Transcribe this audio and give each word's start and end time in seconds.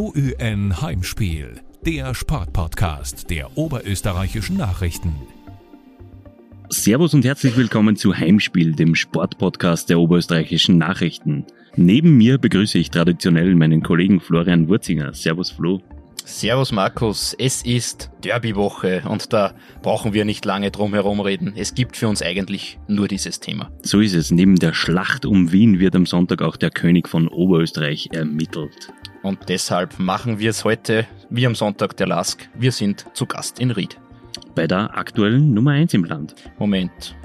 OÜN 0.00 0.80
Heimspiel, 0.80 1.54
der 1.84 2.14
Sportpodcast 2.14 3.30
der 3.30 3.58
oberösterreichischen 3.58 4.56
Nachrichten. 4.56 5.12
Servus 6.68 7.14
und 7.14 7.24
herzlich 7.24 7.56
willkommen 7.56 7.96
zu 7.96 8.16
Heimspiel, 8.16 8.76
dem 8.76 8.94
Sportpodcast 8.94 9.90
der 9.90 9.98
oberösterreichischen 9.98 10.78
Nachrichten. 10.78 11.46
Neben 11.74 12.16
mir 12.16 12.38
begrüße 12.38 12.78
ich 12.78 12.90
traditionell 12.90 13.56
meinen 13.56 13.82
Kollegen 13.82 14.20
Florian 14.20 14.68
Wurzinger. 14.68 15.14
Servus 15.14 15.50
Flo. 15.50 15.82
Servus 16.24 16.70
Markus, 16.70 17.34
es 17.36 17.62
ist 17.62 18.10
Derbywoche 18.22 19.02
und 19.08 19.32
da 19.32 19.54
brauchen 19.82 20.12
wir 20.12 20.24
nicht 20.24 20.44
lange 20.44 20.70
drum 20.70 20.92
herum 20.92 21.20
reden. 21.20 21.54
Es 21.56 21.74
gibt 21.74 21.96
für 21.96 22.06
uns 22.06 22.22
eigentlich 22.22 22.78
nur 22.86 23.08
dieses 23.08 23.40
Thema. 23.40 23.70
So 23.82 23.98
ist 23.98 24.14
es. 24.14 24.30
Neben 24.30 24.56
der 24.56 24.74
Schlacht 24.74 25.26
um 25.26 25.50
Wien 25.50 25.80
wird 25.80 25.96
am 25.96 26.06
Sonntag 26.06 26.42
auch 26.42 26.56
der 26.56 26.70
König 26.70 27.08
von 27.08 27.26
Oberösterreich 27.26 28.10
ermittelt. 28.12 28.92
Und 29.22 29.48
deshalb 29.48 29.98
machen 29.98 30.38
wir 30.38 30.50
es 30.50 30.64
heute 30.64 31.06
wie 31.30 31.46
am 31.46 31.54
Sonntag 31.54 31.96
der 31.96 32.06
Lask. 32.06 32.48
Wir 32.54 32.72
sind 32.72 33.06
zu 33.14 33.26
Gast 33.26 33.58
in 33.60 33.70
Ried. 33.70 33.98
Bei 34.54 34.66
der 34.66 34.96
aktuellen 34.96 35.54
Nummer 35.54 35.72
1 35.72 35.94
im 35.94 36.04
Land. 36.04 36.34
Moment. 36.58 37.16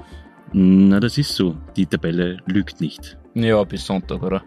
Na, 0.52 1.00
das 1.00 1.18
ist 1.18 1.34
so. 1.34 1.56
Die 1.76 1.86
Tabelle 1.86 2.38
lügt 2.46 2.80
nicht. 2.80 3.16
Ja, 3.34 3.62
bis 3.64 3.86
Sonntag, 3.86 4.22
oder? 4.22 4.42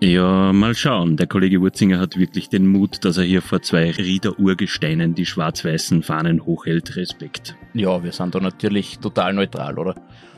Ja, 0.00 0.52
mal 0.52 0.74
schauen. 0.74 1.16
Der 1.16 1.28
Kollege 1.28 1.60
Wurzinger 1.60 2.00
hat 2.00 2.16
wirklich 2.18 2.48
den 2.48 2.66
Mut, 2.66 3.04
dass 3.04 3.18
er 3.18 3.24
hier 3.24 3.40
vor 3.40 3.62
zwei 3.62 3.90
Rieder 3.90 4.38
Urgesteinen 4.38 5.14
die 5.14 5.26
schwarz-weißen 5.26 6.02
Fahnen 6.02 6.44
hochhält. 6.44 6.96
Respekt. 6.96 7.54
Ja, 7.72 8.02
wir 8.02 8.10
sind 8.10 8.34
da 8.34 8.40
natürlich 8.40 8.98
total 8.98 9.32
neutral, 9.32 9.78
oder? 9.78 9.94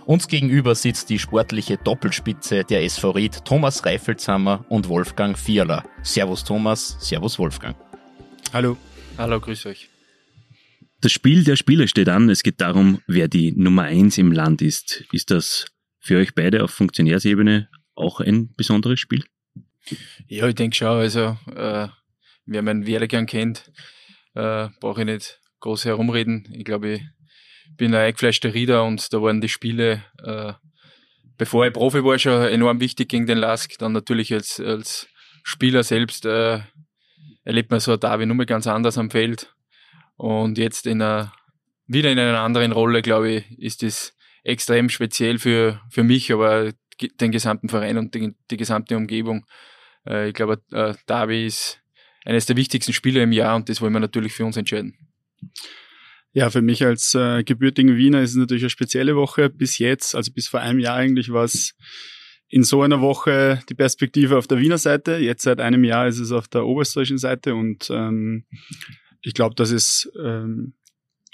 Uns 0.07 0.29
gegenüber 0.29 0.75
sitzt 0.75 1.09
die 1.09 1.19
sportliche 1.19 1.79
Doppelspitze 1.79 2.63
der 2.65 2.85
SV 2.85 3.13
Ried, 3.13 3.43
Thomas 3.47 3.87
Reifelzhammer 3.87 4.67
und 4.69 4.91
Wolfgang 4.91 5.39
Vierler. 5.39 5.83
Servus 6.03 6.45
Thomas, 6.45 6.99
Servus 7.01 7.39
Wolfgang. 7.39 7.75
Hallo. 8.53 8.77
Hallo, 9.17 9.41
grüß 9.41 9.65
euch. 9.65 9.89
Das 11.01 11.11
Spiel 11.11 11.43
der 11.45 11.57
Spieler 11.57 11.87
steht 11.87 12.11
an. 12.11 12.29
Es 12.29 12.43
geht 12.43 12.61
darum, 12.61 13.01
wer 13.07 13.29
die 13.29 13.53
Nummer 13.53 13.85
1 13.85 14.19
im 14.19 14.31
Land 14.31 14.61
ist. 14.61 15.05
Ist 15.11 15.31
das 15.31 15.67
für 16.01 16.19
euch 16.19 16.35
beide 16.35 16.65
auf 16.65 16.71
Funktionärsebene 16.71 17.71
auch 17.95 18.21
ein 18.21 18.55
besonderes 18.57 19.01
Spiel? 19.01 19.25
Ja, 20.27 20.47
ich 20.47 20.55
denke 20.55 20.77
schon. 20.77 20.89
Also, 20.89 21.39
äh, 21.47 21.89
wer 22.45 22.63
meinen 22.63 22.87
Werdegang 22.87 23.25
kennt, 23.25 23.73
äh, 24.35 24.69
brauche 24.81 25.01
ich 25.01 25.07
nicht 25.07 25.41
groß 25.61 25.87
herumreden. 25.87 26.47
Ich 26.53 26.67
glaube, 26.67 26.93
ich 26.93 27.03
bin 27.77 27.95
ein 27.95 28.01
eingefleischter 28.01 28.55
Rieder 28.55 28.85
und 28.85 29.13
da 29.13 29.21
waren 29.23 29.41
die 29.41 29.49
Spiele, 29.49 30.05
äh, 30.25 30.53
bevor 31.37 31.67
ich 31.67 31.73
Profi 31.73 32.05
war, 32.05 32.19
schon 32.19 32.43
enorm 32.45 32.81
wichtig 32.81 33.09
gegen 33.09 33.27
den 33.27 33.39
Lask. 33.39 33.79
Dann 33.79 33.93
natürlich 33.93 34.33
als, 34.33 34.61
als 34.61 35.09
Spieler 35.43 35.83
selbst 35.83 36.25
äh, 36.25 36.61
erlebt 37.45 37.71
man 37.71 37.81
so 37.81 37.93
ein 37.93 38.01
Derby 38.01 38.27
nur 38.27 38.45
ganz 38.47 38.67
anders 38.67 38.99
am 38.99 39.11
Feld. 39.11 39.55
Und 40.17 40.59
jetzt 40.59 40.87
in 40.87 41.03
einer, 41.03 41.33
wieder 41.87 42.11
in 42.11 42.19
einer 42.19 42.41
anderen 42.41 42.73
Rolle, 42.73 43.03
glaube 43.03 43.31
ich, 43.31 43.59
ist 43.59 43.83
das 43.83 44.15
extrem 44.45 44.89
speziell 44.89 45.39
für, 45.39 45.81
für 45.91 46.05
mich, 46.05 46.33
aber 46.33 46.73
den 47.21 47.33
gesamten 47.33 47.69
Verein 47.69 47.99
und 47.99 48.15
die, 48.15 48.35
die 48.51 48.57
gesamte 48.57 48.97
Umgebung. 48.97 49.47
Äh, 50.07 50.29
ich 50.29 50.35
glaube, 50.35 50.63
äh, 50.71 50.95
Derby 51.09 51.47
ist 51.47 51.81
eines 52.25 52.47
der 52.47 52.57
wichtigsten 52.57 52.93
Spiele 52.93 53.23
im 53.23 53.33
Jahr 53.33 53.57
und 53.57 53.69
das 53.69 53.81
wollen 53.81 53.93
wir 53.93 54.01
natürlich 54.01 54.33
für 54.33 54.45
uns 54.45 54.57
entscheiden. 54.57 54.97
Ja, 56.35 56.51
für 56.51 56.63
mich 56.63 56.85
als 56.85 57.15
äh, 57.15 57.45
gebürtigen 57.45 57.97
Wiener 57.97 58.21
ist 58.21 58.31
es 58.31 58.37
natürlich 58.37 58.65
eine 58.65 58.71
spezielle 58.71 59.15
Woche. 59.15 59.49
Bis 59.49 59.79
jetzt, 59.79 60.17
also 60.17 60.33
bis 60.33 60.49
vor 60.49 60.61
einem 60.61 60.81
Jahr 60.81 60.97
eigentlich, 60.97 61.33
war 61.33 61.45
es 61.45 61.77
in 62.49 62.65
so 62.65 62.83
einer 62.83 63.01
Woche 63.01 63.61
die 63.69 63.75
Perspektive 63.75 64.37
auf 64.37 64.49
der 64.49 64.59
Wiener 64.59 64.79
Seite. 64.79 65.17
Jetzt 65.17 65.45
seit 65.45 65.61
einem 65.61 65.85
Jahr 65.85 66.09
ist 66.09 66.19
es 66.19 66.33
auf 66.33 66.49
der 66.49 66.67
oberösterreichischen 66.67 67.19
Seite 67.19 67.55
und 67.55 67.89
ähm, 67.89 68.47
ich 69.23 69.33
glaube, 69.33 69.55
dass 69.55 69.71
es 69.71 70.11
ähm, 70.21 70.75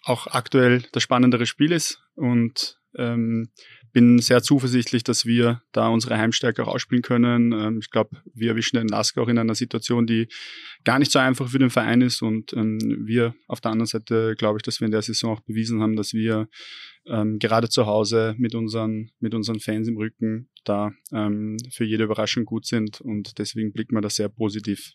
auch 0.05 0.27
aktuell 0.27 0.83
das 0.93 1.03
spannendere 1.03 1.47
Spiel 1.47 1.73
ist 1.73 2.03
und 2.15 2.79
ähm, 2.95 3.51
bin 3.93 4.19
sehr 4.19 4.43
zuversichtlich, 4.43 5.05
dass 5.05 5.27
wir 5.27 5.63
da 5.73 5.89
unsere 5.89 6.17
Heimstärke 6.19 6.63
auch 6.63 6.75
ausspielen 6.75 7.03
können. 7.03 7.53
Ähm, 7.53 7.79
ich 7.81 7.91
glaube, 7.91 8.17
wir 8.35 8.51
erwischen 8.51 8.77
den 8.77 8.89
Lask 8.89 9.17
auch 9.19 9.29
in 9.29 9.39
einer 9.39 9.55
Situation, 9.55 10.07
die 10.07 10.29
gar 10.85 10.99
nicht 10.99 11.13
so 11.13 11.19
einfach 11.19 11.49
für 11.49 11.59
den 11.59 11.71
Verein 11.71 12.01
ist. 12.01 12.23
Und 12.23 12.53
ähm, 12.53 12.79
wir 13.05 13.35
auf 13.49 13.61
der 13.61 13.73
anderen 13.73 13.87
Seite 13.87 14.35
glaube 14.37 14.59
ich, 14.59 14.63
dass 14.63 14.81
wir 14.81 14.87
in 14.87 14.93
der 14.93 15.03
Saison 15.03 15.37
auch 15.37 15.41
bewiesen 15.41 15.81
haben, 15.81 15.97
dass 15.97 16.13
wir 16.13 16.49
ähm, 17.07 17.39
gerade 17.39 17.69
zu 17.69 17.87
Hause 17.87 18.35
mit 18.39 18.55
unseren, 18.55 19.11
mit 19.21 19.35
unseren 19.35 19.61
Fans 19.61 19.89
im 19.89 19.97
Rücken 19.97 20.49
da 20.65 20.93
ähm, 21.13 21.57
für 21.71 21.85
jede 21.85 22.05
Überraschung 22.05 22.45
gut 22.45 22.67
sind. 22.67 23.01
Und 23.01 23.39
deswegen 23.39 23.73
blicken 23.73 23.95
wir 23.95 24.01
da 24.01 24.11
sehr 24.11 24.29
positiv 24.29 24.93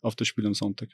auf 0.00 0.16
das 0.16 0.28
Spiel 0.28 0.46
am 0.46 0.54
Sonntag. 0.54 0.88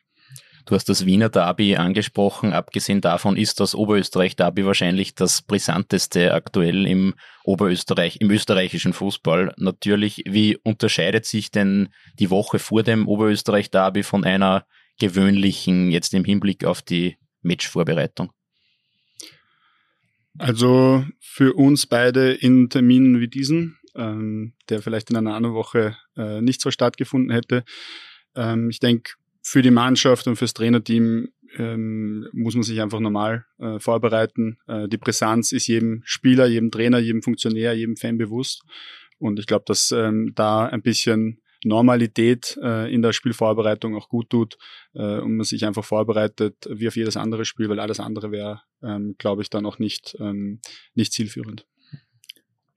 Du 0.66 0.74
hast 0.74 0.88
das 0.88 1.04
Wiener 1.04 1.28
Derby 1.28 1.76
angesprochen. 1.76 2.54
Abgesehen 2.54 3.02
davon 3.02 3.36
ist 3.36 3.60
das 3.60 3.74
Oberösterreich-Derby 3.74 4.64
wahrscheinlich 4.64 5.14
das 5.14 5.42
brisanteste 5.42 6.32
aktuell 6.32 6.86
im 6.86 7.14
Oberösterreich, 7.44 8.16
im 8.20 8.30
österreichischen 8.30 8.94
Fußball. 8.94 9.52
Natürlich, 9.58 10.22
wie 10.26 10.56
unterscheidet 10.56 11.26
sich 11.26 11.50
denn 11.50 11.90
die 12.18 12.30
Woche 12.30 12.58
vor 12.58 12.82
dem 12.82 13.06
Oberösterreich-Derby 13.06 14.02
von 14.02 14.24
einer 14.24 14.66
gewöhnlichen, 14.98 15.90
jetzt 15.90 16.14
im 16.14 16.24
Hinblick 16.24 16.64
auf 16.64 16.80
die 16.80 17.18
Matchvorbereitung? 17.42 18.32
Also 20.38 21.04
für 21.20 21.52
uns 21.52 21.86
beide 21.86 22.32
in 22.32 22.70
Terminen 22.70 23.20
wie 23.20 23.28
diesen, 23.28 23.78
ähm, 23.94 24.54
der 24.70 24.80
vielleicht 24.80 25.10
in 25.10 25.16
einer 25.16 25.34
anderen 25.34 25.54
Woche 25.54 25.96
äh, 26.16 26.40
nicht 26.40 26.62
so 26.62 26.70
stattgefunden 26.70 27.30
hätte. 27.30 27.64
Ähm, 28.34 28.70
ich 28.70 28.80
denke, 28.80 29.12
für 29.44 29.62
die 29.62 29.70
Mannschaft 29.70 30.26
und 30.26 30.36
fürs 30.36 30.54
Trainerteam 30.54 31.28
ähm, 31.56 32.26
muss 32.32 32.54
man 32.54 32.62
sich 32.62 32.80
einfach 32.80 32.98
normal 32.98 33.44
äh, 33.58 33.78
vorbereiten. 33.78 34.58
Äh, 34.66 34.88
die 34.88 34.96
Brisanz 34.96 35.52
ist 35.52 35.66
jedem 35.66 36.02
Spieler, 36.04 36.46
jedem 36.46 36.70
Trainer, 36.70 36.98
jedem 36.98 37.22
Funktionär, 37.22 37.74
jedem 37.74 37.96
Fan 37.96 38.16
bewusst. 38.16 38.62
Und 39.18 39.38
ich 39.38 39.46
glaube, 39.46 39.64
dass 39.66 39.92
ähm, 39.92 40.32
da 40.34 40.66
ein 40.66 40.82
bisschen 40.82 41.40
Normalität 41.62 42.58
äh, 42.62 42.92
in 42.92 43.02
der 43.02 43.12
Spielvorbereitung 43.12 43.94
auch 43.94 44.08
gut 44.08 44.30
tut 44.30 44.56
äh, 44.94 45.18
und 45.18 45.36
man 45.36 45.44
sich 45.44 45.64
einfach 45.64 45.84
vorbereitet 45.84 46.56
wie 46.70 46.88
auf 46.88 46.96
jedes 46.96 47.16
andere 47.16 47.44
Spiel, 47.44 47.68
weil 47.68 47.80
alles 47.80 48.00
andere 48.00 48.30
wäre, 48.30 48.62
ähm, 48.82 49.14
glaube 49.18 49.42
ich, 49.42 49.50
dann 49.50 49.66
auch 49.66 49.78
nicht, 49.78 50.16
ähm, 50.20 50.60
nicht 50.94 51.12
zielführend. 51.12 51.66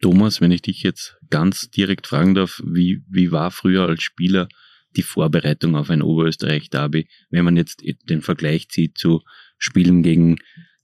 Thomas, 0.02 0.42
wenn 0.42 0.52
ich 0.52 0.62
dich 0.62 0.84
jetzt 0.84 1.18
ganz 1.30 1.70
direkt 1.70 2.08
fragen 2.08 2.36
darf, 2.36 2.62
wie, 2.64 3.04
wie 3.10 3.32
war 3.32 3.52
früher 3.52 3.88
als 3.88 4.04
Spieler 4.04 4.48
die 4.96 5.04
Vorbereitung 5.04 5.76
auf 5.76 5.90
ein 5.90 6.02
Oberösterreich-Derby, 6.02 7.08
wenn 7.30 7.46
man 7.46 7.58
jetzt 7.58 7.84
den 8.10 8.22
Vergleich 8.22 8.70
zieht 8.70 8.98
zu 8.98 9.22
Spielen 9.58 10.04
gegen 10.04 10.38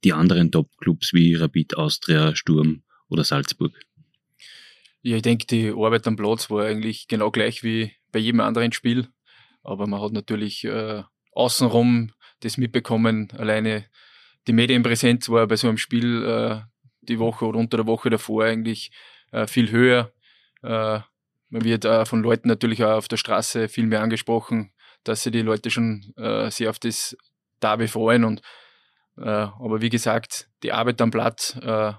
die 0.03 0.13
anderen 0.13 0.51
Top-Clubs 0.51 1.13
wie 1.13 1.35
Rapid, 1.35 1.77
Austria, 1.77 2.35
Sturm 2.35 2.83
oder 3.07 3.23
Salzburg? 3.23 3.73
Ja, 5.01 5.17
ich 5.17 5.21
denke, 5.21 5.45
die 5.47 5.69
Arbeit 5.69 6.07
am 6.07 6.15
Platz 6.15 6.49
war 6.49 6.65
eigentlich 6.65 7.07
genau 7.07 7.31
gleich 7.31 7.63
wie 7.63 7.91
bei 8.11 8.19
jedem 8.19 8.39
anderen 8.39 8.71
Spiel. 8.71 9.07
Aber 9.61 9.87
man 9.87 10.01
hat 10.01 10.11
natürlich 10.11 10.63
äh, 10.65 11.03
außenrum 11.31 12.11
das 12.41 12.57
mitbekommen. 12.57 13.31
Alleine 13.31 13.85
die 14.47 14.53
Medienpräsenz 14.53 15.29
war 15.29 15.47
bei 15.47 15.55
so 15.55 15.67
einem 15.67 15.77
Spiel 15.77 16.23
äh, 16.23 16.61
die 17.01 17.19
Woche 17.19 17.45
oder 17.45 17.59
unter 17.59 17.77
der 17.77 17.87
Woche 17.87 18.09
davor 18.09 18.45
eigentlich 18.45 18.91
äh, 19.31 19.47
viel 19.47 19.71
höher. 19.71 20.11
Äh, 20.61 20.99
man 21.53 21.63
wird 21.63 21.85
äh, 21.85 22.03
von 22.05 22.23
Leuten 22.23 22.47
natürlich 22.47 22.83
auch 22.83 22.97
auf 22.97 23.07
der 23.07 23.17
Straße 23.17 23.69
viel 23.69 23.85
mehr 23.85 24.01
angesprochen, 24.01 24.71
dass 25.03 25.21
sich 25.21 25.31
die 25.31 25.43
Leute 25.43 25.69
schon 25.69 26.11
äh, 26.17 26.49
sehr 26.49 26.71
auf 26.71 26.79
das 26.79 27.15
Derby 27.61 27.87
freuen. 27.87 28.23
Und, 28.23 28.41
äh, 29.17 29.29
aber 29.29 29.79
wie 29.79 29.89
gesagt, 29.89 30.49
die 30.63 30.71
Arbeit 30.71 30.99
am 30.99 31.11
Platz 31.11 31.55
äh, 31.61 31.93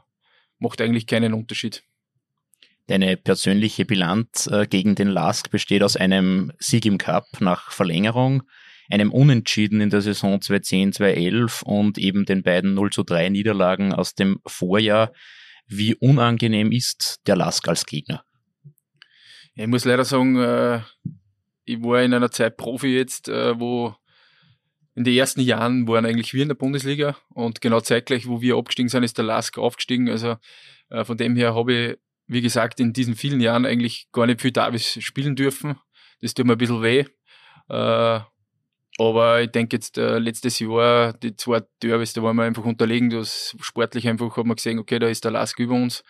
macht 0.59 0.81
eigentlich 0.81 1.06
keinen 1.06 1.34
Unterschied. 1.34 1.84
Deine 2.88 3.16
persönliche 3.16 3.84
Bilanz 3.84 4.48
äh, 4.48 4.66
gegen 4.66 4.97
den 4.97 5.09
Lask 5.09 5.48
besteht 5.50 5.84
aus 5.84 5.97
einem 5.97 6.53
Sieg 6.59 6.84
im 6.84 6.98
Cup 6.98 7.25
nach 7.38 7.70
Verlängerung, 7.70 8.43
einem 8.90 9.12
Unentschieden 9.12 9.81
in 9.81 9.88
der 9.88 10.00
Saison 10.00 10.40
2010-2011 10.40 11.62
und 11.62 11.96
eben 11.96 12.25
den 12.25 12.43
beiden 12.43 12.75
0 12.75 12.90
zu 12.90 13.05
3 13.05 13.28
Niederlagen 13.28 13.94
aus 13.94 14.17
dem 14.17 14.40
Vorjahr. 14.46 15.12
Wie 15.69 15.94
unangenehm 15.94 16.73
ist 16.73 17.20
der 17.28 17.37
Lask 17.37 17.69
als 17.69 17.87
Gegner? 17.87 18.25
Ich 19.54 19.66
muss 19.66 19.84
leider 19.84 20.04
sagen, 20.04 20.36
äh, 20.36 20.80
ich 21.64 21.82
war 21.82 22.02
in 22.02 22.14
einer 22.14 22.30
Zeit 22.30 22.56
Profi 22.56 22.88
jetzt, 22.88 23.28
äh, 23.28 23.58
wo 23.58 23.94
in 24.94 25.04
den 25.04 25.14
ersten 25.14 25.40
Jahren 25.40 25.88
waren 25.88 26.06
eigentlich 26.06 26.34
wir 26.34 26.42
in 26.42 26.48
der 26.48 26.54
Bundesliga 26.54 27.16
und 27.30 27.60
genau 27.60 27.80
zeitgleich, 27.80 28.28
wo 28.28 28.40
wir 28.40 28.56
abgestiegen 28.56 28.88
sind, 28.88 29.02
ist 29.02 29.18
der 29.18 29.24
Lask 29.24 29.58
aufgestiegen. 29.58 30.08
Also 30.08 30.36
äh, 30.90 31.04
von 31.04 31.16
dem 31.16 31.36
her 31.36 31.54
habe 31.54 31.72
ich, 31.72 31.98
wie 32.26 32.42
gesagt, 32.42 32.80
in 32.80 32.92
diesen 32.92 33.16
vielen 33.16 33.40
Jahren 33.40 33.66
eigentlich 33.66 34.08
gar 34.12 34.26
nicht 34.26 34.40
viel 34.40 34.52
Davis 34.52 34.98
spielen 35.02 35.36
dürfen. 35.36 35.76
Das 36.20 36.34
tut 36.34 36.46
mir 36.46 36.52
ein 36.52 36.58
bisschen 36.58 36.82
weh. 36.82 37.04
Äh, 37.68 38.20
aber 38.98 39.42
ich 39.42 39.50
denke 39.50 39.76
jetzt 39.76 39.98
äh, 39.98 40.18
letztes 40.18 40.60
Jahr, 40.60 41.12
die 41.14 41.34
zwei 41.34 41.62
Derbys, 41.82 42.12
da 42.12 42.22
waren 42.22 42.36
wir 42.36 42.44
einfach 42.44 42.64
unterlegen. 42.64 43.10
Das 43.10 43.56
sportlich 43.60 44.06
einfach 44.06 44.36
hat 44.36 44.46
man 44.46 44.56
gesehen, 44.56 44.78
okay, 44.78 45.00
da 45.00 45.08
ist 45.08 45.24
der 45.24 45.32
Lask 45.32 45.58
über 45.58 45.74
uns. 45.74 46.04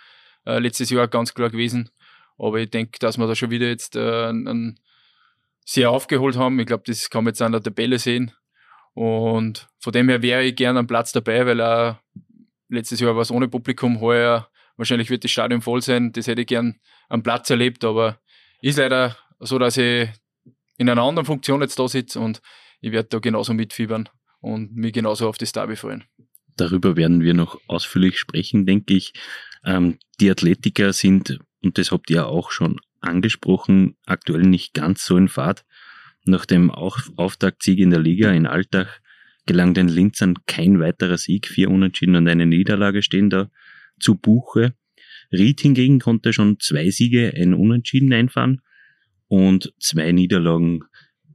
Äh, 0.45 0.59
letztes 0.59 0.91
Jahr 0.91 1.09
ganz 1.09 1.33
klar 1.33 1.49
gewesen. 1.49 1.91
Aber 2.39 2.59
ich 2.59 2.71
denke, 2.71 2.99
dass 2.99 3.19
wir 3.19 3.27
da 3.27 3.35
schon 3.35 3.51
wieder 3.51 3.69
jetzt 3.69 3.97
äh, 3.97 4.27
einen, 4.27 4.81
sehr 5.65 5.91
aufgeholt 5.91 6.37
haben. 6.37 6.59
Ich 6.61 6.67
glaube, 6.67 6.85
das 6.87 7.09
kann 7.09 7.25
man 7.25 7.33
jetzt 7.33 7.41
an 7.41 7.53
der 7.53 7.63
Tabelle 7.63 7.99
sehen. 7.99 8.33
Und 8.93 9.69
von 9.79 9.93
dem 9.93 10.09
her 10.09 10.23
wäre 10.23 10.45
ich 10.45 10.57
gerne 10.57 10.81
am 10.81 10.87
Platz 10.87 11.13
dabei, 11.13 11.47
weil 11.47 11.61
er 11.61 12.01
letztes 12.69 13.01
Jahr 13.01 13.15
war 13.15 13.23
es 13.23 13.31
ohne 13.31 13.49
Publikum, 13.49 14.01
heuer 14.01 14.49
wahrscheinlich 14.77 15.11
wird 15.11 15.25
das 15.25 15.31
Stadion 15.31 15.63
voll 15.63 15.83
sein. 15.83 16.13
Das 16.13 16.27
hätte 16.27 16.43
ich 16.43 16.47
gern 16.47 16.77
am 17.09 17.23
Platz 17.23 17.51
erlebt, 17.51 17.85
aber 17.85 18.21
ist 18.61 18.79
leider 18.79 19.17
so, 19.41 19.59
dass 19.59 19.77
ich 19.77 20.09
in 20.79 20.89
einer 20.89 21.03
anderen 21.03 21.27
Funktion 21.27 21.61
jetzt 21.61 21.79
da 21.79 21.87
sitze 21.89 22.21
und 22.21 22.41
ich 22.81 22.93
werde 22.93 23.09
da 23.09 23.19
genauso 23.19 23.55
mitfiebern 23.55 24.09
und 24.41 24.75
mich 24.75 24.93
genauso 24.93 25.29
auf 25.29 25.39
das 25.39 25.53
Derby 25.53 25.77
freuen. 25.77 26.05
Darüber 26.57 26.97
werden 26.97 27.21
wir 27.21 27.35
noch 27.35 27.61
ausführlich 27.67 28.19
sprechen, 28.19 28.67
denke 28.67 28.95
ich. 28.95 29.13
Ähm, 29.65 29.99
die 30.21 30.31
Athletiker 30.31 30.93
sind, 30.93 31.39
und 31.65 31.79
das 31.79 31.91
habt 31.91 32.11
ihr 32.11 32.27
auch 32.27 32.51
schon 32.51 32.81
angesprochen, 33.01 33.97
aktuell 34.07 34.43
nicht 34.43 34.75
ganz 34.75 35.05
so 35.05 35.17
in 35.17 35.29
Fahrt. 35.29 35.65
Nach 36.25 36.47
dem 36.47 36.71
Auftaktsieg 36.71 37.79
in 37.79 37.91
der 37.91 38.01
Liga 38.01 38.33
in 38.33 38.47
Altach 38.47 39.01
gelang 39.47 39.75
den 39.75 39.89
Linzern 39.89 40.35
kein 40.47 40.81
weiterer 40.81 41.19
Sieg. 41.19 41.47
Vier 41.47 41.71
Unentschieden 41.71 42.17
und 42.17 42.29
eine 42.29 42.47
Niederlage 42.47 43.03
stehen 43.03 43.29
da 43.29 43.51
zu 44.01 44.15
Buche. 44.17 44.75
Ried 45.33 45.61
hingegen 45.61 46.01
konnte 46.01 46.33
schon 46.33 46.59
zwei 46.61 46.91
Siege, 46.91 47.33
ein 47.37 47.55
Unentschieden 47.55 48.13
einfahren 48.13 48.63
und 49.29 49.75
zwei 49.79 50.13
Niederlagen 50.13 50.85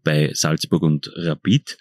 bei 0.03 0.31
Salzburg 0.33 0.81
und 0.83 1.11
Rapid. 1.15 1.77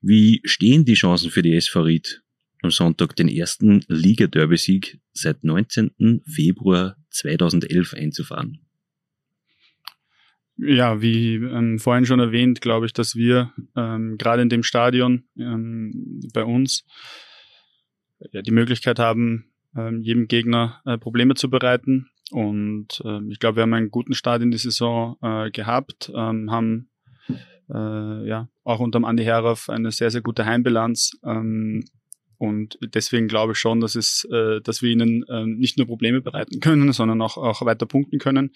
Wie 0.00 0.40
stehen 0.44 0.84
die 0.84 0.94
Chancen 0.94 1.30
für 1.30 1.42
die 1.42 1.54
SV 1.54 1.82
Ried 1.82 2.22
am 2.62 2.70
Sonntag 2.70 3.16
den 3.16 3.28
ersten 3.28 3.84
Liga-Derby-Sieg 3.88 5.00
seit 5.12 5.44
19. 5.44 6.22
Februar 6.26 6.96
2011 7.10 7.94
einzufahren? 7.94 8.60
Ja, 10.56 11.00
wie 11.00 11.36
ähm, 11.36 11.78
vorhin 11.78 12.04
schon 12.04 12.20
erwähnt, 12.20 12.60
glaube 12.60 12.84
ich, 12.86 12.92
dass 12.92 13.14
wir 13.14 13.52
ähm, 13.76 14.18
gerade 14.18 14.42
in 14.42 14.50
dem 14.50 14.62
Stadion 14.62 15.24
ähm, 15.38 16.20
bei 16.34 16.44
uns 16.44 16.84
ja, 18.32 18.42
die 18.42 18.50
Möglichkeit 18.50 18.98
haben, 18.98 19.46
ähm, 19.74 20.02
jedem 20.02 20.28
Gegner 20.28 20.82
äh, 20.84 20.98
Probleme 20.98 21.34
zu 21.34 21.48
bereiten. 21.48 22.10
Und 22.30 23.02
ähm, 23.04 23.30
ich 23.30 23.38
glaube, 23.38 23.56
wir 23.56 23.62
haben 23.62 23.74
einen 23.74 23.90
guten 23.90 24.14
Start 24.14 24.42
in 24.42 24.50
die 24.50 24.58
Saison 24.58 25.16
äh, 25.22 25.50
gehabt, 25.50 26.12
ähm, 26.14 26.50
haben 26.50 26.90
äh, 27.72 28.28
ja 28.28 28.48
auch 28.64 28.80
unterm 28.80 29.04
Andi 29.04 29.24
Herauf 29.24 29.70
eine 29.70 29.90
sehr, 29.90 30.10
sehr 30.10 30.20
gute 30.20 30.44
Heimbilanz. 30.44 31.18
Ähm, 31.24 31.84
und 32.40 32.78
deswegen 32.80 33.28
glaube 33.28 33.52
ich 33.52 33.58
schon, 33.58 33.80
dass 33.80 33.94
es, 33.94 34.26
äh, 34.32 34.62
dass 34.62 34.80
wir 34.80 34.90
ihnen 34.90 35.24
äh, 35.28 35.44
nicht 35.44 35.76
nur 35.76 35.86
Probleme 35.86 36.22
bereiten 36.22 36.58
können, 36.60 36.90
sondern 36.92 37.20
auch, 37.20 37.36
auch 37.36 37.64
weiter 37.66 37.84
punkten 37.84 38.18
können. 38.18 38.52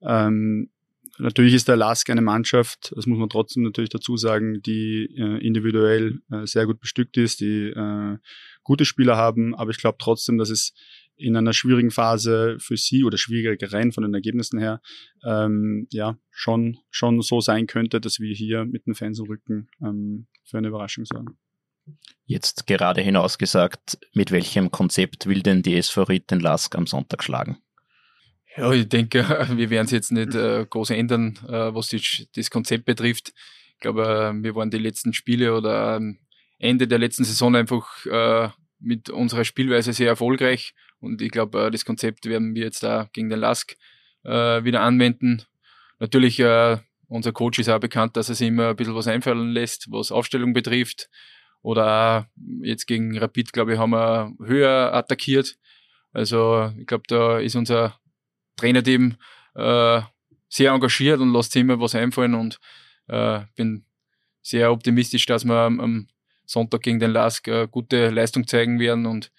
Ähm, 0.00 0.70
Natürlich 1.18 1.54
ist 1.54 1.66
der 1.66 1.76
LASK 1.76 2.10
eine 2.10 2.20
Mannschaft, 2.20 2.92
das 2.94 3.06
muss 3.06 3.18
man 3.18 3.30
trotzdem 3.30 3.62
natürlich 3.62 3.88
dazu 3.88 4.18
sagen, 4.18 4.60
die 4.60 5.14
äh, 5.16 5.38
individuell 5.42 6.20
äh, 6.30 6.46
sehr 6.46 6.66
gut 6.66 6.78
bestückt 6.78 7.16
ist, 7.16 7.40
die 7.40 7.68
äh, 7.68 8.18
gute 8.62 8.84
Spieler 8.84 9.16
haben, 9.16 9.54
aber 9.54 9.70
ich 9.70 9.78
glaube 9.78 9.96
trotzdem, 9.98 10.36
dass 10.36 10.50
es 10.50 10.74
in 11.16 11.34
einer 11.34 11.54
schwierigen 11.54 11.90
Phase 11.90 12.58
für 12.60 12.76
sie 12.76 13.02
oder 13.02 13.16
schwieriger 13.16 13.72
rein 13.72 13.92
von 13.92 14.02
den 14.02 14.12
Ergebnissen 14.12 14.58
her, 14.58 14.82
ähm, 15.24 15.86
ja, 15.90 16.18
schon, 16.30 16.76
schon 16.90 17.22
so 17.22 17.40
sein 17.40 17.66
könnte, 17.66 17.98
dass 17.98 18.20
wir 18.20 18.34
hier 18.34 18.66
mit 18.66 18.86
den 18.86 18.94
Fans 18.94 19.18
im 19.18 19.24
Rücken 19.26 19.68
ähm, 19.82 20.26
für 20.44 20.58
eine 20.58 20.68
Überraschung 20.68 21.06
sorgen. 21.06 21.38
Jetzt 22.24 22.66
gerade 22.66 23.00
hinausgesagt, 23.00 23.98
mit 24.12 24.32
welchem 24.32 24.70
Konzept 24.72 25.26
will 25.26 25.42
denn 25.42 25.62
die 25.62 25.76
SV 25.76 26.02
Ried 26.04 26.30
den 26.30 26.40
Lask 26.40 26.74
am 26.74 26.86
Sonntag 26.86 27.22
schlagen? 27.22 27.58
Ja, 28.56 28.72
ich 28.72 28.88
denke, 28.88 29.20
wir 29.54 29.70
werden 29.70 29.86
es 29.86 29.92
jetzt 29.92 30.12
nicht 30.12 30.34
äh, 30.34 30.66
groß 30.68 30.90
ändern, 30.90 31.38
äh, 31.48 31.74
was 31.74 31.88
die, 31.88 32.02
das 32.34 32.50
Konzept 32.50 32.84
betrifft. 32.84 33.32
Ich 33.74 33.80
glaube, 33.80 34.02
äh, 34.02 34.42
wir 34.42 34.54
waren 34.54 34.70
die 34.70 34.78
letzten 34.78 35.12
Spiele 35.12 35.54
oder 35.54 35.96
ähm, 35.96 36.18
Ende 36.58 36.88
der 36.88 36.98
letzten 36.98 37.24
Saison 37.24 37.54
einfach 37.54 38.06
äh, 38.06 38.48
mit 38.80 39.10
unserer 39.10 39.44
Spielweise 39.44 39.92
sehr 39.92 40.08
erfolgreich. 40.08 40.74
Und 40.98 41.20
ich 41.20 41.30
glaube, 41.30 41.66
äh, 41.66 41.70
das 41.70 41.84
Konzept 41.84 42.26
werden 42.26 42.54
wir 42.54 42.64
jetzt 42.64 42.82
da 42.82 43.08
gegen 43.12 43.28
den 43.28 43.40
Lask 43.40 43.76
äh, 44.24 44.64
wieder 44.64 44.80
anwenden. 44.80 45.42
Natürlich, 45.98 46.42
unser 47.08 47.32
Coach 47.32 47.58
ist 47.58 47.70
auch 47.70 47.80
bekannt, 47.80 48.18
dass 48.18 48.28
er 48.28 48.34
sich 48.34 48.48
immer 48.48 48.68
ein 48.68 48.76
bisschen 48.76 48.94
was 48.94 49.06
einfallen 49.06 49.52
lässt, 49.52 49.90
was 49.90 50.12
Aufstellung 50.12 50.52
betrifft. 50.52 51.08
Oder 51.66 52.30
jetzt 52.62 52.86
gegen 52.86 53.18
Rapid, 53.18 53.52
glaube 53.52 53.72
ich, 53.72 53.78
haben 53.80 53.90
wir 53.90 54.32
höher 54.38 54.94
attackiert. 54.94 55.58
Also 56.12 56.70
ich 56.78 56.86
glaube, 56.86 57.02
da 57.08 57.40
ist 57.40 57.56
unser 57.56 57.98
Trainerteam 58.54 59.16
äh, 59.56 60.00
sehr 60.48 60.70
engagiert 60.70 61.18
und 61.18 61.32
lässt 61.32 61.50
sich 61.50 61.62
immer 61.62 61.80
was 61.80 61.96
einfallen 61.96 62.34
und 62.34 62.60
äh, 63.08 63.40
bin 63.56 63.84
sehr 64.42 64.70
optimistisch, 64.70 65.26
dass 65.26 65.44
wir 65.44 65.56
am, 65.56 65.80
am 65.80 66.06
Sonntag 66.44 66.82
gegen 66.82 67.00
den 67.00 67.10
Lask 67.10 67.48
äh, 67.48 67.66
gute 67.68 68.10
Leistung 68.10 68.46
zeigen 68.46 68.78
werden 68.78 69.04
und 69.04 69.32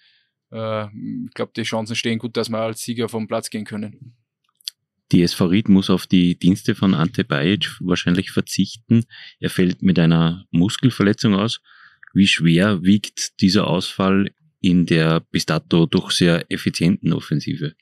äh, 0.52 0.84
ich 0.84 1.32
glaube, 1.32 1.52
die 1.56 1.62
Chancen 1.62 1.96
stehen 1.96 2.18
gut, 2.18 2.36
dass 2.36 2.50
wir 2.50 2.58
als 2.58 2.82
Sieger 2.82 3.08
vom 3.08 3.26
Platz 3.26 3.48
gehen 3.48 3.64
können. 3.64 4.18
Die 5.12 5.22
SV 5.22 5.46
Ried 5.46 5.70
muss 5.70 5.88
auf 5.88 6.06
die 6.06 6.38
Dienste 6.38 6.74
von 6.74 6.92
Ante 6.92 7.24
Bajic 7.24 7.70
wahrscheinlich 7.80 8.32
verzichten. 8.32 9.06
Er 9.40 9.48
fällt 9.48 9.80
mit 9.80 9.98
einer 9.98 10.44
Muskelverletzung 10.50 11.34
aus. 11.34 11.62
Wie 12.14 12.26
schwer 12.26 12.82
wiegt 12.82 13.40
dieser 13.40 13.66
Ausfall 13.66 14.30
in 14.60 14.86
der 14.86 15.20
bis 15.20 15.46
dato 15.46 15.86
doch 15.86 16.10
sehr 16.10 16.44
effizienten 16.50 17.12
Offensive? 17.12 17.74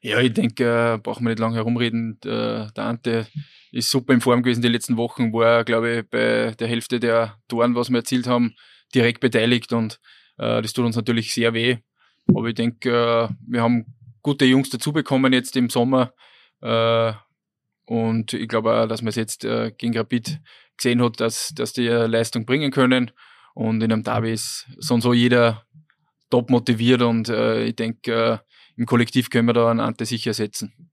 Ja, 0.00 0.20
ich 0.20 0.32
denke, 0.32 0.94
äh, 0.94 0.98
brauchen 0.98 1.24
wir 1.24 1.30
nicht 1.30 1.40
lange 1.40 1.56
herumreden. 1.56 2.18
Der, 2.22 2.70
der 2.70 2.84
Ante 2.84 3.26
ist 3.72 3.90
super 3.90 4.14
in 4.14 4.20
Form 4.20 4.42
gewesen 4.42 4.62
die 4.62 4.68
letzten 4.68 4.96
Wochen, 4.96 5.32
war, 5.32 5.64
glaube 5.64 5.98
ich, 5.98 6.08
bei 6.08 6.54
der 6.58 6.68
Hälfte 6.68 7.00
der 7.00 7.36
Toren, 7.48 7.74
was 7.74 7.90
wir 7.90 7.98
erzielt 7.98 8.26
haben, 8.26 8.54
direkt 8.94 9.20
beteiligt 9.20 9.72
und 9.72 10.00
äh, 10.38 10.62
das 10.62 10.72
tut 10.72 10.84
uns 10.84 10.96
natürlich 10.96 11.34
sehr 11.34 11.52
weh. 11.52 11.78
Aber 12.28 12.46
ich 12.46 12.54
denke, 12.54 12.90
äh, 12.90 13.28
wir 13.46 13.62
haben 13.62 13.86
gute 14.22 14.44
Jungs 14.44 14.70
dazu 14.70 14.92
bekommen 14.92 15.32
jetzt 15.32 15.56
im 15.56 15.68
Sommer. 15.68 16.12
Äh, 16.60 17.12
und 17.88 18.34
ich 18.34 18.48
glaube 18.48 18.74
auch, 18.74 18.86
dass 18.86 19.00
man 19.00 19.08
es 19.08 19.16
jetzt 19.16 19.46
äh, 19.46 19.72
gegen 19.72 19.96
Rapid 19.96 20.40
gesehen 20.76 21.02
hat, 21.02 21.20
dass, 21.20 21.54
dass 21.54 21.72
die 21.72 21.88
Leistung 21.88 22.44
bringen 22.44 22.70
können. 22.70 23.10
Und 23.54 23.82
in 23.82 23.90
einem 23.90 24.02
Derby 24.02 24.32
ist 24.32 24.66
so 24.76 24.92
und 24.92 25.00
so 25.00 25.14
jeder 25.14 25.64
top 26.28 26.50
motiviert 26.50 27.00
und 27.00 27.30
äh, 27.30 27.64
ich 27.64 27.76
denke, 27.76 28.12
äh, 28.12 28.38
im 28.76 28.84
Kollektiv 28.84 29.30
können 29.30 29.48
wir 29.48 29.54
da 29.54 29.70
einen 29.70 29.80
Ante 29.80 30.04
sicher 30.04 30.34
setzen. 30.34 30.90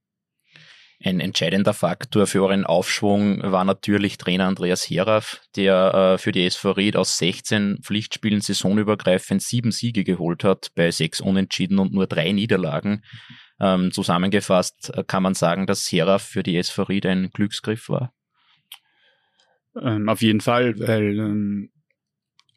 Ein 1.04 1.20
entscheidender 1.20 1.74
Faktor 1.74 2.28
für 2.28 2.42
euren 2.42 2.66
Aufschwung 2.66 3.42
war 3.44 3.66
natürlich 3.66 4.18
Trainer 4.18 4.48
Andreas 4.48 4.90
Heraff, 4.90 5.42
der 5.58 6.14
äh, 6.14 6.18
für 6.18 6.32
die 6.32 6.46
SV 6.46 6.72
Ried 6.72 6.96
aus 6.96 7.18
16 7.18 7.80
Pflichtspielen 7.84 8.40
saisonübergreifend 8.40 9.42
sieben 9.44 9.72
Siege 9.72 10.06
geholt 10.06 10.46
hat, 10.46 10.70
bei 10.76 10.92
sechs 10.92 11.20
Unentschieden 11.20 11.78
und 11.78 11.92
nur 11.92 12.08
drei 12.08 12.32
Niederlagen. 12.32 13.04
Ähm, 13.60 13.92
zusammengefasst 13.92 14.92
äh, 14.94 15.04
kann 15.06 15.24
man 15.24 15.34
sagen, 15.34 15.66
dass 15.66 15.90
Heraff 15.92 16.24
für 16.24 16.44
die 16.44 16.60
Ried 16.60 17.06
ein 17.06 17.30
Glücksgriff 17.32 17.88
war. 17.88 18.14
Ähm, 19.82 20.10
auf 20.10 20.22
jeden 20.22 20.42
Fall, 20.42 20.78
weil 20.80 21.20
ähm, 21.20 21.70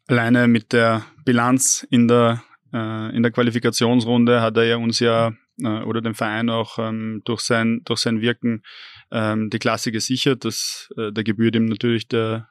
alleine 0.07 0.47
mit 0.47 0.73
der 0.73 1.05
Bilanz 1.23 1.85
in 1.89 2.07
der 2.07 2.43
äh, 2.73 3.15
in 3.15 3.23
der 3.23 3.31
Qualifikationsrunde 3.31 4.41
hat 4.41 4.57
er 4.57 4.65
ja 4.65 4.75
uns 4.77 4.99
ja 4.99 5.33
äh, 5.61 5.83
oder 5.83 6.01
den 6.01 6.15
Verein 6.15 6.49
auch 6.49 6.79
ähm, 6.79 7.21
durch 7.25 7.41
sein 7.41 7.81
durch 7.85 7.99
sein 8.01 8.21
Wirken 8.21 8.63
ähm, 9.11 9.49
die 9.49 9.59
Klasse 9.59 9.91
gesichert. 9.91 10.45
Das 10.45 10.89
äh, 10.97 11.11
da 11.11 11.23
gebührt 11.23 11.55
ihm 11.55 11.65
natürlich 11.65 12.07
der 12.07 12.49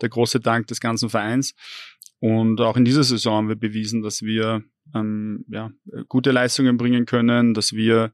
der 0.00 0.08
große 0.08 0.40
Dank 0.40 0.66
des 0.66 0.80
ganzen 0.80 1.10
Vereins. 1.10 1.54
Und 2.18 2.60
auch 2.60 2.76
in 2.76 2.84
dieser 2.84 3.04
Saison 3.04 3.36
haben 3.36 3.48
wir 3.48 3.56
bewiesen, 3.56 4.02
dass 4.02 4.22
wir 4.22 4.64
ähm, 4.94 5.44
ja, 5.48 5.70
gute 6.08 6.30
Leistungen 6.30 6.76
bringen 6.76 7.06
können, 7.06 7.54
dass 7.54 7.72
wir 7.72 8.12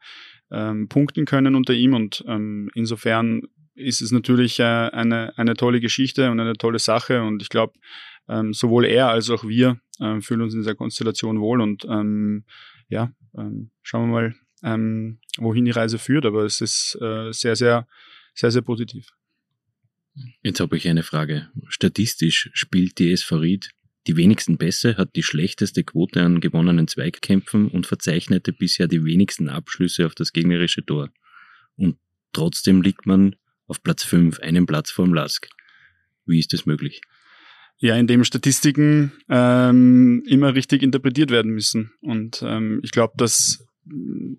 ähm, 0.50 0.88
punkten 0.88 1.24
können 1.24 1.54
unter 1.54 1.74
ihm. 1.74 1.94
Und 1.94 2.24
ähm, 2.26 2.70
insofern 2.74 3.42
ist 3.74 4.02
es 4.02 4.12
natürlich 4.12 4.60
äh, 4.60 4.64
eine, 4.64 5.36
eine 5.38 5.54
tolle 5.54 5.80
Geschichte 5.80 6.30
und 6.30 6.40
eine 6.40 6.54
tolle 6.54 6.78
Sache. 6.78 7.22
Und 7.22 7.42
ich 7.42 7.48
glaube, 7.48 7.74
ähm, 8.28 8.52
sowohl 8.52 8.84
er 8.84 9.08
als 9.08 9.30
auch 9.30 9.44
wir 9.44 9.80
ähm, 10.00 10.22
fühlen 10.22 10.42
uns 10.42 10.54
in 10.54 10.60
dieser 10.60 10.74
Konstellation 10.74 11.40
wohl 11.40 11.60
und 11.60 11.84
ähm, 11.84 12.44
ja, 12.88 13.12
ähm, 13.36 13.70
schauen 13.82 14.08
wir 14.08 14.12
mal, 14.12 14.34
ähm, 14.62 15.18
wohin 15.38 15.64
die 15.64 15.70
Reise 15.70 15.98
führt, 15.98 16.26
aber 16.26 16.44
es 16.44 16.60
ist 16.60 16.98
äh, 17.00 17.32
sehr, 17.32 17.56
sehr, 17.56 17.86
sehr, 18.34 18.50
sehr 18.50 18.62
positiv. 18.62 19.08
Jetzt 20.42 20.60
habe 20.60 20.76
ich 20.76 20.88
eine 20.88 21.02
Frage. 21.02 21.48
Statistisch 21.68 22.50
spielt 22.52 22.98
die 22.98 23.12
SV 23.12 23.36
Ried 23.36 23.70
die 24.06 24.16
wenigsten 24.16 24.58
Pässe, 24.58 24.96
hat 24.96 25.14
die 25.16 25.22
schlechteste 25.22 25.84
Quote 25.84 26.22
an 26.22 26.40
gewonnenen 26.40 26.88
Zweigkämpfen 26.88 27.68
und 27.68 27.86
verzeichnete 27.86 28.52
bisher 28.52 28.88
die 28.88 29.04
wenigsten 29.04 29.48
Abschlüsse 29.48 30.06
auf 30.06 30.14
das 30.14 30.32
gegnerische 30.32 30.84
Tor. 30.84 31.10
Und 31.76 31.96
trotzdem 32.32 32.82
liegt 32.82 33.06
man 33.06 33.36
auf 33.66 33.82
Platz 33.82 34.04
5, 34.04 34.40
einen 34.40 34.66
Platz 34.66 34.90
vorm 34.90 35.14
Lask. 35.14 35.48
Wie 36.26 36.38
ist 36.38 36.52
das 36.52 36.66
möglich? 36.66 37.02
ja, 37.80 37.96
in 37.96 38.06
dem 38.06 38.24
Statistiken 38.24 39.12
ähm, 39.28 40.22
immer 40.26 40.54
richtig 40.54 40.82
interpretiert 40.82 41.30
werden 41.30 41.52
müssen. 41.52 41.92
Und 42.02 42.42
ähm, 42.46 42.80
ich 42.82 42.90
glaube, 42.90 43.14
dass 43.16 43.66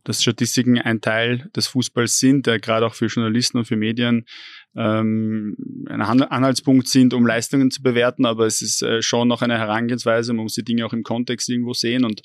dass 0.03 0.21
Statistiken 0.21 0.77
ein 0.79 1.01
Teil 1.01 1.49
des 1.55 1.67
Fußballs 1.67 2.19
sind, 2.19 2.47
der 2.47 2.59
gerade 2.59 2.85
auch 2.85 2.95
für 2.95 3.07
Journalisten 3.07 3.57
und 3.57 3.65
für 3.65 3.75
Medien 3.75 4.25
ähm, 4.75 5.55
ein 5.89 6.01
Anhaltspunkt 6.01 6.87
sind, 6.87 7.13
um 7.13 7.25
Leistungen 7.25 7.71
zu 7.71 7.81
bewerten, 7.81 8.25
aber 8.25 8.45
es 8.45 8.61
ist 8.61 8.81
äh, 8.81 9.01
schon 9.01 9.27
noch 9.27 9.41
eine 9.41 9.57
Herangehensweise, 9.57 10.33
man 10.33 10.43
muss 10.43 10.53
die 10.53 10.63
Dinge 10.63 10.85
auch 10.85 10.93
im 10.93 11.03
Kontext 11.03 11.49
irgendwo 11.49 11.73
sehen. 11.73 12.05
Und 12.05 12.21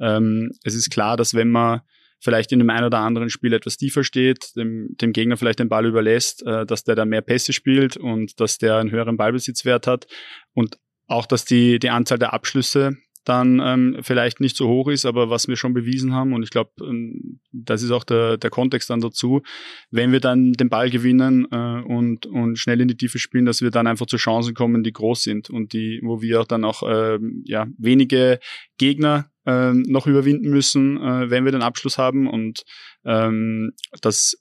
ähm, 0.00 0.52
es 0.62 0.74
ist 0.74 0.90
klar, 0.90 1.16
dass 1.16 1.34
wenn 1.34 1.50
man 1.50 1.80
vielleicht 2.20 2.52
in 2.52 2.58
dem 2.58 2.70
einen 2.70 2.86
oder 2.86 2.98
anderen 2.98 3.30
Spiel 3.30 3.52
etwas 3.52 3.76
tiefer 3.76 4.04
steht, 4.04 4.56
dem, 4.56 4.96
dem 5.00 5.12
Gegner 5.12 5.36
vielleicht 5.36 5.60
den 5.60 5.68
Ball 5.68 5.86
überlässt, 5.86 6.44
äh, 6.46 6.66
dass 6.66 6.84
der 6.84 6.94
da 6.94 7.04
mehr 7.04 7.22
Pässe 7.22 7.52
spielt 7.52 7.96
und 7.96 8.40
dass 8.40 8.58
der 8.58 8.76
einen 8.76 8.90
höheren 8.90 9.16
Ballbesitzwert 9.16 9.86
hat. 9.86 10.06
Und 10.52 10.78
auch, 11.06 11.26
dass 11.26 11.44
die, 11.44 11.78
die 11.78 11.90
Anzahl 11.90 12.18
der 12.18 12.32
Abschlüsse 12.32 12.96
dann 13.28 13.60
ähm, 13.62 13.98
vielleicht 14.02 14.40
nicht 14.40 14.56
so 14.56 14.68
hoch 14.68 14.88
ist, 14.88 15.04
aber 15.04 15.30
was 15.30 15.48
wir 15.48 15.56
schon 15.56 15.74
bewiesen 15.74 16.14
haben, 16.14 16.32
und 16.32 16.42
ich 16.42 16.50
glaube, 16.50 16.70
ähm, 16.80 17.40
das 17.52 17.82
ist 17.82 17.90
auch 17.90 18.04
der, 18.04 18.36
der 18.38 18.50
Kontext 18.50 18.90
dann 18.90 19.00
dazu, 19.00 19.42
wenn 19.90 20.12
wir 20.12 20.20
dann 20.20 20.52
den 20.52 20.68
Ball 20.68 20.90
gewinnen 20.90 21.46
äh, 21.50 21.82
und, 21.82 22.26
und 22.26 22.58
schnell 22.58 22.80
in 22.80 22.88
die 22.88 22.96
Tiefe 22.96 23.18
spielen, 23.18 23.44
dass 23.44 23.60
wir 23.60 23.70
dann 23.70 23.86
einfach 23.86 24.06
zu 24.06 24.16
Chancen 24.16 24.54
kommen, 24.54 24.82
die 24.82 24.92
groß 24.92 25.22
sind 25.22 25.50
und 25.50 25.72
die, 25.72 26.00
wo 26.02 26.22
wir 26.22 26.44
dann 26.44 26.64
auch 26.64 26.82
äh, 26.82 27.18
ja, 27.44 27.66
wenige 27.76 28.38
Gegner 28.78 29.30
äh, 29.46 29.72
noch 29.72 30.06
überwinden 30.06 30.50
müssen, 30.50 30.96
äh, 30.98 31.30
wenn 31.30 31.44
wir 31.44 31.52
den 31.52 31.62
Abschluss 31.62 31.98
haben. 31.98 32.28
Und 32.28 32.64
ähm, 33.04 33.72
das 34.00 34.36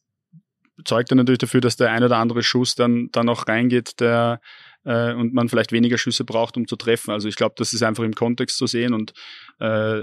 zeugt 0.86 1.12
dann 1.12 1.18
natürlich 1.18 1.40
dafür, 1.40 1.62
dass 1.62 1.78
der 1.78 1.92
ein 1.92 2.04
oder 2.04 2.18
andere 2.18 2.44
Schuss 2.44 2.76
dann, 2.76 3.10
dann 3.12 3.30
auch 3.30 3.48
reingeht, 3.48 4.00
der 4.00 4.42
äh, 4.88 5.14
und 5.14 5.34
man 5.34 5.50
vielleicht 5.50 5.74
weniger 5.74 5.98
Schüsse 5.98 6.24
braucht, 6.24 6.56
um 6.56 6.66
zu 6.66 6.78
treffen. 6.78 7.12
Also 7.12 7.28
ich 7.28 7.36
glaube, 7.36 7.56
das 7.58 7.74
ist 7.74 7.84
einfach 7.84 8.06
im 8.06 8.16
Kontext 8.16 8.58
zu 8.58 8.68
sehen 8.68 8.94
und 8.94 9.14
äh, 9.60 10.02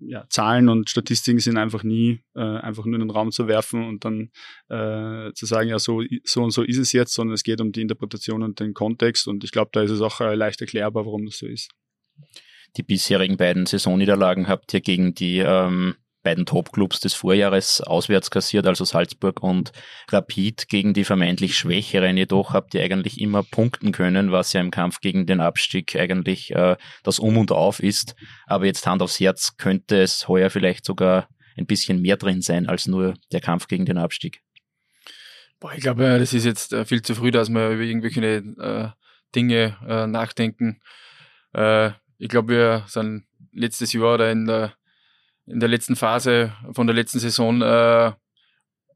ja, 0.00 0.26
Zahlen 0.28 0.68
und 0.68 0.90
Statistiken 0.90 1.40
sind 1.40 1.56
einfach 1.56 1.82
nie 1.82 2.20
äh, 2.34 2.40
einfach 2.40 2.84
nur 2.84 2.96
in 2.96 3.00
den 3.00 3.10
Raum 3.10 3.32
zu 3.32 3.48
werfen 3.48 3.82
und 3.82 4.04
dann 4.04 4.30
äh, 4.68 5.32
zu 5.32 5.46
sagen, 5.46 5.70
ja, 5.70 5.78
so, 5.78 6.02
so 6.24 6.42
und 6.42 6.50
so 6.50 6.62
ist 6.62 6.76
es 6.76 6.92
jetzt, 6.92 7.14
sondern 7.14 7.34
es 7.34 7.42
geht 7.42 7.62
um 7.62 7.72
die 7.72 7.80
Interpretation 7.80 8.42
und 8.42 8.60
den 8.60 8.74
Kontext 8.74 9.26
und 9.26 9.42
ich 9.42 9.52
glaube, 9.52 9.70
da 9.72 9.82
ist 9.82 9.90
es 9.90 10.02
auch 10.02 10.20
äh, 10.20 10.34
leicht 10.34 10.60
erklärbar, 10.60 11.06
warum 11.06 11.24
das 11.24 11.38
so 11.38 11.46
ist. 11.46 11.70
Die 12.76 12.82
bisherigen 12.82 13.38
beiden 13.38 13.64
Saisonniederlagen 13.64 14.48
habt 14.48 14.72
ihr 14.74 14.82
gegen 14.82 15.14
die 15.14 15.38
ähm, 15.38 15.94
beiden 16.22 16.46
Top-Clubs 16.46 17.00
des 17.00 17.14
Vorjahres 17.14 17.80
auswärts 17.80 18.30
kassiert, 18.30 18.66
also 18.66 18.84
Salzburg 18.84 19.42
und 19.42 19.72
Rapid 20.10 20.68
gegen 20.68 20.92
die 20.92 21.04
vermeintlich 21.04 21.56
Schwächeren. 21.56 22.16
Jedoch 22.16 22.52
habt 22.52 22.74
ihr 22.74 22.82
eigentlich 22.82 23.20
immer 23.20 23.42
punkten 23.42 23.92
können, 23.92 24.32
was 24.32 24.52
ja 24.52 24.60
im 24.60 24.70
Kampf 24.70 25.00
gegen 25.00 25.26
den 25.26 25.40
Abstieg 25.40 25.96
eigentlich 25.96 26.54
äh, 26.54 26.76
das 27.02 27.18
Um 27.18 27.38
und 27.38 27.52
Auf 27.52 27.80
ist. 27.80 28.14
Aber 28.46 28.66
jetzt 28.66 28.86
Hand 28.86 29.02
aufs 29.02 29.20
Herz 29.20 29.56
könnte 29.56 30.00
es 30.00 30.28
heuer 30.28 30.50
vielleicht 30.50 30.84
sogar 30.84 31.28
ein 31.56 31.66
bisschen 31.66 32.00
mehr 32.00 32.16
drin 32.16 32.42
sein 32.42 32.68
als 32.68 32.86
nur 32.86 33.14
der 33.32 33.40
Kampf 33.40 33.66
gegen 33.66 33.86
den 33.86 33.98
Abstieg. 33.98 34.40
Boah, 35.58 35.74
ich 35.74 35.82
glaube, 35.82 36.18
das 36.18 36.32
ist 36.32 36.44
jetzt 36.44 36.72
äh, 36.72 36.84
viel 36.84 37.02
zu 37.02 37.14
früh, 37.14 37.30
dass 37.30 37.50
wir 37.50 37.70
über 37.70 37.82
irgendwelche 37.82 38.20
äh, 38.22 38.88
Dinge 39.34 39.76
äh, 39.86 40.06
nachdenken. 40.06 40.80
Äh, 41.52 41.90
ich 42.18 42.28
glaube, 42.28 42.52
wir 42.52 42.84
sind 42.86 43.26
letztes 43.52 43.92
Jahr 43.92 44.14
oder 44.14 44.30
in 44.30 44.46
der 44.46 44.74
in 45.50 45.60
der 45.60 45.68
letzten 45.68 45.96
Phase 45.96 46.52
von 46.72 46.86
der 46.86 46.94
letzten 46.94 47.18
Saison 47.18 47.60
äh, 47.62 48.12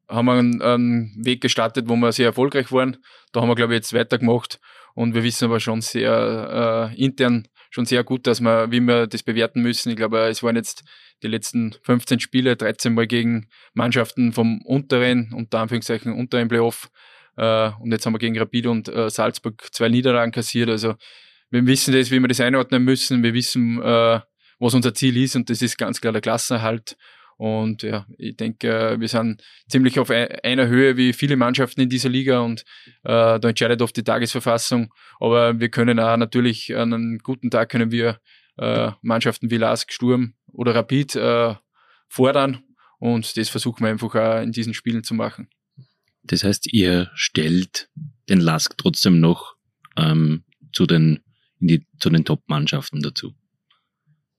haben 0.09 0.27
wir 0.27 0.33
einen, 0.33 0.63
einen, 0.63 1.25
Weg 1.25 1.41
gestartet, 1.41 1.89
wo 1.89 1.97
wir 1.97 2.13
sehr 2.13 2.27
erfolgreich 2.27 2.71
waren. 2.73 2.99
Da 3.33 3.41
haben 3.41 3.49
wir, 3.49 3.55
glaube 3.55 3.75
ich, 3.75 3.79
jetzt 3.79 3.95
weitergemacht 3.95 4.61
und 4.95 5.15
wir 5.15 5.23
wissen 5.23 5.47
aber 5.47 5.61
schon 5.61 5.81
sehr 5.81 6.93
äh, 6.93 7.03
intern 7.03 7.49
schon 7.75 7.87
sehr 7.87 8.05
gut, 8.05 8.27
dass 8.29 8.41
wir, 8.41 8.71
wie 8.71 8.81
wir 8.81 9.09
das 9.09 9.25
bewerten 9.25 9.61
müssen. 9.61 9.91
Ich 9.91 9.97
glaube, 9.97 10.29
es 10.29 10.45
waren 10.45 10.55
jetzt 10.55 10.85
die 11.25 11.29
letzten 11.29 11.75
15 11.83 12.21
Spiele, 12.21 12.57
13 12.57 12.95
Mal 12.95 13.09
gegen 13.09 13.49
Mannschaften 13.75 14.33
vom 14.33 14.63
unteren, 14.63 15.33
unter 15.35 15.59
Anführungszeichen 15.59 16.13
unteren 16.13 16.47
Playoff. 16.47 16.89
Äh, 17.37 17.71
und 17.81 17.91
jetzt 17.91 18.07
haben 18.07 18.15
wir 18.15 18.21
gegen 18.21 18.39
Rapid 18.39 18.69
und 18.69 18.89
äh, 18.89 19.11
Salzburg 19.11 19.61
zwei 19.73 19.89
Niederlagen 19.89 20.31
kassiert. 20.31 20.71
Also 20.71 20.95
wir 21.51 21.67
wissen 21.67 21.93
das, 21.93 22.13
wie 22.13 22.21
wir 22.21 22.29
das 22.29 22.41
einordnen 22.41 22.85
müssen. 22.85 23.25
Wir 23.25 23.35
wissen, 23.35 23.83
äh, 23.83 24.21
was 24.59 24.75
unser 24.75 24.95
Ziel 24.95 25.17
ist 25.17 25.37
und 25.37 25.51
das 25.51 25.63
ist 25.63 25.79
ganz 25.79 26.01
klar 26.01 26.13
der 26.13 26.23
Klassenerhalt. 26.23 26.97
Und 27.37 27.83
ja, 27.83 28.07
ich 28.17 28.37
denke, 28.37 28.97
wir 28.99 29.09
sind 29.09 29.43
ziemlich 29.69 29.99
auf 29.99 30.11
einer 30.11 30.69
Höhe 30.69 30.97
wie 30.97 31.13
viele 31.13 31.37
Mannschaften 31.37 31.81
in 31.81 31.89
dieser 31.89 32.09
Liga 32.09 32.41
und 32.41 32.61
äh, 33.03 33.41
da 33.41 33.49
entscheidet 33.49 33.83
oft 33.83 33.97
die 33.97 34.05
Tagesverfassung. 34.05 34.95
Aber 35.19 35.59
wir 35.59 35.69
können 35.69 35.99
auch 35.99 36.17
natürlich 36.17 36.75
an 36.77 36.93
einem 36.93 37.19
guten 37.19 37.51
Tag 37.51 37.71
können 37.71 37.91
wir 37.91 38.21
äh, 38.57 38.93
Mannschaften 39.03 39.51
wie 39.51 39.57
Lask, 39.57 39.93
Sturm 39.93 40.35
oder 40.53 40.75
Rapid 40.75 41.17
äh, 41.17 41.55
fordern 42.09 42.63
und 42.99 43.37
das 43.37 43.49
versuchen 43.49 43.85
wir 43.85 43.91
einfach 43.91 44.15
auch 44.15 44.41
in 44.41 44.53
diesen 44.53 44.73
Spielen 44.73 45.03
zu 45.03 45.15
machen. 45.15 45.49
Das 46.23 46.45
heißt, 46.45 46.73
ihr 46.73 47.11
stellt 47.15 47.91
den 48.29 48.41
Lask 48.41 48.79
trotzdem 48.79 49.21
noch 49.21 49.57
ähm, 49.97 50.45
zu 50.73 50.87
den, 50.87 51.21
in 51.61 51.67
die, 51.67 51.87
zu 51.99 52.11
den 52.11 52.25
Top-Mannschaften 52.25 53.03
dazu 53.03 53.35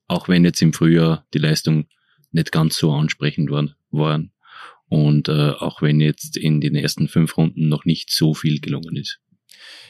auch 0.08 0.28
wenn 0.28 0.46
jetzt 0.46 0.62
im 0.62 0.74
Frühjahr 0.74 1.26
die 1.34 1.40
Leistung 1.40 1.88
nicht 2.32 2.52
ganz 2.52 2.78
so 2.78 2.92
ansprechend 2.92 3.50
waren. 3.50 3.76
waren. 3.92 4.32
Und 4.88 5.30
äh, 5.30 5.52
auch 5.52 5.82
wenn 5.82 6.00
jetzt 6.00 6.38
in 6.38 6.62
den 6.62 6.76
ersten 6.76 7.08
fünf 7.08 7.38
Runden 7.38 7.70
noch 7.70 7.86
nicht 7.86 8.12
so 8.12 8.34
viel 8.34 8.60
gelungen 8.60 8.96
ist. 8.96 9.20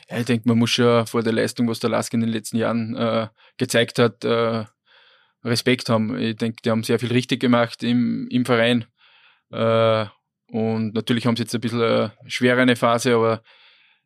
Ja, 0.09 0.19
ich 0.19 0.25
denke, 0.25 0.47
man 0.47 0.59
muss 0.59 0.69
schon 0.69 1.05
vor 1.07 1.23
der 1.23 1.33
Leistung, 1.33 1.67
was 1.67 1.79
der 1.79 1.89
Lask 1.89 2.13
in 2.13 2.21
den 2.21 2.29
letzten 2.29 2.57
Jahren 2.57 2.95
äh, 2.95 3.27
gezeigt 3.57 3.99
hat, 3.99 4.23
äh, 4.23 4.65
Respekt 5.43 5.89
haben. 5.89 6.17
Ich 6.17 6.37
denke, 6.37 6.57
die 6.63 6.69
haben 6.69 6.83
sehr 6.83 6.99
viel 6.99 7.11
richtig 7.11 7.39
gemacht 7.39 7.83
im, 7.83 8.27
im 8.29 8.45
Verein. 8.45 8.85
Äh, 9.51 10.05
und 10.47 10.93
natürlich 10.93 11.25
haben 11.25 11.35
sie 11.35 11.43
jetzt 11.43 11.55
ein 11.55 11.61
bisschen 11.61 11.81
eine 11.81 12.13
schwerere 12.27 12.75
Phase, 12.75 13.15
aber 13.15 13.41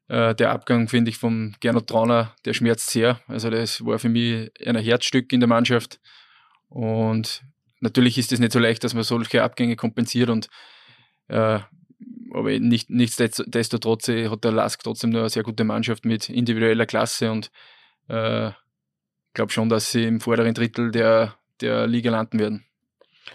äh, 0.10 0.36
der 0.36 0.52
Abgang, 0.52 0.88
finde 0.88 1.10
ich, 1.10 1.18
von 1.18 1.56
Gernot 1.60 1.88
Trauner, 1.88 2.36
der 2.44 2.54
schmerzt 2.54 2.90
sehr. 2.90 3.22
Also 3.28 3.50
das 3.50 3.86
war 3.86 4.00
für 4.00 4.10
mich 4.10 4.52
ein 4.66 4.76
Herzstück 4.76 5.32
in 5.32 5.40
der 5.40 5.48
Mannschaft. 5.48 6.00
Und 6.68 7.44
natürlich 7.80 8.18
ist 8.18 8.32
es 8.32 8.40
nicht 8.40 8.52
so 8.52 8.60
leicht, 8.60 8.84
dass 8.84 8.94
man 8.94 9.04
solche 9.04 9.44
Abgänge 9.44 9.76
kompensiert 9.76 10.30
und 10.30 10.50
äh, 11.28 11.60
aber 12.32 12.60
nicht, 12.60 12.90
nichtsdestotrotz 12.90 14.08
hat 14.08 14.44
der 14.44 14.52
Lask 14.52 14.82
trotzdem 14.84 15.10
nur 15.10 15.22
eine 15.22 15.30
sehr 15.30 15.44
gute 15.44 15.64
Mannschaft 15.64 16.06
mit 16.06 16.30
individueller 16.30 16.86
Klasse 16.86 17.32
und 17.32 17.52
äh, 18.08 18.52
glaube 19.34 19.52
schon, 19.52 19.70
dass 19.70 19.92
sie 19.92 20.04
im 20.04 20.22
vorderen 20.22 20.54
Drittel 20.54 20.92
der, 20.92 21.36
der 21.62 21.88
Liga 21.88 22.12
landen 22.12 22.40
werden. 22.40 22.66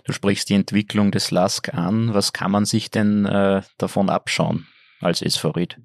Du 0.04 0.12
sprichst 0.12 0.49
die 0.49 0.54
Entwicklung 0.54 1.11
des 1.11 1.31
Lask 1.31 1.73
an. 1.75 2.14
Was 2.14 2.33
kann 2.33 2.50
man 2.50 2.64
sich 2.64 2.90
denn 2.90 3.26
äh, 3.26 3.62
davon 3.78 4.11
abschauen 4.11 4.66
als 5.00 5.23
SV-Ried? 5.23 5.78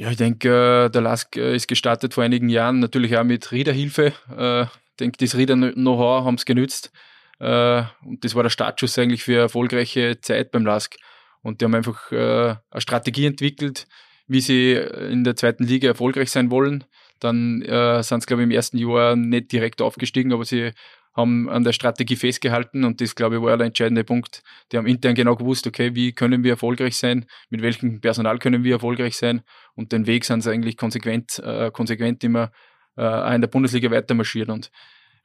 Ja, 0.00 0.10
ich 0.10 0.16
denke, 0.16 0.86
äh, 0.86 0.90
der 0.90 1.02
Lask 1.02 1.36
äh, 1.36 1.54
ist 1.54 1.68
gestartet 1.68 2.14
vor 2.14 2.24
einigen 2.24 2.48
Jahren, 2.48 2.78
natürlich 2.78 3.18
auch 3.18 3.22
mit 3.22 3.52
Riederhilfe. 3.52 4.14
Äh, 4.34 4.62
ich 4.62 4.96
denke, 4.98 5.18
das 5.18 5.36
Rieder-Know-how 5.36 6.24
haben 6.24 6.36
es 6.36 6.46
genützt. 6.46 6.90
Und 7.38 8.18
das 8.20 8.34
war 8.34 8.42
der 8.42 8.50
Startschuss 8.50 8.98
eigentlich 8.98 9.22
für 9.22 9.38
erfolgreiche 9.38 10.20
Zeit 10.20 10.52
beim 10.52 10.64
Lask. 10.64 10.96
Und 11.42 11.60
die 11.60 11.64
haben 11.64 11.74
einfach 11.74 12.10
eine 12.12 12.60
Strategie 12.76 13.24
entwickelt, 13.24 13.86
wie 14.26 14.42
sie 14.42 14.72
in 14.72 15.24
der 15.24 15.36
zweiten 15.36 15.64
Liga 15.64 15.88
erfolgreich 15.88 16.30
sein 16.30 16.50
wollen. 16.50 16.84
Dann 17.18 17.62
äh, 17.62 18.02
sind 18.02 18.20
sie, 18.20 18.26
glaube 18.26 18.42
ich, 18.42 18.44
im 18.44 18.50
ersten 18.50 18.76
Jahr 18.76 19.16
nicht 19.16 19.52
direkt 19.52 19.80
aufgestiegen, 19.80 20.34
aber 20.34 20.44
sie 20.44 20.72
haben 21.14 21.48
an 21.48 21.64
der 21.64 21.72
Strategie 21.72 22.16
festgehalten 22.16 22.84
und 22.84 23.00
das, 23.00 23.14
glaube 23.14 23.36
ich, 23.36 23.42
war 23.42 23.56
der 23.56 23.66
entscheidende 23.66 24.04
Punkt. 24.04 24.42
Die 24.70 24.76
haben 24.76 24.86
intern 24.86 25.14
genau 25.14 25.36
gewusst, 25.36 25.66
okay, 25.66 25.94
wie 25.94 26.12
können 26.12 26.44
wir 26.44 26.52
erfolgreich 26.52 26.96
sein, 26.96 27.26
mit 27.48 27.62
welchem 27.62 28.00
Personal 28.00 28.38
können 28.38 28.62
wir 28.62 28.74
erfolgreich 28.74 29.16
sein 29.16 29.42
und 29.74 29.92
den 29.92 30.06
Weg 30.06 30.24
sind 30.24 30.42
sie 30.42 30.50
eigentlich 30.52 30.76
konsequent, 30.76 31.40
äh, 31.40 31.70
konsequent 31.72 32.22
immer 32.22 32.52
äh, 32.96 33.02
auch 33.02 33.32
in 33.32 33.40
der 33.40 33.48
Bundesliga 33.48 33.90
weiter 33.90 34.14
marschiert 34.14 34.48
und 34.48 34.70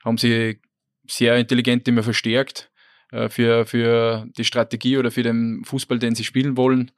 haben 0.03 0.17
sie 0.17 0.59
sehr 1.07 1.37
intelligent 1.37 1.87
immer 1.87 2.03
verstärkt 2.03 2.71
äh, 3.11 3.29
für, 3.29 3.65
für 3.65 4.27
die 4.37 4.45
Strategie 4.45 4.97
oder 4.97 5.11
für 5.11 5.23
den 5.23 5.63
Fußball, 5.65 5.99
den 5.99 6.15
sie 6.15 6.23
spielen 6.23 6.57
wollen. 6.57 6.91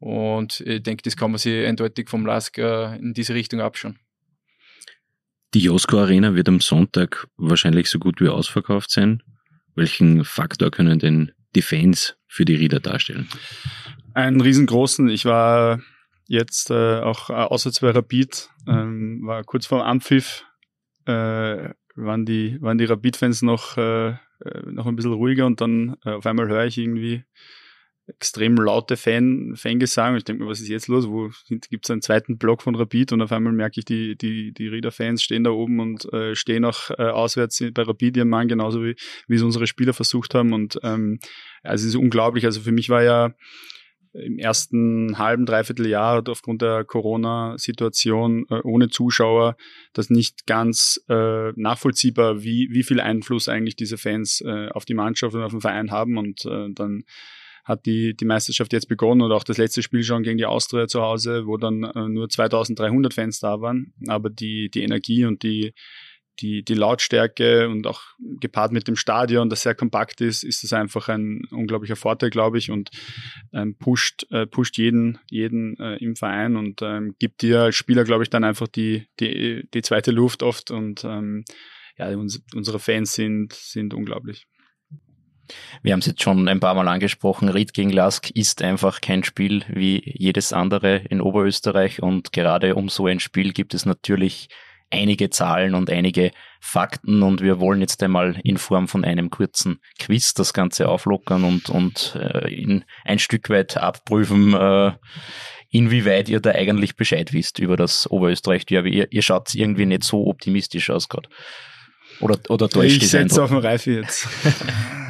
Und 0.00 0.60
ich 0.60 0.82
denke, 0.82 1.02
das 1.02 1.16
kann 1.16 1.32
man 1.32 1.38
sich 1.38 1.66
eindeutig 1.66 2.08
vom 2.08 2.24
LASK 2.24 2.58
äh, 2.58 2.96
in 2.96 3.14
diese 3.14 3.34
Richtung 3.34 3.60
abschauen. 3.60 3.98
Die 5.54 5.60
Josko 5.60 5.98
Arena 5.98 6.34
wird 6.34 6.48
am 6.48 6.60
Sonntag 6.60 7.26
wahrscheinlich 7.38 7.88
so 7.88 7.98
gut 7.98 8.20
wie 8.20 8.28
ausverkauft 8.28 8.90
sein. 8.90 9.22
Welchen 9.74 10.24
Faktor 10.24 10.70
können 10.70 10.98
denn 10.98 11.32
die 11.54 11.62
Fans 11.62 12.18
für 12.26 12.44
die 12.44 12.54
Rieder 12.54 12.80
darstellen? 12.80 13.28
Einen 14.12 14.42
riesengroßen. 14.42 15.08
Ich 15.08 15.24
war 15.24 15.80
jetzt 16.26 16.70
äh, 16.70 17.00
auch 17.00 17.30
äh, 17.30 17.32
auswärts 17.32 17.80
bei 17.80 17.90
Rapid, 17.90 18.50
ähm, 18.66 19.22
war 19.24 19.42
kurz 19.44 19.64
vor 19.64 19.78
dem 19.78 19.86
Ampfiff, 19.86 20.44
äh, 21.06 21.70
waren 21.94 22.26
die, 22.26 22.60
waren 22.60 22.76
die 22.76 22.84
Rapid-Fans 22.84 23.40
noch, 23.40 23.78
äh, 23.78 24.08
äh, 24.08 24.16
noch 24.66 24.86
ein 24.86 24.96
bisschen 24.96 25.14
ruhiger 25.14 25.46
und 25.46 25.62
dann 25.62 25.96
äh, 26.04 26.10
auf 26.10 26.26
einmal 26.26 26.48
höre 26.48 26.66
ich 26.66 26.76
irgendwie 26.76 27.24
extrem 28.08 28.56
laute 28.56 28.96
Fan, 28.96 29.54
Fangesang. 29.56 30.16
Ich 30.16 30.24
denke 30.24 30.42
mir, 30.42 30.50
was 30.50 30.60
ist 30.60 30.68
jetzt 30.68 30.88
los? 30.88 31.08
Wo 31.08 31.30
gibt 31.48 31.84
es 31.84 31.90
einen 31.90 32.02
zweiten 32.02 32.38
Block 32.38 32.62
von 32.62 32.74
Rapid 32.74 33.12
und 33.12 33.22
auf 33.22 33.32
einmal 33.32 33.52
merke 33.52 33.80
ich, 33.80 33.84
die, 33.84 34.16
die, 34.16 34.52
die 34.52 34.68
Rieder-Fans 34.68 35.22
stehen 35.22 35.44
da 35.44 35.50
oben 35.50 35.80
und 35.80 36.10
äh, 36.12 36.34
stehen 36.34 36.64
auch 36.64 36.90
äh, 36.90 37.02
auswärts 37.02 37.62
bei 37.72 37.82
Rapid 37.82 38.16
ihren 38.16 38.28
Mann, 38.28 38.48
genauso 38.48 38.82
wie, 38.82 38.96
wie 39.26 39.34
es 39.34 39.42
unsere 39.42 39.66
Spieler 39.66 39.92
versucht 39.92 40.34
haben. 40.34 40.52
Und 40.52 40.78
ähm, 40.82 41.20
also 41.62 41.82
es 41.82 41.94
ist 41.94 42.00
unglaublich. 42.00 42.44
Also 42.44 42.60
für 42.60 42.72
mich 42.72 42.88
war 42.88 43.02
ja 43.02 43.34
im 44.14 44.38
ersten 44.38 45.18
halben, 45.18 45.44
dreiviertel 45.44 45.86
Jahr 45.86 46.22
aufgrund 46.28 46.62
der 46.62 46.84
Corona-Situation 46.84 48.46
äh, 48.48 48.60
ohne 48.64 48.88
Zuschauer 48.88 49.56
das 49.92 50.08
nicht 50.08 50.46
ganz 50.46 51.00
äh, 51.08 51.52
nachvollziehbar, 51.56 52.42
wie, 52.42 52.68
wie 52.70 52.82
viel 52.82 53.00
Einfluss 53.00 53.48
eigentlich 53.48 53.76
diese 53.76 53.98
Fans 53.98 54.40
äh, 54.40 54.68
auf 54.70 54.86
die 54.86 54.94
Mannschaft 54.94 55.34
und 55.34 55.42
auf 55.42 55.52
den 55.52 55.60
Verein 55.60 55.90
haben. 55.90 56.16
Und 56.16 56.46
äh, 56.46 56.68
dann 56.72 57.04
hat 57.68 57.84
die, 57.84 58.16
die 58.16 58.24
Meisterschaft 58.24 58.72
jetzt 58.72 58.88
begonnen 58.88 59.20
und 59.20 59.30
auch 59.30 59.44
das 59.44 59.58
letzte 59.58 59.82
Spiel 59.82 60.02
schon 60.02 60.22
gegen 60.22 60.38
die 60.38 60.46
Austria 60.46 60.88
zu 60.88 61.02
Hause, 61.02 61.46
wo 61.46 61.58
dann 61.58 61.84
äh, 61.84 62.08
nur 62.08 62.28
2300 62.28 63.12
Fans 63.12 63.40
da 63.40 63.60
waren. 63.60 63.92
Aber 64.08 64.30
die, 64.30 64.70
die 64.70 64.82
Energie 64.82 65.26
und 65.26 65.42
die, 65.42 65.74
die, 66.40 66.64
die 66.64 66.74
Lautstärke 66.74 67.68
und 67.68 67.86
auch 67.86 68.00
gepaart 68.40 68.72
mit 68.72 68.88
dem 68.88 68.96
Stadion, 68.96 69.50
das 69.50 69.62
sehr 69.62 69.74
kompakt 69.74 70.22
ist, 70.22 70.44
ist 70.44 70.62
das 70.62 70.72
einfach 70.72 71.08
ein 71.08 71.42
unglaublicher 71.50 71.96
Vorteil, 71.96 72.30
glaube 72.30 72.56
ich, 72.56 72.70
und 72.70 72.88
ähm, 73.52 73.76
pusht, 73.76 74.24
äh, 74.30 74.46
pusht 74.46 74.78
jeden, 74.78 75.18
jeden 75.30 75.78
äh, 75.78 75.96
im 75.96 76.16
Verein 76.16 76.56
und 76.56 76.80
ähm, 76.80 77.16
gibt 77.18 77.42
dir 77.42 77.64
als 77.64 77.76
Spieler, 77.76 78.04
glaube 78.04 78.22
ich, 78.22 78.30
dann 78.30 78.44
einfach 78.44 78.68
die, 78.68 79.08
die, 79.20 79.68
die 79.74 79.82
zweite 79.82 80.10
Luft 80.10 80.42
oft 80.42 80.70
und 80.70 81.04
ähm, 81.04 81.44
ja, 81.98 82.08
uns, 82.16 82.42
unsere 82.54 82.78
Fans 82.78 83.12
sind, 83.12 83.52
sind 83.52 83.92
unglaublich. 83.92 84.46
Wir 85.82 85.92
haben 85.92 86.00
es 86.00 86.06
jetzt 86.06 86.22
schon 86.22 86.48
ein 86.48 86.60
paar 86.60 86.74
Mal 86.74 86.88
angesprochen. 86.88 87.48
Ried 87.48 87.74
gegen 87.74 87.90
Lask 87.90 88.30
ist 88.30 88.62
einfach 88.62 89.00
kein 89.00 89.24
Spiel 89.24 89.64
wie 89.68 90.02
jedes 90.04 90.52
andere 90.52 90.96
in 91.08 91.20
Oberösterreich 91.20 92.02
und 92.02 92.32
gerade 92.32 92.74
um 92.74 92.88
so 92.88 93.06
ein 93.06 93.20
Spiel 93.20 93.52
gibt 93.52 93.74
es 93.74 93.86
natürlich 93.86 94.48
einige 94.90 95.30
Zahlen 95.30 95.74
und 95.74 95.90
einige 95.90 96.30
Fakten 96.60 97.22
und 97.22 97.42
wir 97.42 97.60
wollen 97.60 97.80
jetzt 97.80 98.02
einmal 98.02 98.38
in 98.42 98.58
Form 98.58 98.88
von 98.88 99.04
einem 99.04 99.30
kurzen 99.30 99.80
Quiz 99.98 100.34
das 100.34 100.52
Ganze 100.52 100.88
auflockern 100.88 101.44
und, 101.44 101.68
und 101.70 102.16
äh, 102.18 102.52
in 102.52 102.84
ein 103.04 103.18
Stück 103.18 103.50
weit 103.50 103.76
abprüfen, 103.76 104.54
äh, 104.54 104.92
inwieweit 105.70 106.28
ihr 106.28 106.40
da 106.40 106.50
eigentlich 106.50 106.96
Bescheid 106.96 107.32
wisst 107.32 107.58
über 107.58 107.76
das 107.76 108.10
Oberösterreich-Derby. 108.10 108.90
Ihr, 108.90 109.12
ihr 109.12 109.22
schaut 109.22 109.54
irgendwie 109.54 109.86
nicht 109.86 110.04
so 110.04 110.26
optimistisch 110.26 110.90
aus 110.90 111.08
gerade. 111.08 111.28
Oder, 112.20 112.38
oder 112.48 112.68
täuscht 112.68 113.02
Ich 113.02 113.10
setze 113.10 113.42
auf 113.42 113.50
den 113.50 113.58
Reife 113.58 113.92
jetzt. 113.92 114.26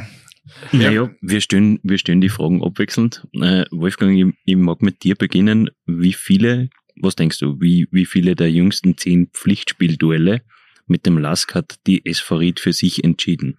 Naja, 0.73 1.11
wir 1.21 1.41
stellen, 1.41 1.79
wir 1.83 1.99
stellen 1.99 2.21
die 2.21 2.29
Fragen 2.29 2.63
abwechselnd. 2.63 3.27
Äh, 3.35 3.65
Wolfgang, 3.71 4.17
ich, 4.17 4.35
ich 4.45 4.57
mag 4.57 4.83
mit 4.83 5.03
dir 5.05 5.15
beginnen. 5.15 5.71
Wie 5.87 6.13
viele 6.13 6.71
was 7.01 7.17
denkst 7.17 7.39
du, 7.39 7.61
wie, 7.61 7.89
wie 7.91 8.07
viele 8.07 8.35
der 8.35 8.51
jüngsten 8.51 8.97
zehn 8.97 9.29
Pflichtspielduelle 9.29 10.43
mit 10.87 11.07
dem 11.07 11.19
Lask 11.19 11.55
hat 11.55 11.77
die 11.87 12.05
SV 12.07 12.37
Ried 12.37 12.61
für 12.61 12.73
sich 12.73 13.05
entschieden? 13.05 13.59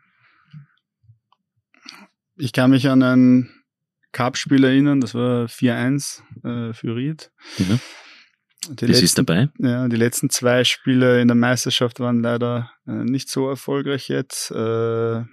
Ich 2.38 2.54
kann 2.54 2.72
mich 2.72 2.88
an 2.88 3.04
ein 3.04 3.50
Cup-Spiel 4.12 4.64
erinnern, 4.64 5.02
das 5.02 5.14
war 5.14 5.46
4-1 5.46 6.22
äh, 6.44 6.74
für 6.74 6.96
Ried. 6.96 7.32
Ja. 7.58 7.80
das 8.70 8.90
letzten, 8.90 9.06
ist 9.06 9.18
dabei. 9.18 9.50
Ja, 9.60 9.88
die 9.88 9.98
letzten 9.98 10.30
zwei 10.30 10.64
Spiele 10.64 11.22
in 11.22 11.28
der 11.28 11.36
Meisterschaft 11.36 12.00
waren 12.00 12.22
leider 12.22 12.72
äh, 12.88 12.92
nicht 12.92 13.30
so 13.30 13.50
erfolgreich 13.50 14.08
jetzt. 14.08 14.52
Äh, 14.52 15.24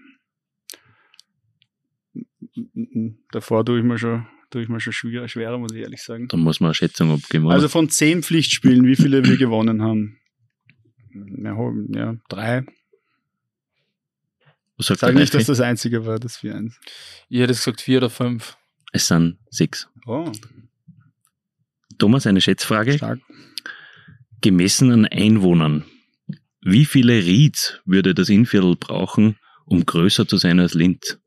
davor 3.32 3.64
tue 3.64 3.78
ich 3.78 3.84
mir 3.84 3.98
schon 3.98 4.26
tue 4.50 4.62
ich 4.62 4.68
mir 4.68 4.80
schon 4.80 4.92
schwer, 4.92 5.28
schwerer, 5.28 5.58
muss 5.58 5.72
ich 5.72 5.80
ehrlich 5.80 6.02
sagen. 6.02 6.28
Da 6.28 6.36
muss 6.36 6.60
man 6.60 6.68
eine 6.68 6.74
Schätzung 6.74 7.10
abgeben. 7.10 7.48
Also 7.50 7.68
von 7.68 7.88
zehn 7.90 8.22
Pflichtspielen, 8.22 8.86
wie 8.86 8.96
viele 8.96 9.24
wir 9.24 9.36
gewonnen 9.36 9.82
haben? 9.82 10.18
Ja, 11.12 11.56
ja 11.90 12.16
drei. 12.28 12.64
Was 14.76 14.86
sagt 14.86 15.00
Sag 15.00 15.14
nicht, 15.14 15.34
dass 15.34 15.46
das 15.46 15.60
einzige 15.60 16.04
war, 16.04 16.18
das 16.18 16.38
4-1. 16.38 16.72
Ich 17.28 17.40
hätte 17.40 17.54
gesagt 17.54 17.80
vier 17.80 17.98
oder 17.98 18.10
fünf. 18.10 18.56
Es 18.92 19.06
sind 19.08 19.38
sechs. 19.50 19.88
Oh. 20.06 20.30
Thomas, 21.98 22.26
eine 22.26 22.42
Schätzfrage. 22.42 22.92
Stark. 22.92 23.20
Gemessen 24.42 24.92
an 24.92 25.06
Einwohnern, 25.06 25.84
wie 26.60 26.84
viele 26.84 27.24
Rieds 27.24 27.80
würde 27.86 28.14
das 28.14 28.28
Innviertel 28.28 28.76
brauchen, 28.76 29.36
um 29.64 29.86
größer 29.86 30.28
zu 30.28 30.36
sein 30.36 30.60
als 30.60 30.74
Linz? 30.74 31.18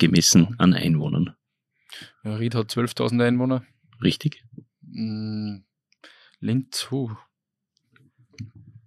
Gemessen 0.00 0.56
an 0.58 0.74
Einwohnern. 0.74 1.36
Ja, 2.24 2.34
Ried 2.34 2.56
hat 2.56 2.70
12.000 2.70 3.24
Einwohner. 3.24 3.62
Richtig. 4.02 4.42
Mm, 4.82 5.58
Linz, 6.40 6.90
huh. 6.90 7.10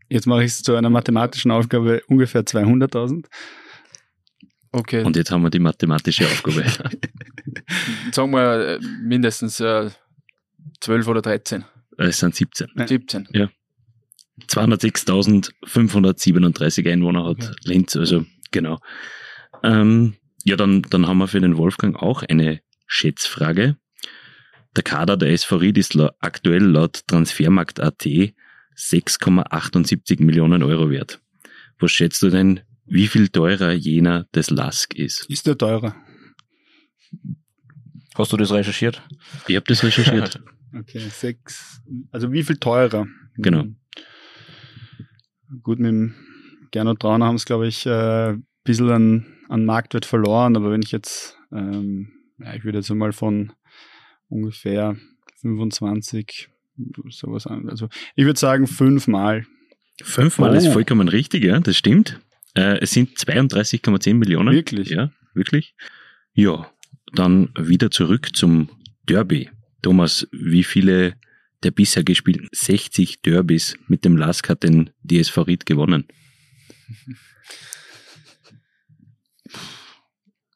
Jetzt 0.09 0.27
mache 0.27 0.43
ich 0.43 0.51
es 0.51 0.61
zu 0.61 0.75
einer 0.75 0.89
mathematischen 0.89 1.51
Aufgabe 1.51 2.01
ungefähr 2.07 2.41
200.000. 2.41 3.27
Okay. 4.71 5.03
Und 5.03 5.15
jetzt 5.15 5.31
haben 5.31 5.43
wir 5.43 5.49
die 5.49 5.59
mathematische 5.59 6.25
Aufgabe. 6.25 6.63
Sagen 8.11 8.31
wir 8.31 8.67
äh, 8.67 8.79
mindestens 9.01 9.59
äh, 9.59 9.89
12 10.81 11.07
oder 11.07 11.21
13. 11.21 11.63
Es 11.97 12.19
sind 12.19 12.35
17. 12.35 12.69
17. 12.85 13.29
Ja. 13.31 13.49
206.537 14.47 16.91
Einwohner 16.91 17.25
hat 17.25 17.37
okay. 17.37 17.51
Linz, 17.65 17.95
also 17.95 18.25
genau. 18.51 18.79
Ähm, 19.63 20.15
ja, 20.43 20.55
dann, 20.55 20.83
dann 20.83 21.07
haben 21.07 21.17
wir 21.17 21.27
für 21.27 21.39
den 21.39 21.57
Wolfgang 21.57 21.95
auch 21.95 22.21
eine 22.23 22.61
Schätzfrage. 22.85 23.77
Der 24.75 24.83
Kader 24.83 25.17
der 25.17 25.31
SV 25.31 25.57
Ried 25.57 25.77
ist 25.77 25.95
aktuell 26.19 26.63
laut 26.63 27.03
Transfermarkt.at 27.07 28.03
6,78 28.03 30.23
Millionen 30.23 30.63
Euro 30.63 30.89
wert. 30.89 31.21
Was 31.79 31.91
schätzt 31.91 32.23
du 32.23 32.29
denn, 32.29 32.61
wie 32.85 33.07
viel 33.07 33.29
teurer 33.29 33.71
jener 33.71 34.25
des 34.35 34.49
Lask 34.49 34.93
ist? 34.95 35.29
Ist 35.29 35.47
der 35.47 35.57
teurer? 35.57 35.95
Hast 38.15 38.31
du 38.31 38.37
das 38.37 38.51
recherchiert? 38.51 39.01
Ich 39.47 39.55
habe 39.55 39.65
das 39.67 39.83
recherchiert. 39.83 40.41
okay, 40.73 40.99
sechs. 40.99 41.81
Also 42.11 42.31
wie 42.31 42.43
viel 42.43 42.57
teurer? 42.57 43.07
Genau. 43.35 43.65
Gut, 45.61 45.79
mit 45.79 45.89
dem 45.89 46.15
Gernot 46.71 46.99
Trauner 46.99 47.27
haben 47.27 47.35
es, 47.35 47.45
glaube 47.45 47.67
ich, 47.67 47.85
äh, 47.85 48.31
ein 48.31 48.45
bisschen 48.63 49.32
an 49.49 49.63
an 49.63 49.65
Marktwert 49.65 50.05
verloren, 50.05 50.55
aber 50.55 50.71
wenn 50.71 50.81
ich 50.81 50.91
jetzt, 50.91 51.37
ähm, 51.51 52.11
ja, 52.39 52.53
ich 52.53 52.63
würde 52.63 52.79
jetzt 52.79 52.89
mal 52.89 53.13
von 53.13 53.53
ungefähr 54.29 54.95
25 55.41 56.49
sowas 57.09 57.47
an, 57.47 57.69
also 57.69 57.89
ich 58.15 58.25
würde 58.25 58.39
sagen 58.39 58.67
fünfmal. 58.67 59.45
Fünfmal 60.01 60.51
oh. 60.51 60.53
ist 60.55 60.67
vollkommen 60.67 61.07
richtig, 61.07 61.43
ja, 61.43 61.59
das 61.59 61.77
stimmt. 61.77 62.19
Äh, 62.55 62.79
es 62.79 62.91
sind 62.91 63.17
32,10 63.17 64.15
Millionen. 64.15 64.53
Wirklich? 64.53 64.89
Ja, 64.89 65.11
wirklich. 65.33 65.75
Ja, 66.33 66.71
dann 67.13 67.49
wieder 67.57 67.91
zurück 67.91 68.35
zum 68.35 68.69
Derby. 69.03 69.49
Thomas, 69.81 70.27
wie 70.31 70.63
viele 70.63 71.15
der 71.63 71.71
bisher 71.71 72.03
gespielten 72.03 72.49
60 72.51 73.21
Derbys 73.21 73.75
mit 73.87 74.03
dem 74.05 74.17
Lask 74.17 74.49
hat 74.49 74.63
denn 74.63 74.89
die 75.01 75.19
SV 75.19 75.43
Ried 75.43 75.65
gewonnen? 75.65 76.05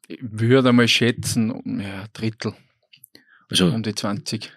Ich 0.07 0.19
würde 0.21 0.69
einmal 0.69 0.87
schätzen, 0.87 1.81
ja, 1.81 2.05
Drittel. 2.13 2.53
Also, 3.49 3.67
um 3.67 3.83
die 3.83 3.95
20. 3.95 4.51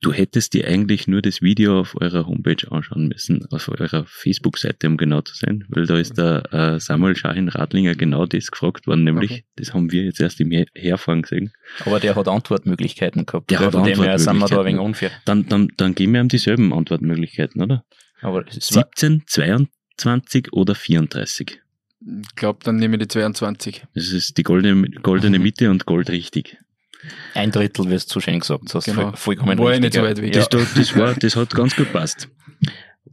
Du 0.00 0.12
hättest 0.12 0.52
dir 0.52 0.68
eigentlich 0.68 1.08
nur 1.08 1.22
das 1.22 1.40
Video 1.40 1.80
auf 1.80 1.98
eurer 1.98 2.26
Homepage 2.26 2.70
anschauen 2.70 3.08
müssen, 3.08 3.46
auf 3.50 3.70
eurer 3.70 4.04
Facebook-Seite, 4.06 4.86
um 4.86 4.98
genau 4.98 5.22
zu 5.22 5.34
sein, 5.34 5.64
weil 5.68 5.86
da 5.86 5.96
ist 5.96 6.18
der 6.18 6.52
äh, 6.52 6.78
Samuel 6.78 7.16
Schahin 7.16 7.48
Radlinger 7.48 7.94
genau 7.94 8.26
das 8.26 8.50
gefragt 8.50 8.86
worden, 8.86 9.04
nämlich, 9.04 9.30
okay. 9.30 9.44
das 9.56 9.72
haben 9.72 9.90
wir 9.92 10.04
jetzt 10.04 10.20
erst 10.20 10.40
im 10.40 10.50
Herfahren 10.74 11.22
gesehen. 11.22 11.54
Aber 11.86 12.00
der 12.00 12.16
hat 12.16 12.28
Antwortmöglichkeiten 12.28 13.24
gehabt. 13.24 13.50
Der 13.50 13.60
hat 13.60 13.74
Antwortmöglichkeiten. 13.74 14.40
Wir 14.40 14.46
da 14.46 14.60
ein 14.60 14.66
wenig 14.66 14.80
unfair. 14.80 15.10
Dann, 15.24 15.48
dann, 15.48 15.68
dann 15.78 15.94
geben 15.94 16.12
wir 16.12 16.20
ihm 16.20 16.28
dieselben 16.28 16.74
Antwortmöglichkeiten, 16.74 17.62
oder? 17.62 17.86
Aber 18.20 18.44
17, 18.50 19.22
22 19.26 20.52
oder 20.52 20.74
34? 20.74 21.62
Ich 22.06 22.34
glaube, 22.34 22.60
dann 22.62 22.76
nehme 22.76 22.96
ich 22.96 23.02
die 23.02 23.08
22. 23.08 23.84
Das 23.94 24.12
ist 24.12 24.36
die 24.36 24.42
goldene, 24.42 24.90
goldene 25.02 25.38
Mitte 25.38 25.70
und 25.70 25.86
goldrichtig. 25.86 26.58
Ein 27.34 27.50
Drittel 27.50 27.88
wirst 27.90 28.14
du 28.14 28.20
schön 28.20 28.40
gesagt. 28.40 28.74
Das 28.74 28.84
genau. 28.84 29.12
vollkommen 29.12 29.58
war 29.58 29.68
richtig. 29.68 29.84
Nicht 29.84 29.94
so 29.94 30.02
weit 30.02 30.20
weg. 30.20 30.32
Das, 30.32 30.48
das, 30.48 30.96
war, 30.96 31.14
das 31.14 31.36
hat 31.36 31.54
ganz 31.54 31.76
gut 31.76 31.92
passt. 31.92 32.28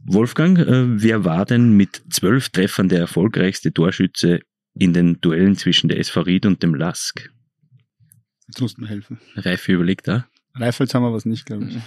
Wolfgang, 0.04 0.58
äh, 0.58 1.02
wer 1.02 1.24
war 1.24 1.44
denn 1.44 1.76
mit 1.76 2.02
zwölf 2.10 2.48
Treffern 2.48 2.88
der 2.88 3.00
erfolgreichste 3.00 3.72
Torschütze 3.72 4.40
in 4.74 4.92
den 4.92 5.20
Duellen 5.20 5.56
zwischen 5.56 5.88
der 5.88 5.98
SV 5.98 6.22
Ried 6.22 6.46
und 6.46 6.62
dem 6.62 6.74
Lask? 6.74 7.30
Jetzt 8.48 8.60
musst 8.60 8.78
du 8.78 8.82
mir 8.82 8.88
helfen. 8.88 9.20
Reife 9.36 9.72
überlegt 9.72 10.08
da. 10.08 10.26
Reife, 10.54 10.84
jetzt 10.84 10.94
haben 10.94 11.02
wir 11.02 11.12
was 11.12 11.24
nicht, 11.24 11.46
glaube 11.46 11.64
ich. 11.66 11.78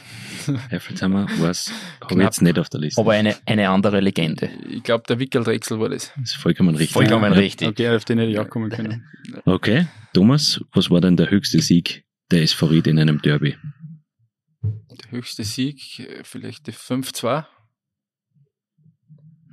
Herfelsheimer 0.69 1.27
was 1.39 1.71
habe 2.01 2.15
ich 2.15 2.19
jetzt 2.19 2.41
nicht 2.41 2.57
auf 2.57 2.67
der 2.69 2.79
Liste. 2.79 2.99
Aber 2.99 3.11
eine, 3.13 3.35
eine 3.45 3.69
andere 3.69 3.99
Legende. 3.99 4.49
Ich 4.69 4.81
glaube, 4.81 5.03
der 5.07 5.19
Wickeldrechsel 5.19 5.79
war 5.79 5.89
das. 5.89 6.11
Das 6.17 6.31
ist 6.31 6.35
vollkommen 6.35 6.75
richtig. 6.75 6.93
Vollkommen 6.93 7.31
Ja. 7.31 7.37
richtig. 7.39 7.67
Okay, 7.67 7.89
auf 7.95 8.05
den 8.05 8.17
hätte 8.17 8.31
ich 8.31 8.39
auch 8.39 8.49
kommen 8.49 8.69
können. 8.71 9.05
Okay, 9.45 9.87
Thomas, 10.13 10.61
was 10.73 10.89
war 10.89 11.01
denn 11.01 11.17
der 11.17 11.29
höchste 11.29 11.59
Sieg 11.61 12.05
der 12.31 12.41
SV 12.43 12.67
Ried 12.67 12.87
in 12.87 12.99
einem 12.99 13.21
Derby? 13.21 13.55
Der 14.63 15.11
höchste 15.11 15.43
Sieg, 15.43 15.99
äh, 15.99 16.23
vielleicht 16.23 16.67
die 16.67 16.73
5-2. 16.73 17.45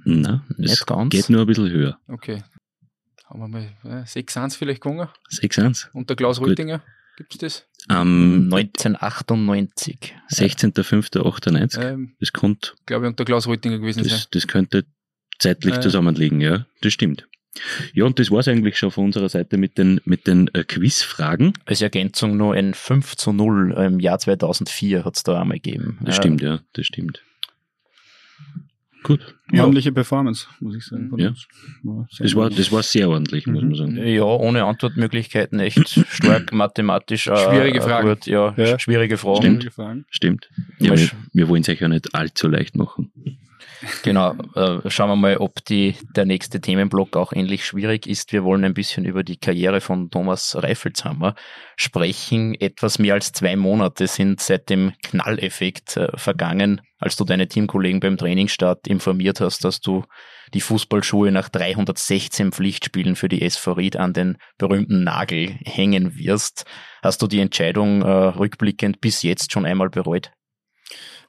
Na, 0.05 0.44
Nicht 0.57 0.72
es 0.72 0.87
ganz. 0.87 1.11
geht 1.11 1.31
nur 1.31 1.42
ein 1.42 1.46
bisschen 1.46 1.70
höher. 1.70 1.98
Okay. 2.09 2.42
Haben 3.27 3.40
wir 3.40 3.48
mal 3.48 3.72
äh, 3.85 4.03
6-1 4.05 4.57
vielleicht 4.59 4.81
gegangen. 4.83 5.09
6-1. 5.31 5.88
Unter 5.92 6.16
Klaus 6.16 6.38
Gut. 6.38 6.59
Röttinger. 7.22 7.28
Gibt's 7.28 7.38
das? 7.38 7.66
Am 7.88 8.48
1998. 8.52 10.14
16.05.98. 10.30 11.80
Ähm, 11.80 12.14
Das, 12.20 12.32
kommt, 12.32 12.74
glaube 12.87 13.06
ich, 13.06 13.11
unter 13.11 13.24
Klaus 13.24 13.46
Röttinger 13.46 13.78
gewesen 13.78 14.04
sein. 14.04 14.12
das, 14.12 14.30
das 14.30 14.46
könnte 14.46 14.85
zeitlich 15.38 15.74
Äh. 15.76 15.80
zusammenliegen, 15.80 16.40
ja. 16.40 16.66
Das 16.80 16.92
stimmt. 16.92 17.26
Ja, 17.92 18.04
und 18.04 18.18
das 18.18 18.30
war's 18.30 18.48
eigentlich 18.48 18.78
schon 18.78 18.90
von 18.90 19.04
unserer 19.06 19.28
Seite 19.28 19.58
mit 19.58 19.76
den, 19.76 20.00
mit 20.04 20.26
den 20.26 20.48
äh, 20.54 20.64
Quizfragen. 20.64 21.52
Als 21.66 21.82
Ergänzung 21.82 22.37
nur 22.38 22.54
ein 22.54 22.72
5 22.72 23.16
zu 23.16 23.32
0 23.32 23.72
im 23.72 24.00
Jahr 24.00 24.18
2004 24.18 25.04
hat 25.04 25.16
es 25.16 25.22
da 25.22 25.40
einmal 25.42 25.58
gegeben. 25.58 25.98
Das 26.00 26.16
Ja, 26.16 26.22
stimmt, 26.22 26.40
ja, 26.40 26.61
das 26.72 26.87
stimmt. 26.87 27.22
Gut. 29.03 29.35
Ordentliche 29.53 29.93
Performance, 29.93 30.47
muss 30.61 30.77
ich 30.77 30.85
sagen. 30.85 31.09
von 31.11 31.19
Ja. 31.19 31.33
War 31.83 32.07
sehr 32.11 32.25
Das 32.25 32.35
war, 32.37 32.51
das 32.51 32.73
war 32.73 32.83
sehr 32.83 33.09
ordentlich, 33.11 33.47
muss 33.47 33.62
Mhm. 33.62 33.69
man 33.69 33.77
sagen. 33.77 33.97
Ja, 34.07 34.23
ohne 34.25 34.65
Antwortmöglichkeiten, 34.65 35.59
echt 35.61 35.88
stark 36.09 36.53
mathematisch. 36.53 37.27
Äh, 37.27 37.37
Schwierige 37.37 37.79
äh, 37.79 37.83
Fragen. 37.83 38.09
Gut, 38.09 38.27
ja, 38.27 38.55
Ja. 38.57 38.79
schwierige 38.79 39.17
Fragen. 39.19 39.37
Stimmt. 39.38 39.62
Schwierige 39.62 39.71
Fragen. 39.75 40.05
Stimmt. 40.11 40.51
Ja, 40.79 40.97
wir, 40.97 41.09
wir 41.33 41.49
wollen 41.49 41.62
es 41.62 41.69
euch 41.69 41.81
ja 41.81 41.88
nicht 41.88 42.15
allzu 42.15 42.49
leicht 42.49 42.77
machen. 42.77 43.11
Genau, 44.03 44.35
äh, 44.55 44.88
schauen 44.90 45.11
wir 45.11 45.16
mal, 45.16 45.37
ob 45.38 45.64
die, 45.64 45.97
der 46.14 46.25
nächste 46.25 46.61
Themenblock 46.61 47.16
auch 47.16 47.33
ähnlich 47.33 47.64
schwierig 47.64 48.07
ist. 48.07 48.33
Wir 48.33 48.45
wollen 48.45 48.64
ein 48.64 48.75
bisschen 48.75 49.05
über 49.05 49.25
die 49.25 49.37
Karriere 49.37 49.81
von 49.81 50.11
Thomas 50.11 50.57
Reifelshammer 50.57 51.35
sprechen. 51.77 52.55
Etwas 52.55 52.99
mehr 52.99 53.14
als 53.14 53.33
zwei 53.33 53.57
Monate 53.57 54.07
sind 54.07 54.40
seit 54.40 54.71
dem 54.71 54.92
Knalleffekt 55.03 55.97
äh, 55.97 56.16
vergangen, 56.16 56.81
als 56.99 57.16
du 57.16 57.25
deine 57.25 57.49
Teamkollegen 57.49 58.01
beim 58.01 58.16
Trainingsstart 58.16 58.87
informiert 58.87 59.40
hast, 59.40 59.64
dass 59.64 59.81
du 59.81 60.05
die 60.55 60.61
Fußballschuhe 60.61 61.33
nach 61.33 61.49
316 61.49 62.53
Pflichtspielen 62.53 63.16
für 63.16 63.29
die 63.29 63.42
SV 63.42 63.73
Ried 63.73 63.97
an 63.97 64.12
den 64.12 64.38
berühmten 64.59 65.03
Nagel 65.03 65.57
hängen 65.64 66.16
wirst. 66.16 66.66
Hast 67.03 67.23
du 67.23 67.27
die 67.27 67.40
Entscheidung 67.40 68.03
äh, 68.03 68.07
rückblickend 68.07 69.01
bis 69.01 69.23
jetzt 69.23 69.53
schon 69.53 69.66
einmal 69.66 69.90
bereut? 69.90 70.31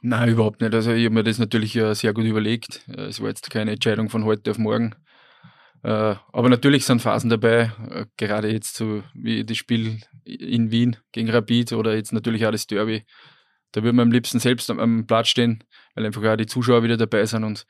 Nein, 0.06 0.28
überhaupt 0.30 0.60
nicht. 0.60 0.74
Also 0.74 0.92
ich 0.92 1.06
habe 1.06 1.16
mir 1.16 1.24
das 1.24 1.39
natürlich 1.39 1.78
äh, 1.78 1.94
sehr 1.96 2.13
gut 2.13 2.26
überlegt. 2.26 2.82
Äh, 2.89 3.04
Es 3.04 3.22
war 3.22 3.30
jetzt 3.30 3.50
keine 3.50 3.72
Entscheidung 3.72 4.10
von 4.10 4.26
heute 4.26 4.52
auf 4.52 4.58
morgen. 4.58 4.94
Äh, 5.82 6.16
Aber 6.34 6.50
natürlich 6.50 6.86
sind 6.86 7.02
Phasen 7.02 7.30
dabei, 7.30 7.72
gerade 8.18 8.52
jetzt 8.52 8.76
so 8.76 9.02
wie 9.13 9.46
das 9.46 9.56
Spiel 9.56 10.02
in 10.26 10.72
Wien 10.72 10.98
gegen 11.13 11.30
Rapid 11.30 11.72
oder 11.72 11.96
jetzt 11.96 12.12
natürlich 12.12 12.46
auch 12.46 12.52
das 12.52 12.68
Derby. 12.68 13.06
Da 13.72 13.82
würde 13.82 13.96
man 13.96 14.08
am 14.08 14.12
liebsten 14.12 14.39
selbst 14.39 14.70
am, 14.70 15.08
Platz 15.08 15.30
stehen, 15.30 15.63
weil 15.96 16.06
einfach 16.06 16.22
auch 16.24 16.36
die 16.36 16.48
Zuschauer 16.48 16.84
wieder 16.84 16.98
dabei 16.98 17.26
sind. 17.26 17.44
Und 17.44 17.66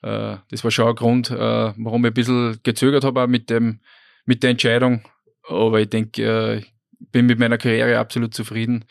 das 0.00 0.64
war 0.64 0.70
schon 0.70 0.88
ein 0.88 0.94
Grund, 0.94 1.30
warum 1.30 2.04
ich 2.04 2.10
ein 2.10 2.14
bisschen 2.14 2.58
gezögert 2.62 3.04
habe 3.04 3.26
mit, 3.26 3.48
dem, 3.48 3.80
mit 4.26 4.42
der 4.42 4.50
Entscheidung. 4.50 5.02
Aber 5.48 5.80
ich 5.80 5.88
denke, 5.88 6.58
ich 6.58 6.72
bin 7.10 7.26
mit 7.26 7.38
meiner 7.38 7.56
Karriere 7.58 7.98
absolut 7.98 8.34
zufrieden. 8.34 8.84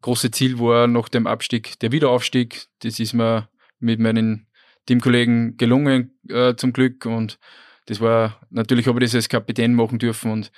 Große 0.00 0.30
Ziel 0.30 0.58
war 0.58 0.86
nach 0.86 1.08
dem 1.08 1.26
Abstieg 1.26 1.78
der 1.80 1.92
Wiederaufstieg. 1.92 2.66
Das 2.80 3.00
ist 3.00 3.14
mir 3.14 3.48
mit 3.80 4.00
meinen 4.00 4.46
Teamkollegen 4.86 5.56
gelungen, 5.56 6.18
äh, 6.28 6.54
zum 6.54 6.72
Glück. 6.72 7.04
Und 7.06 7.38
das 7.86 8.00
war, 8.00 8.40
natürlich 8.50 8.86
habe 8.86 8.98
ich 9.02 9.10
das 9.10 9.16
als 9.16 9.28
Kapitän 9.28 9.74
machen 9.74 9.98
dürfen. 9.98 10.30
Und 10.30 10.52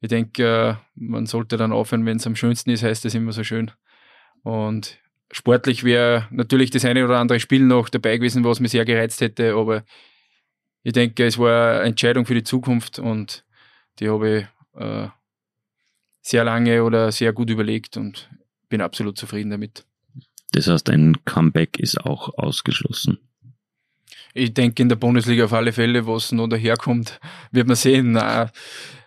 ich 0.00 0.08
denke, 0.08 0.42
äh, 0.44 0.74
man 0.94 1.26
sollte 1.26 1.56
dann 1.56 1.72
aufhören, 1.72 2.06
wenn 2.06 2.16
es 2.16 2.26
am 2.26 2.36
schönsten 2.36 2.70
ist, 2.70 2.82
heißt 2.82 3.04
das 3.04 3.14
immer 3.14 3.32
so 3.32 3.44
schön. 3.44 3.70
Und 4.42 4.98
sportlich 5.30 5.84
wäre 5.84 6.28
natürlich 6.30 6.70
das 6.70 6.84
eine 6.84 7.04
oder 7.04 7.18
andere 7.18 7.40
Spiel 7.40 7.62
noch 7.62 7.88
dabei 7.88 8.16
gewesen, 8.16 8.44
was 8.44 8.60
mich 8.60 8.70
sehr 8.70 8.84
gereizt 8.84 9.20
hätte. 9.20 9.54
Aber 9.54 9.84
ich 10.82 10.92
denke, 10.92 11.24
es 11.24 11.38
war 11.38 11.80
eine 11.80 11.88
Entscheidung 11.88 12.26
für 12.26 12.34
die 12.34 12.44
Zukunft 12.44 12.98
und 12.98 13.44
die 13.98 14.08
habe 14.08 14.38
ich 14.38 14.80
äh, 14.80 15.08
sehr 16.20 16.44
lange 16.44 16.84
oder 16.84 17.12
sehr 17.12 17.32
gut 17.32 17.50
überlegt 17.50 17.96
und 17.96 18.28
bin 18.74 18.80
absolut 18.80 19.16
zufrieden 19.16 19.50
damit. 19.50 19.84
Das 20.50 20.66
heißt, 20.66 20.90
ein 20.90 21.24
Comeback 21.24 21.78
ist 21.78 21.96
auch 22.04 22.36
ausgeschlossen. 22.36 23.18
Ich 24.34 24.52
denke 24.52 24.82
in 24.82 24.88
der 24.88 24.96
Bundesliga 24.96 25.44
auf 25.44 25.52
alle 25.52 25.72
Fälle, 25.72 26.08
was 26.08 26.32
noch 26.32 26.48
daherkommt, 26.48 27.20
wird 27.52 27.68
man 27.68 27.76
sehen. 27.76 28.10
Na, 28.10 28.50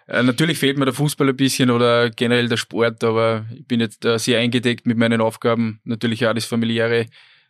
äh, 0.08 0.24
natürlich 0.24 0.58
fehlt 0.58 0.78
mir 0.78 0.86
der 0.86 0.94
Fußball 0.94 1.28
ein 1.28 1.36
bisschen 1.36 1.70
oder 1.70 2.10
generell 2.12 2.48
der 2.48 2.56
Sport, 2.56 3.04
aber 3.04 3.46
ich 3.54 3.68
bin 3.68 3.82
jetzt 3.82 4.06
äh, 4.06 4.18
sehr 4.18 4.40
eingedeckt 4.40 4.86
mit 4.86 4.98
meinen 4.98 5.20
Aufgaben. 5.20 5.82
Natürlich 5.84 6.26
auch 6.26 6.34
das 6.34 6.46
familiäre 6.46 7.08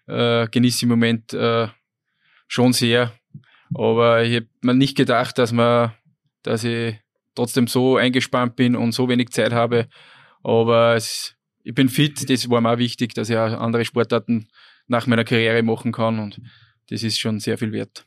äh, 0.08 0.48
genieße 0.48 0.86
im 0.86 0.90
Moment 0.90 1.34
äh, 1.34 1.68
schon 2.48 2.74
sehr. 2.74 3.14
Aber 3.76 4.24
ich 4.24 4.38
habe 4.38 4.48
mir 4.62 4.74
nicht 4.74 4.98
gedacht, 4.98 5.38
dass 5.38 5.52
man, 5.52 5.94
dass 6.42 6.64
ich 6.64 6.96
trotzdem 7.36 7.68
so 7.68 7.98
eingespannt 7.98 8.56
bin 8.56 8.76
und 8.76 8.94
so 8.94 9.08
wenig 9.08 9.30
Zeit 9.30 9.54
habe. 9.54 9.88
Aber 10.42 10.96
es, 10.96 11.37
ich 11.68 11.74
bin 11.74 11.90
fit, 11.90 12.30
das 12.30 12.50
war 12.50 12.62
mir 12.62 12.72
auch 12.72 12.78
wichtig, 12.78 13.14
dass 13.14 13.30
ich 13.30 13.36
auch 13.36 13.60
andere 13.60 13.84
Sportarten 13.84 14.48
nach 14.88 15.06
meiner 15.06 15.26
Karriere 15.26 15.62
machen 15.64 15.92
kann 15.92 16.18
und 16.18 16.40
das 16.90 17.04
ist 17.04 17.20
schon 17.20 17.42
sehr 17.42 17.58
viel 17.58 17.74
wert. 17.74 18.06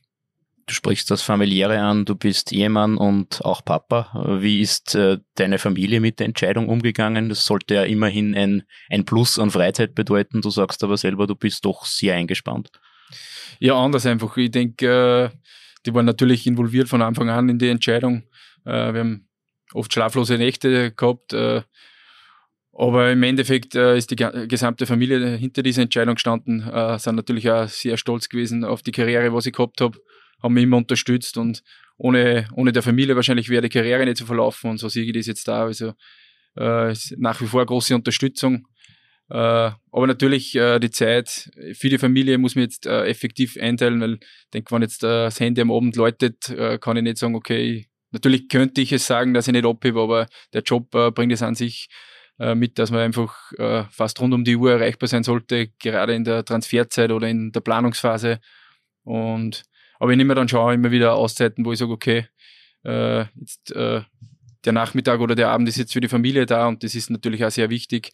Du 0.64 0.72
sprichst 0.72 1.10
das 1.10 1.20
Familiäre 1.20 1.78
an, 1.78 2.06
du 2.06 2.14
bist 2.14 2.52
Ehemann 2.52 2.96
und 2.96 3.44
auch 3.44 3.62
Papa. 3.62 4.38
Wie 4.40 4.62
ist 4.62 4.94
äh, 4.94 5.18
deine 5.34 5.58
Familie 5.58 6.00
mit 6.00 6.20
der 6.20 6.26
Entscheidung 6.26 6.70
umgegangen? 6.70 7.28
Das 7.28 7.44
sollte 7.44 7.74
ja 7.74 7.82
immerhin 7.82 8.34
ein, 8.34 8.62
ein 8.88 9.04
Plus 9.04 9.38
an 9.38 9.50
Freizeit 9.50 9.94
bedeuten. 9.94 10.40
Du 10.40 10.48
sagst 10.48 10.82
aber 10.82 10.96
selber, 10.96 11.26
du 11.26 11.34
bist 11.34 11.66
doch 11.66 11.84
sehr 11.84 12.14
eingespannt. 12.14 12.70
Ja, 13.58 13.74
anders 13.74 14.06
einfach. 14.06 14.34
Ich 14.38 14.52
denke, 14.52 15.30
äh, 15.34 15.36
die 15.84 15.92
waren 15.92 16.06
natürlich 16.06 16.46
involviert 16.46 16.88
von 16.88 17.02
Anfang 17.02 17.28
an 17.28 17.50
in 17.50 17.58
die 17.58 17.68
Entscheidung. 17.68 18.22
Äh, 18.64 18.94
wir 18.94 19.00
haben 19.00 19.28
oft 19.74 19.92
schlaflose 19.92 20.38
Nächte 20.38 20.92
gehabt. 20.92 21.34
Aber 22.80 23.12
im 23.12 23.22
Endeffekt 23.22 23.74
äh, 23.74 23.98
ist 23.98 24.10
die 24.10 24.16
gesamte 24.16 24.86
Familie 24.86 25.36
hinter 25.36 25.62
dieser 25.62 25.82
Entscheidung 25.82 26.14
gestanden, 26.14 26.66
äh, 26.66 26.98
sind 26.98 27.14
natürlich 27.14 27.50
auch 27.50 27.68
sehr 27.68 27.98
stolz 27.98 28.30
gewesen 28.30 28.64
auf 28.64 28.80
die 28.80 28.90
Karriere, 28.90 29.34
was 29.34 29.44
ich 29.44 29.52
gehabt 29.52 29.82
habe, 29.82 29.98
haben 30.42 30.54
mich 30.54 30.62
immer 30.62 30.78
unterstützt 30.78 31.36
und 31.36 31.62
ohne, 31.98 32.48
ohne 32.54 32.72
der 32.72 32.82
Familie 32.82 33.16
wahrscheinlich 33.16 33.50
wäre 33.50 33.60
die 33.60 33.68
Karriere 33.68 34.06
nicht 34.06 34.16
so 34.16 34.24
verlaufen 34.24 34.70
und 34.70 34.78
so 34.78 34.88
sehe 34.88 35.04
ich 35.04 35.12
das 35.12 35.26
jetzt 35.26 35.46
da. 35.46 35.64
Also 35.64 35.92
äh, 36.56 36.92
ist 36.92 37.14
nach 37.18 37.42
wie 37.42 37.48
vor 37.48 37.66
große 37.66 37.94
Unterstützung. 37.94 38.66
Äh, 39.28 39.34
aber 39.34 40.06
natürlich 40.06 40.54
äh, 40.54 40.78
die 40.78 40.90
Zeit 40.90 41.50
für 41.74 41.90
die 41.90 41.98
Familie 41.98 42.38
muss 42.38 42.54
man 42.54 42.62
jetzt 42.62 42.86
äh, 42.86 43.04
effektiv 43.04 43.58
einteilen, 43.60 44.00
weil 44.00 44.14
ich 44.14 44.50
denke, 44.54 44.74
wenn 44.74 44.80
jetzt 44.80 45.04
äh, 45.04 45.24
das 45.24 45.38
Handy 45.38 45.60
am 45.60 45.70
Abend 45.70 45.96
läutet, 45.96 46.50
kann 46.80 46.96
ich 46.96 47.02
nicht 47.02 47.18
sagen, 47.18 47.34
okay, 47.34 47.88
natürlich 48.10 48.48
könnte 48.48 48.80
ich 48.80 48.90
es 48.90 49.06
sagen, 49.06 49.34
dass 49.34 49.48
ich 49.48 49.52
nicht 49.52 49.66
abhebe, 49.66 50.00
aber 50.00 50.28
der 50.54 50.62
Job 50.62 50.90
bringt 51.14 51.32
es 51.32 51.42
an 51.42 51.54
sich 51.54 51.90
äh, 52.40 52.54
mit, 52.54 52.78
dass 52.78 52.90
man 52.90 53.00
einfach 53.00 53.52
äh, 53.58 53.84
fast 53.90 54.18
rund 54.18 54.32
um 54.32 54.44
die 54.44 54.56
Uhr 54.56 54.72
erreichbar 54.72 55.08
sein 55.08 55.22
sollte, 55.22 55.68
gerade 55.78 56.14
in 56.14 56.24
der 56.24 56.42
Transferzeit 56.42 57.12
oder 57.12 57.28
in 57.28 57.52
der 57.52 57.60
Planungsphase. 57.60 58.40
Und 59.04 59.64
aber 59.98 60.12
ich 60.12 60.16
nehme 60.16 60.34
dann 60.34 60.48
schon 60.48 60.72
immer 60.72 60.90
wieder 60.90 61.16
Auszeiten, 61.16 61.66
wo 61.66 61.72
ich 61.72 61.78
sage, 61.78 61.92
okay, 61.92 62.28
äh, 62.82 63.26
jetzt 63.38 63.72
äh, 63.72 64.00
der 64.64 64.72
Nachmittag 64.72 65.20
oder 65.20 65.34
der 65.34 65.50
Abend 65.50 65.68
ist 65.68 65.76
jetzt 65.76 65.92
für 65.92 66.00
die 66.00 66.08
Familie 66.08 66.46
da 66.46 66.66
und 66.66 66.82
das 66.82 66.94
ist 66.94 67.10
natürlich 67.10 67.44
auch 67.44 67.50
sehr 67.50 67.68
wichtig. 67.68 68.10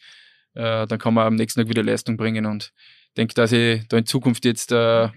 Äh, 0.54 0.88
dann 0.88 0.98
kann 0.98 1.14
man 1.14 1.28
am 1.28 1.36
nächsten 1.36 1.60
Tag 1.60 1.68
wieder 1.68 1.84
Leistung 1.84 2.16
bringen 2.16 2.46
und 2.46 2.72
denke, 3.16 3.34
dass 3.34 3.52
ich 3.52 3.86
da 3.86 3.96
in 3.96 4.06
Zukunft 4.06 4.44
jetzt 4.44 4.72
ein 4.72 5.12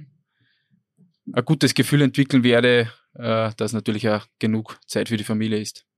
gutes 1.46 1.74
Gefühl 1.74 2.04
entwickeln 2.04 2.44
werde, 2.44 2.92
dass 3.14 3.74
natürlich 3.74 4.08
auch 4.08 4.26
genug 4.38 4.80
Zeit 4.88 5.10
für 5.10 5.18
die 5.18 5.24
Familie 5.24 5.60
ist. 5.60 5.89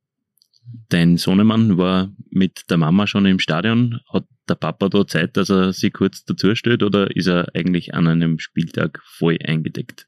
Dein 0.90 1.18
Sohnemann 1.18 1.78
war 1.78 2.12
mit 2.30 2.70
der 2.70 2.78
Mama 2.78 3.08
schon 3.08 3.26
im 3.26 3.40
Stadion. 3.40 4.00
Hat 4.12 4.26
der 4.48 4.56
Papa 4.56 4.90
da 4.90 5.08
Zeit, 5.08 5.38
dass 5.38 5.50
er 5.50 5.74
sie 5.74 5.92
kurz 5.92 6.24
dazu 6.24 6.56
stellt 6.56 6.84
oder 6.84 7.16
ist 7.16 7.28
er 7.28 7.48
eigentlich 7.56 7.94
an 7.94 8.08
einem 8.08 8.40
Spieltag 8.40 9.02
voll 9.04 9.38
eingedeckt? 9.44 10.08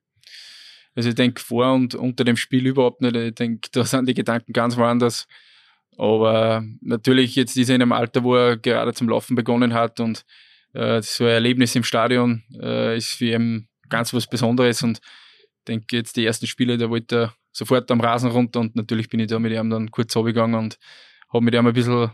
Also 0.95 1.09
ich 1.09 1.15
denke 1.15 1.41
vor 1.41 1.73
und 1.73 1.95
unter 1.95 2.23
dem 2.23 2.37
Spiel 2.37 2.67
überhaupt 2.67 3.01
nicht. 3.01 3.15
Ich 3.15 3.35
denke, 3.35 3.69
da 3.71 3.83
sind 3.83 4.07
die 4.07 4.13
Gedanken 4.13 4.53
ganz 4.53 4.77
woanders. 4.77 5.27
Aber 5.97 6.63
natürlich 6.81 7.35
jetzt 7.35 7.57
ist 7.57 7.69
er 7.69 7.75
in 7.75 7.81
einem 7.81 7.91
Alter, 7.91 8.23
wo 8.23 8.35
er 8.35 8.57
gerade 8.57 8.93
zum 8.93 9.09
Laufen 9.09 9.35
begonnen 9.35 9.73
hat 9.73 9.99
und 9.99 10.25
äh, 10.73 11.01
so 11.01 11.23
ein 11.23 11.31
Erlebnis 11.31 11.75
im 11.75 11.83
Stadion 11.83 12.43
äh, 12.59 12.97
ist 12.97 13.13
für 13.13 13.33
ihn 13.33 13.67
ganz 13.89 14.13
was 14.13 14.27
Besonderes 14.27 14.81
und 14.83 14.99
ich 14.99 15.65
denke 15.67 15.95
jetzt 15.95 16.17
die 16.17 16.25
ersten 16.25 16.47
Spiele, 16.47 16.77
da 16.77 16.89
wollte 16.89 17.15
er 17.15 17.33
sofort 17.53 17.89
am 17.91 18.01
Rasen 18.01 18.31
runter 18.31 18.59
und 18.59 18.75
natürlich 18.75 19.09
bin 19.09 19.19
ich 19.19 19.27
da 19.27 19.39
mit 19.39 19.53
ihm 19.53 19.69
dann 19.69 19.91
kurz 19.91 20.15
runtergegangen 20.15 20.59
und 20.59 20.77
habe 21.31 21.45
mit 21.45 21.53
ihm 21.53 21.65
ein 21.65 21.73
bisschen 21.73 22.11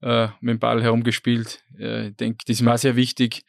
äh, 0.00 0.28
mit 0.40 0.54
dem 0.54 0.58
Ball 0.58 0.82
herumgespielt. 0.82 1.62
Äh, 1.78 2.08
ich 2.08 2.16
denke, 2.16 2.38
das 2.46 2.56
ist 2.56 2.62
mir 2.62 2.72
auch 2.72 2.78
sehr 2.78 2.96
wichtig. 2.96 3.44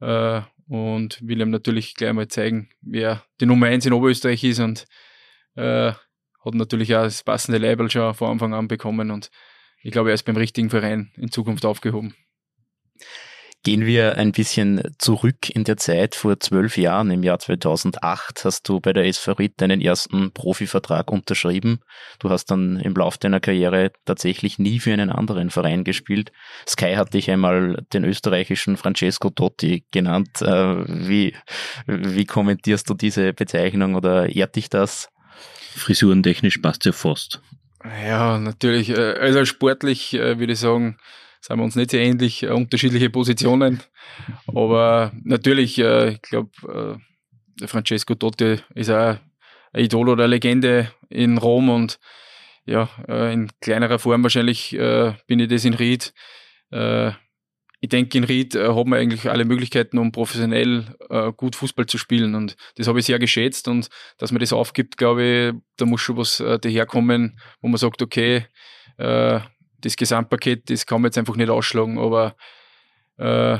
Äh, 0.00 0.40
und 0.66 1.18
will 1.26 1.40
ihm 1.40 1.50
natürlich 1.50 1.94
gleich 1.94 2.12
mal 2.12 2.28
zeigen, 2.28 2.70
wer 2.80 3.22
die 3.40 3.46
Nummer 3.46 3.66
1 3.66 3.86
in 3.86 3.92
Oberösterreich 3.92 4.42
ist 4.44 4.60
und 4.60 4.86
äh, 5.56 5.92
hat 5.92 6.54
natürlich 6.54 6.94
auch 6.94 7.02
das 7.02 7.22
passende 7.22 7.58
Label 7.58 7.90
schon 7.90 8.14
von 8.14 8.30
Anfang 8.30 8.54
an 8.54 8.68
bekommen 8.68 9.10
und 9.10 9.30
ich 9.82 9.92
glaube, 9.92 10.10
er 10.10 10.14
ist 10.14 10.24
beim 10.24 10.36
richtigen 10.36 10.70
Verein 10.70 11.12
in 11.16 11.30
Zukunft 11.30 11.66
aufgehoben. 11.66 12.14
Gehen 13.64 13.86
wir 13.86 14.18
ein 14.18 14.32
bisschen 14.32 14.82
zurück 14.98 15.48
in 15.48 15.64
der 15.64 15.78
Zeit. 15.78 16.14
Vor 16.14 16.38
zwölf 16.38 16.76
Jahren, 16.76 17.10
im 17.10 17.22
Jahr 17.22 17.38
2008, 17.38 18.44
hast 18.44 18.68
du 18.68 18.78
bei 18.78 18.92
der 18.92 19.06
SV 19.06 19.32
Ried 19.32 19.54
deinen 19.56 19.80
ersten 19.80 20.32
Profivertrag 20.32 21.10
unterschrieben. 21.10 21.80
Du 22.18 22.28
hast 22.28 22.50
dann 22.50 22.78
im 22.78 22.92
Lauf 22.92 23.16
deiner 23.16 23.40
Karriere 23.40 23.92
tatsächlich 24.04 24.58
nie 24.58 24.80
für 24.80 24.92
einen 24.92 25.08
anderen 25.08 25.48
Verein 25.48 25.82
gespielt. 25.82 26.30
Sky 26.68 26.96
hat 26.96 27.14
dich 27.14 27.30
einmal 27.30 27.82
den 27.94 28.04
österreichischen 28.04 28.76
Francesco 28.76 29.30
Totti 29.30 29.86
genannt. 29.90 30.42
Äh, 30.42 30.84
wie, 31.08 31.34
wie 31.86 32.26
kommentierst 32.26 32.90
du 32.90 32.92
diese 32.92 33.32
Bezeichnung 33.32 33.94
oder 33.94 34.28
ehrt 34.28 34.56
dich 34.56 34.68
das? 34.68 35.08
Frisurentechnisch 35.74 36.58
passt 36.58 36.84
ja 36.84 36.92
fast. 36.92 37.40
Ja, 37.82 38.38
natürlich. 38.38 38.90
Äh, 38.90 39.14
also 39.14 39.46
sportlich 39.46 40.12
äh, 40.12 40.38
würde 40.38 40.52
ich 40.52 40.58
sagen, 40.58 40.98
sind 41.46 41.58
wir 41.58 41.64
uns 41.64 41.76
nicht 41.76 41.90
sehr 41.90 42.00
ähnlich, 42.00 42.42
äh, 42.42 42.48
unterschiedliche 42.48 43.10
Positionen. 43.10 43.82
Aber 44.46 45.12
natürlich, 45.24 45.78
äh, 45.78 46.12
ich 46.12 46.22
glaube, 46.22 46.98
äh, 47.60 47.66
Francesco 47.66 48.14
Totti 48.14 48.60
ist 48.74 48.90
auch 48.90 49.18
ein 49.72 49.84
Idol 49.84 50.08
oder 50.08 50.24
eine 50.24 50.30
Legende 50.30 50.90
in 51.10 51.36
Rom 51.36 51.68
und 51.68 51.98
ja, 52.64 52.88
äh, 53.06 53.34
in 53.34 53.50
kleinerer 53.60 53.98
Form 53.98 54.22
wahrscheinlich 54.22 54.74
äh, 54.74 55.12
bin 55.26 55.38
ich 55.38 55.48
das 55.48 55.66
in 55.66 55.74
Ried. 55.74 56.14
Äh, 56.70 57.10
ich 57.80 57.90
denke, 57.90 58.16
in 58.16 58.24
Ried 58.24 58.54
haben 58.54 58.90
wir 58.90 58.96
eigentlich 58.96 59.28
alle 59.28 59.44
Möglichkeiten, 59.44 59.98
um 59.98 60.10
professionell 60.10 60.86
gut 61.36 61.54
Fußball 61.54 61.84
zu 61.84 61.98
spielen. 61.98 62.34
Und 62.34 62.56
das 62.76 62.88
habe 62.88 62.98
ich 62.98 63.04
sehr 63.04 63.18
geschätzt. 63.18 63.68
Und 63.68 63.90
dass 64.16 64.32
man 64.32 64.40
das 64.40 64.54
aufgibt, 64.54 64.96
glaube 64.96 65.22
ich, 65.22 65.62
da 65.76 65.84
muss 65.84 66.00
schon 66.00 66.16
was 66.16 66.38
daherkommen, 66.38 67.38
wo 67.60 67.68
man 67.68 67.76
sagt, 67.76 68.00
okay, 68.00 68.46
das 69.84 69.96
Gesamtpaket, 69.96 70.70
das 70.70 70.86
kann 70.86 71.00
man 71.00 71.08
jetzt 71.08 71.18
einfach 71.18 71.36
nicht 71.36 71.50
ausschlagen, 71.50 71.98
aber 71.98 72.36
äh, 73.18 73.58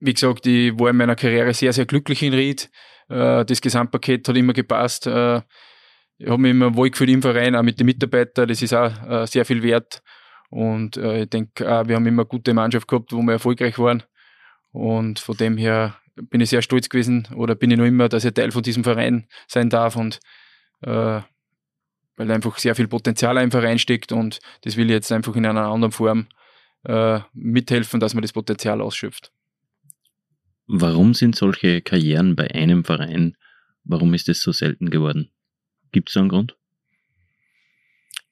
wie 0.00 0.14
gesagt, 0.14 0.46
ich 0.46 0.78
war 0.78 0.90
in 0.90 0.96
meiner 0.96 1.16
Karriere 1.16 1.52
sehr, 1.54 1.72
sehr 1.72 1.86
glücklich 1.86 2.22
in 2.22 2.34
Ried. 2.34 2.70
Äh, 3.08 3.44
das 3.44 3.60
Gesamtpaket 3.60 4.28
hat 4.28 4.36
immer 4.36 4.52
gepasst. 4.52 5.06
Äh, 5.06 5.42
ich 6.18 6.28
habe 6.28 6.38
mich 6.38 6.50
immer 6.50 6.74
wohl 6.74 6.90
gefühlt 6.90 7.10
im 7.10 7.22
Verein, 7.22 7.56
auch 7.56 7.62
mit 7.62 7.78
den 7.78 7.86
Mitarbeitern. 7.86 8.48
Das 8.48 8.62
ist 8.62 8.74
auch 8.74 8.90
äh, 9.08 9.26
sehr 9.26 9.44
viel 9.44 9.62
wert. 9.62 10.02
Und 10.50 10.96
äh, 10.96 11.22
ich 11.22 11.30
denke, 11.30 11.64
wir 11.64 11.96
haben 11.96 12.06
immer 12.06 12.22
eine 12.22 12.28
gute 12.28 12.54
Mannschaft 12.54 12.88
gehabt, 12.88 13.12
wo 13.12 13.20
wir 13.22 13.32
erfolgreich 13.32 13.78
waren. 13.78 14.02
Und 14.72 15.18
von 15.18 15.36
dem 15.36 15.56
her 15.56 15.96
bin 16.14 16.40
ich 16.40 16.50
sehr 16.50 16.62
stolz 16.62 16.88
gewesen 16.88 17.28
oder 17.34 17.54
bin 17.54 17.70
ich 17.70 17.78
noch 17.78 17.84
immer, 17.84 18.08
dass 18.08 18.24
ich 18.24 18.34
Teil 18.34 18.50
von 18.50 18.62
diesem 18.62 18.84
Verein 18.84 19.28
sein 19.46 19.70
darf. 19.70 19.96
Und 19.96 20.20
äh, 20.82 21.20
weil 22.18 22.30
einfach 22.30 22.58
sehr 22.58 22.74
viel 22.74 22.88
Potenzial 22.88 23.38
einfach 23.38 23.62
reinsteckt 23.62 24.12
und 24.12 24.40
das 24.62 24.76
will 24.76 24.86
ich 24.86 24.92
jetzt 24.92 25.12
einfach 25.12 25.34
in 25.36 25.46
einer 25.46 25.66
anderen 25.66 25.92
Form 25.92 26.26
äh, 26.84 27.20
mithelfen, 27.32 28.00
dass 28.00 28.12
man 28.12 28.22
das 28.22 28.32
Potenzial 28.32 28.80
ausschöpft. 28.80 29.32
Warum 30.66 31.14
sind 31.14 31.36
solche 31.36 31.80
Karrieren 31.80 32.36
bei 32.36 32.50
einem 32.50 32.84
Verein, 32.84 33.36
warum 33.84 34.12
ist 34.14 34.28
das 34.28 34.40
so 34.40 34.52
selten 34.52 34.90
geworden? 34.90 35.30
Gibt 35.92 36.10
es 36.10 36.14
da 36.14 36.20
einen 36.20 36.28
Grund? 36.28 36.56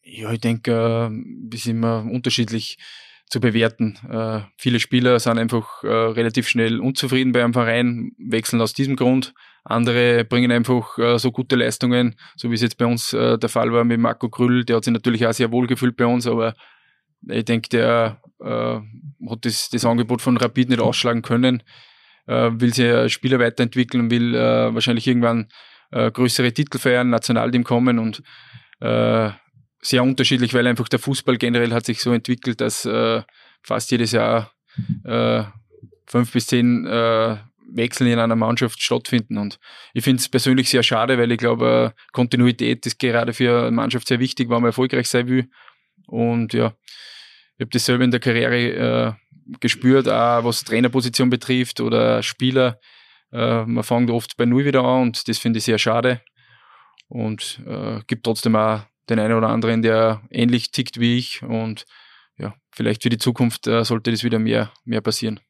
Ja, 0.03 0.33
ich 0.33 0.41
denke, 0.41 0.73
äh, 0.73 1.11
wir 1.11 1.59
sind 1.59 1.77
immer 1.77 2.05
unterschiedlich 2.05 2.79
zu 3.29 3.41
bewerten. 3.41 3.99
Äh, 4.09 4.41
viele 4.57 4.81
Spieler 4.81 5.19
sind 5.19 5.39
einfach 5.39 5.83
äh, 5.83 5.89
relativ 5.89 6.49
schnell 6.49 6.81
unzufrieden 6.81 7.33
bei 7.33 7.43
einem 7.43 7.53
Verein, 7.53 8.13
wechseln 8.19 8.61
aus 8.61 8.73
diesem 8.73 8.97
Grund. 8.97 9.35
Andere 9.65 10.25
bringen 10.25 10.53
einfach 10.53 10.97
äh, 10.99 11.19
so 11.19 11.33
gute 11.33 11.57
Leistungen, 11.57 12.17
so 12.37 12.51
wie 12.51 12.55
es 12.55 12.63
jetzt 12.63 12.79
bei 12.79 12.87
uns 12.87 13.13
äh, 13.13 13.37
der 13.37 13.49
Fall 13.49 13.73
war 13.73 13.85
mit 13.85 13.99
Marco 13.99 14.29
Grüll. 14.29 14.65
Der 14.65 14.77
hat 14.77 14.85
sich 14.85 14.93
natürlich 14.93 15.27
auch 15.27 15.33
sehr 15.33 15.51
wohl 15.51 15.67
gefühlt 15.67 15.97
bei 15.97 16.07
uns, 16.07 16.27
aber 16.27 16.55
ich 17.29 17.45
denke, 17.45 17.69
der 17.69 18.21
äh, 18.41 19.29
hat 19.31 19.45
das, 19.45 19.71
das 19.71 19.85
Angebot 19.85 20.23
von 20.23 20.37
Rapid 20.37 20.69
nicht 20.69 20.81
ausschlagen 20.81 21.23
können, 21.23 21.65
äh, 22.27 22.51
will 22.53 22.73
sich 22.73 23.13
Spieler 23.13 23.41
weiterentwickeln, 23.41 24.09
will 24.11 24.37
äh, 24.37 24.73
wahrscheinlich 24.73 25.09
irgendwann 25.09 25.49
äh, 25.91 26.13
größere 26.13 26.53
Titel 26.53 26.79
feiern, 26.79 27.11
Nationalteam 27.11 27.65
kommen 27.65 27.99
und 27.99 28.23
äh, 28.81 29.31
sehr 29.81 30.03
unterschiedlich, 30.03 30.55
weil 30.55 30.67
einfach 30.67 30.89
der 30.89 30.99
Fußball 30.99 31.37
generell 31.37 31.73
hat 31.73 31.87
sich 31.87 32.01
so 32.01 32.13
entwickelt, 32.13 32.61
dass 32.61 32.85
äh, 32.85 33.23
fast 33.63 33.91
jedes 33.91 34.13
Jahr 34.13 34.53
äh, 35.05 35.45
fünf 36.07 36.33
bis 36.33 36.47
zehn 36.47 36.87
äh, 36.87 37.37
Wechsel 37.69 38.07
in 38.07 38.19
einer 38.19 38.37
Mannschaft 38.37 38.81
stattfinden. 38.81 39.39
Und 39.39 39.59
ich 39.93 40.05
finde 40.05 40.21
es 40.21 40.29
persönlich 40.29 40.69
sehr 40.69 40.83
schade, 40.83 41.19
weil 41.19 41.31
ich 41.33 41.39
glaube, 41.39 41.95
Kontinuität 42.13 42.87
ist 42.87 42.99
gerade 42.99 43.33
für 43.33 43.63
eine 43.63 43.71
Mannschaft 43.71 44.09
sehr 44.09 44.21
wichtig, 44.21 44.49
wenn 44.49 44.57
man 44.57 44.67
erfolgreich 44.67 45.09
sein 45.09 45.29
will. 45.29 45.49
Und 46.07 46.53
ja, 46.55 46.75
ich 47.57 47.63
habe 47.63 47.71
das 47.71 47.85
selber 47.85 48.05
in 48.05 48.11
der 48.11 48.21
Karriere 48.21 48.57
äh, 48.57 49.13
gespürt, 49.61 50.09
auch 50.09 50.45
was 50.45 50.65
Trainerposition 50.65 51.31
betrifft 51.31 51.81
oder 51.81 52.23
Spieler. 52.23 52.79
Äh, 53.33 53.65
man 53.65 53.85
fängt 53.85 54.11
oft 54.11 54.37
bei 54.37 54.45
Null 54.45 54.65
wieder 54.65 54.85
an 54.85 55.03
und 55.03 55.29
das 55.29 55.39
finde 55.39 55.59
ich 55.59 55.65
sehr 55.65 55.79
schade. 55.79 56.21
Und 57.09 57.61
äh, 57.67 58.01
gibt 58.07 58.25
trotzdem 58.25 58.57
auch 58.57 58.83
den 59.09 59.19
einen 59.19 59.35
oder 59.35 59.49
anderen, 59.49 59.83
der 59.83 60.23
ähnlich 60.31 60.71
tickt 60.71 61.01
wie 61.01 61.17
ich. 61.17 61.43
Und 61.43 61.85
ja, 62.39 62.55
vielleicht 62.71 63.03
für 63.03 63.09
die 63.09 63.19
Zukunft 63.19 63.67
äh, 63.67 63.85
sollte 63.85 64.11
das 64.11 64.25
wieder 64.25 64.39
mehr, 64.39 64.73
mehr 64.85 65.01
passieren. 65.01 65.41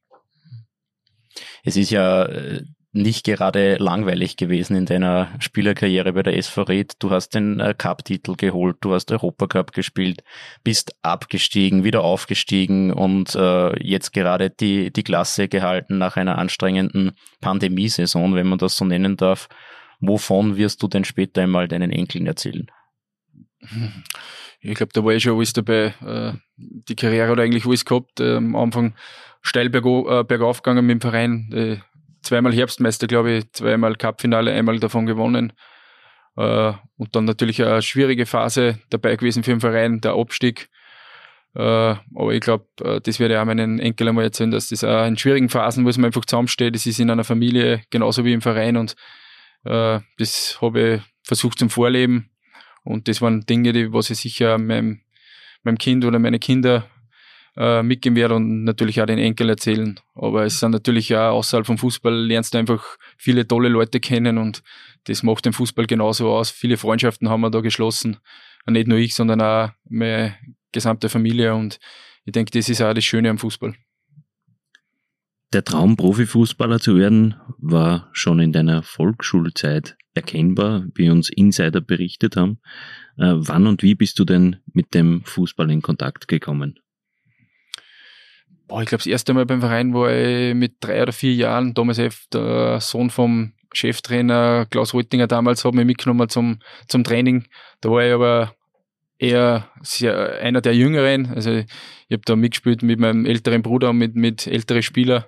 Es 1.65 1.77
ist 1.77 1.91
ja 1.91 2.25
äh, 2.25 2.63
nicht 2.97 3.25
gerade 3.25 3.77
langweilig 3.77 4.37
gewesen 4.37 4.75
in 4.75 4.87
deiner 4.87 5.29
Spielerkarriere 5.39 6.13
bei 6.15 6.23
der 6.23 6.37
SV 6.37 6.63
Red. 6.63 6.95
Du 6.99 7.11
hast 7.11 7.31
den 7.31 7.61
äh, 7.61 7.75
Cup-Titel 7.77 8.35
geholt, 8.37 8.79
du 8.81 8.95
hast 8.95 9.13
Europacup 9.13 9.73
gespielt, 9.73 10.25
bist 10.65 10.97
abgestiegen, 11.03 11.85
wieder 11.85 12.03
aufgestiegen 12.03 12.93
und 12.93 13.35
äh, 13.35 13.83
jetzt 13.83 14.13
gerade 14.13 14.51
die, 14.51 14.91
die 14.93 15.05
Klasse 15.05 15.49
gehalten 15.49 15.99
nach 15.99 16.17
einer 16.17 16.39
anstrengenden 16.39 17.13
Pandemiesaison, 17.41 18.35
wenn 18.35 18.49
man 18.49 18.59
das 18.59 18.77
so 18.77 18.85
nennen 18.85 19.17
darf. 19.17 19.49
Wovon 20.01 20.57
wirst 20.57 20.83
du 20.83 20.89
denn 20.89 21.05
später 21.05 21.43
einmal 21.43 21.69
deinen 21.69 21.91
Enkeln 21.91 22.27
erzählen? 22.27 22.67
Ich 24.61 24.75
glaube, 24.75 24.93
da 24.93 25.05
war 25.05 25.13
ich 25.13 25.23
schon 25.23 25.37
alles 25.37 25.53
dabei. 25.53 25.95
Äh, 26.05 26.33
die 26.57 26.97
Karriere 26.97 27.31
hat 27.31 27.41
eigentlich 27.41 27.67
alles 27.67 27.85
gehabt. 27.85 28.21
Äh, 28.21 28.37
am 28.37 28.57
Anfang 28.57 28.95
steil 29.43 29.67
äh, 29.67 30.25
bergauf 30.25 30.63
gegangen 30.63 30.87
mit 30.87 30.95
dem 30.95 31.01
Verein. 31.01 31.83
Zweimal 32.23 32.53
Herbstmeister, 32.53 33.07
glaube 33.07 33.33
ich, 33.33 33.53
zweimal 33.53 33.95
Cupfinale, 33.95 34.53
einmal 34.53 34.81
davon 34.81 35.07
gewonnen. 35.07 35.53
Und 36.35 37.09
dann 37.13 37.25
natürlich 37.25 37.65
eine 37.65 37.81
schwierige 37.81 38.27
Phase 38.27 38.81
dabei 38.91 39.15
gewesen 39.15 39.45
für 39.45 39.53
den 39.53 39.61
Verein, 39.61 40.01
der 40.01 40.15
Abstieg. 40.15 40.69
Aber 41.55 42.33
ich 42.33 42.41
glaube, 42.41 42.67
das 42.77 43.21
werde 43.21 43.35
ich 43.35 43.41
auch 43.41 43.45
meinen 43.45 43.79
Enkel 43.79 44.09
einmal 44.09 44.25
erzählen, 44.25 44.51
dass 44.51 44.69
das 44.69 44.83
auch 44.83 45.07
in 45.07 45.17
schwierigen 45.17 45.49
Phasen, 45.49 45.85
wo 45.85 45.89
es 45.89 45.99
man 45.99 46.07
einfach 46.07 46.25
zusammensteht, 46.25 46.75
das 46.75 46.85
ist 46.85 46.99
in 46.99 47.11
einer 47.11 47.25
Familie 47.25 47.81
genauso 47.91 48.25
wie 48.25 48.33
im 48.33 48.43
Verein 48.43 48.77
und 48.77 48.97
das 49.63 50.59
habe 50.61 50.81
ich 50.81 51.03
versucht 51.23 51.61
zum 51.61 51.71
Vorleben 51.71 52.29
und 52.87 53.09
das 53.09 53.21
waren 53.21 53.45
Dinge, 53.45 53.73
die 53.73 53.93
was 53.93 54.11
ich 54.11 54.19
sicher 54.19 54.59
meinem, 54.59 55.01
meinem 55.65 55.77
Kind 55.77 56.05
oder 56.05 56.21
meine 56.21 56.39
Kinder 56.39 56.89
äh, 57.57 57.83
mitgeben 57.83 58.17
werde 58.17 58.37
und 58.37 58.63
natürlich 58.63 59.03
auch 59.03 59.07
den 59.07 59.19
Enkel 59.19 59.49
erzählen. 59.49 59.99
Aber 60.15 60.45
es 60.45 60.61
sind 60.61 60.71
natürlich 60.71 61.15
auch 61.17 61.33
außerhalb 61.39 61.67
vom 61.67 61.79
Fußball 61.79 62.15
lernst 62.15 62.55
du 62.55 62.59
einfach 62.59 62.97
viele 63.17 63.47
tolle 63.49 63.69
Leute 63.69 63.99
kennen 63.99 64.39
und 64.39 64.63
das 65.05 65.25
macht 65.25 65.47
den 65.47 65.53
Fußball 65.53 65.87
genauso 65.87 66.31
aus. 66.31 66.51
Viele 66.51 66.77
Freundschaften 66.77 67.29
haben 67.29 67.41
wir 67.41 67.51
da 67.51 67.61
geschlossen. 67.61 68.19
Nicht 68.67 68.87
nur 68.87 68.99
ich, 68.99 69.15
sondern 69.15 69.41
auch 69.41 69.71
meine 69.89 70.37
gesamte 70.71 71.09
Familie 71.09 71.55
und 71.55 71.81
ich 72.25 72.33
denke, 72.33 72.53
das 72.53 72.69
ist 72.69 72.83
auch 72.83 72.95
das 72.95 73.05
Schöne 73.05 73.31
am 73.31 73.39
Fußball. 73.39 73.75
Der 75.53 75.65
Traum, 75.65 75.97
Profifußballer 75.97 76.79
zu 76.79 76.97
werden, 76.97 77.35
war 77.59 78.11
schon 78.13 78.39
in 78.39 78.53
deiner 78.53 78.83
Volksschulzeit 78.83 79.97
erkennbar, 80.17 80.87
wie 80.95 81.11
uns 81.11 81.29
Insider 81.29 81.81
berichtet 81.81 82.37
haben. 82.37 82.59
Äh, 83.19 83.35
wann 83.35 83.67
und 83.67 83.83
wie 83.83 83.95
bist 83.95 84.19
du 84.19 84.25
denn 84.25 84.57
mit 84.73 84.95
dem 84.95 85.23
Fußball 85.25 85.71
in 85.71 85.83
Kontakt 85.83 86.29
gekommen? 86.29 86.79
Boah, 88.69 88.83
ich 88.83 88.89
glaube, 88.89 89.01
das 89.01 89.07
erste 89.07 89.33
Mal 89.33 89.47
beim 89.47 89.61
Verein 89.61 89.95
war 89.95 90.13
ich 90.13 90.55
mit 90.55 90.77
drei 90.81 91.03
oder 91.03 91.13
vier 91.13 91.35
Jahren. 91.35 91.75
Damals 91.75 92.01
der 92.33 92.81
Sohn 92.81 93.11
vom 93.11 93.53
Cheftrainer 93.73 94.67
Klaus 94.71 94.95
Röttinger 94.95 95.27
damals 95.27 95.65
hat 95.65 95.75
mich 95.75 95.85
mitgenommen 95.85 96.29
zum, 96.29 96.59
zum 96.89 97.05
Training. 97.05 97.45
Da 97.81 97.91
war 97.91 98.05
ich 98.05 98.13
aber 98.13 98.55
eher 99.19 99.71
sehr, 99.83 100.41
einer 100.41 100.61
der 100.61 100.75
Jüngeren. 100.75 101.27
Also 101.27 101.53
ich 101.53 101.67
habe 102.11 102.23
da 102.25 102.37
mitgespielt 102.37 102.83
mit 102.83 102.99
meinem 102.99 103.25
älteren 103.25 103.63
Bruder 103.63 103.91
und 103.91 103.99
mit, 103.99 104.17
mit 104.17 104.47
älteren 104.47 104.83
Spielern. 104.83 105.25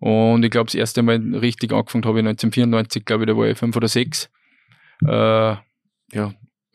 Und 0.00 0.44
ich 0.44 0.50
glaube, 0.50 0.66
das 0.66 0.74
erste 0.74 1.02
Mal 1.02 1.16
richtig 1.34 1.72
angefangen 1.72 2.04
habe 2.04 2.20
ich 2.20 2.26
1994, 2.26 3.04
glaube 3.04 3.24
ich, 3.24 3.28
da 3.28 3.36
war 3.36 3.46
ich 3.48 3.58
fünf 3.58 3.76
oder 3.76 3.88
sechs. 3.88 4.30
Äh, 5.04 5.56
ja, 6.12 6.34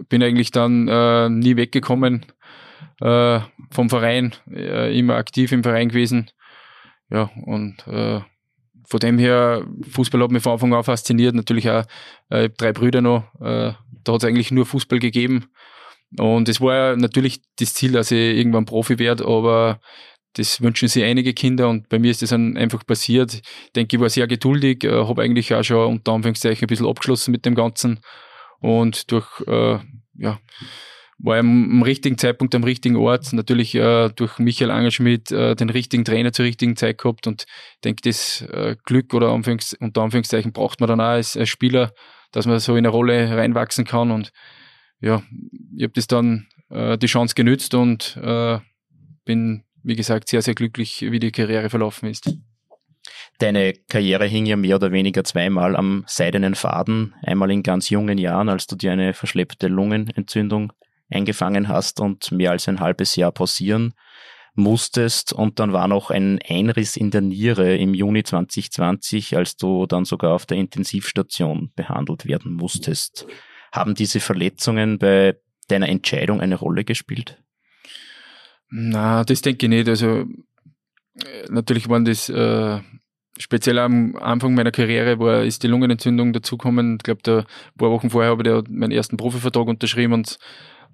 bin 0.10 0.24
eigentlich 0.24 0.52
dann 0.52 0.88
äh, 0.88 1.30
nie 1.30 1.56
weggekommen. 1.56 2.26
äh, 3.02 3.40
vom 3.72 3.90
Verein, 3.90 4.34
äh, 4.52 4.98
immer 4.98 5.16
aktiv 5.16 5.52
im 5.52 5.64
Verein 5.64 5.90
gewesen. 5.90 6.30
Ja, 7.10 7.30
und 7.46 7.86
äh, 7.88 8.22
von 8.86 9.00
dem 9.00 9.18
her, 9.18 9.66
Fußball 9.92 10.22
hat 10.22 10.32
mich 10.32 10.44
von 10.44 10.54
Anfang 10.54 10.74
an 10.74 10.84
fasziniert. 10.84 11.36
Natürlich 11.36 11.70
auch 11.70 11.86
äh, 12.30 12.50
drei 12.50 12.74
Brüder 12.74 13.02
noch. 13.02 13.24
Äh, 13.42 13.74
da 14.04 14.14
hat 14.14 14.24
es 14.24 14.28
eigentlich 14.28 14.52
nur 14.52 14.66
Fußball 14.66 15.00
gegeben. 15.00 15.46
Und 16.18 16.48
es 16.50 16.62
war 16.62 16.96
natürlich 16.96 17.42
das 17.58 17.74
Ziel, 17.74 17.94
dass 17.94 18.12
ich 18.12 18.38
irgendwann 18.38 18.66
Profi 18.66 19.00
werde, 19.00 19.26
aber 19.26 19.80
das 20.34 20.62
wünschen 20.62 20.88
sich 20.88 21.04
einige 21.04 21.34
Kinder 21.34 21.70
und 21.70 21.90
bei 21.90 22.00
mir 22.00 22.12
ist 22.12 22.22
das 22.22 22.30
dann 22.30 22.58
einfach 22.58 22.86
passiert. 22.86 23.34
Ich 23.36 23.72
denke, 23.76 23.96
ich 23.96 24.02
war 24.02 24.10
sehr 24.10 24.28
geduldig, 24.28 24.84
äh, 24.84 24.92
habe 24.92 25.22
eigentlich 25.22 25.54
auch 25.54 25.64
schon 25.64 25.88
unter 25.88 26.14
Anführungszeichen 26.14 26.66
ein 26.66 26.68
bisschen 26.68 26.88
abgeschlossen 26.88 27.32
mit 27.32 27.46
dem 27.46 27.56
Ganzen. 27.56 28.00
Und 28.60 29.12
durch, 29.12 29.28
äh, 29.48 29.80
ja, 30.16 30.40
war 31.20 31.38
am, 31.38 31.84
richtigen 31.84 32.18
Zeitpunkt 32.18 32.56
am 32.56 32.64
richtigen 32.64 32.96
Ort, 32.96 33.32
natürlich 33.34 33.76
äh, 33.76 34.10
durch 34.10 34.40
Michael 34.40 34.72
Angerschmidt 34.72 35.32
äh, 35.32 35.56
den 35.56 35.70
richtigen 35.70 36.04
Trainer 36.04 36.34
zur 36.34 36.46
richtigen 36.46 36.76
Zeit 36.76 36.98
gehabt. 36.98 37.28
Und 37.28 37.46
ich 37.76 37.82
denke, 37.82 38.02
das 38.04 38.42
äh, 38.42 38.76
Glück 38.84 39.14
oder 39.14 39.30
Anführungs 39.30 39.74
unter 39.80 40.02
Anführungszeichen 40.02 40.52
braucht 40.52 40.80
man 40.80 40.90
dann 40.90 41.00
auch 41.00 41.06
als, 41.06 41.38
als 41.38 41.50
Spieler, 41.50 41.94
dass 42.32 42.46
man 42.46 42.60
so 42.60 42.74
in 42.74 42.80
eine 42.80 42.90
Rolle 42.90 43.38
reinwachsen 43.38 43.86
kann. 43.86 44.12
Und 44.12 44.32
ja, 45.00 45.24
ich 45.78 45.84
habe 45.84 45.94
das 45.94 46.08
dann 46.08 46.48
äh, 46.70 46.98
die 46.98 47.08
Chance 47.08 47.36
genützt 47.36 47.74
und 47.74 48.18
äh, 48.22 48.60
bin 49.26 49.64
wie 49.84 49.96
gesagt, 49.96 50.30
sehr, 50.30 50.42
sehr 50.42 50.56
glücklich, 50.56 51.02
wie 51.02 51.20
die 51.20 51.32
Karriere 51.32 51.70
verlaufen 51.70 52.10
ist. 52.10 52.34
Deine 53.40 53.74
Karriere 53.74 54.26
hing 54.26 54.46
ja 54.46 54.56
mehr 54.56 54.78
oder 54.78 54.92
weniger 54.92 55.24
zweimal 55.24 55.76
am 55.76 56.04
seidenen 56.08 56.56
Faden. 56.56 57.14
Einmal 57.24 57.52
in 57.52 57.64
ganz 57.64 57.90
jungen 57.90 58.18
Jahren, 58.18 58.50
als 58.50 58.68
du 58.68 58.76
dir 58.76 58.92
eine 58.92 59.14
verschleppte 59.14 59.68
Lungenentzündung 59.68 60.72
eingefangen 61.10 61.68
hast 61.68 62.00
und 62.00 62.32
mehr 62.32 62.52
als 62.52 62.68
ein 62.68 62.80
halbes 62.80 63.16
Jahr 63.16 63.32
pausieren 63.32 63.94
musstest. 64.56 65.34
Und 65.34 65.60
dann 65.60 65.74
war 65.74 65.88
noch 65.88 66.12
ein 66.12 66.40
Einriss 66.48 66.96
in 66.96 67.12
der 67.12 67.22
Niere 67.22 67.76
im 67.76 67.94
Juni 67.94 68.24
2020, 68.24 69.36
als 69.36 69.58
du 69.58 69.86
dann 69.86 70.06
sogar 70.06 70.34
auf 70.34 70.46
der 70.46 70.58
Intensivstation 70.58 71.72
behandelt 71.76 72.26
werden 72.26 72.54
musstest. 72.54 73.26
Haben 73.72 73.96
diese 73.96 74.20
Verletzungen 74.20 75.00
bei 75.00 75.36
deiner 75.68 75.90
Entscheidung 75.90 76.40
eine 76.40 76.56
Rolle 76.56 76.84
gespielt? 76.84 77.44
Na, 78.76 79.24
das 79.24 79.44
denke 79.44 79.68
ich 79.68 79.70
nicht. 79.70 79.88
Also 79.88 80.08
äh, 80.08 80.26
natürlich 81.50 81.90
waren 81.90 82.06
das 82.06 82.28
äh, 82.28 82.80
speziell 83.38 83.78
am 83.78 84.16
Anfang 84.16 84.56
meiner 84.56 84.72
Karriere 84.72 85.20
war 85.20 85.44
ist 85.44 85.62
die 85.62 85.68
Lungenentzündung 85.68 86.34
dazugekommen. 86.34 86.96
Ich 86.96 87.04
glaube, 87.04 87.22
da 87.22 87.40
ein 87.40 87.78
paar 87.78 87.92
Wochen 87.92 88.10
vorher 88.10 88.32
habe 88.32 88.42
ich 88.42 88.70
meinen 88.72 88.92
ersten 88.92 89.16
Profivertrag 89.16 89.68
unterschrieben 89.68 90.14
und 90.14 90.40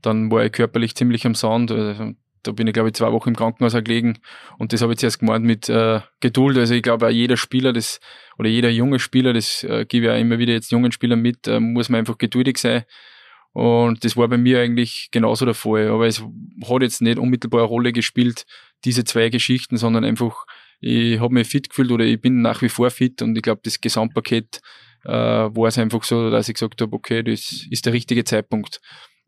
dann 0.02 0.30
war 0.30 0.44
ich 0.44 0.52
körperlich 0.52 0.94
ziemlich 0.96 1.26
am 1.26 1.36
Sand. 1.36 1.72
Also, 1.72 2.12
da 2.44 2.52
bin 2.52 2.68
ich, 2.68 2.74
glaube 2.74 2.89
ich, 2.89 2.96
zwei 2.96 3.13
Wochen 3.13 3.30
im 3.30 3.36
Krankenhaus 3.38 3.74
gelegen 3.74 4.20
und 4.58 4.74
das 4.74 4.82
habe 4.82 4.92
ich 4.92 5.00
zuerst 5.00 5.20
gemeint 5.20 5.46
mit 5.46 5.70
äh, 5.70 6.02
Geduld. 6.20 6.58
Also 6.58 6.74
ich 6.74 6.84
glaube, 6.84 7.10
jeder 7.12 7.38
Spieler, 7.38 7.72
das 7.72 8.02
oder 8.38 8.50
jeder 8.50 8.70
junge 8.70 9.00
Spieler, 9.00 9.32
das 9.32 9.63
äh, 9.63 9.86
gebe 9.86 10.08
ich 10.08 10.12
auch 10.12 10.20
immer 10.20 10.38
wieder 10.38 10.52
jetzt 10.52 10.72
jungen 10.72 10.92
Spielern 10.92 11.22
mit, 11.22 11.48
äh, 11.48 11.62
muss 11.62 11.88
man 11.88 12.00
einfach 12.00 12.18
geduldig 12.18 12.58
sein 12.58 12.84
und 13.53 14.03
das 14.03 14.15
war 14.15 14.27
bei 14.27 14.38
mir 14.38 14.59
eigentlich 14.59 15.09
genauso 15.12 15.45
der 15.45 15.53
Fall. 15.53 15.88
Aber 15.89 16.05
es 16.07 16.21
hat 16.21 16.81
jetzt 16.81 17.01
nicht 17.01 17.17
unmittelbar 17.17 17.62
eine 17.62 17.67
Rolle 17.67 17.93
gespielt, 17.93 18.45
diese 18.85 19.03
zwei 19.03 19.29
Geschichten, 19.29 19.77
sondern 19.77 20.03
einfach, 20.03 20.45
ich 20.79 21.19
habe 21.19 21.33
mich 21.33 21.47
fit 21.47 21.69
gefühlt 21.69 21.91
oder 21.91 22.05
ich 22.05 22.21
bin 22.21 22.41
nach 22.41 22.62
wie 22.62 22.69
vor 22.69 22.89
fit 22.89 23.21
und 23.21 23.35
ich 23.35 23.41
glaube, 23.41 23.62
das 23.63 23.81
Gesamtpaket 23.81 24.62
äh, 25.05 25.12
war 25.12 25.67
es 25.67 25.77
einfach 25.77 26.03
so, 26.03 26.29
dass 26.29 26.47
ich 26.47 26.55
gesagt 26.55 26.81
habe, 26.81 26.95
okay, 26.95 27.23
das 27.23 27.65
ist 27.69 27.85
der 27.85 27.93
richtige 27.93 28.23
Zeitpunkt. 28.23 28.79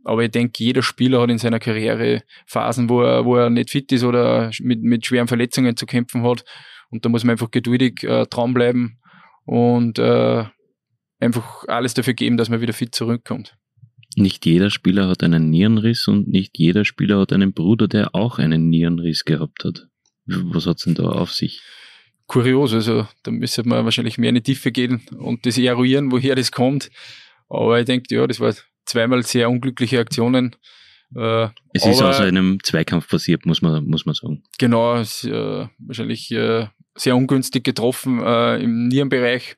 Aber 0.04 0.24
ich 0.24 0.32
denke, 0.32 0.64
jeder 0.64 0.82
Spieler 0.82 1.22
hat 1.22 1.30
in 1.30 1.38
seiner 1.38 1.60
Karriere 1.60 2.24
Phasen, 2.48 2.90
wo 2.90 3.02
er, 3.02 3.26
wo 3.26 3.36
er 3.36 3.50
nicht 3.50 3.70
fit 3.70 3.92
ist 3.92 4.04
oder 4.04 4.52
mit, 4.60 4.82
mit 4.82 5.06
schweren 5.06 5.28
Verletzungen 5.28 5.78
zu 5.78 5.86
kämpfen 5.86 6.24
hat. 6.24 6.44
Und 6.90 7.06
da 7.06 7.10
muss 7.10 7.24
man 7.24 7.32
einfach 7.32 7.52
geduldig 7.52 8.04
äh, 8.04 8.26
dranbleiben 8.26 9.00
und 9.46 10.00
äh, 10.00 10.46
einfach 11.20 11.66
alles 11.68 11.94
dafür 11.94 12.14
geben, 12.14 12.38
dass 12.38 12.50
man 12.50 12.62
wieder 12.62 12.74
fit 12.74 12.96
zurückkommt. 12.96 13.56
Nicht 14.16 14.46
jeder 14.46 14.70
Spieler 14.70 15.08
hat 15.08 15.24
einen 15.24 15.50
Nierenriss 15.50 16.08
und 16.08 16.28
nicht 16.28 16.58
jeder 16.58 16.84
Spieler 16.84 17.20
hat 17.20 17.32
einen 17.32 17.54
Bruder, 17.54 17.88
der 17.88 18.14
auch 18.14 18.40
einen 18.40 18.70
Nierenriss 18.70 19.24
gehabt 19.24 19.64
hat. 19.64 19.88
Was 20.26 20.66
hat's 20.66 20.84
denn 20.84 20.96
da 20.96 21.04
auf 21.04 21.32
sich? 21.32 21.62
Kurios, 22.28 22.74
also 22.74 23.08
da 23.24 23.32
müsste 23.32 23.68
man 23.68 23.84
wahrscheinlich 23.84 24.18
mehr 24.18 24.30
in 24.30 24.36
die 24.36 24.44
Tiefe 24.44 24.72
gehen 24.72 25.02
und 25.18 25.46
das 25.46 25.58
eruieren, 25.58 26.12
woher 26.12 26.36
das 26.36 26.52
kommt. 26.52 26.90
Aber 27.50 27.80
ich 27.80 27.86
denke, 27.86 28.16
ja, 28.16 28.26
das 28.26 28.40
war 28.40 28.54
zweimal 28.86 29.24
sehr 29.24 29.50
unglückliche 29.50 30.00
Aktionen. 30.00 30.56
Äh, 31.16 31.50
es 31.74 31.86
ist 31.86 32.02
aus 32.02 32.22
einem 32.22 32.60
Zweikampf 32.64 33.10
passiert, 33.10 33.46
muss 33.46 33.62
man, 33.62 33.86
muss 33.86 34.06
man 34.06 34.16
sagen. 34.16 34.44
Genau, 34.58 34.96
es, 34.96 35.26
äh, 35.26 35.68
wahrscheinlich 35.80 36.32
äh, 36.32 36.68
sehr 36.96 37.16
ungünstig 37.16 37.66
getroffen 37.66 38.22
äh, 38.24 38.64
im 38.64 38.88
Nierenbereich. 38.88 39.58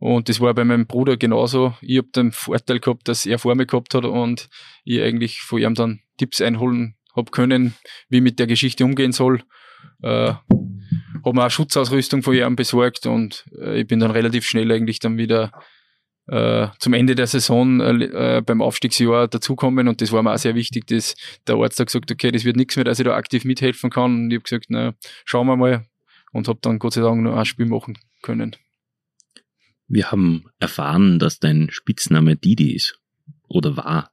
Und 0.00 0.30
das 0.30 0.40
war 0.40 0.54
bei 0.54 0.64
meinem 0.64 0.86
Bruder 0.86 1.18
genauso. 1.18 1.74
Ich 1.82 1.98
habe 1.98 2.08
den 2.08 2.32
Vorteil 2.32 2.80
gehabt, 2.80 3.06
dass 3.06 3.26
er 3.26 3.38
vor 3.38 3.54
mir 3.54 3.66
gehabt 3.66 3.94
hat 3.94 4.06
und 4.06 4.48
ich 4.82 5.02
eigentlich 5.02 5.40
von 5.40 5.60
ihm 5.60 5.74
dann 5.74 6.00
Tipps 6.16 6.40
einholen 6.40 6.96
habe 7.14 7.30
können, 7.30 7.74
wie 8.08 8.22
mit 8.22 8.38
der 8.38 8.46
Geschichte 8.46 8.84
umgehen 8.84 9.12
soll. 9.12 9.42
Äh, 10.02 10.32
habe 11.24 11.34
mir 11.34 11.44
auch 11.44 11.50
Schutzausrüstung 11.50 12.22
von 12.22 12.34
ihm 12.34 12.56
besorgt 12.56 13.04
und 13.04 13.44
äh, 13.60 13.80
ich 13.80 13.86
bin 13.86 14.00
dann 14.00 14.10
relativ 14.10 14.46
schnell 14.46 14.72
eigentlich 14.72 15.00
dann 15.00 15.18
wieder 15.18 15.52
äh, 16.28 16.68
zum 16.78 16.94
Ende 16.94 17.14
der 17.14 17.26
Saison 17.26 17.80
äh, 17.80 18.38
äh 18.38 18.40
beim 18.40 18.62
Aufstiegsjahr 18.62 19.28
dazukommen 19.28 19.86
und 19.86 20.00
das 20.00 20.12
war 20.12 20.22
mir 20.22 20.32
auch 20.32 20.38
sehr 20.38 20.54
wichtig, 20.54 20.86
dass 20.86 21.14
der 21.46 21.56
Arzt 21.56 21.78
da 21.78 21.84
gesagt 21.84 22.10
okay, 22.10 22.30
das 22.30 22.44
wird 22.44 22.56
nichts 22.56 22.76
mehr, 22.76 22.84
dass 22.84 22.98
ich 22.98 23.04
da 23.04 23.14
aktiv 23.16 23.44
mithelfen 23.44 23.90
kann 23.90 24.14
und 24.14 24.30
ich 24.30 24.36
habe 24.36 24.44
gesagt, 24.44 24.66
na, 24.68 24.94
schauen 25.26 25.46
wir 25.46 25.56
mal 25.56 25.84
und 26.32 26.48
habe 26.48 26.60
dann 26.62 26.78
Gott 26.78 26.94
sei 26.94 27.02
Dank 27.02 27.22
noch 27.22 27.36
ein 27.36 27.44
Spiel 27.44 27.66
machen 27.66 27.98
können. 28.22 28.56
Wir 29.90 30.12
haben 30.12 30.44
erfahren, 30.60 31.18
dass 31.18 31.40
dein 31.40 31.68
Spitzname 31.68 32.36
Didi 32.36 32.76
ist 32.76 33.00
oder 33.48 33.76
war. 33.76 34.12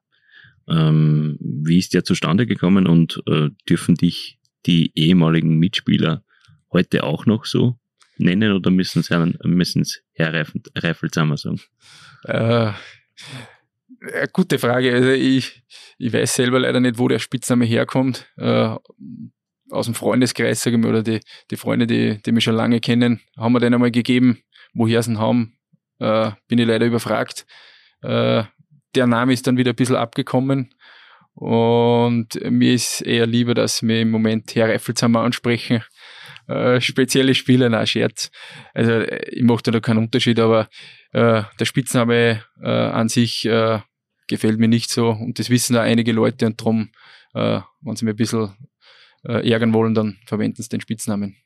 Ähm, 0.68 1.38
wie 1.40 1.78
ist 1.78 1.94
der 1.94 2.02
zustande 2.02 2.46
gekommen 2.46 2.88
und 2.88 3.22
äh, 3.28 3.50
dürfen 3.68 3.94
dich 3.94 4.40
die 4.66 4.90
ehemaligen 4.96 5.56
Mitspieler 5.56 6.24
heute 6.72 7.04
auch 7.04 7.26
noch 7.26 7.44
so 7.44 7.78
nennen 8.16 8.52
oder 8.52 8.72
müssen 8.72 9.04
sie 9.04 9.14
Herr 10.14 10.46
Reifelsamer 10.74 11.36
sagen? 11.36 11.60
Äh, 12.24 12.72
gute 14.32 14.58
Frage. 14.58 14.92
Also 14.92 15.10
ich, 15.10 15.62
ich 15.96 16.12
weiß 16.12 16.34
selber 16.34 16.58
leider 16.58 16.80
nicht, 16.80 16.98
wo 16.98 17.06
der 17.06 17.20
Spitzname 17.20 17.64
herkommt. 17.64 18.26
Äh, 18.36 18.74
aus 19.70 19.84
dem 19.84 19.94
Freundeskreis, 19.94 20.60
sage 20.60 20.74
ich 20.76 20.82
mal, 20.82 20.88
oder 20.88 21.04
die, 21.04 21.20
die 21.52 21.56
Freunde, 21.56 21.86
die, 21.86 22.20
die 22.20 22.32
mich 22.32 22.42
schon 22.42 22.56
lange 22.56 22.80
kennen, 22.80 23.20
haben 23.36 23.52
wir 23.52 23.60
den 23.60 23.74
einmal 23.74 23.92
gegeben, 23.92 24.42
woher 24.74 25.04
sie 25.04 25.12
ihn 25.12 25.18
haben 25.18 25.57
äh, 25.98 26.30
bin 26.48 26.58
ich 26.58 26.66
leider 26.66 26.86
überfragt. 26.86 27.46
Äh, 28.02 28.44
der 28.94 29.06
Name 29.06 29.32
ist 29.32 29.46
dann 29.46 29.56
wieder 29.56 29.72
ein 29.72 29.76
bisschen 29.76 29.96
abgekommen 29.96 30.74
und 31.34 32.38
mir 32.50 32.74
ist 32.74 33.02
eher 33.02 33.26
lieber, 33.26 33.54
dass 33.54 33.82
wir 33.82 34.00
im 34.00 34.10
Moment 34.10 34.54
Herr 34.54 34.68
Reifelshammer 34.68 35.20
ansprechen. 35.20 35.84
Äh, 36.48 36.80
spezielle 36.80 37.34
Spieler, 37.34 37.68
na 37.68 37.84
Scherz. 37.86 38.30
Also 38.74 39.02
ich 39.02 39.42
mache 39.42 39.70
da 39.70 39.80
keinen 39.80 39.98
Unterschied, 39.98 40.40
aber 40.40 40.68
äh, 41.12 41.42
der 41.60 41.64
Spitzname 41.64 42.42
äh, 42.62 42.68
an 42.68 43.08
sich 43.08 43.44
äh, 43.44 43.80
gefällt 44.26 44.58
mir 44.58 44.68
nicht 44.68 44.90
so 44.90 45.10
und 45.10 45.38
das 45.38 45.50
wissen 45.50 45.74
da 45.74 45.82
einige 45.82 46.12
Leute 46.12 46.46
und 46.46 46.60
darum, 46.60 46.90
äh, 47.34 47.60
wenn 47.82 47.96
sie 47.96 48.04
mir 48.04 48.12
ein 48.12 48.16
bisschen 48.16 48.54
äh, 49.24 49.48
ärgern 49.48 49.74
wollen, 49.74 49.94
dann 49.94 50.18
verwenden 50.26 50.62
sie 50.62 50.68
den 50.68 50.80
Spitznamen. 50.80 51.36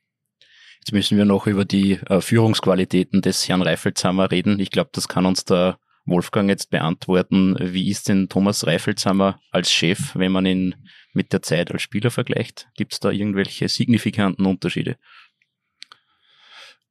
Jetzt 0.83 0.91
müssen 0.91 1.17
wir 1.17 1.23
noch 1.23 1.47
über 1.47 1.63
die 1.63 1.93
äh, 1.93 2.19
Führungsqualitäten 2.19 3.21
des 3.21 3.47
Herrn 3.47 3.61
Reifelshammer 3.61 4.29
reden. 4.31 4.59
Ich 4.59 4.69
glaube, 4.69 4.89
das 4.91 5.07
kann 5.07 5.25
uns 5.25 5.45
der 5.45 5.79
Wolfgang 6.03 6.49
jetzt 6.49 6.71
beantworten. 6.71 7.55
Wie 7.57 7.89
ist 7.89 8.09
denn 8.09 8.27
Thomas 8.27 8.67
Reifelshammer 8.67 9.39
als 9.49 9.71
Chef, 9.71 10.13
wenn 10.13 10.33
man 10.33 10.45
ihn 10.45 10.75
mit 11.13 11.31
der 11.31 11.41
Zeit 11.41 11.71
als 11.71 11.83
Spieler 11.83 12.11
vergleicht? 12.11 12.67
Gibt 12.75 12.91
es 12.91 12.99
da 12.99 13.11
irgendwelche 13.11 13.69
signifikanten 13.69 14.45
Unterschiede? 14.45 14.97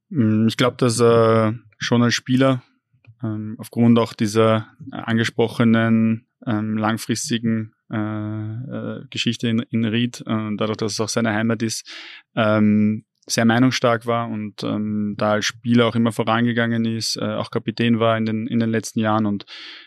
Mm, 0.09 0.47
ich 0.49 0.57
glaube, 0.57 0.79
dass 0.79 0.99
er 0.99 1.59
schon 1.77 2.03
als 2.03 2.15
Spieler 2.15 2.63
ähm, 3.23 3.57
aufgrund 3.59 3.99
auch 3.99 4.15
dieser 4.15 4.69
angesprochenen 4.91 6.29
ähm, 6.47 6.79
langfristigen 6.79 7.75
äh, 7.91 7.99
äh, 7.99 9.05
Geschichte 9.11 9.49
in, 9.49 9.59
in 9.59 9.85
Ried, 9.85 10.23
äh, 10.27 10.49
dadurch, 10.57 10.79
dass 10.79 10.93
es 10.93 11.01
auch 11.01 11.11
seine 11.11 11.35
Heimat 11.35 11.63
ist, 11.63 11.87
ähm, 12.35 13.05
sehr 13.27 13.45
meinungsstark 13.45 14.07
war 14.07 14.29
und 14.29 14.63
ähm, 14.65 15.15
da 15.17 15.33
als 15.33 15.45
Spieler 15.45 15.87
auch 15.87 15.95
immer 15.95 16.13
vorangegangen 16.13 16.85
ist, 16.85 17.17
äh, 17.17 17.35
auch 17.35 17.51
Kapitän 17.51 18.01
war 18.01 18.17
in 18.17 18.27
den, 18.27 18.47
in 18.47 18.59
den 18.59 18.71
letzten 18.71 19.01
Jahren 19.01 19.27
und 19.27 19.45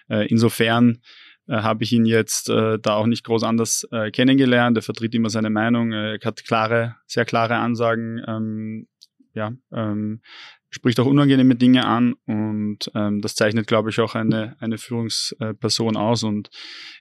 äh, 0.10 0.28
insofern 0.28 1.00
äh, 1.48 1.58
habe 1.58 1.84
ich 1.84 1.92
ihn 1.92 2.06
jetzt 2.06 2.50
äh, 2.50 2.80
da 2.80 2.96
auch 2.96 3.08
nicht 3.08 3.26
groß 3.26 3.44
anders 3.44 3.86
äh, 3.92 4.10
kennengelernt. 4.12 4.78
Er 4.78 4.84
vertritt 4.84 5.14
immer 5.14 5.30
seine 5.30 5.50
Meinung, 5.50 5.92
er 5.92 6.18
hat 6.24 6.46
klare, 6.46 6.96
sehr 7.08 7.26
klare 7.26 7.56
Ansagen, 7.56 8.22
ähm, 8.26 8.88
ja, 9.34 9.52
ähm, 9.74 10.22
spricht 10.70 11.00
auch 11.00 11.06
unangenehme 11.06 11.56
Dinge 11.56 11.86
an 11.86 12.16
und 12.26 12.92
ähm, 12.96 13.22
das 13.22 13.36
zeichnet, 13.36 13.68
glaube 13.68 13.90
ich, 13.90 14.00
auch 14.00 14.16
eine, 14.16 14.56
eine 14.60 14.78
Führungsperson 14.78 15.96
aus 15.96 16.24
und 16.24 16.50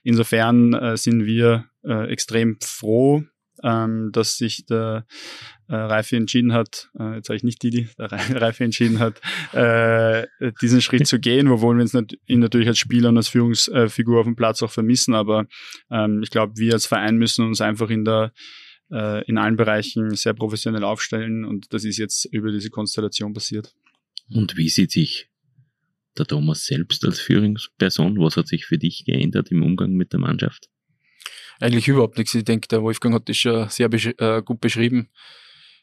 insofern 0.03 0.73
äh, 0.73 0.97
sind 0.97 1.25
wir 1.25 1.65
äh, 1.83 2.09
extrem 2.09 2.57
froh, 2.61 3.23
ähm, 3.63 4.11
dass 4.13 4.37
sich 4.37 4.65
der 4.65 5.05
äh, 5.67 5.75
Reife 5.75 6.15
entschieden 6.15 6.53
hat, 6.53 6.89
äh, 6.99 7.15
jetzt 7.15 7.27
sage 7.27 7.37
ich 7.37 7.43
nicht 7.43 7.61
Didi, 7.63 7.87
der 7.97 8.11
Reife 8.11 8.63
entschieden 8.65 8.99
hat, 8.99 9.21
äh, 9.53 10.27
diesen 10.61 10.81
Schritt 10.81 11.07
zu 11.07 11.19
gehen, 11.19 11.47
obwohl 11.47 11.75
wir 11.75 11.81
uns 11.81 11.93
nat 11.93 12.13
ihn 12.27 12.39
natürlich 12.39 12.67
als 12.67 12.77
Spieler 12.77 13.09
und 13.09 13.17
als 13.17 13.27
Führungsfigur 13.27 14.19
auf 14.19 14.25
dem 14.25 14.35
Platz 14.35 14.61
auch 14.61 14.71
vermissen, 14.71 15.13
aber 15.15 15.47
ähm, 15.91 16.21
ich 16.23 16.29
glaube, 16.29 16.53
wir 16.57 16.73
als 16.73 16.85
Verein 16.85 17.17
müssen 17.17 17.45
uns 17.45 17.61
einfach 17.61 17.89
in 17.89 18.05
der 18.05 18.31
äh, 18.91 19.25
in 19.25 19.37
allen 19.37 19.55
Bereichen 19.55 20.15
sehr 20.15 20.33
professionell 20.33 20.83
aufstellen 20.83 21.45
und 21.45 21.73
das 21.73 21.83
ist 21.83 21.97
jetzt 21.97 22.25
über 22.25 22.51
diese 22.51 22.69
Konstellation 22.69 23.33
passiert. 23.33 23.73
Und 24.29 24.57
wie 24.57 24.69
sieht 24.69 24.91
sich 24.91 25.29
der 26.17 26.25
Thomas 26.25 26.65
selbst 26.65 27.03
als 27.05 27.19
Führungsperson? 27.19 28.19
Was 28.19 28.37
hat 28.37 28.47
sich 28.47 28.65
für 28.65 28.77
dich 28.77 29.03
geändert 29.05 29.51
im 29.51 29.63
Umgang 29.63 29.93
mit 29.93 30.13
der 30.13 30.19
Mannschaft? 30.19 30.69
Eigentlich 31.59 31.87
überhaupt 31.87 32.17
nichts. 32.17 32.33
Ich 32.33 32.43
denke, 32.43 32.67
der 32.67 32.81
Wolfgang 32.81 33.15
hat 33.15 33.29
das 33.29 33.37
schon 33.37 33.69
sehr 33.69 33.89
besch 33.89 34.13
äh, 34.17 34.41
gut 34.43 34.59
beschrieben. 34.59 35.09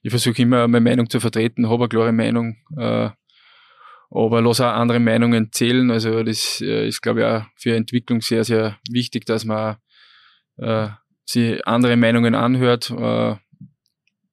Ich 0.02 0.10
versuche 0.10 0.42
immer 0.42 0.66
meine 0.68 0.82
Meinung 0.82 1.08
zu 1.08 1.20
vertreten, 1.20 1.68
habe 1.68 1.84
eine 1.84 1.88
klare 1.88 2.12
Meinung, 2.12 2.56
äh, 2.76 3.10
aber 4.10 4.42
lass 4.42 4.60
auch 4.60 4.72
andere 4.72 5.00
Meinungen 5.00 5.52
zählen. 5.52 5.90
Also 5.90 6.22
das 6.22 6.60
äh, 6.60 6.88
ist, 6.88 7.00
glaube 7.00 7.20
ich, 7.20 7.26
auch 7.26 7.44
für 7.56 7.76
Entwicklung 7.76 8.20
sehr, 8.20 8.44
sehr 8.44 8.78
wichtig, 8.90 9.24
dass 9.26 9.44
man 9.44 9.76
äh, 10.58 10.88
sich 11.24 11.66
andere 11.66 11.96
Meinungen 11.96 12.34
anhört, 12.34 12.90
äh, 12.90 13.36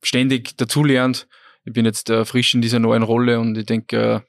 ständig 0.02 0.58
dazulernt. 0.58 1.28
Ich 1.66 1.74
bin 1.74 1.86
jetzt 1.86 2.10
äh, 2.10 2.26
frisch 2.26 2.54
in 2.54 2.62
dieser 2.62 2.80
neuen 2.80 3.04
Rolle 3.04 3.40
und 3.40 3.58
ich 3.58 3.66
denke, 3.66 4.24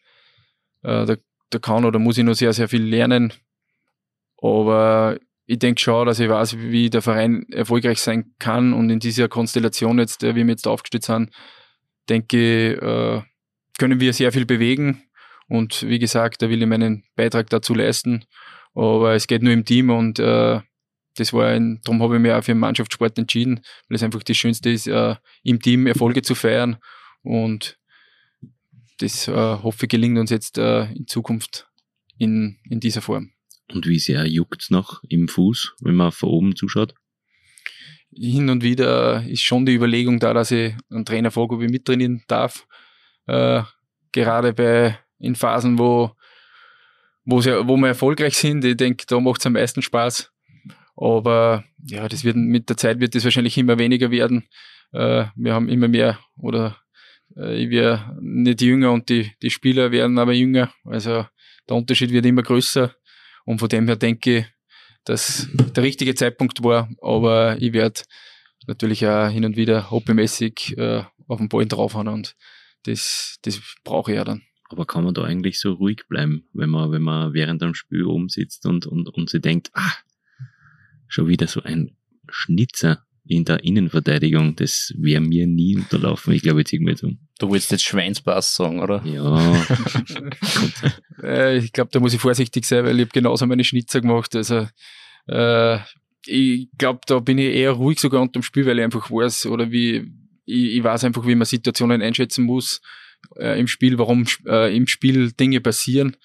äh, 0.82 1.02
äh, 1.02 1.06
da, 1.06 1.16
da 1.50 1.58
kann 1.58 1.84
oder 1.84 1.98
muss 1.98 2.18
ich 2.18 2.24
noch 2.24 2.34
sehr, 2.34 2.52
sehr 2.52 2.68
viel 2.68 2.82
lernen. 2.82 3.32
Aber 4.42 5.18
ich 5.50 5.58
denke 5.58 5.80
schon, 5.80 6.06
dass 6.06 6.20
ich 6.20 6.28
weiß, 6.28 6.58
wie 6.58 6.90
der 6.90 7.02
Verein 7.02 7.44
erfolgreich 7.50 8.00
sein 8.00 8.36
kann 8.38 8.72
und 8.72 8.88
in 8.88 9.00
dieser 9.00 9.26
Konstellation 9.26 9.98
jetzt, 9.98 10.22
wie 10.22 10.36
wir 10.36 10.46
jetzt 10.46 10.68
aufgestellt 10.68 11.02
sind, 11.02 11.30
denke 12.08 12.36
ich, 12.36 12.80
äh, 12.80 13.22
können 13.76 13.98
wir 13.98 14.12
sehr 14.12 14.30
viel 14.30 14.46
bewegen. 14.46 15.02
Und 15.48 15.82
wie 15.82 15.98
gesagt, 15.98 16.40
da 16.40 16.50
will 16.50 16.62
ich 16.62 16.68
meinen 16.68 17.02
Beitrag 17.16 17.50
dazu 17.50 17.74
leisten, 17.74 18.26
aber 18.76 19.14
es 19.14 19.26
geht 19.26 19.42
nur 19.42 19.52
im 19.52 19.64
Team 19.64 19.90
und 19.90 20.20
äh, 20.20 20.60
das 21.16 21.32
war 21.32 21.48
ein, 21.48 21.80
darum 21.82 22.00
habe 22.00 22.14
ich 22.14 22.22
mich 22.22 22.30
auch 22.30 22.44
für 22.44 22.52
den 22.52 22.60
Mannschaftssport 22.60 23.18
entschieden, 23.18 23.60
weil 23.88 23.96
es 23.96 24.04
einfach 24.04 24.22
das 24.22 24.36
Schönste 24.36 24.70
ist, 24.70 24.86
äh, 24.86 25.16
im 25.42 25.58
Team 25.58 25.88
Erfolge 25.88 26.22
zu 26.22 26.36
feiern. 26.36 26.76
Und 27.22 27.76
das 28.98 29.26
äh, 29.26 29.32
hoffe 29.32 29.86
ich 29.86 29.88
gelingt 29.88 30.16
uns 30.16 30.30
jetzt 30.30 30.58
äh, 30.58 30.84
in 30.92 31.08
Zukunft 31.08 31.66
in, 32.18 32.60
in 32.70 32.78
dieser 32.78 33.02
Form. 33.02 33.32
Und 33.72 33.86
wie 33.86 33.98
sehr 33.98 34.26
juckt's 34.26 34.70
noch 34.70 35.02
im 35.08 35.28
Fuß, 35.28 35.74
wenn 35.80 35.94
man 35.94 36.12
von 36.12 36.28
oben 36.28 36.56
zuschaut? 36.56 36.94
Hin 38.12 38.50
und 38.50 38.62
wieder 38.62 39.24
ist 39.28 39.42
schon 39.42 39.66
die 39.66 39.74
Überlegung 39.74 40.18
da, 40.18 40.34
dass 40.34 40.50
ich 40.50 40.74
einen 40.90 41.04
Trainer 41.04 41.30
Vorgabe 41.30 41.68
mittrainieren 41.68 42.24
darf. 42.26 42.66
Äh, 43.26 43.62
gerade 44.12 44.52
bei 44.52 44.98
in 45.18 45.36
Phasen, 45.36 45.78
wo, 45.78 46.12
wo, 47.24 47.40
sie, 47.40 47.68
wo 47.68 47.76
wir 47.76 47.88
erfolgreich 47.88 48.36
sind. 48.36 48.64
Ich 48.64 48.76
denke, 48.76 49.04
da 49.06 49.20
macht 49.20 49.40
es 49.40 49.46
am 49.46 49.52
meisten 49.52 49.82
Spaß. 49.82 50.32
Aber 50.96 51.64
ja, 51.84 52.08
das 52.08 52.24
wird 52.24 52.36
mit 52.36 52.68
der 52.68 52.76
Zeit 52.76 53.00
wird 53.00 53.14
das 53.14 53.24
wahrscheinlich 53.24 53.56
immer 53.56 53.78
weniger 53.78 54.10
werden. 54.10 54.48
Äh, 54.92 55.26
wir 55.36 55.54
haben 55.54 55.68
immer 55.68 55.88
mehr 55.88 56.18
oder 56.36 56.78
äh, 57.36 57.62
ich 57.62 57.70
werde 57.70 58.16
nicht 58.20 58.60
jünger 58.60 58.92
und 58.92 59.08
die, 59.08 59.30
die 59.42 59.50
Spieler 59.50 59.92
werden 59.92 60.18
aber 60.18 60.32
jünger. 60.32 60.72
Also 60.84 61.26
der 61.68 61.76
Unterschied 61.76 62.10
wird 62.10 62.26
immer 62.26 62.42
größer. 62.42 62.94
Und 63.50 63.58
von 63.58 63.68
dem 63.68 63.88
her 63.88 63.96
denke 63.96 64.38
ich, 64.38 64.46
dass 65.04 65.48
der 65.74 65.82
richtige 65.82 66.14
Zeitpunkt 66.14 66.62
war, 66.62 66.88
aber 67.02 67.60
ich 67.60 67.72
werde 67.72 68.02
natürlich 68.68 69.04
auch 69.08 69.28
hin 69.28 69.44
und 69.44 69.56
wieder 69.56 69.90
hobbymäßig 69.90 70.78
äh, 70.78 71.02
auf 71.26 71.38
den 71.38 71.48
Ball 71.48 71.66
draufhauen 71.66 72.06
und 72.06 72.36
das, 72.84 73.38
das 73.42 73.60
brauche 73.82 74.12
ich 74.12 74.18
ja 74.18 74.22
dann. 74.22 74.42
Aber 74.68 74.86
kann 74.86 75.02
man 75.02 75.14
da 75.14 75.24
eigentlich 75.24 75.58
so 75.58 75.72
ruhig 75.72 76.06
bleiben, 76.08 76.48
wenn 76.52 76.70
man, 76.70 76.92
wenn 76.92 77.02
man 77.02 77.32
während 77.32 77.60
dem 77.60 77.74
Spiel 77.74 78.04
oben 78.04 78.28
sitzt 78.28 78.66
und, 78.66 78.86
und, 78.86 79.08
und 79.08 79.28
sie 79.28 79.40
denkt, 79.40 79.70
ah, 79.74 79.94
schon 81.08 81.26
wieder 81.26 81.48
so 81.48 81.60
ein 81.60 81.96
Schnitzer 82.28 83.04
in 83.30 83.44
der 83.44 83.62
Innenverteidigung, 83.62 84.56
das 84.56 84.92
wäre 84.98 85.20
mir 85.20 85.46
nie 85.46 85.76
unterlaufen. 85.76 86.32
Ich 86.32 86.42
glaube, 86.42 86.62
jetzt 86.62 87.04
um. 87.04 87.18
Du 87.38 87.52
willst 87.52 87.70
jetzt 87.70 87.84
Schweinspass 87.84 88.56
sagen, 88.56 88.80
oder? 88.80 89.02
Ja. 89.04 89.64
äh, 91.22 91.58
ich 91.58 91.72
glaube, 91.72 91.90
da 91.92 92.00
muss 92.00 92.12
ich 92.12 92.20
vorsichtig 92.20 92.64
sein, 92.64 92.84
weil 92.84 92.96
ich 92.96 93.02
habe 93.02 93.12
genauso 93.12 93.46
meine 93.46 93.62
Schnitzer 93.62 94.00
gemacht. 94.00 94.34
Also 94.34 94.66
äh, 95.28 95.78
ich 96.26 96.68
glaube, 96.76 97.00
da 97.06 97.20
bin 97.20 97.38
ich 97.38 97.54
eher 97.54 97.70
ruhig 97.70 98.00
sogar 98.00 98.20
unter 98.20 98.40
dem 98.40 98.42
Spiel, 98.42 98.66
weil 98.66 98.78
ich 98.78 98.84
einfach 98.84 99.08
weiß, 99.10 99.46
oder 99.46 99.70
wie, 99.70 100.12
ich, 100.44 100.76
ich 100.76 100.82
weiß 100.82 101.04
einfach, 101.04 101.24
wie 101.24 101.36
man 101.36 101.46
Situationen 101.46 102.02
einschätzen 102.02 102.44
muss 102.44 102.80
äh, 103.36 103.60
im 103.60 103.68
Spiel, 103.68 103.96
warum 103.96 104.26
äh, 104.46 104.76
im 104.76 104.88
Spiel 104.88 105.30
Dinge 105.30 105.60
passieren. 105.60 106.16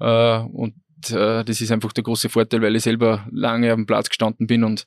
Äh, 0.00 0.38
und 0.38 0.74
äh, 1.10 1.44
das 1.44 1.60
ist 1.60 1.70
einfach 1.70 1.92
der 1.92 2.04
große 2.04 2.30
Vorteil, 2.30 2.62
weil 2.62 2.76
ich 2.76 2.82
selber 2.82 3.28
lange 3.30 3.72
auf 3.72 3.76
dem 3.76 3.86
Platz 3.86 4.08
gestanden 4.08 4.46
bin 4.46 4.64
und 4.64 4.86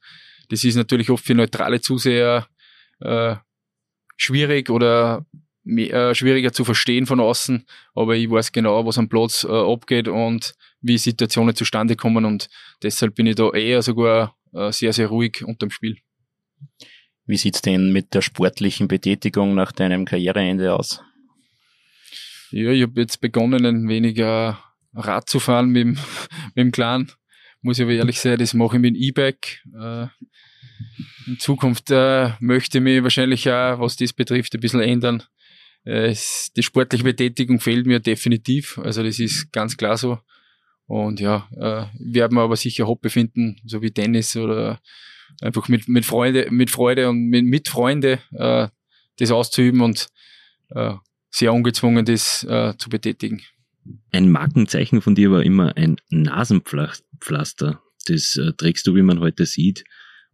das 0.49 0.63
ist 0.63 0.75
natürlich 0.75 1.09
oft 1.09 1.23
für 1.23 1.35
neutrale 1.35 1.79
Zuseher 1.79 2.47
äh, 2.99 3.35
schwierig 4.17 4.69
oder 4.69 5.25
mehr, 5.63 6.09
äh, 6.09 6.15
schwieriger 6.15 6.51
zu 6.51 6.65
verstehen 6.65 7.05
von 7.05 7.19
außen, 7.19 7.65
aber 7.93 8.15
ich 8.15 8.29
weiß 8.29 8.51
genau, 8.51 8.85
was 8.85 8.97
am 8.97 9.09
Platz 9.09 9.43
äh, 9.43 9.47
abgeht 9.47 10.07
und 10.07 10.53
wie 10.81 10.97
Situationen 10.97 11.55
zustande 11.55 11.95
kommen 11.95 12.25
und 12.25 12.49
deshalb 12.83 13.15
bin 13.15 13.27
ich 13.27 13.35
da 13.35 13.51
eher 13.51 13.81
sogar 13.81 14.35
äh, 14.53 14.71
sehr, 14.71 14.93
sehr 14.93 15.07
ruhig 15.07 15.43
unterm 15.45 15.69
Spiel. 15.69 15.97
Wie 17.25 17.37
sieht's 17.37 17.61
denn 17.61 17.93
mit 17.93 18.13
der 18.13 18.21
sportlichen 18.21 18.87
Betätigung 18.87 19.53
nach 19.53 19.71
deinem 19.71 20.05
Karriereende 20.05 20.73
aus? 20.73 21.01
Ja, 22.49 22.71
ich 22.71 22.81
habe 22.81 22.99
jetzt 22.99 23.21
begonnen, 23.21 23.65
ein 23.65 23.87
wenig 23.87 24.17
äh, 24.17 24.53
Rad 24.93 25.29
zu 25.29 25.39
fahren 25.39 25.69
mit 25.69 25.81
dem, 25.83 25.91
mit 26.55 26.57
dem 26.57 26.71
Clan 26.71 27.11
muss 27.61 27.77
ich 27.77 27.83
aber 27.83 27.93
ehrlich 27.93 28.19
sein, 28.19 28.37
das 28.37 28.53
mache 28.53 28.77
ich 28.77 28.81
mit 28.81 28.95
dem 28.95 29.01
E-Bike. 29.01 29.63
In 31.27 31.39
Zukunft 31.39 31.91
äh, 31.91 32.31
möchte 32.39 32.77
ich 32.77 32.83
mich 32.83 33.03
wahrscheinlich 33.03 33.49
auch, 33.49 33.79
was 33.79 33.95
das 33.95 34.13
betrifft, 34.13 34.53
ein 34.55 34.61
bisschen 34.61 34.81
ändern. 34.81 35.23
Äh, 35.83 36.15
die 36.55 36.63
sportliche 36.63 37.03
Betätigung 37.03 37.59
fehlt 37.59 37.85
mir 37.85 37.99
definitiv, 37.99 38.77
also 38.79 39.03
das 39.03 39.19
ist 39.19 39.51
ganz 39.51 39.77
klar 39.77 39.97
so. 39.97 40.19
Und 40.85 41.19
ja, 41.19 41.47
äh, 41.51 41.85
werden 42.13 42.35
wir 42.35 42.41
aber 42.41 42.55
sicher 42.55 42.87
Hobby 42.87 43.09
finden, 43.09 43.57
so 43.65 43.81
wie 43.81 43.91
Tennis 43.91 44.35
oder 44.35 44.79
einfach 45.41 45.67
mit, 45.67 45.87
mit 45.87 46.05
Freude, 46.05 46.47
mit 46.49 46.71
Freude 46.71 47.09
und 47.09 47.29
mit, 47.29 47.45
mit 47.45 47.67
Freunde 47.69 48.19
äh, 48.31 48.67
das 49.17 49.31
auszuüben 49.31 49.81
und 49.81 50.07
äh, 50.69 50.95
sehr 51.29 51.53
ungezwungen 51.53 52.05
das 52.05 52.43
äh, 52.43 52.73
zu 52.77 52.89
betätigen. 52.89 53.43
Ein 54.11 54.31
Markenzeichen 54.31 55.01
von 55.01 55.15
dir 55.15 55.31
war 55.31 55.43
immer 55.43 55.75
ein 55.77 55.97
Nasenpflaster. 56.09 57.81
Das 58.07 58.35
äh, 58.35 58.53
trägst 58.53 58.87
du, 58.87 58.95
wie 58.95 59.01
man 59.01 59.19
heute 59.19 59.45
sieht. 59.45 59.83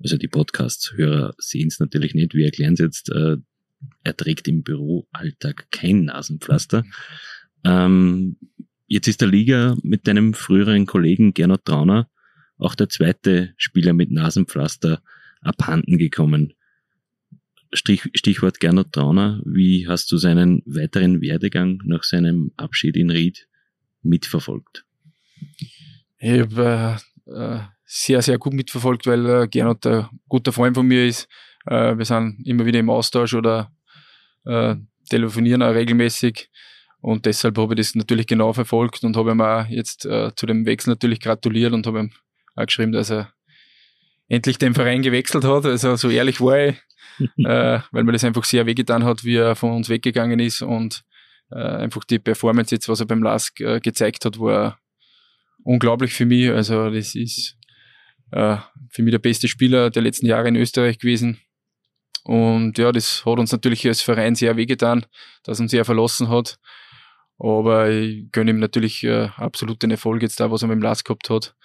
Also 0.02 0.18
die 0.18 0.28
Podcast-Hörer 0.28 1.36
sehen 1.38 1.68
es 1.68 1.80
natürlich 1.80 2.14
nicht. 2.14 2.34
Wir 2.34 2.46
erklären 2.46 2.74
es 2.74 2.80
jetzt. 2.80 3.10
Äh, 3.10 3.38
er 4.04 4.18
trägt 4.18 4.48
im 4.48 4.64
Büroalltag 4.64 5.68
kein 5.72 6.06
Nasenpflaster. 6.06 6.84
Ähm, 7.64 8.38
jetzt 8.88 9.08
ist 9.08 9.22
der 9.22 9.28
Liga 9.28 9.76
mit 9.84 10.08
deinem 10.08 10.34
früheren 10.34 10.86
Kollegen 10.86 11.34
Gernot 11.34 11.66
Trauner 11.66 12.10
auch 12.58 12.76
der 12.76 12.89
zweite 12.89 13.54
Spieler 13.58 13.93
mit 13.93 14.12
Nasenpflaster 14.12 15.02
abhanden 15.41 15.98
gekommen. 15.98 16.54
Stich, 17.74 18.10
Stichwort 18.16 18.60
Gernot 18.60 18.93
Trauner, 18.93 19.41
wie 19.46 19.88
hast 19.88 20.12
du 20.12 20.18
seinen 20.18 20.62
weiteren 20.66 21.22
Werdegang 21.22 21.82
nach 21.84 22.04
seinem 22.04 22.52
Abschied 22.56 22.96
in 22.96 23.10
Ried 23.10 23.48
mitverfolgt? 24.02 24.86
Ich 26.20 26.39
habe 26.39 26.98
äh, 27.26 27.60
sehr, 27.86 28.21
sehr 28.21 28.38
gut 28.38 28.53
mitverfolgt, 28.53 29.05
weil 29.07 29.25
äh, 29.25 29.47
Gernot 29.47 29.86
ein 29.86 30.07
guter 30.27 30.51
Freund 30.51 30.75
von 30.75 30.88
mir 30.88 31.05
ist. 31.05 31.27
Äh, 31.67 31.97
wir 31.97 32.05
sind 32.05 32.41
immer 32.45 32.65
wieder 32.65 32.79
im 32.79 32.89
Austausch 32.89 33.33
oder 33.33 33.71
äh, 34.45 34.75
telefonieren 35.09 35.61
auch 35.61 35.73
regelmäßig. 35.73 36.49
Und 37.01 37.25
deshalb 37.25 37.57
habe 37.57 37.73
ich 37.73 37.77
das 37.77 37.95
natürlich 37.95 38.25
genau 38.25 38.53
verfolgt 38.53 39.03
und 39.03 39.15
habe 39.15 39.31
ihm 39.31 39.41
auch 39.41 39.67
jetzt 39.67 40.05
äh, 40.05 40.31
zu 40.36 40.47
dem 40.47 40.65
Wechsel 40.65 40.89
natürlich 40.89 41.19
gratuliert 41.19 41.73
und 41.73 41.86
habe 41.86 41.99
ihm 41.99 42.11
auch 42.55 42.65
geschrieben, 42.65 42.91
dass 42.91 43.11
er 43.11 43.31
endlich 44.27 44.57
den 44.57 44.73
Verein 44.73 45.03
gewechselt 45.03 45.43
hat. 45.43 45.65
Also 45.65 45.95
so 45.95 46.09
ehrlich 46.09 46.41
war 46.41 46.57
ich 46.57 46.75
äh, 47.19 47.79
weil 47.91 48.03
mir 48.03 48.11
das 48.11 48.23
einfach 48.23 48.43
sehr 48.43 48.65
wehgetan 48.65 49.03
hat, 49.03 49.23
wie 49.23 49.36
er 49.36 49.55
von 49.55 49.71
uns 49.71 49.89
weggegangen 49.89 50.39
ist 50.39 50.61
und 50.61 51.03
äh, 51.51 51.59
einfach 51.59 52.03
die 52.03 52.19
Performance 52.19 52.73
jetzt, 52.73 52.89
was 52.89 52.99
er 52.99 53.05
beim 53.05 53.23
LASK 53.23 53.61
äh, 53.61 53.79
gezeigt 53.79 54.25
hat, 54.25 54.39
war 54.39 54.79
unglaublich 55.63 56.13
für 56.13 56.25
mich. 56.25 56.49
Also 56.49 56.89
das 56.89 57.15
ist 57.15 57.57
äh, 58.32 58.57
für 58.89 59.03
mich 59.03 59.11
der 59.11 59.19
beste 59.19 59.47
Spieler 59.47 59.89
der 59.89 60.01
letzten 60.01 60.26
Jahre 60.26 60.47
in 60.47 60.55
Österreich 60.55 60.99
gewesen. 60.99 61.39
Und 62.23 62.78
ja, 62.78 62.91
das 62.91 63.26
hat 63.26 63.39
uns 63.39 63.51
natürlich 63.51 63.86
als 63.88 64.01
Verein 64.01 64.36
sehr 64.36 64.57
wehgetan, 64.57 65.05
dass 65.43 65.59
er 65.59 65.63
uns 65.63 65.71
sehr 65.71 65.86
verlassen 65.86 66.30
hat. 66.30 66.57
Aber 67.38 67.89
ich 67.89 68.32
gönne 68.32 68.51
ihm 68.51 68.59
natürlich 68.59 69.03
äh, 69.03 69.30
absolut 69.36 69.84
den 69.84 69.91
Erfolg 69.91 70.21
jetzt 70.21 70.39
da, 70.39 70.49
was 70.49 70.61
er 70.61 70.69
mit 70.69 70.78
dem 70.78 70.82
LASK 70.82 71.05
gehabt 71.05 71.30
hat. 71.30 71.55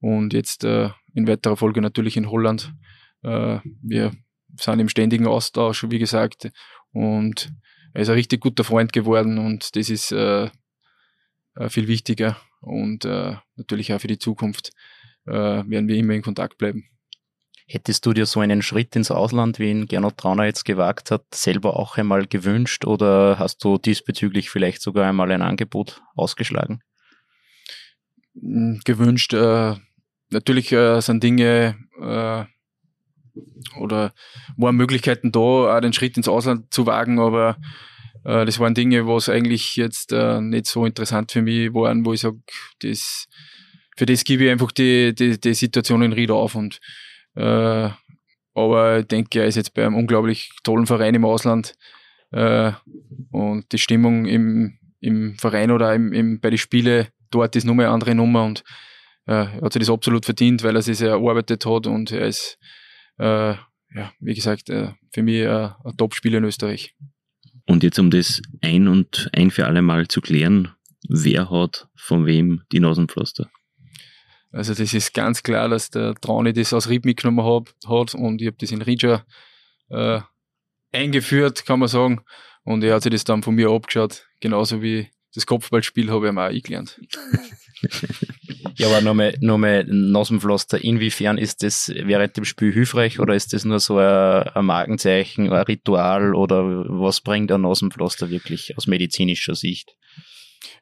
Und 0.00 0.32
jetzt 0.32 0.64
äh, 0.64 0.90
in 1.14 1.26
weiterer 1.26 1.56
Folge 1.56 1.80
natürlich 1.80 2.16
in 2.16 2.30
Holland 2.30 2.72
Äh, 3.22 3.58
wir 3.82 4.12
sind 4.56 4.80
im 4.80 4.88
ständigen 4.88 5.26
Austausch, 5.26 5.84
wie 5.88 5.98
gesagt, 5.98 6.50
und 6.92 7.52
er 7.92 8.02
ist 8.02 8.08
ein 8.08 8.14
richtig 8.14 8.40
guter 8.40 8.64
Freund 8.64 8.92
geworden 8.92 9.38
und 9.38 9.76
das 9.76 9.90
ist 9.90 10.12
äh, 10.12 10.50
äh, 11.56 11.68
viel 11.68 11.88
wichtiger 11.88 12.36
und 12.60 13.04
äh, 13.04 13.36
natürlich 13.56 13.92
auch 13.92 14.00
für 14.00 14.08
die 14.08 14.18
Zukunft 14.18 14.70
äh, 15.30 15.68
werden 15.68 15.88
wir 15.88 15.96
immer 15.96 16.14
in 16.14 16.22
Kontakt 16.22 16.58
bleiben. 16.58 16.84
Hättest 17.66 18.04
du 18.04 18.12
dir 18.12 18.26
so 18.26 18.40
einen 18.40 18.62
Schritt 18.62 18.96
ins 18.96 19.12
Ausland, 19.12 19.60
wie 19.60 19.70
ihn 19.70 19.86
Gernot 19.86 20.16
Trauner 20.16 20.44
jetzt 20.44 20.64
gewagt 20.64 21.12
hat, 21.12 21.24
selber 21.32 21.76
auch 21.76 21.96
einmal 21.96 22.26
gewünscht 22.26 22.84
oder 22.84 23.38
hast 23.38 23.62
du 23.62 23.78
diesbezüglich 23.78 24.50
vielleicht 24.50 24.82
sogar 24.82 25.08
einmal 25.08 25.30
ein 25.30 25.42
Angebot 25.42 26.02
ausgeschlagen? 26.16 26.80
Hm, 28.34 28.80
gewünscht, 28.84 29.32
äh, 29.34 29.76
natürlich 30.30 30.72
äh, 30.72 31.00
sind 31.00 31.22
Dinge 31.22 31.76
äh, 32.00 32.44
oder 33.78 34.12
waren 34.56 34.76
Möglichkeiten 34.76 35.30
da, 35.30 35.38
auch 35.38 35.80
den 35.80 35.92
Schritt 35.92 36.16
ins 36.16 36.28
Ausland 36.28 36.74
zu 36.74 36.86
wagen, 36.86 37.20
aber 37.20 37.56
äh, 38.24 38.44
das 38.44 38.58
waren 38.58 38.74
Dinge, 38.74 39.06
was 39.06 39.28
eigentlich 39.28 39.76
jetzt 39.76 40.12
äh, 40.12 40.40
nicht 40.40 40.66
so 40.66 40.84
interessant 40.84 41.32
für 41.32 41.42
mich 41.42 41.72
waren, 41.72 42.04
wo 42.04 42.12
ich 42.12 42.20
sage, 42.20 42.40
das, 42.80 43.28
für 44.00 44.06
das 44.06 44.24
gebe 44.24 44.44
ich 44.44 44.50
einfach 44.50 44.72
die, 44.72 45.14
die, 45.14 45.38
die 45.38 45.52
Situation 45.52 46.00
in 46.00 46.14
Ried 46.14 46.30
auf 46.30 46.54
und 46.54 46.80
äh, 47.34 47.90
aber 48.54 49.00
ich 49.00 49.06
denke, 49.08 49.40
er 49.40 49.46
ist 49.46 49.56
jetzt 49.56 49.74
bei 49.74 49.84
einem 49.84 49.94
unglaublich 49.94 50.52
tollen 50.62 50.86
Verein 50.86 51.14
im 51.14 51.26
Ausland. 51.26 51.74
Äh, 52.30 52.72
und 53.30 53.70
die 53.70 53.76
Stimmung 53.76 54.24
im, 54.24 54.78
im 55.00 55.36
Verein 55.36 55.70
oder 55.70 55.94
im, 55.94 56.14
im, 56.14 56.40
bei 56.40 56.48
den 56.48 56.56
Spielen 56.56 57.08
dort 57.30 57.54
ist 57.56 57.64
nochmal 57.64 57.86
eine 57.86 57.92
andere 57.92 58.14
Nummer 58.14 58.42
und 58.44 58.64
äh, 59.26 59.34
er 59.34 59.60
hat 59.60 59.74
sich 59.74 59.80
das 59.80 59.90
absolut 59.90 60.24
verdient, 60.24 60.62
weil 60.62 60.76
er 60.76 60.80
sich 60.80 60.96
sehr 60.96 61.10
erarbeitet 61.10 61.66
hat 61.66 61.86
und 61.86 62.10
er 62.10 62.26
ist, 62.26 62.58
äh, 63.18 63.50
ja, 63.52 64.12
wie 64.18 64.34
gesagt, 64.34 64.70
äh, 64.70 64.92
für 65.12 65.22
mich 65.22 65.46
ein 65.46 65.74
Top-Spieler 65.98 66.38
in 66.38 66.44
Österreich. 66.44 66.94
Und 67.66 67.82
jetzt, 67.82 67.98
um 67.98 68.08
das 68.08 68.40
ein 68.62 68.88
und 68.88 69.28
ein 69.34 69.50
für 69.50 69.66
alle 69.66 69.82
Mal 69.82 70.08
zu 70.08 70.22
klären, 70.22 70.68
wer 71.06 71.50
hat 71.50 71.86
von 71.96 72.24
wem 72.24 72.62
die 72.72 72.80
Nasenpflaster? 72.80 73.50
Also 74.52 74.74
das 74.74 74.92
ist 74.94 75.14
ganz 75.14 75.42
klar, 75.42 75.68
dass 75.68 75.90
der 75.90 76.14
Trauni 76.14 76.52
das 76.52 76.72
aus 76.72 76.88
Ried 76.88 77.04
mitgenommen 77.04 77.44
hat, 77.44 77.74
hat 77.88 78.14
und 78.14 78.40
ich 78.40 78.48
habe 78.48 78.56
das 78.58 78.72
in 78.72 78.82
Rija 78.82 79.24
äh, 79.90 80.20
eingeführt, 80.92 81.64
kann 81.66 81.78
man 81.78 81.88
sagen. 81.88 82.22
Und 82.64 82.84
er 82.84 82.94
hat 82.94 83.02
sich 83.02 83.12
das 83.12 83.24
dann 83.24 83.42
von 83.42 83.54
mir 83.54 83.70
abgeschaut, 83.70 84.26
genauso 84.40 84.82
wie 84.82 85.08
das 85.34 85.46
Kopfballspiel 85.46 86.10
habe 86.10 86.26
ich 86.26 86.32
ihm 86.32 86.38
auch 86.38 86.42
eingelernt. 86.42 87.00
ja, 88.74 88.88
aber 88.88 89.00
nochmal, 89.00 89.36
nochmal 89.40 89.84
Nasenpflaster, 89.84 90.82
inwiefern 90.82 91.38
ist 91.38 91.62
das 91.62 91.92
während 91.94 92.36
dem 92.36 92.44
Spiel 92.44 92.72
hilfreich 92.72 93.20
oder 93.20 93.34
ist 93.34 93.52
das 93.52 93.64
nur 93.64 93.78
so 93.78 93.98
ein, 93.98 94.48
ein 94.48 94.64
Markenzeichen, 94.64 95.52
ein 95.52 95.62
Ritual 95.62 96.34
oder 96.34 96.64
was 96.64 97.20
bringt 97.20 97.52
ein 97.52 97.60
Nasenpflaster 97.60 98.28
wirklich 98.30 98.76
aus 98.76 98.88
medizinischer 98.88 99.54
Sicht? 99.54 99.94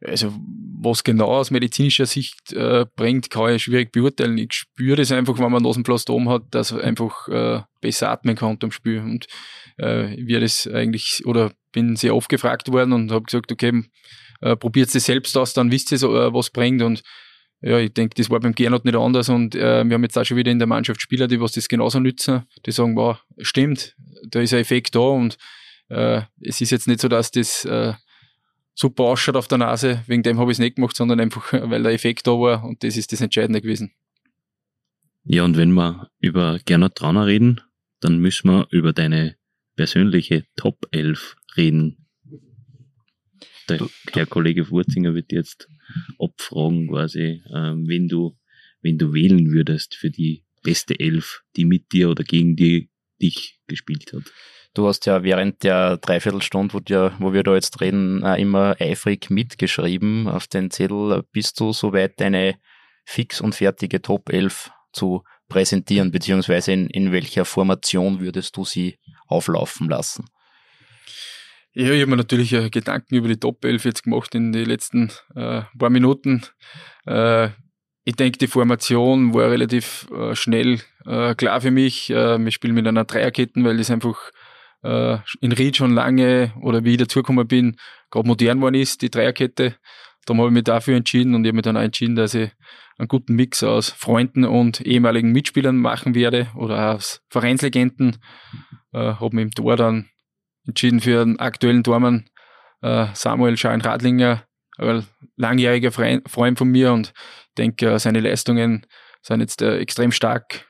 Also 0.04 0.32
was 0.80 1.04
genau 1.04 1.26
aus 1.26 1.50
medizinischer 1.50 2.06
Sicht 2.06 2.52
äh, 2.52 2.86
bringt, 2.96 3.30
kann 3.30 3.54
ich 3.54 3.64
schwierig 3.64 3.92
beurteilen. 3.92 4.38
Ich 4.38 4.52
spüre 4.52 4.96
das 4.96 5.12
einfach, 5.12 5.38
wenn 5.38 5.50
man 5.50 5.62
Nasenpflaster 5.62 6.12
oben 6.12 6.28
hat, 6.28 6.42
dass 6.50 6.70
er 6.70 6.84
einfach 6.84 7.28
äh, 7.28 7.62
besser 7.80 8.10
atmen 8.10 8.36
kann 8.36 8.50
unterm 8.50 8.70
Spiel. 8.70 9.00
Und 9.00 9.26
äh, 9.76 10.16
wir 10.16 10.40
das 10.40 10.66
eigentlich, 10.66 11.22
oder 11.24 11.52
bin 11.72 11.96
sehr 11.96 12.14
oft 12.14 12.28
gefragt 12.28 12.70
worden 12.70 12.92
und 12.92 13.10
habe 13.10 13.24
gesagt, 13.24 13.50
okay, 13.52 13.84
äh, 14.40 14.56
probiert 14.56 14.94
es 14.94 15.04
selbst 15.04 15.36
aus, 15.36 15.52
dann 15.52 15.70
wisst 15.70 15.92
ihr, 15.92 16.02
äh, 16.02 16.32
was 16.32 16.50
bringt. 16.50 16.82
Und 16.82 17.02
ja, 17.60 17.78
ich 17.78 17.92
denke, 17.92 18.14
das 18.14 18.30
war 18.30 18.38
beim 18.38 18.54
Gernot 18.54 18.84
nicht 18.84 18.96
anders 18.96 19.28
und 19.28 19.56
äh, 19.56 19.84
wir 19.84 19.94
haben 19.94 20.02
jetzt 20.02 20.16
auch 20.16 20.24
schon 20.24 20.36
wieder 20.36 20.52
in 20.52 20.60
der 20.60 20.68
Mannschaft 20.68 21.02
Spieler, 21.02 21.26
die 21.26 21.40
was 21.40 21.52
das 21.52 21.68
genauso 21.68 21.98
nützen, 21.98 22.44
die 22.64 22.70
sagen, 22.70 22.94
wow, 22.94 23.18
stimmt, 23.40 23.96
da 24.28 24.40
ist 24.40 24.54
ein 24.54 24.60
Effekt 24.60 24.94
da 24.94 25.00
und 25.00 25.36
äh, 25.88 26.22
es 26.40 26.60
ist 26.60 26.70
jetzt 26.70 26.86
nicht 26.86 27.00
so, 27.00 27.08
dass 27.08 27.32
das 27.32 27.64
äh, 27.64 27.94
super 28.78 29.04
ausschaut 29.04 29.36
auf 29.36 29.48
der 29.48 29.58
Nase. 29.58 30.04
Wegen 30.06 30.22
dem 30.22 30.38
habe 30.38 30.52
ich 30.52 30.56
es 30.56 30.60
nicht 30.60 30.76
gemacht, 30.76 30.96
sondern 30.96 31.20
einfach, 31.20 31.52
weil 31.52 31.82
der 31.82 31.92
Effekt 31.92 32.26
da 32.26 32.32
war 32.32 32.64
und 32.64 32.84
das 32.84 32.96
ist 32.96 33.12
das 33.12 33.20
Entscheidende 33.20 33.60
gewesen. 33.60 33.92
Ja, 35.24 35.44
und 35.44 35.56
wenn 35.56 35.72
wir 35.72 36.10
über 36.20 36.58
Gernot 36.64 36.94
Trauner 36.94 37.26
reden, 37.26 37.60
dann 38.00 38.18
müssen 38.18 38.50
wir 38.50 38.68
über 38.70 38.92
deine 38.92 39.36
persönliche 39.76 40.44
Top 40.56 40.86
11 40.92 41.36
reden. 41.56 42.06
Der 43.68 43.86
Herr 44.12 44.26
Kollege 44.26 44.70
Wurzinger 44.70 45.14
wird 45.14 45.32
jetzt 45.32 45.68
abfragen, 46.18 46.88
quasi, 46.88 47.42
ähm, 47.52 47.86
wenn 47.88 48.08
du, 48.08 48.38
wenn 48.80 48.96
du 48.96 49.12
wählen 49.12 49.50
würdest 49.50 49.96
für 49.96 50.10
die 50.10 50.44
beste 50.62 50.98
Elf, 50.98 51.42
die 51.56 51.64
mit 51.64 51.92
dir 51.92 52.08
oder 52.08 52.24
gegen 52.24 52.56
die, 52.56 52.88
dich 53.20 53.60
gespielt 53.66 54.12
hat. 54.14 54.22
Du 54.74 54.86
hast 54.86 55.06
ja 55.06 55.22
während 55.22 55.62
der 55.64 55.96
Dreiviertelstunde, 55.96 56.74
wo, 56.74 56.80
dir, 56.80 57.12
wo 57.18 57.32
wir 57.32 57.42
da 57.42 57.54
jetzt 57.54 57.80
reden, 57.80 58.22
immer 58.22 58.76
eifrig 58.78 59.30
mitgeschrieben 59.30 60.28
auf 60.28 60.46
den 60.46 60.70
Zettel. 60.70 61.24
Bist 61.32 61.58
du 61.58 61.72
soweit, 61.72 62.20
deine 62.20 62.56
fix 63.04 63.40
und 63.40 63.54
fertige 63.54 64.02
Top 64.02 64.30
11 64.30 64.70
zu 64.92 65.24
präsentieren, 65.48 66.10
beziehungsweise 66.10 66.72
in, 66.72 66.88
in 66.88 67.12
welcher 67.12 67.44
Formation 67.44 68.20
würdest 68.20 68.56
du 68.56 68.64
sie 68.64 68.98
auflaufen 69.26 69.88
lassen? 69.88 70.26
Ja, 71.72 71.90
ich 71.92 72.00
habe 72.00 72.10
mir 72.10 72.16
natürlich 72.16 72.52
äh, 72.52 72.70
Gedanken 72.70 73.14
über 73.14 73.28
die 73.28 73.38
Top 73.38 73.64
11 73.64 73.84
jetzt 73.84 74.02
gemacht 74.02 74.34
in 74.34 74.52
den 74.52 74.66
letzten 74.66 75.10
äh, 75.34 75.62
paar 75.78 75.90
Minuten. 75.90 76.42
Äh, 77.06 77.50
ich 78.04 78.16
denke, 78.16 78.38
die 78.38 78.46
Formation 78.46 79.34
war 79.34 79.50
relativ 79.50 80.06
äh, 80.10 80.34
schnell 80.34 80.80
äh, 81.06 81.34
klar 81.34 81.60
für 81.60 81.70
mich. 81.70 82.10
Äh, 82.10 82.38
wir 82.38 82.50
spielen 82.50 82.74
mit 82.74 82.86
einer 82.86 83.04
Dreierkette, 83.04 83.62
weil 83.64 83.76
das 83.76 83.90
einfach 83.90 84.18
äh, 84.82 85.18
in 85.40 85.52
Ried 85.52 85.76
schon 85.76 85.92
lange 85.92 86.52
oder 86.60 86.84
wie 86.84 86.92
ich 86.92 86.98
dazugekommen 86.98 87.46
bin, 87.46 87.76
gerade 88.10 88.26
modern 88.26 88.60
worden 88.60 88.76
ist, 88.76 89.02
die 89.02 89.10
Dreierkette. 89.10 89.76
Darum 90.24 90.40
habe 90.40 90.50
ich 90.50 90.54
mich 90.54 90.64
dafür 90.64 90.96
entschieden 90.96 91.34
und 91.34 91.44
ich 91.44 91.48
habe 91.48 91.56
mich 91.56 91.62
dann 91.62 91.76
auch 91.76 91.82
entschieden, 91.82 92.16
dass 92.16 92.34
ich 92.34 92.50
einen 92.98 93.08
guten 93.08 93.34
Mix 93.34 93.62
aus 93.62 93.90
Freunden 93.90 94.44
und 94.44 94.80
ehemaligen 94.80 95.32
Mitspielern 95.32 95.76
machen 95.76 96.14
werde 96.14 96.48
oder 96.54 96.94
aus 96.94 97.22
Vereinslegenden. 97.30 98.16
Äh, 98.92 99.14
habe 99.14 99.36
mich 99.36 99.44
im 99.44 99.50
Tor 99.52 99.76
dann 99.76 100.10
entschieden 100.66 101.00
für 101.00 101.22
einen 101.22 101.38
aktuellen 101.38 101.84
Tormann 101.84 102.28
äh, 102.82 103.06
Samuel 103.14 103.56
Schein-Radlinger, 103.56 104.44
ein 104.78 105.04
langjähriger 105.36 105.90
Freund 105.92 106.58
von 106.58 106.68
mir 106.68 106.92
und 106.92 107.12
denke, 107.56 107.98
seine 107.98 108.20
Leistungen 108.20 108.86
sind 109.22 109.40
jetzt 109.40 109.62
äh, 109.62 109.78
extrem 109.78 110.12
stark 110.12 110.67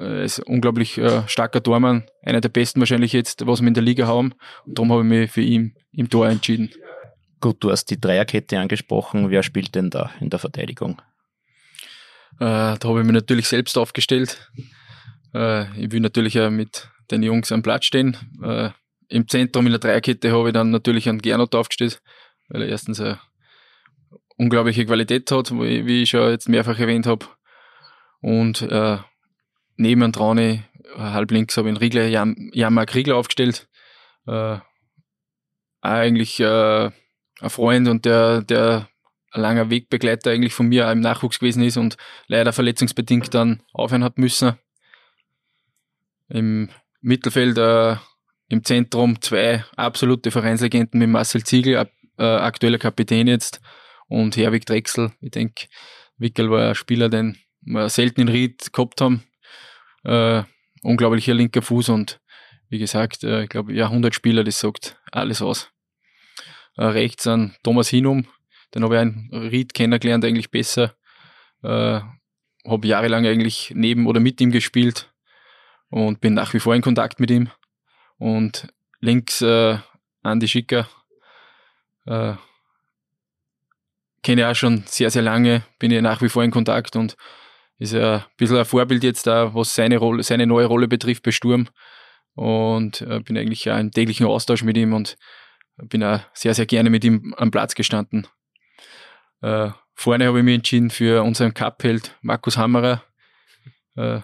er 0.00 0.22
ist 0.22 0.38
ein 0.38 0.54
unglaublich 0.54 0.98
äh, 0.98 1.26
starker 1.28 1.62
Tormann, 1.62 2.04
einer 2.22 2.40
der 2.40 2.48
besten 2.48 2.80
wahrscheinlich 2.80 3.12
jetzt, 3.12 3.46
was 3.46 3.60
wir 3.60 3.68
in 3.68 3.74
der 3.74 3.82
Liga 3.82 4.06
haben. 4.06 4.34
Und 4.66 4.78
darum 4.78 4.92
habe 4.92 5.02
ich 5.02 5.08
mich 5.08 5.30
für 5.30 5.42
ihn 5.42 5.74
im 5.92 6.08
Tor 6.08 6.28
entschieden. 6.28 6.70
Gut, 7.40 7.56
du 7.60 7.70
hast 7.70 7.86
die 7.86 8.00
Dreierkette 8.00 8.58
angesprochen. 8.58 9.30
Wer 9.30 9.42
spielt 9.42 9.74
denn 9.74 9.90
da 9.90 10.10
in 10.20 10.30
der 10.30 10.38
Verteidigung? 10.38 11.00
Äh, 12.36 12.76
da 12.78 12.80
habe 12.84 13.00
ich 13.00 13.06
mich 13.06 13.14
natürlich 13.14 13.48
selbst 13.48 13.76
aufgestellt. 13.78 14.50
Äh, 15.34 15.64
ich 15.80 15.90
will 15.92 16.00
natürlich 16.00 16.38
auch 16.40 16.50
mit 16.50 16.88
den 17.10 17.22
Jungs 17.22 17.52
am 17.52 17.62
Platz 17.62 17.84
stehen. 17.86 18.16
Äh, 18.42 18.70
Im 19.08 19.28
Zentrum 19.28 19.66
in 19.66 19.72
der 19.72 19.80
Dreierkette 19.80 20.32
habe 20.32 20.48
ich 20.48 20.54
dann 20.54 20.70
natürlich 20.70 21.08
einen 21.08 21.20
Gernot 21.20 21.54
aufgestellt, 21.54 22.02
weil 22.48 22.62
er 22.62 22.68
erstens 22.68 23.00
eine 23.00 23.20
unglaubliche 24.36 24.86
Qualität 24.86 25.30
hat, 25.30 25.50
wie 25.50 26.02
ich 26.02 26.10
schon 26.10 26.30
jetzt 26.30 26.48
mehrfach 26.48 26.78
erwähnt 26.78 27.06
habe. 27.06 27.26
Und 28.20 28.62
äh, 28.62 28.98
neben 29.80 30.12
Trauni, 30.12 30.62
äh, 30.94 30.98
halb 30.98 31.30
links 31.30 31.56
habe 31.56 31.68
ich 31.68 31.72
einen 31.72 31.78
Riegler, 31.78 32.06
Jan, 32.06 32.50
Jan-Marc 32.52 32.94
Riegler 32.94 33.16
aufgestellt. 33.16 33.68
Äh, 34.26 34.58
eigentlich 35.80 36.38
äh, 36.40 36.90
ein 37.40 37.50
Freund 37.50 37.88
und 37.88 38.04
der, 38.04 38.42
der 38.42 38.88
ein 39.32 39.40
langer 39.40 39.70
Wegbegleiter 39.70 40.30
eigentlich 40.30 40.54
von 40.54 40.66
mir 40.66 40.90
im 40.90 41.00
Nachwuchs 41.00 41.38
gewesen 41.38 41.62
ist 41.62 41.76
und 41.76 41.96
leider 42.26 42.52
verletzungsbedingt 42.52 43.32
dann 43.32 43.62
aufhören 43.72 44.04
hat 44.04 44.18
müssen. 44.18 44.54
Im 46.28 46.68
Mittelfeld, 47.00 47.56
äh, 47.56 47.96
im 48.48 48.64
Zentrum 48.64 49.20
zwei 49.20 49.64
absolute 49.76 50.30
Vereinslegenden 50.30 51.00
mit 51.00 51.08
Marcel 51.08 51.44
Ziegel, 51.44 51.88
äh, 52.18 52.22
aktueller 52.22 52.78
Kapitän 52.78 53.26
jetzt, 53.28 53.60
und 54.08 54.36
Herwig 54.36 54.66
Drechsel. 54.66 55.12
Ich 55.20 55.30
denke, 55.30 55.68
Wickel 56.18 56.50
war 56.50 56.70
ein 56.70 56.74
Spieler, 56.74 57.08
den 57.08 57.38
wir 57.62 57.88
selten 57.88 58.22
in 58.22 58.28
Ried 58.28 58.72
gehabt 58.72 59.00
haben, 59.00 59.22
äh, 60.04 60.42
unglaublicher 60.82 61.34
linker 61.34 61.62
Fuß 61.62 61.90
und 61.90 62.20
wie 62.68 62.78
gesagt, 62.78 63.24
äh, 63.24 63.44
ich 63.44 63.48
glaube, 63.48 63.72
ja, 63.72 63.86
100 63.86 64.14
Spieler, 64.14 64.44
das 64.44 64.60
sagt 64.60 64.96
alles 65.10 65.42
aus. 65.42 65.70
Äh, 66.76 66.84
rechts 66.84 67.26
an 67.26 67.54
Thomas 67.62 67.88
Hinum, 67.88 68.26
den 68.74 68.84
habe 68.84 68.94
ich 68.94 69.00
einen 69.00 69.30
Ried 69.32 69.74
kennengelernt, 69.74 70.24
eigentlich 70.24 70.50
besser. 70.50 70.94
Äh, 71.62 72.00
habe 72.66 72.86
jahrelang 72.86 73.26
eigentlich 73.26 73.72
neben 73.74 74.06
oder 74.06 74.20
mit 74.20 74.40
ihm 74.40 74.50
gespielt 74.50 75.12
und 75.88 76.20
bin 76.20 76.34
nach 76.34 76.54
wie 76.54 76.60
vor 76.60 76.74
in 76.74 76.82
Kontakt 76.82 77.18
mit 77.18 77.30
ihm. 77.30 77.50
Und 78.18 78.68
links 79.00 79.40
äh, 79.42 79.78
Andi 80.22 80.46
Schicker, 80.46 80.88
äh, 82.06 82.34
kenne 84.22 84.42
ich 84.42 84.46
auch 84.46 84.54
schon 84.54 84.84
sehr, 84.86 85.10
sehr 85.10 85.22
lange, 85.22 85.62
bin 85.78 85.90
ich 85.90 86.02
nach 86.02 86.20
wie 86.22 86.28
vor 86.28 86.44
in 86.44 86.50
Kontakt 86.50 86.96
und 86.96 87.16
ist 87.80 87.94
ein 87.94 88.22
bisschen 88.36 88.58
ein 88.58 88.64
Vorbild 88.66 89.02
jetzt 89.02 89.26
da, 89.26 89.54
was 89.54 89.74
seine 89.74 89.96
Rolle, 89.96 90.22
seine 90.22 90.46
neue 90.46 90.66
Rolle 90.66 90.86
betrifft 90.86 91.22
bei 91.22 91.30
Sturm. 91.30 91.68
Und 92.34 93.00
äh, 93.00 93.20
bin 93.20 93.36
eigentlich 93.36 93.70
auch 93.70 93.78
im 93.78 93.90
täglichen 93.90 94.26
Austausch 94.26 94.62
mit 94.62 94.76
ihm 94.76 94.92
und 94.92 95.16
bin 95.76 96.04
auch 96.04 96.20
sehr, 96.34 96.54
sehr 96.54 96.66
gerne 96.66 96.90
mit 96.90 97.04
ihm 97.04 97.34
am 97.36 97.50
Platz 97.50 97.74
gestanden. 97.74 98.26
Äh, 99.40 99.70
vorne 99.94 100.26
habe 100.26 100.38
ich 100.38 100.44
mich 100.44 100.54
entschieden 100.54 100.90
für 100.90 101.22
unseren 101.22 101.54
Cup-Held 101.54 102.16
Markus 102.20 102.58
Hammerer. 102.58 103.02
Äh, 103.96 104.20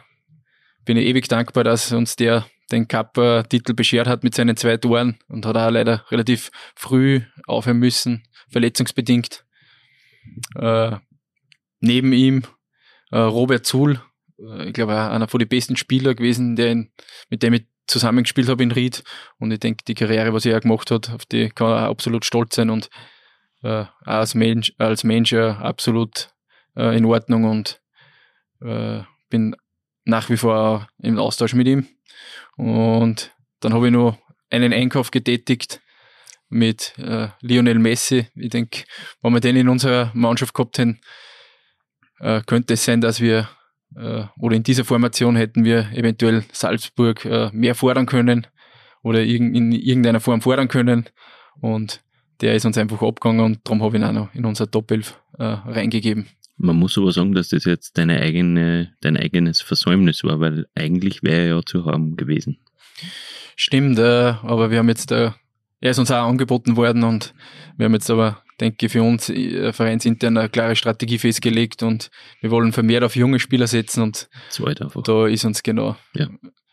bin 0.84 0.98
ich 0.98 1.06
ewig 1.06 1.26
dankbar, 1.26 1.64
dass 1.64 1.92
uns 1.92 2.14
der 2.14 2.46
den 2.72 2.88
Cup-Titel 2.88 3.74
beschert 3.74 4.08
hat 4.08 4.24
mit 4.24 4.34
seinen 4.34 4.56
zwei 4.56 4.76
Toren 4.76 5.18
und 5.28 5.46
hat 5.46 5.56
auch 5.56 5.70
leider 5.70 6.04
relativ 6.10 6.50
früh 6.74 7.22
aufhören 7.46 7.78
müssen, 7.78 8.24
verletzungsbedingt. 8.50 9.44
Äh, 10.56 10.96
neben 11.80 12.12
ihm 12.12 12.42
äh, 13.10 13.18
Robert 13.18 13.66
Zuhl, 13.66 14.00
äh, 14.38 14.68
ich 14.68 14.72
glaube 14.72 14.96
einer 14.96 15.28
von 15.28 15.38
den 15.38 15.48
besten 15.48 15.76
Spieler 15.76 16.14
gewesen, 16.14 16.56
der 16.56 16.72
in, 16.72 16.90
mit 17.30 17.42
dem 17.42 17.54
ich 17.54 17.66
zusammengespielt 17.86 18.48
habe 18.48 18.62
in 18.62 18.72
Ried. 18.72 19.04
Und 19.38 19.52
ich 19.52 19.60
denke, 19.60 19.84
die 19.86 19.94
Karriere, 19.94 20.32
was 20.32 20.46
er 20.46 20.60
gemacht 20.60 20.90
hat, 20.90 21.10
auf 21.10 21.24
die 21.26 21.48
kann 21.50 21.70
er 21.70 21.88
absolut 21.88 22.24
stolz 22.24 22.56
sein 22.56 22.70
und 22.70 22.90
äh, 23.62 23.84
als 24.04 24.34
Mensch, 24.34 24.72
als 24.78 25.04
Mensch 25.04 25.32
äh, 25.32 25.50
absolut 25.50 26.30
äh, 26.76 26.96
in 26.96 27.04
Ordnung 27.04 27.44
und 27.44 27.80
äh, 28.60 29.00
bin 29.30 29.56
nach 30.04 30.28
wie 30.30 30.36
vor 30.36 30.88
im 30.98 31.18
Austausch 31.18 31.54
mit 31.54 31.66
ihm. 31.66 31.86
Und 32.56 33.32
dann 33.60 33.74
habe 33.74 33.86
ich 33.86 33.92
noch 33.92 34.18
einen 34.50 34.72
Einkauf 34.72 35.10
getätigt 35.10 35.80
mit 36.48 36.96
äh, 36.98 37.28
Lionel 37.40 37.78
Messi. 37.78 38.28
Ich 38.34 38.50
denke, 38.50 38.84
wenn 39.20 39.32
wir 39.32 39.40
den 39.40 39.56
in 39.56 39.68
unserer 39.68 40.10
Mannschaft 40.14 40.54
gehabt 40.54 40.78
hätten, 40.78 41.00
äh, 42.20 42.42
könnte 42.46 42.74
es 42.74 42.84
sein, 42.84 43.00
dass 43.00 43.20
wir 43.20 43.48
äh, 43.94 44.24
oder 44.38 44.56
in 44.56 44.62
dieser 44.62 44.84
Formation 44.84 45.36
hätten 45.36 45.64
wir 45.64 45.90
eventuell 45.92 46.44
Salzburg 46.52 47.24
äh, 47.24 47.50
mehr 47.52 47.74
fordern 47.74 48.06
können 48.06 48.46
oder 49.02 49.22
in, 49.22 49.54
in 49.54 49.72
irgendeiner 49.72 50.20
Form 50.20 50.40
fordern 50.40 50.68
können. 50.68 51.06
Und 51.60 52.02
der 52.40 52.54
ist 52.54 52.66
uns 52.66 52.76
einfach 52.76 53.00
abgegangen 53.02 53.44
und 53.44 53.60
darum 53.64 53.82
habe 53.82 53.96
ich 53.96 54.02
ihn 54.02 54.08
auch 54.08 54.12
noch 54.12 54.34
in 54.34 54.44
unser 54.44 54.70
Top 54.70 54.90
11 54.90 55.18
äh, 55.38 55.44
reingegeben. 55.44 56.26
Man 56.58 56.76
muss 56.76 56.96
aber 56.96 57.12
sagen, 57.12 57.34
dass 57.34 57.48
das 57.48 57.64
jetzt 57.64 57.98
deine 57.98 58.20
eigene, 58.20 58.94
dein 59.00 59.16
eigenes 59.16 59.60
Versäumnis 59.60 60.24
war, 60.24 60.40
weil 60.40 60.66
eigentlich 60.74 61.22
wäre 61.22 61.42
er 61.42 61.56
ja 61.56 61.62
zu 61.64 61.84
haben 61.84 62.16
gewesen. 62.16 62.58
Stimmt, 63.56 63.98
äh, 63.98 64.34
aber 64.42 64.70
wir 64.70 64.78
haben 64.78 64.88
jetzt, 64.88 65.12
äh, 65.12 65.32
er 65.80 65.90
ist 65.90 65.98
uns 65.98 66.10
auch 66.10 66.26
angeboten 66.26 66.76
worden 66.76 67.04
und 67.04 67.34
wir 67.76 67.84
haben 67.86 67.94
jetzt 67.94 68.10
aber, 68.10 68.42
denke 68.60 68.86
ich, 68.86 68.92
für 68.92 69.02
uns 69.02 69.28
äh, 69.28 69.72
vereinsintern 69.72 70.36
eine 70.36 70.48
klare 70.48 70.76
Strategie 70.76 71.18
festgelegt 71.18 71.82
und 71.82 72.10
wir 72.40 72.50
wollen 72.50 72.72
vermehrt 72.72 73.04
auf 73.04 73.16
junge 73.16 73.38
Spieler 73.38 73.66
setzen 73.66 74.02
und 74.02 74.28
da 75.04 75.26
ist 75.26 75.44
uns 75.44 75.62
genau. 75.62 75.96
Ja. 76.14 76.28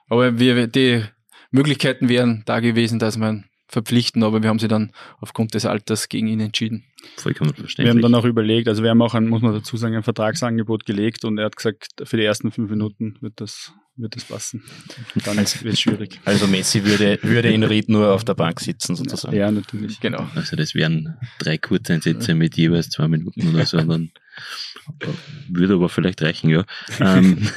Aber 0.09 0.39
wir, 0.39 0.67
die 0.67 1.03
Möglichkeiten 1.51 2.09
wären 2.09 2.43
da 2.45 2.59
gewesen, 2.59 2.99
dass 2.99 3.17
man 3.17 3.45
verpflichten, 3.67 4.23
aber 4.23 4.41
wir 4.41 4.49
haben 4.49 4.59
sie 4.59 4.67
dann 4.67 4.91
aufgrund 5.19 5.53
des 5.53 5.65
Alters 5.65 6.07
gegen 6.07 6.27
ihn 6.27 6.39
entschieden. 6.39 6.85
Vollkommen 7.17 7.53
verständlich. 7.53 7.85
Wir 7.85 7.89
haben 7.89 8.01
dann 8.01 8.15
auch 8.15 8.25
überlegt, 8.25 8.67
also 8.67 8.83
wir 8.83 8.91
haben 8.91 9.01
auch 9.01 9.15
ein, 9.15 9.27
muss 9.27 9.41
man 9.41 9.53
dazu 9.53 9.75
sagen, 9.75 9.95
ein 9.95 10.03
Vertragsangebot 10.03 10.85
gelegt 10.85 11.25
und 11.25 11.37
er 11.37 11.45
hat 11.45 11.57
gesagt, 11.57 11.87
für 12.03 12.17
die 12.17 12.23
ersten 12.23 12.51
fünf 12.51 12.69
Minuten 12.69 13.17
wird 13.21 13.33
das, 13.41 13.73
wird 13.95 14.15
das 14.15 14.25
passen. 14.25 14.63
Dann 15.25 15.37
wird 15.37 15.65
es 15.65 15.79
schwierig. 15.79 16.19
Also 16.25 16.47
Messi 16.47 16.83
würde, 16.83 17.19
würde 17.21 17.51
in 17.51 17.63
Ried 17.63 17.89
nur 17.89 18.11
auf 18.13 18.23
der 18.23 18.33
Bank 18.33 18.59
sitzen 18.59 18.95
sozusagen. 18.95 19.35
Ja, 19.35 19.51
natürlich. 19.51 19.99
Genau. 19.99 20.27
Also 20.35 20.55
das 20.55 20.73
wären 20.73 21.17
drei 21.39 21.57
Kurzeinsätze 21.57 22.33
mit 22.33 22.57
jeweils 22.57 22.89
zwei 22.89 23.07
Minuten 23.07 23.53
oder 23.53 23.65
so, 23.65 23.77
dann 23.77 24.11
würde 25.47 25.75
aber 25.75 25.89
vielleicht 25.89 26.21
reichen, 26.21 26.49
ja. 26.49 26.65
Ähm, 26.99 27.47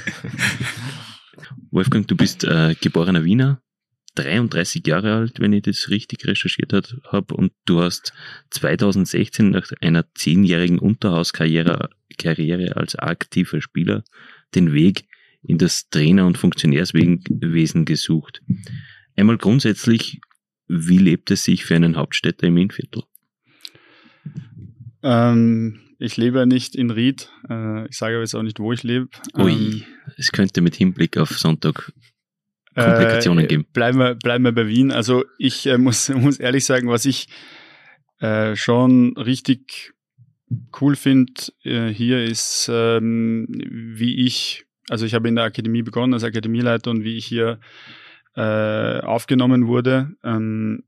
Wolfgang, 1.70 2.06
du 2.06 2.16
bist 2.16 2.44
äh, 2.44 2.74
geborener 2.80 3.24
Wiener, 3.24 3.62
33 4.16 4.86
Jahre 4.86 5.14
alt, 5.14 5.40
wenn 5.40 5.52
ich 5.52 5.62
das 5.62 5.88
richtig 5.88 6.26
recherchiert 6.26 6.72
habe, 7.10 7.34
und 7.34 7.52
du 7.64 7.82
hast 7.82 8.12
2016 8.50 9.50
nach 9.50 9.70
einer 9.80 10.04
zehnjährigen 10.14 10.78
Unterhauskarriere 10.78 11.90
Karriere 12.18 12.76
als 12.76 12.96
aktiver 12.96 13.60
Spieler 13.60 14.02
den 14.54 14.72
Weg 14.72 15.06
in 15.46 15.58
das 15.58 15.88
Trainer- 15.88 16.26
und 16.26 16.38
Funktionärswesen 16.38 17.84
gesucht. 17.84 18.42
Einmal 19.16 19.38
grundsätzlich, 19.38 20.20
wie 20.68 20.98
lebt 20.98 21.30
es 21.30 21.44
sich 21.44 21.64
für 21.64 21.76
einen 21.76 21.96
Hauptstädter 21.96 22.46
im 22.46 22.56
Innviertel? 22.56 23.04
Ähm, 25.02 25.80
ich 25.98 26.16
lebe 26.16 26.46
nicht 26.46 26.74
in 26.74 26.90
Ried. 26.90 27.30
Äh, 27.48 27.88
ich 27.88 27.96
sage 27.96 28.16
aber 28.16 28.22
jetzt 28.22 28.34
auch 28.34 28.42
nicht, 28.42 28.58
wo 28.58 28.72
ich 28.72 28.82
lebe. 28.82 29.08
Ui, 29.38 29.52
ähm, 29.52 29.82
es 30.16 30.32
könnte 30.32 30.60
mit 30.60 30.74
Hinblick 30.74 31.16
auf 31.16 31.38
Sonntag 31.38 31.92
Komplikationen 32.74 33.44
äh, 33.44 33.48
geben. 33.48 33.66
Bleiben 33.72 33.98
wir, 33.98 34.14
bleiben 34.14 34.44
wir 34.44 34.52
bei 34.52 34.66
Wien. 34.66 34.90
Also 34.90 35.24
ich 35.38 35.66
äh, 35.66 35.78
muss, 35.78 36.08
muss 36.14 36.38
ehrlich 36.38 36.64
sagen, 36.64 36.88
was 36.88 37.04
ich 37.04 37.28
äh, 38.18 38.54
schon 38.56 39.16
richtig 39.16 39.94
cool 40.80 40.94
finde 40.96 41.32
äh, 41.64 41.88
hier 41.88 42.22
ist, 42.22 42.68
ähm, 42.70 43.46
wie 43.48 44.26
ich, 44.26 44.65
also 44.88 45.04
ich 45.06 45.14
habe 45.14 45.28
in 45.28 45.36
der 45.36 45.44
Akademie 45.44 45.82
begonnen 45.82 46.14
als 46.14 46.24
Akademieleiter 46.24 46.90
und 46.90 47.04
wie 47.04 47.16
ich 47.16 47.26
hier 47.26 47.60
äh, 48.36 49.00
aufgenommen 49.00 49.66
wurde, 49.66 50.14
ähm, 50.22 50.84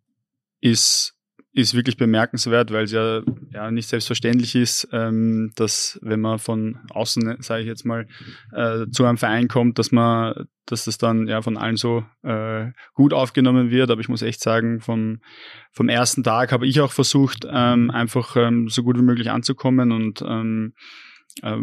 ist 0.60 1.18
ist 1.58 1.74
wirklich 1.74 1.96
bemerkenswert, 1.96 2.72
weil 2.72 2.84
es 2.84 2.92
ja, 2.92 3.22
ja 3.52 3.70
nicht 3.72 3.88
selbstverständlich 3.88 4.54
ist, 4.54 4.88
ähm, 4.92 5.50
dass 5.56 5.98
wenn 6.02 6.20
man 6.20 6.38
von 6.38 6.78
außen, 6.90 7.38
sage 7.40 7.62
ich 7.62 7.66
jetzt 7.66 7.84
mal, 7.84 8.06
äh, 8.52 8.86
zu 8.92 9.04
einem 9.04 9.18
Verein 9.18 9.48
kommt, 9.48 9.78
dass 9.78 9.90
man, 9.90 10.46
dass 10.66 10.84
das 10.84 10.98
dann 10.98 11.26
ja 11.26 11.42
von 11.42 11.56
allen 11.56 11.76
so 11.76 12.04
äh, 12.22 12.66
gut 12.94 13.12
aufgenommen 13.12 13.70
wird. 13.70 13.90
Aber 13.90 14.00
ich 14.00 14.08
muss 14.08 14.22
echt 14.22 14.40
sagen, 14.40 14.80
vom, 14.80 15.20
vom 15.72 15.88
ersten 15.88 16.22
Tag 16.22 16.52
habe 16.52 16.66
ich 16.66 16.80
auch 16.80 16.92
versucht, 16.92 17.44
ähm, 17.50 17.90
einfach 17.90 18.36
ähm, 18.36 18.68
so 18.68 18.84
gut 18.84 18.96
wie 18.96 19.02
möglich 19.02 19.30
anzukommen 19.30 19.90
und 19.90 20.22
ähm, 20.22 20.74
äh, 20.76 21.07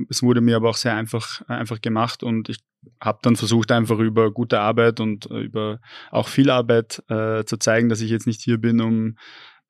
es 0.10 0.24
wurde 0.24 0.42
mir 0.42 0.56
aber 0.56 0.70
auch 0.70 0.78
sehr 0.78 0.96
einfach, 0.96 1.42
einfach 1.48 1.82
gemacht 1.82 2.24
und 2.24 2.50
ich 2.50 2.60
habe 3.02 3.20
dann 3.22 3.36
versucht, 3.36 3.72
einfach 3.72 4.00
über 4.00 4.32
gute 4.32 4.60
Arbeit 4.60 5.00
und 5.00 5.30
äh, 5.32 5.40
über 5.40 5.80
auch 6.12 6.28
viel 6.28 6.50
Arbeit 6.50 7.04
äh, 7.10 7.44
zu 7.44 7.58
zeigen, 7.58 7.90
dass 7.90 8.02
ich 8.02 8.12
jetzt 8.12 8.28
nicht 8.28 8.42
hier 8.42 8.58
bin, 8.60 8.82
um 8.82 9.16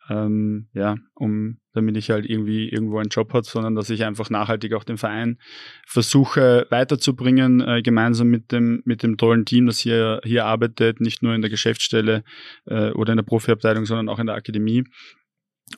ähm, 0.08 0.68
ja, 0.74 0.98
um 1.16 1.58
damit 1.74 1.98
ich 1.98 2.12
halt 2.12 2.30
irgendwie 2.30 2.70
irgendwo 2.70 3.00
einen 3.00 3.10
Job 3.10 3.34
habe, 3.34 3.46
sondern 3.46 3.74
dass 3.74 3.90
ich 3.90 4.04
einfach 4.04 4.30
nachhaltig 4.30 4.74
auch 4.74 4.84
den 4.84 4.98
Verein 4.98 5.40
versuche 5.88 6.68
weiterzubringen, 6.70 7.62
äh, 7.62 7.82
gemeinsam 7.82 8.28
mit 8.28 8.52
dem 8.52 8.82
mit 8.86 9.02
dem 9.02 9.18
tollen 9.18 9.46
Team, 9.46 9.66
das 9.66 9.80
hier 9.80 10.22
hier 10.24 10.46
arbeitet, 10.46 11.02
nicht 11.02 11.24
nur 11.24 11.34
in 11.34 11.42
der 11.42 11.50
Geschäftsstelle 11.50 12.24
äh, 12.66 12.92
oder 12.92 13.14
in 13.14 13.18
der 13.18 13.24
Profiabteilung, 13.24 13.86
sondern 13.86 14.10
auch 14.10 14.20
in 14.20 14.28
der 14.28 14.36
Akademie. 14.36 14.84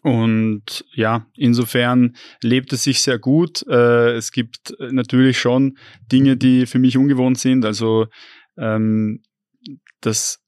Und 0.01 0.85
ja, 0.93 1.25
insofern 1.35 2.15
lebt 2.41 2.73
es 2.73 2.83
sich 2.83 3.01
sehr 3.01 3.19
gut. 3.19 3.65
Äh, 3.67 4.15
es 4.15 4.31
gibt 4.31 4.75
natürlich 4.79 5.39
schon 5.39 5.77
Dinge, 6.11 6.37
die 6.37 6.65
für 6.65 6.79
mich 6.79 6.97
ungewohnt 6.97 7.39
sind. 7.39 7.65
Also 7.65 8.07
ähm, 8.57 9.21
das, 10.01 10.45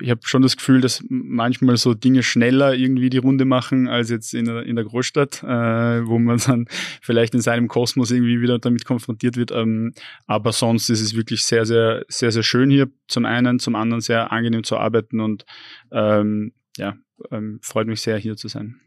ich 0.00 0.10
habe 0.10 0.20
schon 0.24 0.42
das 0.42 0.56
Gefühl, 0.56 0.80
dass 0.80 1.02
manchmal 1.08 1.76
so 1.76 1.94
Dinge 1.94 2.22
schneller 2.22 2.74
irgendwie 2.74 3.08
die 3.08 3.18
Runde 3.18 3.44
machen 3.44 3.88
als 3.88 4.10
jetzt 4.10 4.34
in 4.34 4.46
in 4.46 4.76
der 4.76 4.84
Großstadt, 4.84 5.42
äh, 5.42 6.06
wo 6.06 6.18
man 6.18 6.38
dann 6.38 6.66
vielleicht 7.00 7.34
in 7.34 7.40
seinem 7.40 7.68
Kosmos 7.68 8.10
irgendwie 8.10 8.40
wieder 8.40 8.58
damit 8.58 8.84
konfrontiert 8.84 9.36
wird. 9.36 9.50
Ähm, 9.50 9.94
aber 10.26 10.52
sonst 10.52 10.90
ist 10.90 11.00
es 11.00 11.16
wirklich 11.16 11.44
sehr, 11.44 11.64
sehr, 11.64 12.04
sehr, 12.08 12.32
sehr 12.32 12.42
schön 12.42 12.70
hier 12.70 12.90
zum 13.08 13.24
einen, 13.24 13.58
zum 13.58 13.74
anderen 13.74 14.02
sehr 14.02 14.30
angenehm 14.30 14.64
zu 14.64 14.76
arbeiten 14.76 15.20
und 15.20 15.46
ähm, 15.90 16.52
ja, 16.76 16.96
ähm, 17.30 17.60
freut 17.62 17.86
mich 17.86 18.00
sehr 18.00 18.18
hier 18.18 18.36
zu 18.36 18.48
sein. 18.48 18.80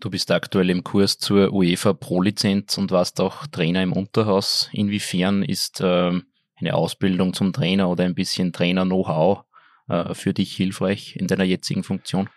Du 0.00 0.10
bist 0.10 0.30
aktuell 0.30 0.70
im 0.70 0.84
Kurs 0.84 1.18
zur 1.18 1.52
UEFA 1.52 1.92
Pro-Lizenz 1.92 2.78
und 2.78 2.92
warst 2.92 3.20
auch 3.20 3.48
Trainer 3.48 3.82
im 3.82 3.92
Unterhaus. 3.92 4.70
Inwiefern 4.72 5.42
ist 5.42 5.80
ähm, 5.82 6.24
eine 6.54 6.74
Ausbildung 6.74 7.34
zum 7.34 7.52
Trainer 7.52 7.88
oder 7.88 8.04
ein 8.04 8.14
bisschen 8.14 8.52
Trainer-Know-how 8.52 9.44
äh, 9.88 10.14
für 10.14 10.32
dich 10.32 10.54
hilfreich 10.54 11.16
in 11.16 11.26
deiner 11.26 11.44
jetzigen 11.44 11.82
Funktion? 11.82 12.28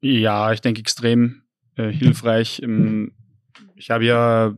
Ja, 0.00 0.52
ich 0.52 0.60
denke 0.60 0.80
extrem 0.80 1.44
äh, 1.76 1.90
hilfreich. 1.90 2.60
Ähm, 2.62 3.12
ich 3.74 3.90
habe 3.90 4.04
ja, 4.04 4.54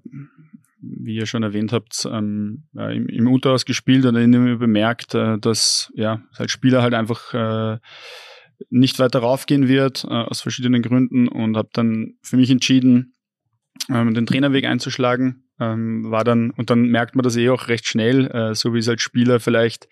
wie 0.81 1.15
ihr 1.15 1.27
schon 1.27 1.45
erwähnt 1.45 1.73
habt, 1.73 2.07
ähm, 2.11 2.65
im, 2.75 3.09
im 3.09 3.29
Unterhaus 3.29 3.65
gespielt 3.65 4.05
und 4.07 4.15
dann 4.15 4.33
immer 4.33 4.57
bemerkt, 4.57 5.15
äh, 5.15 5.39
dass 5.39 5.93
ja, 5.95 6.23
als 6.35 6.51
Spieler 6.51 6.83
halt 6.83 6.95
einfach 6.95 7.33
äh, 7.33 7.79
nicht 8.71 8.99
weiter 8.99 9.21
raufgehen 9.21 9.69
wird, 9.69 10.05
äh, 10.05 10.09
aus 10.09 10.41
verschiedenen 10.41 10.83
Gründen 10.83 11.29
und 11.29 11.57
habe 11.57 11.69
dann 11.73 12.15
für 12.23 12.37
mich 12.37 12.51
entschieden, 12.51 13.15
ähm, 13.89 14.15
den 14.15 14.27
Trainerweg 14.27 14.65
einzuschlagen 14.65 15.45
ähm, 15.61 16.11
war 16.11 16.25
dann, 16.25 16.51
und 16.51 16.71
dann 16.71 16.83
merkt 16.83 17.17
man 17.17 17.23
das 17.23 17.37
eh 17.37 17.49
auch 17.51 17.69
recht 17.69 17.87
schnell, 17.87 18.27
äh, 18.31 18.55
so 18.55 18.75
wie 18.75 18.79
es 18.79 18.89
als 18.89 19.03
Spieler 19.03 19.41
vielleicht 19.41 19.89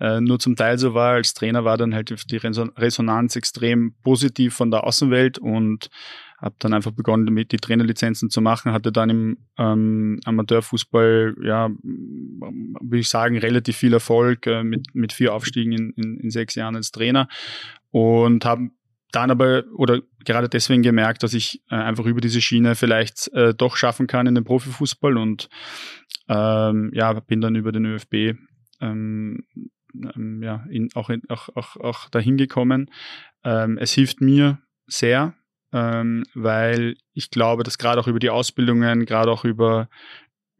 äh, 0.00 0.20
nur 0.20 0.38
zum 0.38 0.56
Teil 0.56 0.78
so 0.78 0.94
war, 0.94 1.14
als 1.14 1.34
Trainer 1.34 1.64
war 1.64 1.76
dann 1.76 1.94
halt 1.94 2.30
die 2.30 2.36
Resonanz 2.36 3.36
extrem 3.36 3.94
positiv 4.02 4.54
von 4.54 4.70
der 4.70 4.84
Außenwelt 4.84 5.38
und 5.38 5.90
habe 6.42 6.56
dann 6.58 6.74
einfach 6.74 6.90
begonnen, 6.90 7.24
damit 7.24 7.52
die 7.52 7.56
Trainerlizenzen 7.56 8.28
zu 8.28 8.40
machen, 8.40 8.72
hatte 8.72 8.90
dann 8.90 9.10
im 9.10 9.38
ähm, 9.58 10.20
Amateurfußball, 10.24 11.36
ja, 11.42 11.70
würde 11.80 12.98
ich 12.98 13.08
sagen, 13.08 13.38
relativ 13.38 13.76
viel 13.76 13.92
Erfolg 13.92 14.46
äh, 14.46 14.64
mit, 14.64 14.94
mit 14.94 15.12
vier 15.12 15.32
Aufstiegen 15.32 15.72
in, 15.72 15.90
in, 15.92 16.18
in 16.18 16.30
sechs 16.30 16.56
Jahren 16.56 16.74
als 16.74 16.90
Trainer 16.90 17.28
und 17.90 18.44
habe 18.44 18.70
dann 19.12 19.30
aber 19.30 19.64
oder 19.74 20.00
gerade 20.24 20.48
deswegen 20.48 20.82
gemerkt, 20.82 21.22
dass 21.22 21.34
ich 21.34 21.62
äh, 21.70 21.76
einfach 21.76 22.06
über 22.06 22.20
diese 22.20 22.40
Schiene 22.40 22.74
vielleicht 22.74 23.32
äh, 23.34 23.54
doch 23.54 23.76
schaffen 23.76 24.06
kann 24.06 24.26
in 24.26 24.34
den 24.34 24.44
Profifußball 24.44 25.16
und 25.16 25.48
ähm, 26.28 26.90
ja, 26.92 27.12
bin 27.12 27.40
dann 27.40 27.54
über 27.54 27.72
den 27.72 27.86
ÖFB 27.86 28.36
ähm, 28.80 29.44
ähm, 29.94 30.42
ja, 30.42 30.64
in, 30.70 30.88
auch, 30.94 31.10
in, 31.10 31.22
auch, 31.28 31.50
auch, 31.54 31.76
auch 31.76 32.08
dahin 32.08 32.36
gekommen. 32.36 32.90
Ähm, 33.44 33.78
es 33.78 33.92
hilft 33.92 34.20
mir 34.20 34.58
sehr, 34.86 35.34
ähm, 35.72 36.24
weil 36.34 36.96
ich 37.14 37.30
glaube, 37.30 37.62
dass 37.62 37.78
gerade 37.78 38.00
auch 38.00 38.08
über 38.08 38.18
die 38.18 38.30
Ausbildungen, 38.30 39.06
gerade 39.06 39.30
auch 39.30 39.44
über, 39.44 39.88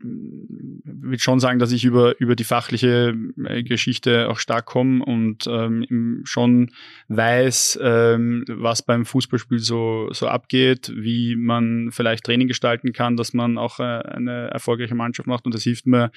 will 0.04 1.18
schon 1.18 1.38
sagen, 1.38 1.58
dass 1.58 1.70
ich 1.70 1.84
über, 1.84 2.18
über 2.20 2.34
die 2.34 2.44
fachliche 2.44 3.14
äh, 3.44 3.62
Geschichte 3.62 4.28
auch 4.28 4.38
stark 4.38 4.66
komme 4.66 5.04
und 5.04 5.46
ähm, 5.46 6.22
schon 6.24 6.72
weiß, 7.08 7.78
ähm, 7.82 8.44
was 8.48 8.82
beim 8.82 9.04
Fußballspiel 9.04 9.58
so, 9.58 10.08
so 10.12 10.28
abgeht, 10.28 10.92
wie 10.94 11.36
man 11.36 11.90
vielleicht 11.92 12.24
Training 12.24 12.48
gestalten 12.48 12.92
kann, 12.92 13.16
dass 13.16 13.32
man 13.32 13.58
auch 13.58 13.78
äh, 13.78 13.82
eine 13.82 14.48
erfolgreiche 14.48 14.94
Mannschaft 14.94 15.26
macht 15.26 15.44
und 15.46 15.54
das 15.54 15.62
hilft 15.62 15.86
mir 15.86 16.10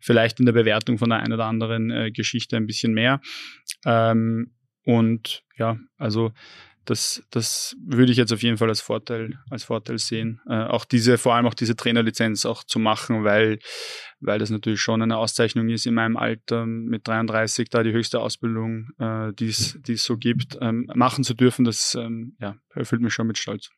vielleicht 0.00 0.38
in 0.38 0.46
der 0.46 0.52
Bewertung 0.52 0.98
von 0.98 1.10
der 1.10 1.18
einen 1.18 1.32
oder 1.32 1.46
anderen 1.46 1.90
äh, 1.90 2.10
Geschichte 2.10 2.56
ein 2.56 2.66
bisschen 2.66 2.92
mehr. 2.92 3.20
Ähm, 3.84 4.52
und 4.84 5.44
ja, 5.56 5.78
also 5.96 6.32
das, 6.84 7.22
das 7.30 7.76
würde 7.84 8.12
ich 8.12 8.18
jetzt 8.18 8.32
auf 8.32 8.42
jeden 8.42 8.56
Fall 8.56 8.68
als 8.68 8.80
Vorteil, 8.80 9.38
als 9.50 9.64
Vorteil 9.64 9.98
sehen. 9.98 10.40
Äh, 10.48 10.64
auch 10.64 10.84
diese, 10.84 11.18
vor 11.18 11.34
allem 11.34 11.46
auch 11.46 11.54
diese 11.54 11.76
Trainerlizenz 11.76 12.44
auch 12.44 12.64
zu 12.64 12.78
machen, 12.78 13.24
weil, 13.24 13.58
weil 14.20 14.38
das 14.38 14.50
natürlich 14.50 14.80
schon 14.80 15.02
eine 15.02 15.16
Auszeichnung 15.16 15.68
ist 15.68 15.86
in 15.86 15.94
meinem 15.94 16.16
Alter 16.16 16.66
mit 16.66 17.06
33, 17.06 17.68
da 17.68 17.82
die 17.82 17.92
höchste 17.92 18.20
Ausbildung, 18.20 18.88
äh, 18.98 19.32
die 19.34 19.48
es 19.48 20.04
so 20.04 20.16
gibt, 20.16 20.58
ähm, 20.60 20.90
machen 20.94 21.24
zu 21.24 21.34
dürfen, 21.34 21.64
das 21.64 21.94
ähm, 21.94 22.36
ja, 22.40 22.56
erfüllt 22.74 23.02
mich 23.02 23.14
schon 23.14 23.26
mit 23.26 23.38
Stolz. 23.38 23.70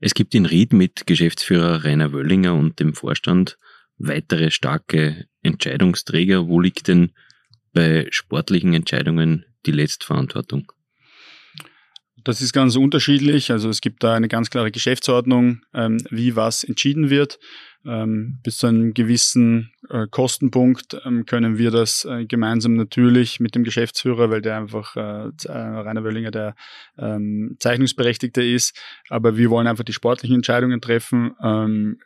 Es 0.00 0.14
gibt 0.14 0.34
in 0.34 0.46
Ried 0.46 0.72
mit 0.72 1.06
Geschäftsführer 1.06 1.84
Rainer 1.84 2.12
Wöllinger 2.12 2.54
und 2.54 2.80
dem 2.80 2.92
Vorstand 2.92 3.56
weitere 3.98 4.50
starke 4.50 5.26
Entscheidungsträger. 5.42 6.48
Wo 6.48 6.60
liegt 6.60 6.88
denn 6.88 7.12
bei 7.72 8.08
sportlichen 8.10 8.74
Entscheidungen 8.74 9.46
die 9.64 9.70
Letztverantwortung? 9.70 10.72
Das 12.24 12.40
ist 12.40 12.52
ganz 12.52 12.76
unterschiedlich. 12.76 13.50
Also 13.50 13.68
es 13.68 13.80
gibt 13.80 14.04
da 14.04 14.14
eine 14.14 14.28
ganz 14.28 14.50
klare 14.50 14.70
Geschäftsordnung, 14.70 15.62
ähm, 15.74 15.98
wie 16.10 16.36
was 16.36 16.64
entschieden 16.64 17.10
wird. 17.10 17.38
Ähm, 17.84 18.38
bis 18.44 18.58
zu 18.58 18.68
einem 18.68 18.94
gewissen 18.94 19.72
äh, 19.90 20.06
Kostenpunkt 20.08 20.96
ähm, 21.04 21.26
können 21.26 21.58
wir 21.58 21.72
das 21.72 22.04
äh, 22.04 22.26
gemeinsam 22.26 22.74
natürlich 22.74 23.40
mit 23.40 23.56
dem 23.56 23.64
Geschäftsführer, 23.64 24.30
weil 24.30 24.40
der 24.40 24.56
einfach 24.56 24.94
äh, 24.94 25.30
äh 25.46 25.52
Rainer 25.52 26.04
Wöllinger 26.04 26.30
der 26.30 26.54
ähm, 26.96 27.56
Zeichnungsberechtigte 27.58 28.40
ist. 28.42 28.78
Aber 29.08 29.36
wir 29.36 29.50
wollen 29.50 29.66
einfach 29.66 29.82
die 29.82 29.92
sportlichen 29.92 30.36
Entscheidungen 30.36 30.80
treffen. 30.80 31.32
Ähm, 31.42 31.98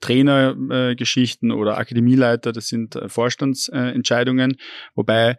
Trainergeschichten 0.00 1.52
oder 1.52 1.78
Akademieleiter, 1.78 2.52
das 2.52 2.68
sind 2.68 2.96
äh, 2.96 3.08
Vorstandsentscheidungen, 3.08 4.56
wobei 4.94 5.38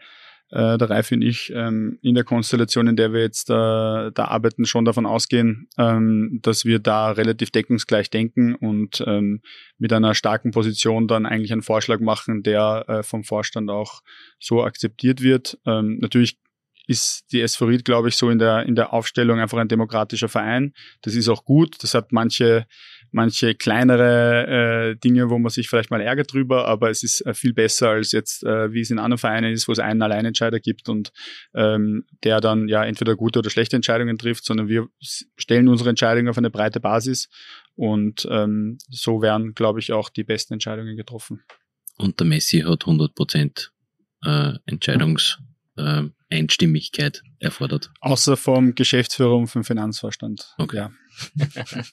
äh, 0.53 0.77
der 0.77 0.89
Ralf 0.89 1.11
und 1.11 1.21
ich 1.23 1.51
ähm, 1.55 1.97
in 2.01 2.15
der 2.15 2.23
Konstellation, 2.23 2.87
in 2.87 2.95
der 2.95 3.11
wir 3.11 3.21
jetzt 3.21 3.49
äh, 3.49 3.53
da 3.53 4.25
arbeiten, 4.25 4.65
schon 4.65 4.85
davon 4.85 5.05
ausgehen, 5.05 5.67
ähm, 5.77 6.39
dass 6.43 6.63
wir 6.63 6.79
da 6.79 7.11
relativ 7.11 7.49
deckungsgleich 7.51 8.09
denken 8.09 8.53
und 8.55 9.03
ähm, 9.07 9.41
mit 9.79 9.91
einer 9.91 10.13
starken 10.13 10.51
Position 10.51 11.07
dann 11.07 11.25
eigentlich 11.25 11.51
einen 11.51 11.63
Vorschlag 11.63 11.99
machen, 11.99 12.43
der 12.43 12.85
äh, 12.87 13.03
vom 13.03 13.23
Vorstand 13.23 13.71
auch 13.71 14.01
so 14.39 14.63
akzeptiert 14.63 15.21
wird. 15.21 15.57
Ähm, 15.65 15.97
natürlich 15.99 16.37
ist 16.87 17.31
die 17.31 17.41
SV 17.41 17.77
glaube 17.83 18.09
ich, 18.09 18.15
so 18.15 18.29
in 18.29 18.39
der, 18.39 18.65
in 18.65 18.75
der 18.75 18.93
Aufstellung 18.93 19.39
einfach 19.39 19.57
ein 19.57 19.67
demokratischer 19.67 20.29
Verein. 20.29 20.73
Das 21.01 21.15
ist 21.15 21.29
auch 21.29 21.45
gut. 21.45 21.81
Das 21.81 21.93
hat 21.93 22.11
manche, 22.11 22.67
manche 23.13 23.55
kleinere 23.55 24.91
äh, 24.91 24.95
Dinge, 24.97 25.29
wo 25.29 25.37
man 25.37 25.49
sich 25.49 25.69
vielleicht 25.69 25.91
mal 25.91 26.01
ärgert 26.01 26.33
drüber, 26.33 26.67
aber 26.67 26.89
es 26.89 27.03
ist 27.03 27.21
äh, 27.25 27.33
viel 27.33 27.53
besser 27.53 27.89
als 27.89 28.11
jetzt, 28.11 28.43
äh, 28.43 28.73
wie 28.73 28.81
es 28.81 28.89
in 28.89 28.99
anderen 28.99 29.19
Vereinen 29.19 29.53
ist, 29.53 29.67
wo 29.67 29.71
es 29.71 29.79
einen 29.79 30.01
Alleinentscheider 30.01 30.59
gibt 30.59 30.89
und 30.89 31.11
ähm, 31.53 32.05
der 32.23 32.41
dann 32.41 32.67
ja 32.67 32.83
entweder 32.83 33.15
gute 33.15 33.39
oder 33.39 33.49
schlechte 33.49 33.75
Entscheidungen 33.75 34.17
trifft, 34.17 34.45
sondern 34.45 34.67
wir 34.67 34.87
stellen 35.37 35.67
unsere 35.67 35.89
Entscheidungen 35.89 36.27
auf 36.27 36.37
eine 36.37 36.49
breite 36.49 36.79
Basis 36.79 37.29
und 37.75 38.27
ähm, 38.29 38.77
so 38.89 39.21
werden, 39.21 39.53
glaube 39.53 39.79
ich, 39.79 39.91
auch 39.93 40.09
die 40.09 40.23
besten 40.23 40.53
Entscheidungen 40.53 40.97
getroffen. 40.97 41.43
Und 41.97 42.19
der 42.19 42.27
Messi 42.27 42.61
hat 42.61 42.83
100 42.83 43.13
Prozent 43.13 43.71
äh, 44.25 44.53
Entscheidungs- 44.67 45.37
äh, 45.77 46.03
Einstimmigkeit 46.31 47.21
erfordert. 47.39 47.91
Außer 48.01 48.37
vom 48.37 48.75
Geschäftsführer 48.75 49.35
und 49.35 49.47
vom 49.47 49.63
Finanzvorstand. 49.63 50.53
Okay. 50.57 50.77
Ja. 50.77 50.91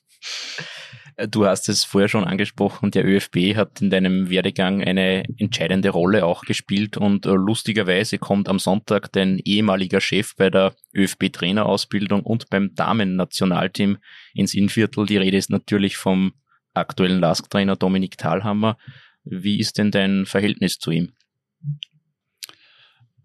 Du 1.28 1.44
hast 1.44 1.68
es 1.68 1.84
vorher 1.84 2.08
schon 2.08 2.24
angesprochen, 2.24 2.90
der 2.90 3.04
ÖFB 3.04 3.54
hat 3.54 3.82
in 3.82 3.90
deinem 3.90 4.30
Werdegang 4.30 4.82
eine 4.82 5.24
entscheidende 5.36 5.90
Rolle 5.90 6.24
auch 6.24 6.42
gespielt 6.42 6.96
und 6.96 7.26
äh, 7.26 7.32
lustigerweise 7.32 8.18
kommt 8.18 8.48
am 8.48 8.58
Sonntag 8.58 9.12
dein 9.12 9.38
ehemaliger 9.38 10.00
Chef 10.00 10.34
bei 10.36 10.48
der 10.48 10.74
ÖFB-Trainerausbildung 10.94 12.22
und 12.22 12.48
beim 12.48 12.74
Damen-Nationalteam 12.74 13.98
ins 14.34 14.54
Innviertel. 14.54 15.04
Die 15.04 15.18
Rede 15.18 15.36
ist 15.36 15.50
natürlich 15.50 15.96
vom 15.96 16.32
aktuellen 16.72 17.20
LASK-Trainer 17.20 17.76
Dominik 17.76 18.16
Thalhammer. 18.16 18.78
Wie 19.24 19.58
ist 19.58 19.76
denn 19.76 19.90
dein 19.90 20.24
Verhältnis 20.24 20.78
zu 20.78 20.90
ihm? 20.90 21.12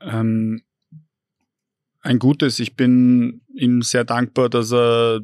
Ähm, 0.02 0.62
ein 2.02 2.20
gutes. 2.20 2.60
Ich 2.60 2.76
bin 2.76 3.42
ihm 3.54 3.82
sehr 3.82 4.04
dankbar, 4.04 4.50
dass 4.50 4.74
er 4.74 5.22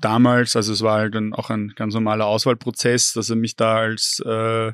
damals, 0.00 0.56
also 0.56 0.72
es 0.72 0.82
war 0.82 0.98
halt 0.98 1.14
dann 1.14 1.32
auch 1.32 1.50
ein 1.50 1.72
ganz 1.76 1.94
normaler 1.94 2.26
Auswahlprozess, 2.26 3.12
dass 3.12 3.30
er 3.30 3.36
mich 3.36 3.56
da 3.56 3.76
als 3.76 4.22
äh, 4.24 4.72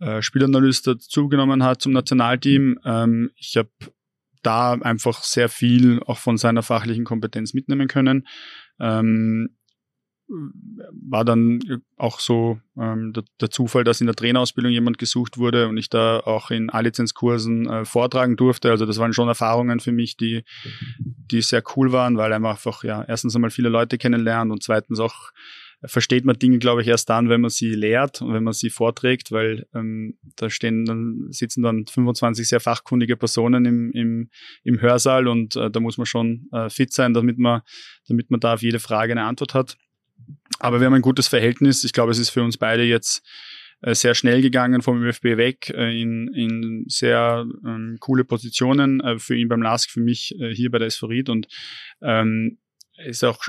äh, 0.00 0.20
Spielanalyst 0.20 0.86
dazugenommen 0.86 1.62
hat 1.62 1.80
zum 1.80 1.92
Nationalteam. 1.92 2.78
Ähm, 2.84 3.30
ich 3.36 3.56
habe 3.56 3.70
da 4.42 4.72
einfach 4.72 5.22
sehr 5.22 5.48
viel 5.48 6.02
auch 6.04 6.18
von 6.18 6.36
seiner 6.36 6.62
fachlichen 6.62 7.04
Kompetenz 7.04 7.54
mitnehmen 7.54 7.88
können. 7.88 8.26
Ähm, 8.80 9.56
war 11.08 11.24
dann 11.24 11.60
auch 11.96 12.20
so 12.20 12.58
ähm, 12.78 13.12
der, 13.12 13.24
der, 13.40 13.50
Zufall, 13.50 13.84
dass 13.84 14.00
in 14.00 14.06
der 14.06 14.16
Trainerausbildung 14.16 14.72
jemand 14.72 14.98
gesucht 14.98 15.38
wurde 15.38 15.68
und 15.68 15.76
ich 15.76 15.90
da 15.90 16.20
auch 16.20 16.50
in 16.50 16.70
A-Lizenzkursen 16.70 17.68
äh, 17.68 17.84
vortragen 17.84 18.36
durfte. 18.36 18.70
Also 18.70 18.86
das 18.86 18.98
waren 18.98 19.12
schon 19.12 19.28
Erfahrungen 19.28 19.80
für 19.80 19.92
mich, 19.92 20.16
die, 20.16 20.44
die 20.98 21.42
sehr 21.42 21.62
cool 21.76 21.92
waren, 21.92 22.16
weil 22.16 22.32
einfach 22.32 22.82
ja 22.84 23.04
erstens 23.06 23.34
einmal 23.34 23.50
viele 23.50 23.68
Leute 23.68 23.98
kennenlernt 23.98 24.50
und 24.50 24.62
zweitens 24.62 25.00
auch 25.00 25.32
versteht 25.84 26.24
man 26.24 26.38
Dinge, 26.38 26.58
glaube 26.58 26.82
ich, 26.82 26.88
erst 26.88 27.10
dann, 27.10 27.28
wenn 27.28 27.40
man 27.40 27.50
sie 27.50 27.70
lehrt 27.70 28.22
und 28.22 28.32
wenn 28.32 28.44
man 28.44 28.52
sie 28.52 28.70
vorträgt, 28.70 29.32
weil 29.32 29.66
ähm, 29.74 30.16
da 30.36 30.48
stehen 30.48 30.84
dann, 30.84 31.26
sitzen 31.30 31.62
dann 31.62 31.86
25 31.86 32.48
sehr 32.48 32.60
fachkundige 32.60 33.16
Personen 33.16 33.64
im, 33.64 33.90
im, 33.92 34.30
im 34.62 34.80
Hörsaal 34.80 35.26
und 35.26 35.56
äh, 35.56 35.70
da 35.70 35.80
muss 35.80 35.98
man 35.98 36.06
schon 36.06 36.48
äh, 36.52 36.70
fit 36.70 36.92
sein, 36.92 37.14
damit 37.14 37.38
man, 37.38 37.62
damit 38.06 38.30
man 38.30 38.40
da 38.40 38.54
auf 38.54 38.62
jede 38.62 38.78
Frage 38.78 39.12
eine 39.12 39.24
Antwort 39.24 39.54
hat. 39.54 39.76
Aber 40.62 40.78
wir 40.78 40.86
haben 40.86 40.94
ein 40.94 41.02
gutes 41.02 41.26
Verhältnis. 41.26 41.82
Ich 41.82 41.92
glaube, 41.92 42.12
es 42.12 42.18
ist 42.18 42.30
für 42.30 42.42
uns 42.42 42.56
beide 42.56 42.84
jetzt 42.84 43.26
äh, 43.80 43.96
sehr 43.96 44.14
schnell 44.14 44.42
gegangen 44.42 44.80
vom 44.80 45.02
ÖFB 45.02 45.36
weg 45.36 45.70
äh, 45.70 46.00
in, 46.00 46.28
in 46.28 46.84
sehr 46.86 47.44
ähm, 47.66 47.96
coole 47.98 48.24
Positionen. 48.24 49.00
Äh, 49.00 49.18
für 49.18 49.34
ihn 49.34 49.48
beim 49.48 49.60
LASK, 49.60 49.90
für 49.90 50.00
mich 50.00 50.38
äh, 50.38 50.54
hier 50.54 50.70
bei 50.70 50.78
der 50.78 50.86
Esphorit. 50.86 51.28
Und 51.28 51.48
ähm, 52.00 52.58
ist 53.04 53.24
auch, 53.24 53.42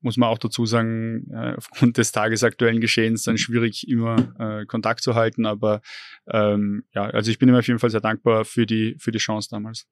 muss 0.00 0.16
man 0.16 0.30
auch 0.30 0.38
dazu 0.38 0.64
sagen, 0.64 1.30
äh, 1.34 1.52
aufgrund 1.54 1.98
des 1.98 2.12
tagesaktuellen 2.12 2.80
Geschehens 2.80 3.24
dann 3.24 3.36
schwierig, 3.36 3.86
immer 3.86 4.34
äh, 4.38 4.64
Kontakt 4.64 5.02
zu 5.02 5.14
halten. 5.14 5.44
Aber 5.44 5.82
ähm, 6.30 6.84
ja, 6.94 7.02
also 7.10 7.30
ich 7.30 7.38
bin 7.38 7.50
ihm 7.50 7.56
auf 7.56 7.66
jeden 7.66 7.78
Fall 7.78 7.90
sehr 7.90 8.00
dankbar 8.00 8.46
für 8.46 8.64
die, 8.64 8.96
für 8.98 9.12
die 9.12 9.18
Chance 9.18 9.50
damals. 9.50 9.86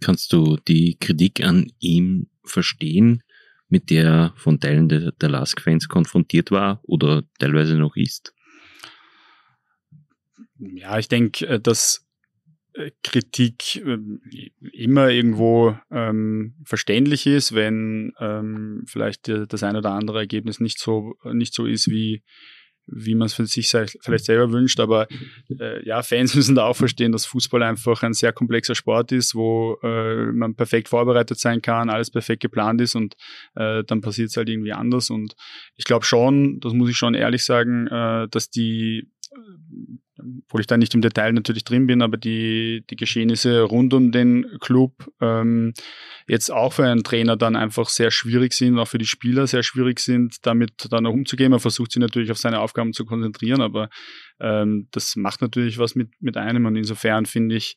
Kannst 0.00 0.32
du 0.32 0.56
die 0.66 0.96
Kritik 0.98 1.44
an 1.44 1.70
ihm 1.78 2.26
verstehen? 2.42 3.22
Mit 3.68 3.90
der 3.90 4.32
von 4.36 4.60
Teilen 4.60 4.88
der, 4.88 5.12
der 5.12 5.28
Lask-Fans 5.28 5.88
konfrontiert 5.88 6.50
war 6.50 6.80
oder 6.82 7.22
teilweise 7.38 7.76
noch 7.76 7.96
ist? 7.96 8.34
Ja, 10.58 10.98
ich 10.98 11.08
denke, 11.08 11.46
äh, 11.46 11.60
dass 11.60 12.06
äh, 12.72 12.90
Kritik 13.02 13.76
ähm, 13.76 14.20
immer 14.72 15.08
irgendwo 15.10 15.76
ähm, 15.90 16.54
verständlich 16.64 17.26
ist, 17.26 17.54
wenn 17.54 18.12
ähm, 18.18 18.84
vielleicht 18.86 19.28
das 19.28 19.62
ein 19.62 19.76
oder 19.76 19.92
andere 19.92 20.18
Ergebnis 20.18 20.60
nicht 20.60 20.78
so 20.78 21.14
nicht 21.32 21.54
so 21.54 21.66
ist 21.66 21.88
wie 21.88 22.22
wie 22.90 23.14
man 23.14 23.26
es 23.26 23.34
für 23.34 23.46
sich 23.46 23.68
vielleicht 23.68 24.24
selber 24.24 24.52
wünscht. 24.52 24.80
Aber 24.80 25.06
äh, 25.58 25.86
ja, 25.86 26.02
Fans 26.02 26.34
müssen 26.34 26.54
da 26.54 26.64
auch 26.64 26.76
verstehen, 26.76 27.12
dass 27.12 27.26
Fußball 27.26 27.62
einfach 27.62 28.02
ein 28.02 28.14
sehr 28.14 28.32
komplexer 28.32 28.74
Sport 28.74 29.12
ist, 29.12 29.34
wo 29.34 29.78
äh, 29.82 30.26
man 30.32 30.54
perfekt 30.54 30.88
vorbereitet 30.88 31.38
sein 31.38 31.62
kann, 31.62 31.90
alles 31.90 32.10
perfekt 32.10 32.42
geplant 32.42 32.80
ist 32.80 32.94
und 32.94 33.16
äh, 33.54 33.84
dann 33.84 34.00
passiert 34.00 34.30
es 34.30 34.36
halt 34.36 34.48
irgendwie 34.48 34.72
anders. 34.72 35.10
Und 35.10 35.34
ich 35.76 35.84
glaube 35.84 36.04
schon, 36.04 36.60
das 36.60 36.72
muss 36.72 36.90
ich 36.90 36.96
schon 36.96 37.14
ehrlich 37.14 37.44
sagen, 37.44 37.86
äh, 37.86 38.28
dass 38.28 38.50
die 38.50 39.08
obwohl 40.18 40.60
ich 40.60 40.66
da 40.66 40.76
nicht 40.76 40.94
im 40.94 41.00
Detail 41.00 41.32
natürlich 41.32 41.64
drin 41.64 41.86
bin, 41.86 42.02
aber 42.02 42.16
die, 42.16 42.84
die 42.90 42.96
Geschehnisse 42.96 43.62
rund 43.62 43.94
um 43.94 44.12
den 44.12 44.46
Club 44.60 45.10
ähm, 45.20 45.74
jetzt 46.26 46.50
auch 46.50 46.72
für 46.72 46.84
einen 46.84 47.04
Trainer 47.04 47.36
dann 47.36 47.56
einfach 47.56 47.88
sehr 47.88 48.10
schwierig 48.10 48.52
sind, 48.52 48.78
auch 48.78 48.88
für 48.88 48.98
die 48.98 49.06
Spieler 49.06 49.46
sehr 49.46 49.62
schwierig 49.62 50.00
sind, 50.00 50.46
damit 50.46 50.88
dann 50.90 51.06
auch 51.06 51.12
umzugehen. 51.12 51.50
Man 51.50 51.60
versucht 51.60 51.92
sich 51.92 52.00
natürlich 52.00 52.30
auf 52.30 52.38
seine 52.38 52.60
Aufgaben 52.60 52.92
zu 52.92 53.04
konzentrieren, 53.04 53.60
aber 53.60 53.88
ähm, 54.40 54.88
das 54.90 55.16
macht 55.16 55.40
natürlich 55.40 55.78
was 55.78 55.94
mit, 55.94 56.10
mit 56.20 56.36
einem 56.36 56.66
und 56.66 56.76
insofern 56.76 57.26
finde 57.26 57.56
ich, 57.56 57.76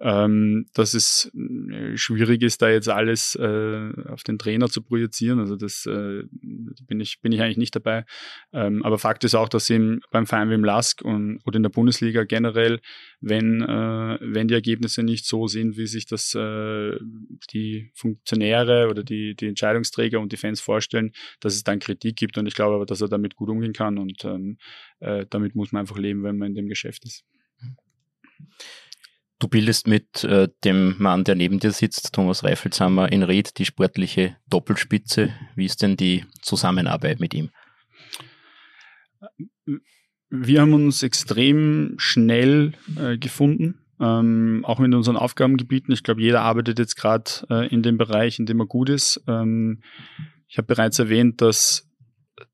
ähm, 0.00 0.66
dass 0.74 0.94
es 0.94 1.32
äh, 1.34 1.96
schwierig 1.96 2.42
ist, 2.42 2.62
da 2.62 2.70
jetzt 2.70 2.88
alles 2.88 3.34
äh, 3.34 3.90
auf 4.08 4.22
den 4.22 4.38
Trainer 4.38 4.68
zu 4.68 4.82
projizieren. 4.82 5.40
Also 5.40 5.56
das 5.56 5.86
äh, 5.86 6.22
bin 6.30 7.00
ich 7.00 7.20
bin 7.20 7.32
ich 7.32 7.40
eigentlich 7.40 7.56
nicht 7.56 7.74
dabei. 7.74 8.04
Ähm, 8.52 8.84
aber 8.84 8.98
Fakt 8.98 9.24
ist 9.24 9.34
auch, 9.34 9.48
dass 9.48 9.68
im, 9.70 10.00
beim 10.10 10.26
Verein 10.26 10.50
wie 10.50 10.54
im 10.54 10.64
Lask 10.64 11.02
und, 11.02 11.40
oder 11.44 11.56
in 11.56 11.64
der 11.64 11.70
Bundesliga 11.70 12.24
generell, 12.24 12.80
wenn 13.20 13.62
äh, 13.62 14.18
wenn 14.20 14.46
die 14.48 14.54
Ergebnisse 14.54 15.02
nicht 15.02 15.26
so 15.26 15.48
sind, 15.48 15.76
wie 15.76 15.86
sich 15.86 16.06
das 16.06 16.34
äh, 16.34 16.96
die 17.52 17.90
Funktionäre 17.94 18.88
oder 18.90 19.02
die 19.02 19.34
die 19.34 19.48
Entscheidungsträger 19.48 20.20
und 20.20 20.32
die 20.32 20.36
Fans 20.36 20.60
vorstellen, 20.60 21.12
dass 21.40 21.54
es 21.54 21.64
dann 21.64 21.80
Kritik 21.80 22.16
gibt. 22.16 22.38
Und 22.38 22.46
ich 22.46 22.54
glaube 22.54 22.76
aber, 22.76 22.86
dass 22.86 23.00
er 23.00 23.08
damit 23.08 23.34
gut 23.34 23.48
umgehen 23.48 23.72
kann 23.72 23.98
und 23.98 24.24
ähm, 24.24 24.58
äh, 25.00 25.26
damit 25.28 25.56
muss 25.56 25.72
man 25.72 25.80
einfach 25.80 25.98
leben, 25.98 26.22
wenn 26.22 26.38
man 26.38 26.48
in 26.48 26.54
dem 26.54 26.68
Geschäft 26.68 27.04
ist. 27.04 27.24
Du 29.40 29.46
bildest 29.46 29.86
mit 29.86 30.24
äh, 30.24 30.48
dem 30.64 30.96
Mann, 30.98 31.22
der 31.22 31.36
neben 31.36 31.60
dir 31.60 31.70
sitzt, 31.70 32.12
Thomas 32.12 32.42
Reifelshammer, 32.42 33.12
in 33.12 33.22
Ried 33.22 33.58
die 33.58 33.64
sportliche 33.64 34.36
Doppelspitze. 34.48 35.32
Wie 35.54 35.64
ist 35.64 35.80
denn 35.80 35.96
die 35.96 36.24
Zusammenarbeit 36.42 37.20
mit 37.20 37.34
ihm? 37.34 37.50
Wir 40.28 40.60
haben 40.60 40.74
uns 40.74 41.04
extrem 41.04 41.94
schnell 41.98 42.72
äh, 42.96 43.16
gefunden, 43.16 43.78
ähm, 44.00 44.64
auch 44.64 44.80
mit 44.80 44.92
unseren 44.92 45.16
Aufgabengebieten. 45.16 45.94
Ich 45.94 46.02
glaube, 46.02 46.20
jeder 46.20 46.42
arbeitet 46.42 46.80
jetzt 46.80 46.96
gerade 46.96 47.30
äh, 47.48 47.68
in 47.68 47.82
dem 47.82 47.96
Bereich, 47.96 48.40
in 48.40 48.46
dem 48.46 48.60
er 48.60 48.66
gut 48.66 48.88
ist. 48.88 49.22
Ähm, 49.28 49.82
ich 50.48 50.58
habe 50.58 50.66
bereits 50.66 50.98
erwähnt, 50.98 51.40
dass 51.40 51.87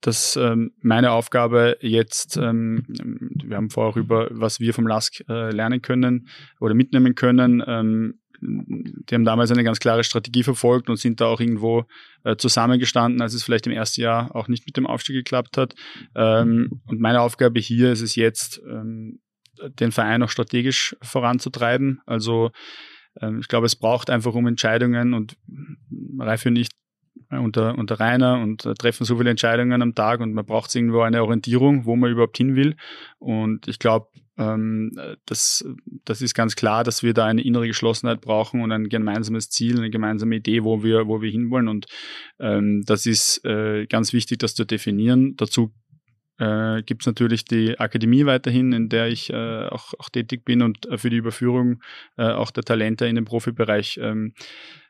dass 0.01 0.37
ähm, 0.37 0.73
meine 0.81 1.13
Aufgabe 1.13 1.77
jetzt, 1.81 2.37
ähm, 2.37 2.85
wir 2.89 3.57
haben 3.57 3.71
vorher 3.71 4.03
über, 4.03 4.29
was 4.31 4.61
wir 4.61 4.75
vom 4.75 4.87
LASK 4.87 5.25
äh, 5.29 5.51
lernen 5.51 5.83
können 5.83 6.29
oder 6.61 6.75
mitnehmen 6.75 7.15
können. 7.15 7.63
Ähm, 7.67 8.21
die 8.41 9.15
haben 9.15 9.25
damals 9.25 9.51
eine 9.51 9.65
ganz 9.65 9.79
klare 9.81 10.05
Strategie 10.05 10.43
verfolgt 10.43 10.91
und 10.91 10.97
sind 10.97 11.21
da 11.21 11.27
auch 11.27 11.41
irgendwo 11.41 11.85
äh, 12.25 12.37
zusammengestanden, 12.37 13.23
als 13.23 13.33
es 13.33 13.43
vielleicht 13.43 13.67
im 13.67 13.73
ersten 13.73 14.03
Jahr 14.03 14.35
auch 14.35 14.49
nicht 14.49 14.67
mit 14.67 14.77
dem 14.77 14.87
Aufstieg 14.87 15.17
geklappt 15.17 15.57
hat. 15.57 15.75
Ähm, 16.15 16.83
und 16.87 17.01
meine 17.01 17.21
Aufgabe 17.21 17.61
hier 17.61 17.93
ist 17.93 18.03
es 18.03 18.17
jetzt, 18.17 18.61
ähm, 18.69 19.21
den 19.81 19.93
Verein 19.93 20.23
auch 20.23 20.29
strategisch 20.29 20.97
voranzutreiben. 21.01 22.01
Also 22.07 22.51
ähm, 23.21 23.39
ich 23.41 23.49
glaube, 23.49 23.67
es 23.67 23.77
braucht 23.77 24.11
einfach 24.11 24.35
um 24.35 24.47
Entscheidungen 24.47 25.15
und 25.15 25.37
Reife 26.19 26.51
nicht 26.51 26.73
unter, 27.31 27.77
unter 27.79 28.01
Rainer 28.01 28.41
und 28.41 28.65
äh, 28.67 28.75
treffen 28.75 29.05
so 29.05 29.17
viele 29.17 29.31
Entscheidungen 29.31 29.83
am 29.83 29.95
Tag 29.95 30.21
und 30.21 30.35
man 30.35 30.45
braucht 30.45 30.75
irgendwo 30.75 31.01
eine 31.01 31.23
Orientierung, 31.23 31.85
wo 31.85 31.97
man 31.97 32.11
überhaupt 32.11 32.37
hin 32.37 32.57
will. 32.57 32.77
Und 33.19 33.69
ich 33.69 33.79
glaube, 33.79 34.09
ähm, 34.37 34.93
das, 35.27 35.65
das 36.05 36.21
ist 36.21 36.35
ganz 36.35 36.57
klar, 36.57 36.85
dass 36.85 37.03
wir 37.03 37.15
da 37.15 37.27
eine 37.27 37.43
innere 37.43 37.67
Geschlossenheit 37.67 38.21
brauchen 38.21 38.63
und 38.63 38.73
ein 38.73 38.89
gemeinsames 38.89 39.51
Ziel, 39.51 39.79
eine 39.79 39.91
gemeinsame 39.91 40.37
Idee, 40.37 40.65
wo 40.65 40.83
wir, 40.83 41.07
wo 41.07 41.23
wir 41.23 41.31
hinwollen. 41.31 41.69
Und 41.69 41.87
ähm, 42.41 42.83
das 42.85 43.07
ist 43.07 43.45
äh, 43.45 43.87
ganz 43.87 44.13
wichtig, 44.13 44.39
das 44.39 44.55
zu 44.55 44.65
definieren. 44.65 45.37
Dazu 45.37 45.73
äh, 46.39 46.83
gibt 46.83 47.03
es 47.03 47.07
natürlich 47.07 47.45
die 47.45 47.79
Akademie 47.79 48.27
weiterhin, 48.27 48.73
in 48.73 48.89
der 48.89 49.09
ich 49.09 49.31
äh, 49.31 49.67
auch, 49.69 49.95
auch 49.99 50.09
tätig 50.09 50.45
bin 50.45 50.63
und 50.63 50.87
äh, 50.87 50.99
für 50.99 51.11
die 51.11 51.19
Überführung 51.19 51.81
äh, 52.17 52.25
auch 52.25 52.51
der 52.51 52.65
Talente 52.65 53.07
in 53.07 53.15
den 53.15 53.25
Profibereich 53.25 54.01
ähm, 54.03 54.35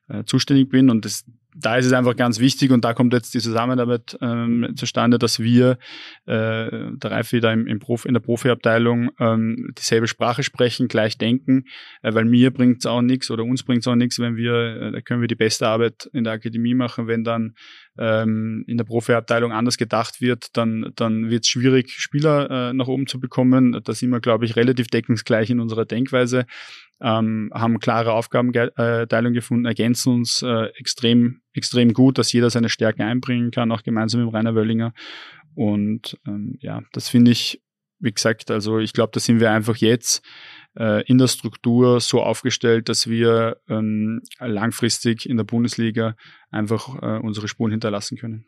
äh, 0.08 0.24
zuständig 0.24 0.70
bin. 0.70 0.88
Und 0.88 1.04
das, 1.04 1.24
da 1.54 1.76
ist 1.76 1.86
es 1.86 1.92
einfach 1.92 2.16
ganz 2.16 2.40
wichtig 2.40 2.72
und 2.72 2.84
da 2.84 2.94
kommt 2.94 3.12
jetzt 3.12 3.32
die 3.34 3.38
Zusammenarbeit 3.38 4.18
ähm, 4.20 4.72
zustande, 4.76 5.18
dass 5.18 5.38
wir, 5.38 5.78
äh, 6.26 6.90
der 6.96 7.10
Reif 7.10 7.32
wieder 7.32 7.52
im, 7.52 7.66
im 7.66 7.78
Profi, 7.78 8.08
in 8.08 8.14
der 8.14 8.20
Profiabteilung 8.20 9.10
ähm, 9.20 9.70
dieselbe 9.78 10.08
Sprache 10.08 10.42
sprechen, 10.42 10.88
gleich 10.88 11.16
denken, 11.16 11.64
äh, 12.02 12.12
weil 12.12 12.24
mir 12.24 12.50
bringt 12.50 12.78
es 12.78 12.86
auch 12.86 13.02
nichts 13.02 13.30
oder 13.30 13.44
uns 13.44 13.62
bringt 13.62 13.80
es 13.80 13.86
auch 13.86 13.94
nichts, 13.94 14.18
wenn 14.18 14.36
wir, 14.36 14.54
äh, 14.54 14.92
da 14.92 15.00
können 15.00 15.20
wir 15.20 15.28
die 15.28 15.36
beste 15.36 15.68
Arbeit 15.68 16.10
in 16.12 16.24
der 16.24 16.32
Akademie 16.32 16.74
machen, 16.74 17.06
wenn 17.06 17.22
dann 17.22 17.54
ähm, 17.98 18.64
in 18.66 18.76
der 18.76 18.84
Profiabteilung 18.84 19.52
anders 19.52 19.76
gedacht 19.76 20.20
wird, 20.20 20.56
dann, 20.56 20.92
dann 20.96 21.30
wird 21.30 21.44
es 21.44 21.48
schwierig, 21.48 21.90
Spieler 21.90 22.70
äh, 22.70 22.72
nach 22.72 22.88
oben 22.88 23.06
zu 23.06 23.20
bekommen. 23.20 23.80
Da 23.84 23.92
sind 23.92 24.10
wir, 24.10 24.20
glaube 24.20 24.44
ich, 24.44 24.56
relativ 24.56 24.88
deckungsgleich 24.88 25.50
in 25.50 25.60
unserer 25.60 25.84
Denkweise. 25.84 26.46
Ähm, 27.00 27.50
haben 27.54 27.78
klare 27.80 28.12
Aufgabenteilung 28.12 29.32
gefunden, 29.32 29.64
ergänzen 29.64 30.14
uns 30.14 30.42
äh, 30.42 30.66
extrem, 30.76 31.40
extrem 31.54 31.92
gut, 31.92 32.18
dass 32.18 32.32
jeder 32.32 32.50
seine 32.50 32.68
Stärken 32.68 33.02
einbringen 33.02 33.50
kann, 33.50 33.72
auch 33.72 33.82
gemeinsam 33.82 34.24
mit 34.24 34.34
Rainer 34.34 34.54
Wöllinger. 34.54 34.92
Und 35.54 36.18
ähm, 36.26 36.56
ja, 36.60 36.82
das 36.92 37.08
finde 37.08 37.30
ich, 37.30 37.62
wie 38.00 38.12
gesagt, 38.12 38.50
also 38.50 38.78
ich 38.78 38.92
glaube, 38.92 39.12
da 39.14 39.20
sind 39.20 39.40
wir 39.40 39.50
einfach 39.50 39.76
jetzt 39.76 40.22
äh, 40.76 41.04
in 41.06 41.18
der 41.18 41.28
Struktur 41.28 42.00
so 42.00 42.22
aufgestellt, 42.22 42.88
dass 42.88 43.08
wir 43.08 43.58
ähm, 43.68 44.20
langfristig 44.40 45.28
in 45.28 45.36
der 45.36 45.44
Bundesliga 45.44 46.16
einfach 46.50 47.00
äh, 47.02 47.18
unsere 47.20 47.48
Spuren 47.48 47.70
hinterlassen 47.70 48.18
können. 48.18 48.44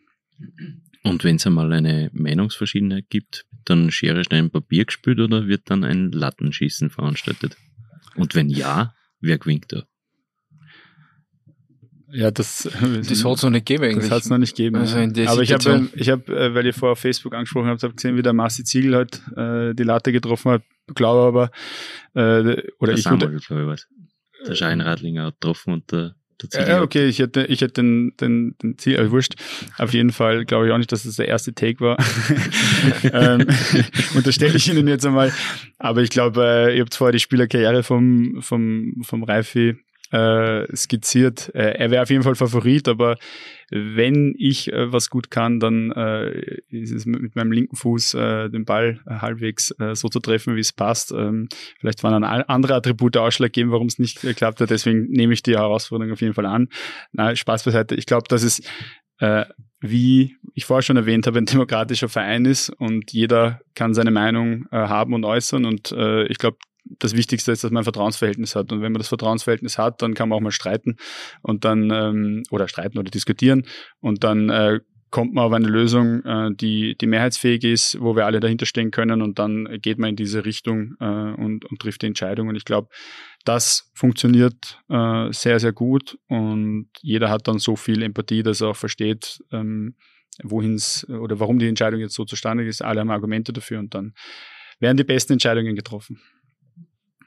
Und 1.03 1.25
wenn 1.25 1.37
es 1.37 1.47
einmal 1.47 1.73
eine 1.73 2.11
Meinungsverschiedenheit 2.13 3.09
gibt, 3.09 3.47
dann 3.65 3.91
Schere, 3.91 4.25
Stein, 4.25 4.51
Papier 4.51 4.85
gespielt 4.85 5.21
oder 5.21 5.47
wird 5.47 5.71
dann 5.71 5.85
ein 5.85 6.11
Lattenschießen 6.11 6.91
veranstaltet? 6.91 7.57
Und 8.17 8.35
wenn 8.35 8.49
ja, 8.49 8.95
wer 9.21 9.39
gewinnt 9.39 9.73
da? 9.73 9.85
Ja, 12.11 12.31
das, 12.31 12.63
das 12.63 13.25
hat 13.25 13.37
es 13.37 13.43
noch 13.43 13.51
nicht 13.51 13.67
gegeben 13.67 13.85
eigentlich. 13.85 14.05
Das 14.05 14.11
hat 14.11 14.23
es 14.23 14.31
noch 14.31 14.39
nicht 14.39 14.57
gegeben. 14.57 14.77
Also 14.77 14.99
ja. 14.99 15.31
Aber 15.31 15.43
ich 15.43 15.53
habe, 15.53 15.89
ich 15.95 16.09
hab, 16.09 16.29
äh, 16.29 16.55
weil 16.55 16.67
ihr 16.67 16.75
vorher 16.75 16.93
auf 16.93 17.01
Facebook 17.01 17.35
angesprochen 17.35 17.69
habt, 17.69 17.83
habe 17.83 17.95
gesehen, 17.95 18.17
wie 18.17 18.23
der 18.23 18.33
Marci 18.33 18.65
Ziegel 18.65 18.95
halt 18.95 19.23
äh, 19.37 19.75
die 19.75 19.83
Latte 19.83 20.13
getroffen 20.13 20.53
hat. 20.53 20.63
Glaube 20.95 21.21
aber, 21.23 21.51
äh, 22.15 22.63
oder 22.79 22.93
der 22.93 22.99
ich 22.99 23.03
Samuel, 23.03 23.33
würde, 23.33 23.37
ich 23.39 23.51
was. 23.51 23.89
Der 24.47 24.55
Scheinradlinger 24.55 25.27
hat 25.27 25.41
getroffen 25.41 25.73
und 25.73 25.91
der 25.91 26.15
ja, 26.53 26.83
okay, 26.83 27.07
ich 27.07 27.19
hätte, 27.19 27.47
ich 27.47 27.63
hätte 27.63 27.83
den, 27.83 28.13
den, 28.21 28.57
den 28.63 28.77
Ziel, 28.79 28.99
also 28.99 29.11
wurscht. 29.11 29.37
Auf 29.79 29.95
jeden 29.95 30.13
Fall 30.13 30.45
glaube 30.45 30.67
ich 30.67 30.73
auch 30.73 30.79
nicht, 30.79 30.93
dass 30.93 31.05
das 31.05 31.17
der 31.17 31.29
erste 31.29 31.55
Take 31.55 31.81
war. 31.81 31.97
ähm, 33.05 33.47
unterstelle 34.15 34.55
ich 34.55 34.69
Ihnen 34.69 34.87
jetzt 34.87 35.07
einmal. 35.07 35.33
Aber 35.79 36.03
ich 36.03 36.11
glaube, 36.11 36.45
äh, 36.45 36.77
ihr 36.77 36.83
habt 36.83 36.95
vorher 36.95 37.13
die 37.13 37.21
Spielerkarriere 37.21 37.83
vom, 37.83 38.43
vom, 38.43 39.03
vom 39.03 39.23
Reifi 39.23 39.77
äh, 40.13 40.67
skizziert. 40.75 41.55
Äh, 41.55 41.79
er 41.79 41.91
wäre 41.91 42.03
auf 42.03 42.11
jeden 42.11 42.23
Fall 42.23 42.35
Favorit, 42.35 42.89
aber 42.89 43.17
wenn 43.71 44.35
ich 44.39 44.73
äh, 44.73 44.93
was 44.93 45.11
gut 45.11 45.31
kann, 45.31 45.61
dann 45.61 45.91
äh, 45.93 46.61
ist 46.69 46.93
es 46.93 47.07
mit 47.07 47.35
meinem 47.35 47.53
linken 47.53 47.77
Fuß 47.77 48.15
äh, 48.15 48.49
den 48.49 48.65
Ball 48.65 49.01
halbwegs 49.07 49.73
äh, 49.79 49.95
so 49.95 50.09
zu 50.09 50.21
treffen, 50.21 50.57
wie 50.57 50.61
es 50.61 50.73
passt. 50.73 51.13
Ähm, 51.13 51.49
vielleicht 51.81 52.03
waren 52.03 52.23
dann 52.23 52.25
andere 52.25 52.75
Attribute 52.75 53.17
ausschlaggebend, 53.17 53.73
warum 53.73 53.89
es 53.89 53.99
nicht 53.99 54.21
geklappt 54.21 54.61
hat. 54.61 54.71
Deswegen 54.71 55.07
nehme 55.11 55.33
ich 55.33 55.43
die 55.43 55.57
Herausforderung 55.57 56.13
auf 56.13 56.21
jeden 56.21 56.35
Fall 56.35 56.47
an. 56.47 56.69
Na, 57.13 57.35
Spaß 57.35 57.65
beiseite. 57.65 57.95
Ich 57.95 58.07
glaube, 58.07 58.29
dass 58.29 58.43
es 58.43 58.63
wie 59.81 60.37
ich 60.55 60.65
vorher 60.65 60.83
schon 60.83 60.97
erwähnt 60.97 61.27
habe, 61.27 61.39
ein 61.39 61.47
demokratischer 61.47 62.09
Verein 62.09 62.45
ist 62.45 62.71
und 62.71 63.13
jeder 63.13 63.61
kann 63.75 63.95
seine 63.95 64.11
Meinung 64.11 64.67
äh, 64.71 64.77
haben 64.77 65.13
und 65.15 65.25
äußern. 65.25 65.65
Und 65.65 65.93
äh, 65.93 66.25
ich 66.27 66.39
glaube, 66.39 66.59
das 66.99 67.17
Wichtigste 67.17 67.53
ist, 67.53 67.65
dass 67.65 67.71
man 67.71 67.83
ein 67.83 67.85
Vertrauensverhältnis 67.85 68.55
hat. 68.55 68.73
Und 68.73 68.81
wenn 68.81 68.93
man 68.93 69.01
das 69.01 69.09
Vertrauensverhältnis 69.09 69.79
hat, 69.79 70.03
dann 70.03 70.15
kann 70.15 70.29
man 70.29 70.37
auch 70.37 70.43
mal 70.43 70.51
streiten 70.51 70.97
und 71.43 71.65
dann 71.65 71.91
ähm, 71.91 72.43
oder 72.51 72.69
streiten 72.69 72.99
oder 72.99 73.11
diskutieren 73.11 73.67
und 74.01 74.25
dann 74.25 74.51
äh, 74.51 74.81
kommt 75.11 75.35
man 75.35 75.45
auf 75.45 75.53
eine 75.53 75.69
Lösung, 75.69 76.23
äh, 76.25 76.51
die, 76.55 76.97
die 76.99 77.07
mehrheitsfähig 77.07 77.65
ist, 77.65 78.01
wo 78.01 78.17
wir 78.17 78.27
alle 78.27 78.41
dahinter 78.41 78.67
stehen 78.67 78.91
können 78.91 79.23
und 79.23 79.39
dann 79.39 79.79
geht 79.81 79.99
man 79.99 80.11
in 80.11 80.17
diese 80.17 80.45
Richtung 80.45 80.95
äh, 81.01 81.05
und, 81.05 81.65
und 81.65 81.79
trifft 81.81 82.03
die 82.03 82.07
Entscheidung. 82.07 82.49
Und 82.49 82.57
ich 82.57 82.65
glaube, 82.65 82.89
das 83.45 83.91
funktioniert 83.95 84.83
äh, 84.89 85.33
sehr, 85.33 85.61
sehr 85.61 85.73
gut 85.73 86.19
und 86.29 86.89
jeder 87.01 87.31
hat 87.31 87.49
dann 87.49 87.59
so 87.59 87.77
viel 87.77 88.03
Empathie, 88.03 88.43
dass 88.43 88.61
er 88.61 88.69
auch 88.69 88.77
versteht, 88.77 89.43
ähm, 89.53 89.95
wohin 90.43 90.75
es 90.75 91.09
oder 91.09 91.41
warum 91.41 91.59
die 91.59 91.69
Entscheidung 91.69 92.01
jetzt 92.01 92.15
so 92.15 92.25
zustande 92.25 92.67
ist. 92.67 92.83
Alle 92.83 93.01
haben 93.01 93.11
Argumente 93.11 93.53
dafür 93.53 93.79
und 93.79 93.95
dann 93.95 94.13
werden 94.81 94.97
die 94.97 95.05
besten 95.05 95.35
Entscheidungen 95.35 95.77
getroffen. 95.77 96.21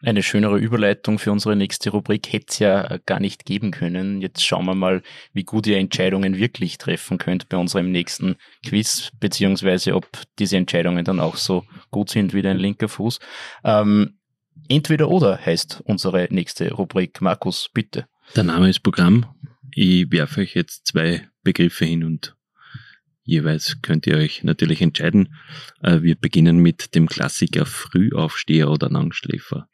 Eine 0.01 0.23
schönere 0.23 0.57
Überleitung 0.57 1.19
für 1.19 1.31
unsere 1.31 1.55
nächste 1.55 1.89
Rubrik 1.89 2.31
hätte 2.31 2.45
es 2.49 2.59
ja 2.59 2.97
gar 3.05 3.19
nicht 3.19 3.45
geben 3.45 3.71
können. 3.71 4.21
Jetzt 4.21 4.45
schauen 4.45 4.65
wir 4.65 4.75
mal, 4.75 5.01
wie 5.33 5.43
gut 5.43 5.67
ihr 5.67 5.77
Entscheidungen 5.77 6.37
wirklich 6.37 6.77
treffen 6.77 7.17
könnt 7.17 7.49
bei 7.49 7.57
unserem 7.57 7.91
nächsten 7.91 8.37
Quiz, 8.65 9.11
beziehungsweise 9.19 9.95
ob 9.95 10.09
diese 10.37 10.57
Entscheidungen 10.57 11.03
dann 11.03 11.19
auch 11.19 11.35
so 11.35 11.65
gut 11.91 12.09
sind 12.09 12.33
wie 12.33 12.41
dein 12.41 12.57
linker 12.57 12.87
Fuß. 12.87 13.19
Ähm, 13.65 14.19
entweder 14.69 15.09
oder 15.09 15.37
heißt 15.37 15.81
unsere 15.83 16.27
nächste 16.29 16.71
Rubrik. 16.71 17.19
Markus, 17.21 17.69
bitte. 17.73 18.05
Der 18.35 18.43
Name 18.43 18.69
ist 18.69 18.81
Programm. 18.81 19.25
Ich 19.71 20.11
werfe 20.11 20.41
euch 20.41 20.55
jetzt 20.55 20.87
zwei 20.87 21.27
Begriffe 21.43 21.85
hin 21.85 22.05
und 22.05 22.35
jeweils 23.23 23.81
könnt 23.81 24.07
ihr 24.07 24.15
euch 24.15 24.43
natürlich 24.43 24.81
entscheiden. 24.81 25.35
Äh, 25.81 26.01
wir 26.03 26.15
beginnen 26.15 26.57
mit 26.57 26.95
dem 26.95 27.07
Klassiker 27.07 27.65
Frühaufsteher 27.65 28.69
oder 28.69 28.89
Langschläfer. 28.89 29.67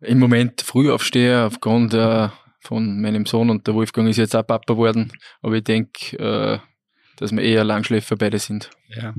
Im 0.00 0.18
Moment 0.18 0.62
Frühaufsteher 0.62 1.46
aufgrund 1.46 1.94
äh, 1.94 2.28
von 2.60 3.00
meinem 3.00 3.26
Sohn 3.26 3.50
und 3.50 3.66
der 3.66 3.74
Wolfgang 3.74 4.08
ist 4.08 4.18
jetzt 4.18 4.34
auch 4.36 4.46
Papa 4.46 4.72
geworden. 4.72 5.12
Aber 5.40 5.54
ich 5.54 5.64
denke, 5.64 6.18
äh, 6.18 6.58
dass 7.16 7.32
wir 7.32 7.42
eher 7.42 7.64
Langschläfer 7.64 8.16
beide 8.16 8.38
sind. 8.38 8.70
Ja. 8.88 9.14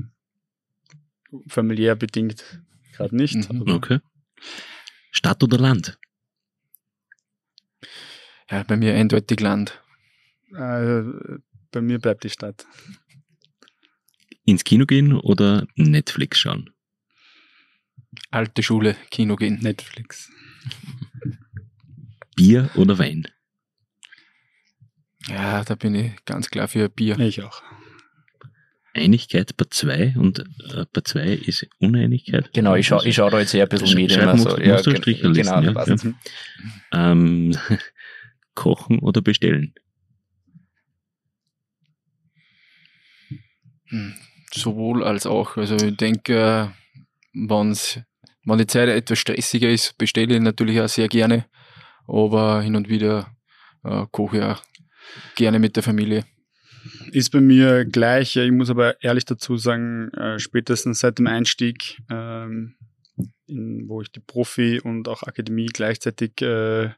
Familiär 1.48 1.96
bedingt 1.96 2.62
gerade 2.92 3.16
nicht. 3.16 3.52
Mhm. 3.52 3.68
Okay. 3.72 4.00
Stadt 5.10 5.42
oder 5.42 5.58
Land? 5.58 5.98
Ja, 8.50 8.62
bei 8.62 8.76
mir 8.76 8.94
eindeutig 8.94 9.40
Land. 9.40 9.82
Äh, 10.54 11.02
bei 11.70 11.80
mir 11.80 11.98
bleibt 11.98 12.24
die 12.24 12.30
Stadt. 12.30 12.66
Ins 14.44 14.64
Kino 14.64 14.86
gehen 14.86 15.12
oder 15.14 15.66
Netflix 15.74 16.38
schauen? 16.38 16.70
Alte 18.30 18.62
Schule, 18.62 18.96
Kino 19.10 19.36
gehen. 19.36 19.58
Netflix. 19.60 20.30
Bier 22.36 22.70
oder 22.74 22.98
Wein? 22.98 23.26
Ja, 25.28 25.64
da 25.64 25.74
bin 25.74 25.94
ich 25.94 26.12
ganz 26.24 26.48
klar 26.50 26.68
für 26.68 26.88
Bier. 26.88 27.18
Ich 27.18 27.42
auch. 27.42 27.62
Einigkeit 28.94 29.56
bei 29.56 29.66
zwei 29.70 30.14
und 30.16 30.40
äh, 30.40 30.84
bei 30.92 31.02
zwei 31.02 31.28
ist 31.34 31.66
Uneinigkeit. 31.78 32.52
Genau, 32.52 32.74
ich 32.74 32.86
schaue 32.86 33.06
ich 33.06 33.14
schau 33.16 33.28
da 33.30 33.38
jetzt 33.38 33.54
eher 33.54 33.64
ein 33.64 33.68
bisschen 33.68 33.88
Sch- 33.88 33.94
Medien. 33.94 34.20
Also, 34.28 34.44
musst- 34.48 34.58
ja, 34.58 34.72
musst 34.72 34.86
du 34.86 34.96
Stricherlisten, 34.96 35.60
genau, 35.60 35.66
ja, 35.66 35.72
passt. 35.72 36.04
ja. 36.04 36.12
Ähm, 37.12 37.56
kochen 38.54 38.98
oder 39.00 39.20
bestellen? 39.20 39.74
Hm, 43.88 44.14
Sowohl 44.52 45.04
als 45.04 45.26
auch. 45.26 45.56
Also 45.56 45.76
ich 45.76 45.96
denke, 45.96 46.72
wenn's, 47.34 48.00
wenn 48.44 48.58
die 48.58 48.66
Zeit 48.66 48.88
etwas 48.88 49.18
stressiger 49.18 49.68
ist, 49.68 49.96
bestelle 49.98 50.34
ich 50.34 50.40
natürlich 50.40 50.80
auch 50.80 50.88
sehr 50.88 51.08
gerne. 51.08 51.46
Aber 52.06 52.62
hin 52.62 52.76
und 52.76 52.88
wieder 52.88 53.36
äh, 53.84 54.06
koche 54.10 54.38
ich 54.38 54.42
auch 54.42 54.62
gerne 55.36 55.58
mit 55.58 55.76
der 55.76 55.82
Familie. 55.82 56.24
Ist 57.12 57.30
bei 57.30 57.40
mir 57.40 57.84
gleich. 57.84 58.36
Ich 58.36 58.52
muss 58.52 58.70
aber 58.70 59.02
ehrlich 59.02 59.24
dazu 59.24 59.56
sagen, 59.56 60.10
äh, 60.12 60.38
spätestens 60.38 61.00
seit 61.00 61.18
dem 61.18 61.26
Einstieg, 61.26 62.00
ähm, 62.10 62.76
in, 63.46 63.88
wo 63.88 64.00
ich 64.00 64.12
die 64.12 64.20
Profi 64.20 64.80
und 64.80 65.08
auch 65.08 65.22
Akademie 65.22 65.66
gleichzeitig 65.66 66.40
äh, 66.40 66.90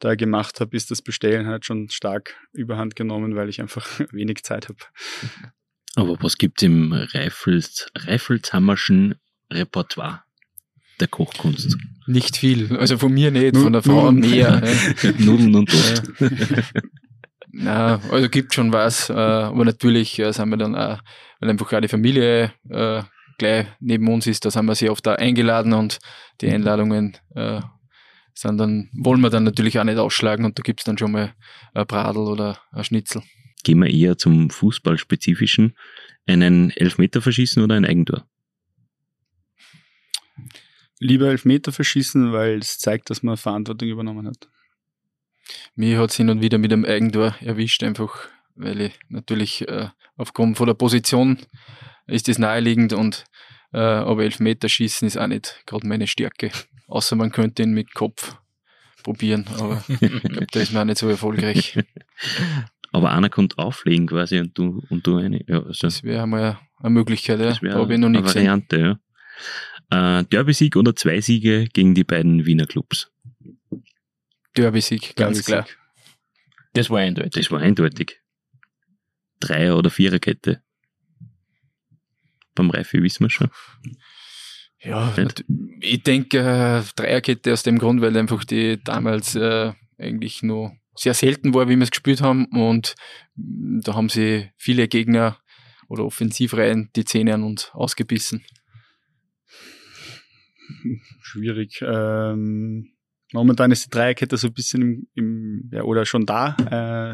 da 0.00 0.14
gemacht 0.16 0.60
habe, 0.60 0.76
ist 0.76 0.90
das 0.90 1.02
Bestellen 1.02 1.46
halt 1.46 1.64
schon 1.64 1.88
stark 1.88 2.34
überhand 2.52 2.96
genommen, 2.96 3.36
weil 3.36 3.48
ich 3.48 3.60
einfach 3.60 3.86
wenig 4.12 4.42
Zeit 4.42 4.68
habe. 4.68 4.80
Aber 5.94 6.16
was 6.20 6.36
gibt's 6.36 6.62
im 6.62 6.92
Reifels, 6.92 7.88
Reifelshammerschen 7.94 9.14
Repertoire 9.50 10.22
der 11.00 11.08
Kochkunst? 11.08 11.76
Nicht 12.06 12.36
viel. 12.36 12.76
Also 12.76 12.98
von 12.98 13.12
mir 13.12 13.30
nicht, 13.30 13.56
von 13.56 13.72
der 13.72 13.82
Frau 13.82 14.10
Nudeln. 14.10 14.30
mehr. 14.30 14.62
Nudeln 15.18 15.54
und 15.54 15.70
Toast. 15.70 16.12
Na, 17.50 18.00
also 18.10 18.28
gibt 18.28 18.54
schon 18.54 18.72
was, 18.72 19.10
äh, 19.10 19.14
aber 19.14 19.64
natürlich 19.64 20.18
äh, 20.18 20.32
sind 20.32 20.50
wir 20.50 20.56
dann 20.56 20.74
auch, 20.74 21.00
weil 21.40 21.50
einfach 21.50 21.72
auch 21.72 21.80
die 21.80 21.88
Familie 21.88 22.52
äh, 22.68 23.02
gleich 23.38 23.66
neben 23.80 24.08
uns 24.08 24.26
ist, 24.26 24.44
da 24.44 24.50
sind 24.50 24.66
wir 24.66 24.74
sehr 24.74 24.92
oft 24.92 25.06
da 25.06 25.14
eingeladen 25.14 25.72
und 25.72 25.98
die 26.40 26.50
Einladungen 26.50 27.16
äh, 27.34 27.60
sind 28.34 28.58
dann, 28.58 28.90
wollen 28.92 29.20
wir 29.20 29.30
dann 29.30 29.44
natürlich 29.44 29.78
auch 29.78 29.84
nicht 29.84 29.98
ausschlagen 29.98 30.44
und 30.44 30.58
da 30.58 30.62
gibt's 30.62 30.84
dann 30.84 30.98
schon 30.98 31.12
mal 31.12 31.34
ein 31.74 31.86
Bradel 31.86 32.22
oder 32.22 32.58
ein 32.72 32.84
Schnitzel. 32.84 33.22
Gehen 33.64 33.80
wir 33.80 33.90
eher 33.90 34.16
zum 34.16 34.50
Fußballspezifischen. 34.50 35.76
Einen 36.26 36.70
Elfmeter 36.70 37.20
verschießen 37.22 37.62
oder 37.62 37.74
ein 37.74 37.84
Eigentor? 37.84 38.24
Lieber 41.00 41.28
Elfmeter 41.28 41.72
verschießen, 41.72 42.32
weil 42.32 42.58
es 42.58 42.78
zeigt, 42.78 43.10
dass 43.10 43.22
man 43.22 43.36
Verantwortung 43.36 43.88
übernommen 43.88 44.26
hat. 44.26 44.48
Mir 45.74 45.98
hat's 45.98 46.16
hin 46.16 46.30
und 46.30 46.42
wieder 46.42 46.58
mit 46.58 46.72
einem 46.72 46.84
Eigentor 46.84 47.34
erwischt, 47.40 47.82
einfach 47.82 48.28
weil 48.54 48.80
ich 48.80 48.92
natürlich 49.08 49.66
äh, 49.68 49.88
aufgrund 50.16 50.56
von 50.56 50.66
der 50.66 50.74
Position 50.74 51.38
ist 52.06 52.28
das 52.28 52.38
naheliegend 52.38 52.92
und 52.92 53.24
äh, 53.72 53.78
aber 53.78 54.24
Elfmeter 54.24 54.68
schießen 54.68 55.06
ist 55.06 55.16
auch 55.16 55.26
nicht 55.26 55.62
gerade 55.66 55.86
meine 55.86 56.06
Stärke. 56.06 56.50
Außer 56.88 57.16
man 57.16 57.30
könnte 57.30 57.62
ihn 57.62 57.72
mit 57.72 57.94
Kopf 57.94 58.36
probieren, 59.02 59.46
aber 59.58 59.84
ich 59.88 59.98
glaube, 60.00 60.46
da 60.50 60.60
ist 60.60 60.72
man 60.72 60.82
auch 60.82 60.86
nicht 60.86 60.98
so 60.98 61.08
erfolgreich. 61.08 61.78
Aber 62.90 63.10
einer 63.10 63.28
kommt 63.28 63.58
auflegen 63.58 64.06
quasi 64.06 64.38
und 64.38 64.56
du, 64.56 64.82
und 64.88 65.06
du 65.06 65.18
eine. 65.18 65.44
Ja, 65.46 65.62
also 65.62 65.86
Das 65.86 66.02
wäre 66.02 66.26
mal 66.26 66.58
eine 66.78 66.90
Möglichkeit, 66.90 67.38
ja. 67.38 67.46
das 67.50 67.60
wäre 67.60 67.74
Da 67.74 67.80
habe 67.80 67.92
ich 67.92 68.00
noch 68.00 68.08
nie 68.08 68.16
eine 68.16 68.26
gesehen. 68.26 68.46
Variante, 68.46 68.78
ja. 68.78 68.98
Äh, 69.90 70.24
Derby-Sieg 70.24 70.76
oder 70.76 70.94
zwei 70.94 71.20
Siege 71.20 71.66
gegen 71.72 71.94
die 71.94 72.04
beiden 72.04 72.44
Wiener 72.46 72.66
Clubs? 72.66 73.10
Derby-Sieg, 74.56 75.16
ganz 75.16 75.44
Derby-Sieg. 75.44 75.44
klar. 75.46 75.66
Das 76.74 76.90
war 76.90 76.98
eindeutig. 77.00 77.32
Das 77.32 77.50
war 77.50 77.60
eindeutig. 77.60 78.20
Dreier- 79.40 79.76
oder 79.76 79.90
Viererkette. 79.90 80.62
Beim 82.54 82.70
Reife 82.70 83.02
wissen 83.02 83.24
wir 83.24 83.30
schon. 83.30 83.50
Ja, 84.80 85.12
Nicht? 85.16 85.44
ich 85.80 86.02
denke 86.02 86.38
äh, 86.38 86.82
Dreierkette 86.96 87.52
aus 87.52 87.62
dem 87.62 87.78
Grund, 87.78 88.00
weil 88.00 88.16
einfach 88.16 88.44
die 88.44 88.82
damals 88.82 89.34
äh, 89.34 89.72
eigentlich 89.96 90.42
nur 90.42 90.72
sehr 90.94 91.14
selten 91.14 91.54
war, 91.54 91.68
wie 91.68 91.76
wir 91.76 91.82
es 91.82 91.90
gespielt 91.90 92.20
haben 92.20 92.46
und 92.46 92.94
da 93.34 93.94
haben 93.94 94.08
sie 94.08 94.50
viele 94.56 94.88
Gegner 94.88 95.38
oder 95.88 96.04
Offensivreihen 96.04 96.90
die 96.96 97.04
Zähne 97.04 97.34
an 97.34 97.44
uns 97.44 97.70
ausgebissen. 97.72 98.44
Schwierig. 101.20 101.80
Ähm, 101.82 102.88
momentan 103.32 103.70
ist 103.70 103.86
die 103.86 103.90
Dreierkette 103.90 104.36
so 104.36 104.48
ein 104.48 104.54
bisschen 104.54 104.82
im, 104.82 105.06
im 105.14 105.70
ja, 105.72 105.82
oder 105.82 106.04
schon 106.06 106.26
da. 106.26 106.56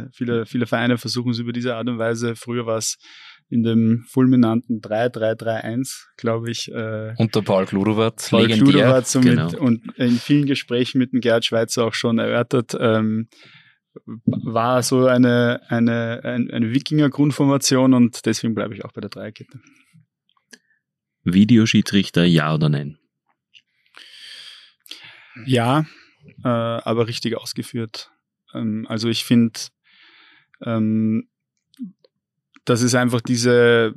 Äh, 0.07 0.11
viele, 0.13 0.47
viele 0.47 0.67
Vereine 0.67 0.99
versuchen 0.99 1.31
es 1.33 1.39
über 1.39 1.53
diese 1.53 1.75
Art 1.77 1.89
und 1.89 1.99
Weise. 1.99 2.37
Früher 2.37 2.67
war 2.67 2.79
es 2.79 2.97
in 3.51 3.63
dem 3.63 4.05
fulminanten 4.09 4.81
3-3-3-1, 4.81 6.07
glaube 6.17 6.51
ich. 6.51 6.73
Äh, 6.73 7.15
Unter 7.19 7.43
Paul 7.43 7.67
Kludowatz, 7.67 8.31
Paul 8.31 8.43
legendär. 8.47 8.65
Kluder 8.73 9.03
so 9.03 9.21
genau. 9.21 9.45
mit, 9.51 9.55
und 9.57 9.83
in 9.99 10.13
vielen 10.13 10.47
Gesprächen 10.47 10.99
mit 10.99 11.13
dem 11.13 11.21
Gerhard 11.21 11.45
Schweizer 11.45 11.85
auch 11.85 11.95
schon 11.95 12.19
erörtert, 12.19 12.75
ähm, 12.81 13.29
war 14.25 14.83
so 14.83 15.07
eine, 15.07 15.61
eine, 15.69 16.25
ein- 16.25 16.51
eine 16.51 16.73
Wikinger-Grundformation 16.73 17.95
und 17.95 18.25
deswegen 18.27 18.55
bleibe 18.55 18.75
ich 18.75 18.85
auch 18.85 18.93
bei 18.93 19.01
der 19.01 19.11
Dreierkette. 19.11 19.61
Videoschiedsrichter, 21.25 22.25
ja 22.25 22.55
oder 22.55 22.69
nein? 22.69 22.99
Ja, 25.47 25.87
äh, 26.45 26.49
aber 26.49 27.09
richtig 27.09 27.37
ausgeführt. 27.37 28.11
Ähm, 28.55 28.87
also 28.89 29.09
ich 29.09 29.25
finde, 29.25 29.61
ähm, 30.65 31.29
dass 32.65 32.81
es 32.83 32.95
einfach 32.95 33.21
diese 33.21 33.95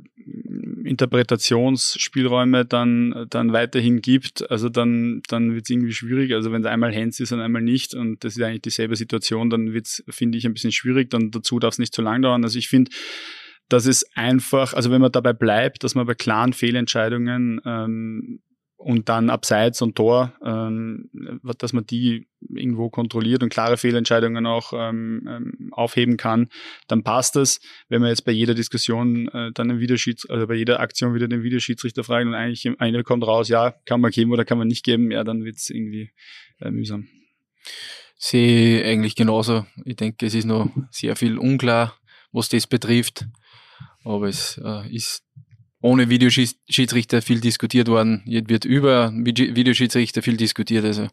Interpretationsspielräume 0.84 2.66
dann, 2.66 3.26
dann 3.30 3.52
weiterhin 3.52 4.02
gibt, 4.02 4.50
also 4.50 4.68
dann, 4.68 5.22
dann 5.28 5.54
wird 5.54 5.64
es 5.64 5.70
irgendwie 5.70 5.92
schwierig. 5.92 6.32
Also 6.34 6.52
wenn 6.52 6.62
es 6.62 6.66
einmal 6.66 6.94
Hands 6.94 7.18
ist 7.18 7.32
und 7.32 7.40
einmal 7.40 7.62
nicht 7.62 7.94
und 7.94 8.24
das 8.24 8.36
ist 8.36 8.42
eigentlich 8.42 8.62
dieselbe 8.62 8.96
Situation, 8.96 9.48
dann 9.48 9.72
wird 9.72 9.86
es, 9.86 10.04
finde 10.10 10.36
ich, 10.36 10.46
ein 10.46 10.52
bisschen 10.52 10.72
schwierig. 10.72 11.10
Dann 11.10 11.30
dazu 11.30 11.58
darf 11.58 11.74
es 11.74 11.78
nicht 11.78 11.94
zu 11.94 12.02
lang 12.02 12.20
dauern. 12.22 12.44
Also 12.44 12.58
ich 12.58 12.68
finde, 12.68 12.90
dass 13.68 13.86
es 13.86 14.04
einfach, 14.14 14.74
also 14.74 14.90
wenn 14.90 15.00
man 15.00 15.12
dabei 15.12 15.32
bleibt, 15.32 15.84
dass 15.84 15.94
man 15.94 16.06
bei 16.06 16.14
klaren 16.14 16.52
Fehlentscheidungen 16.52 17.60
ähm, 17.64 18.40
und 18.78 19.08
dann 19.08 19.28
Abseits 19.28 19.82
und 19.82 19.96
Tor, 19.96 20.32
ähm, 20.42 21.10
dass 21.58 21.72
man 21.72 21.84
die 21.84 22.28
irgendwo 22.48 22.90
kontrolliert 22.90 23.42
und 23.42 23.48
klare 23.48 23.76
Fehlentscheidungen 23.76 24.46
auch 24.46 24.72
ähm, 24.72 25.28
ähm, 25.28 25.68
aufheben 25.72 26.16
kann, 26.16 26.48
dann 26.86 27.02
passt 27.02 27.34
das. 27.34 27.60
Wenn 27.88 28.00
man 28.00 28.10
jetzt 28.10 28.24
bei 28.24 28.30
jeder 28.30 28.54
Diskussion 28.54 29.26
äh, 29.28 29.50
dann 29.52 29.68
den 29.68 29.80
Videoschieds, 29.80 30.30
also 30.30 30.46
bei 30.46 30.54
jeder 30.54 30.78
Aktion 30.78 31.12
wieder 31.12 31.26
den 31.26 31.42
Videoschiedsrichter 31.42 32.04
fragt 32.04 32.26
und 32.26 32.34
eigentlich 32.34 32.70
einer 32.80 33.02
kommt 33.02 33.26
raus, 33.26 33.48
ja, 33.48 33.74
kann 33.84 34.00
man 34.00 34.12
geben 34.12 34.30
oder 34.30 34.44
kann 34.44 34.58
man 34.58 34.68
nicht 34.68 34.84
geben, 34.84 35.10
ja, 35.10 35.24
dann 35.24 35.44
wird's 35.44 35.70
irgendwie 35.70 36.12
äh, 36.60 36.70
mühsam. 36.70 37.08
Sehe 38.16 38.80
ich 38.80 38.86
eigentlich 38.86 39.16
genauso. 39.16 39.66
Ich 39.84 39.96
denke, 39.96 40.24
es 40.24 40.34
ist 40.34 40.44
noch 40.44 40.70
sehr 40.92 41.16
viel 41.16 41.36
unklar, 41.36 41.96
was 42.30 42.48
das 42.48 42.68
betrifft. 42.68 43.26
Aber 44.04 44.28
es 44.28 44.60
äh, 44.64 44.88
ist 44.94 45.24
ohne 45.80 46.08
Videoschiedsrichter 46.08 47.22
viel 47.22 47.40
diskutiert 47.40 47.88
worden. 47.88 48.22
Jetzt 48.26 48.48
wird 48.48 48.64
über 48.64 49.12
Videoschiedsrichter 49.12 50.22
viel 50.22 50.36
diskutiert. 50.36 50.84
Also 50.84 51.08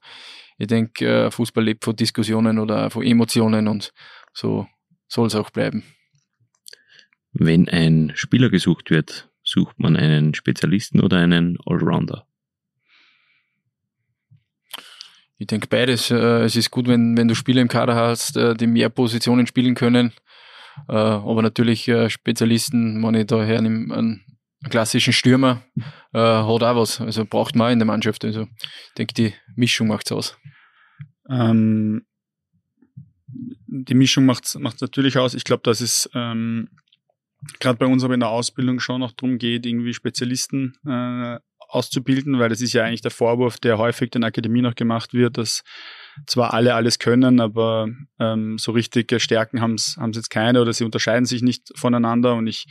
ich 0.57 0.67
denke, 0.67 1.05
äh, 1.05 1.31
Fußball 1.31 1.63
lebt 1.63 1.85
von 1.85 1.95
Diskussionen 1.95 2.59
oder 2.59 2.89
von 2.89 3.03
Emotionen 3.03 3.67
und 3.67 3.93
so 4.33 4.67
soll 5.07 5.27
es 5.27 5.35
auch 5.35 5.49
bleiben. 5.51 5.83
Wenn 7.31 7.69
ein 7.69 8.13
Spieler 8.15 8.49
gesucht 8.49 8.89
wird, 8.89 9.29
sucht 9.43 9.79
man 9.79 9.95
einen 9.95 10.33
Spezialisten 10.33 11.01
oder 11.01 11.17
einen 11.17 11.57
Allrounder? 11.65 12.25
Ich 15.37 15.47
denke 15.47 15.67
beides. 15.67 16.09
Äh, 16.11 16.43
es 16.43 16.55
ist 16.55 16.71
gut, 16.71 16.87
wenn, 16.87 17.17
wenn 17.17 17.27
du 17.27 17.35
Spieler 17.35 17.61
im 17.61 17.67
Kader 17.67 17.95
hast, 17.95 18.37
äh, 18.37 18.55
die 18.55 18.67
mehr 18.67 18.89
Positionen 18.89 19.47
spielen 19.47 19.75
können. 19.75 20.13
Aber 20.87 21.41
natürlich 21.41 21.89
Spezialisten, 22.09 23.01
wenn 23.01 23.15
ich 23.15 23.27
da 23.27 23.41
hernehme, 23.41 24.19
klassischen 24.69 25.13
Stürmer, 25.13 25.63
hat 26.13 26.63
auch 26.63 26.75
was. 26.75 27.01
Also 27.01 27.25
braucht 27.25 27.55
man 27.55 27.67
auch 27.67 27.71
in 27.71 27.79
der 27.79 27.85
Mannschaft. 27.85 28.25
Also 28.25 28.43
ich 28.43 28.93
denke, 28.97 29.13
die 29.13 29.33
Mischung 29.55 29.87
macht's 29.87 30.11
aus. 30.11 30.37
Ähm, 31.29 32.05
die 33.27 33.95
Mischung 33.95 34.25
macht 34.25 34.45
es 34.45 34.55
natürlich 34.55 35.17
aus. 35.17 35.33
Ich 35.33 35.43
glaube, 35.43 35.63
dass 35.63 35.81
es 35.81 36.09
ähm, 36.13 36.69
gerade 37.59 37.77
bei 37.77 37.85
uns 37.85 38.03
aber 38.03 38.13
in 38.13 38.19
der 38.19 38.29
Ausbildung 38.29 38.79
schon 38.79 39.01
noch 39.01 39.11
darum 39.11 39.37
geht, 39.37 39.65
irgendwie 39.65 39.93
Spezialisten 39.93 40.75
äh, 40.85 41.39
auszubilden, 41.59 42.39
weil 42.39 42.49
das 42.49 42.61
ist 42.61 42.73
ja 42.73 42.83
eigentlich 42.83 43.01
der 43.01 43.11
Vorwurf, 43.11 43.57
der 43.57 43.77
häufig 43.77 44.11
den 44.11 44.23
Akademien 44.23 44.63
noch 44.63 44.75
gemacht 44.75 45.13
wird, 45.13 45.37
dass 45.37 45.63
zwar 46.27 46.53
alle 46.53 46.75
alles 46.75 46.99
können, 46.99 47.39
aber 47.39 47.87
ähm, 48.19 48.57
so 48.57 48.71
richtige 48.71 49.19
Stärken 49.19 49.61
haben 49.61 49.75
es 49.75 49.97
jetzt 50.13 50.29
keine 50.29 50.61
oder 50.61 50.73
sie 50.73 50.83
unterscheiden 50.83 51.25
sich 51.25 51.41
nicht 51.41 51.71
voneinander. 51.75 52.35
Und 52.35 52.47
ich 52.47 52.65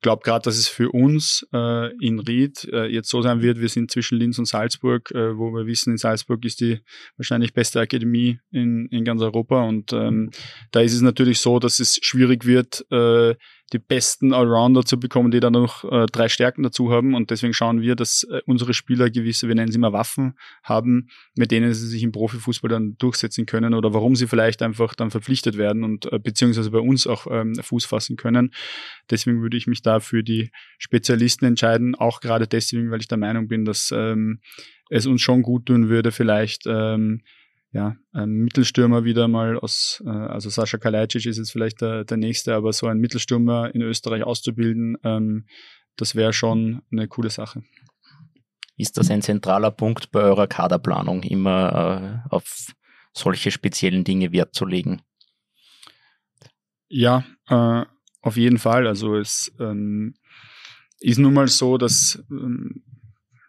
glaube 0.00 0.22
gerade, 0.24 0.44
dass 0.44 0.56
es 0.56 0.68
für 0.68 0.90
uns 0.90 1.46
äh, 1.52 1.94
in 2.04 2.20
Ried 2.20 2.64
äh, 2.72 2.86
jetzt 2.86 3.08
so 3.08 3.22
sein 3.22 3.42
wird, 3.42 3.60
wir 3.60 3.68
sind 3.68 3.90
zwischen 3.90 4.18
Linz 4.18 4.38
und 4.38 4.46
Salzburg, 4.46 5.10
äh, 5.12 5.36
wo 5.36 5.52
wir 5.52 5.66
wissen, 5.66 5.92
in 5.92 5.98
Salzburg 5.98 6.44
ist 6.44 6.60
die 6.60 6.80
wahrscheinlich 7.16 7.52
beste 7.52 7.80
Akademie 7.80 8.40
in, 8.50 8.86
in 8.86 9.04
ganz 9.04 9.22
Europa. 9.22 9.62
Und 9.62 9.92
ähm, 9.92 10.30
da 10.70 10.80
ist 10.80 10.94
es 10.94 11.02
natürlich 11.02 11.40
so, 11.40 11.58
dass 11.58 11.80
es 11.80 11.98
schwierig 12.02 12.44
wird, 12.44 12.84
äh, 12.90 13.34
die 13.72 13.78
besten 13.78 14.32
Allrounder 14.32 14.84
zu 14.84 14.98
bekommen, 14.98 15.30
die 15.30 15.40
dann 15.40 15.52
noch 15.52 15.84
äh, 15.84 16.06
drei 16.06 16.28
Stärken 16.28 16.62
dazu 16.62 16.90
haben. 16.90 17.14
Und 17.14 17.30
deswegen 17.30 17.54
schauen 17.54 17.80
wir, 17.80 17.94
dass 17.94 18.24
äh, 18.24 18.40
unsere 18.46 18.74
Spieler 18.74 19.10
gewisse, 19.10 19.48
wir 19.48 19.54
nennen 19.54 19.70
sie 19.70 19.78
immer 19.78 19.92
Waffen, 19.92 20.34
haben, 20.62 21.08
mit 21.36 21.50
denen 21.50 21.72
sie 21.72 21.86
sich 21.86 22.02
im 22.02 22.12
Profifußball 22.12 22.68
dann 22.68 22.96
durchsetzen 22.98 23.46
können 23.46 23.74
oder 23.74 23.94
warum 23.94 24.16
sie 24.16 24.26
vielleicht 24.26 24.62
einfach 24.62 24.94
dann 24.94 25.10
verpflichtet 25.10 25.56
werden 25.56 25.84
und 25.84 26.12
äh, 26.12 26.18
beziehungsweise 26.18 26.70
bei 26.70 26.80
uns 26.80 27.06
auch 27.06 27.26
ähm, 27.30 27.54
Fuß 27.54 27.84
fassen 27.84 28.16
können. 28.16 28.52
Deswegen 29.10 29.42
würde 29.42 29.56
ich 29.56 29.66
mich 29.66 29.82
da 29.82 30.00
für 30.00 30.22
die 30.22 30.50
Spezialisten 30.78 31.44
entscheiden, 31.44 31.94
auch 31.94 32.20
gerade 32.20 32.48
deswegen, 32.48 32.90
weil 32.90 33.00
ich 33.00 33.08
der 33.08 33.18
Meinung 33.18 33.48
bin, 33.48 33.64
dass 33.64 33.92
ähm, 33.94 34.40
es 34.88 35.06
uns 35.06 35.22
schon 35.22 35.42
gut 35.42 35.66
tun 35.66 35.88
würde, 35.88 36.10
vielleicht 36.10 36.64
ähm, 36.66 37.22
ja, 37.72 37.96
ein 38.12 38.30
Mittelstürmer 38.30 39.04
wieder 39.04 39.28
mal 39.28 39.58
aus, 39.58 40.02
äh, 40.04 40.10
also 40.10 40.50
Sascha 40.50 40.78
Kalajdzic 40.78 41.26
ist 41.26 41.38
jetzt 41.38 41.52
vielleicht 41.52 41.80
der, 41.80 42.04
der 42.04 42.16
nächste, 42.16 42.54
aber 42.54 42.72
so 42.72 42.86
ein 42.86 42.98
Mittelstürmer 42.98 43.74
in 43.74 43.82
Österreich 43.82 44.24
auszubilden, 44.24 44.96
ähm, 45.04 45.46
das 45.96 46.14
wäre 46.14 46.32
schon 46.32 46.82
eine 46.90 47.06
coole 47.06 47.30
Sache. 47.30 47.62
Ist 48.76 48.96
das 48.96 49.10
ein 49.10 49.22
zentraler 49.22 49.70
Punkt 49.70 50.10
bei 50.10 50.20
eurer 50.20 50.46
Kaderplanung, 50.46 51.22
immer 51.22 52.24
äh, 52.26 52.34
auf 52.34 52.72
solche 53.12 53.50
speziellen 53.50 54.04
Dinge 54.04 54.32
Wert 54.32 54.54
zu 54.54 54.64
legen? 54.64 55.02
Ja, 56.88 57.24
äh, 57.48 57.84
auf 58.22 58.36
jeden 58.36 58.58
Fall. 58.58 58.86
Also 58.86 59.16
es 59.16 59.54
ähm, 59.60 60.14
ist 60.98 61.18
nun 61.18 61.34
mal 61.34 61.46
so, 61.48 61.78
dass 61.78 62.24
ähm, 62.30 62.82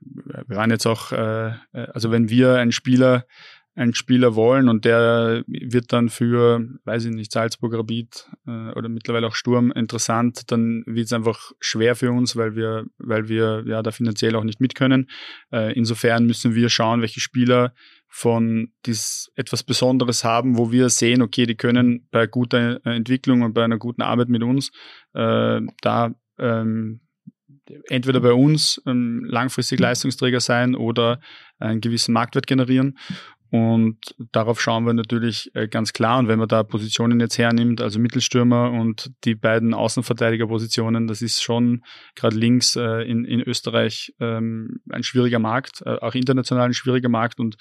wir 0.02 0.58
waren 0.58 0.70
jetzt 0.70 0.86
auch, 0.86 1.12
äh, 1.12 1.50
äh 1.50 1.88
also 1.94 2.12
wenn 2.12 2.30
wir 2.30 2.56
einen 2.56 2.72
Spieler 2.72 3.26
einen 3.74 3.94
Spieler 3.94 4.36
wollen 4.36 4.68
und 4.68 4.84
der 4.84 5.44
wird 5.48 5.94
dann 5.94 6.10
für, 6.10 6.68
weiß 6.84 7.06
ich 7.06 7.12
nicht, 7.12 7.32
Salzburg, 7.32 7.74
Rapid 7.74 8.30
äh, 8.46 8.72
oder 8.72 8.90
mittlerweile 8.90 9.28
auch 9.28 9.36
Sturm 9.36 9.72
interessant, 9.72 10.52
dann 10.52 10.84
wird 10.86 11.06
es 11.06 11.14
einfach 11.14 11.52
schwer 11.60 11.96
für 11.96 12.12
uns, 12.12 12.36
weil 12.36 12.56
wir, 12.56 12.86
weil 12.98 13.30
wir 13.30 13.64
ja 13.66 13.82
da 13.82 13.92
finanziell 13.92 14.36
auch 14.36 14.44
nicht 14.44 14.60
mit 14.60 14.76
können. 14.76 15.10
Äh, 15.54 15.74
insofern 15.74 16.26
müssen 16.26 16.54
wir 16.54 16.70
schauen, 16.70 17.02
welche 17.02 17.22
Spieler 17.22 17.74
von 18.10 18.74
dies 18.86 19.32
etwas 19.36 19.64
Besonderes 19.64 20.26
haben, 20.26 20.58
wo 20.58 20.72
wir 20.74 20.90
sehen, 20.90 21.22
okay, 21.22 21.46
die 21.46 21.56
können 21.56 22.08
bei 22.12 22.28
guter 22.28 22.86
Entwicklung 22.86 23.42
und 23.42 23.54
bei 23.54 23.64
einer 23.64 23.78
guten 23.78 24.02
Arbeit 24.02 24.28
mit 24.28 24.44
uns 24.44 24.72
äh, 25.14 25.62
da 25.82 26.14
ähm, 26.38 27.00
entweder 27.88 28.20
bei 28.20 28.34
uns 28.34 28.82
ähm, 28.86 29.24
langfristig 29.26 29.80
Leistungsträger 29.80 30.42
sein 30.42 30.76
oder 30.76 31.22
einen 31.60 31.80
gewissen 31.80 32.14
Marktwert 32.14 32.48
generieren. 32.48 32.98
Und 33.52 34.16
darauf 34.32 34.62
schauen 34.62 34.86
wir 34.86 34.94
natürlich 34.94 35.54
äh, 35.56 35.68
ganz 35.68 35.92
klar. 35.92 36.20
Und 36.20 36.30
wenn 36.30 36.40
man 36.40 36.48
da 36.48 36.64
Positionen 36.64 37.20
jetzt 37.20 37.38
hernimmt, 37.38 37.82
also 37.82 38.00
Mittelstürmer 38.00 38.72
und 38.72 39.12
die 39.26 39.36
beiden 39.36 39.74
Außenverteidigerpositionen, 39.74 41.06
das 41.06 41.22
ist 41.22 41.44
schon 41.44 41.84
gerade 42.16 42.38
links 42.38 42.78
äh, 42.78 43.02
in, 43.02 43.26
in 43.26 43.42
Österreich 43.42 44.14
ähm, 44.22 44.80
ein 44.90 45.04
schwieriger 45.04 45.40
Markt, 45.40 45.84
äh, 45.86 45.98
auch 45.98 46.16
international 46.16 46.68
ein 46.68 46.74
schwieriger 46.74 47.10
Markt. 47.10 47.42
Und 47.42 47.58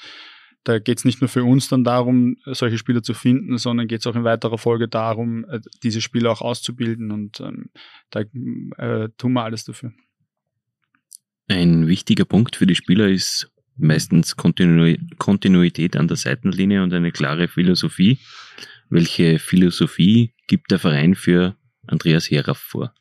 da 0.62 0.78
geht 0.78 0.99
es 0.99 1.05
nicht 1.05 1.22
nur 1.22 1.28
für 1.28 1.43
uns 1.43 1.68
dann 1.68 1.82
darum, 1.82 2.36
solche 2.45 2.78
Spieler 2.78 3.03
zu 3.03 3.12
finden, 3.12 3.59
sondern 3.59 3.88
geht 3.88 4.01
es 4.01 4.07
auch 4.07 4.14
in 4.14 4.22
weiterer 4.22 4.59
Folge 4.59 4.86
darum, 4.86 5.45
diese 5.82 6.01
Spieler 6.01 6.30
auch 6.30 6.41
auszubilden. 6.41 7.11
Und 7.11 7.41
ähm, 7.41 7.70
da 8.11 8.20
äh, 8.20 9.09
tun 9.18 9.32
wir 9.32 9.43
alles 9.43 9.64
dafür. 9.64 9.91
Ein 11.49 11.88
wichtiger 11.88 12.26
Punkt 12.26 12.55
für 12.55 12.66
die 12.66 12.76
Spieler 12.76 13.09
ist 13.09 13.51
meistens 13.81 14.37
Kontinu 14.37 14.95
Kontinuität 15.18 15.97
an 15.97 16.09
der 16.09 16.16
Seitenlinie 16.16 16.83
und 16.83 16.93
eine 16.93 17.12
klare 17.12 17.49
Philosophie. 17.49 18.18
Welche 18.89 19.39
Philosophie 19.39 20.35
gibt 20.47 20.70
der 20.70 20.78
Verein 20.78 21.14
für 21.14 21.57
Andreas 21.87 22.31
Heraff 22.31 22.59
vor? 22.59 22.93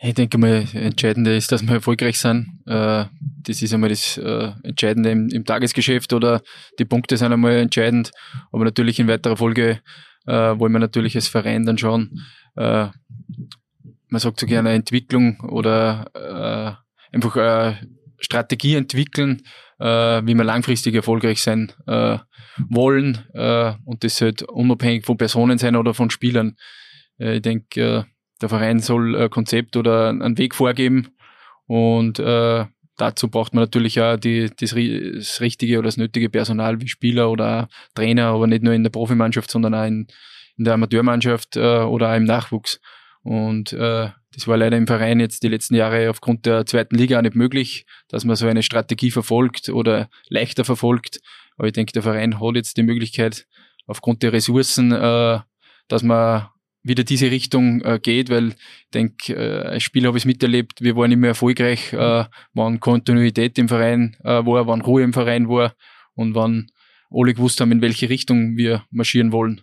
Ich 0.00 0.14
denke 0.14 0.38
mal, 0.38 0.64
entscheidende 0.74 1.36
ist, 1.36 1.50
dass 1.50 1.62
wir 1.62 1.74
erfolgreich 1.74 2.18
sind. 2.18 2.60
Äh, 2.66 3.06
das 3.42 3.62
ist 3.62 3.72
einmal 3.72 3.90
das 3.90 4.16
äh, 4.18 4.52
Entscheidende 4.62 5.10
im, 5.10 5.44
Tagesgeschäft 5.44 6.12
oder 6.12 6.42
die 6.78 6.84
Punkte 6.84 7.16
sind 7.16 7.32
einmal 7.32 7.56
entscheidend. 7.56 8.10
Aber 8.52 8.64
natürlich 8.64 9.00
in 9.00 9.08
weiterer 9.08 9.36
Folge 9.36 9.80
äh, 10.26 10.32
wollen 10.32 10.72
wir 10.72 10.78
natürlich 10.78 11.16
als 11.16 11.28
Verein 11.28 11.66
dann 11.66 11.78
schauen, 11.78 12.20
man 12.54 12.90
sagt 14.20 14.40
so 14.40 14.46
gerne 14.46 14.72
Entwicklung 14.72 15.38
oder 15.42 16.82
einfach 17.12 17.36
Strategie 18.18 18.74
entwickeln, 18.74 19.42
äh, 19.78 19.84
wie 20.24 20.34
wir 20.34 20.44
langfristig 20.44 20.94
erfolgreich 20.94 21.40
sein 21.42 21.72
äh, 21.86 22.18
wollen 22.68 23.24
äh, 23.34 23.72
und 23.84 24.04
das 24.04 24.20
halt 24.20 24.42
unabhängig 24.42 25.04
von 25.06 25.16
Personen 25.16 25.58
sein 25.58 25.76
oder 25.76 25.94
von 25.94 26.10
Spielern. 26.10 26.56
Äh, 27.18 27.36
ich 27.36 27.42
denke, 27.42 27.80
äh, 27.80 28.04
der 28.40 28.48
Verein 28.48 28.80
soll 28.80 29.16
ein 29.16 29.30
Konzept 29.30 29.76
oder 29.76 30.10
einen 30.10 30.38
Weg 30.38 30.54
vorgeben 30.54 31.08
und 31.66 32.18
äh, 32.18 32.66
dazu 32.96 33.28
braucht 33.28 33.54
man 33.54 33.64
natürlich 33.64 34.00
auch 34.00 34.16
die, 34.16 34.50
das, 34.58 34.70
das 34.70 35.40
richtige 35.40 35.78
oder 35.78 35.88
das 35.88 35.96
nötige 35.96 36.30
Personal 36.30 36.80
wie 36.80 36.88
Spieler 36.88 37.30
oder 37.30 37.68
Trainer, 37.94 38.26
aber 38.26 38.46
nicht 38.46 38.62
nur 38.62 38.74
in 38.74 38.82
der 38.82 38.90
Profimannschaft, 38.90 39.50
sondern 39.50 39.74
auch 39.74 39.86
in, 39.86 40.06
in 40.56 40.64
der 40.64 40.74
Amateurmannschaft 40.74 41.56
oder 41.56 42.10
auch 42.10 42.16
im 42.16 42.24
Nachwuchs. 42.24 42.80
Und 43.22 43.72
äh, 43.72 44.10
das 44.34 44.46
war 44.46 44.56
leider 44.56 44.76
im 44.76 44.86
Verein 44.86 45.20
jetzt 45.20 45.42
die 45.42 45.48
letzten 45.48 45.74
Jahre 45.74 46.10
aufgrund 46.10 46.46
der 46.46 46.66
zweiten 46.66 46.96
Liga 46.96 47.18
auch 47.18 47.22
nicht 47.22 47.34
möglich, 47.34 47.86
dass 48.08 48.24
man 48.24 48.36
so 48.36 48.46
eine 48.46 48.62
Strategie 48.62 49.10
verfolgt 49.10 49.68
oder 49.68 50.08
leichter 50.28 50.64
verfolgt. 50.64 51.20
Aber 51.56 51.66
ich 51.66 51.72
denke, 51.72 51.92
der 51.92 52.02
Verein 52.02 52.40
hat 52.40 52.54
jetzt 52.54 52.76
die 52.76 52.82
Möglichkeit, 52.82 53.46
aufgrund 53.86 54.22
der 54.22 54.32
Ressourcen, 54.32 54.92
äh, 54.92 55.40
dass 55.88 56.02
man 56.02 56.48
wieder 56.82 57.04
diese 57.04 57.30
Richtung 57.30 57.80
äh, 57.82 57.98
geht, 58.00 58.30
weil 58.30 58.48
ich 58.48 58.90
denke, 58.94 59.34
äh, 59.34 59.66
als 59.66 59.82
Spieler 59.82 60.08
habe 60.08 60.18
ich 60.18 60.22
es 60.22 60.26
miterlebt, 60.26 60.80
wir 60.82 60.96
waren 60.96 61.10
immer 61.10 61.28
erfolgreich, 61.28 61.92
äh, 61.92 62.24
wann 62.54 62.80
Kontinuität 62.80 63.58
im 63.58 63.68
Verein 63.68 64.16
äh, 64.22 64.44
war, 64.44 64.66
wann 64.66 64.82
Ruhe 64.82 65.02
im 65.02 65.12
Verein 65.12 65.48
war 65.48 65.74
und 66.14 66.34
wann 66.34 66.68
alle 67.10 67.34
gewusst 67.34 67.60
haben, 67.60 67.72
in 67.72 67.82
welche 67.82 68.08
Richtung 68.08 68.56
wir 68.56 68.84
marschieren 68.90 69.32
wollen. 69.32 69.62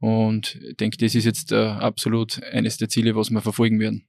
Und 0.00 0.58
ich 0.62 0.76
denke, 0.76 0.96
das 0.96 1.14
ist 1.14 1.26
jetzt 1.26 1.52
äh, 1.52 1.56
absolut 1.56 2.42
eines 2.42 2.78
der 2.78 2.88
Ziele, 2.88 3.14
was 3.14 3.30
wir 3.30 3.42
verfolgen 3.42 3.78
werden. 3.78 4.08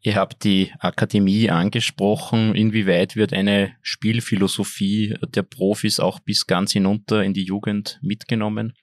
Ihr 0.00 0.16
habt 0.16 0.44
die 0.44 0.72
Akademie 0.78 1.50
angesprochen. 1.50 2.54
Inwieweit 2.54 3.14
wird 3.14 3.32
eine 3.32 3.74
Spielphilosophie 3.82 5.16
der 5.28 5.42
Profis 5.42 6.00
auch 6.00 6.18
bis 6.20 6.46
ganz 6.46 6.72
hinunter 6.72 7.22
in 7.22 7.34
die 7.34 7.44
Jugend 7.44 8.00
mitgenommen? 8.02 8.74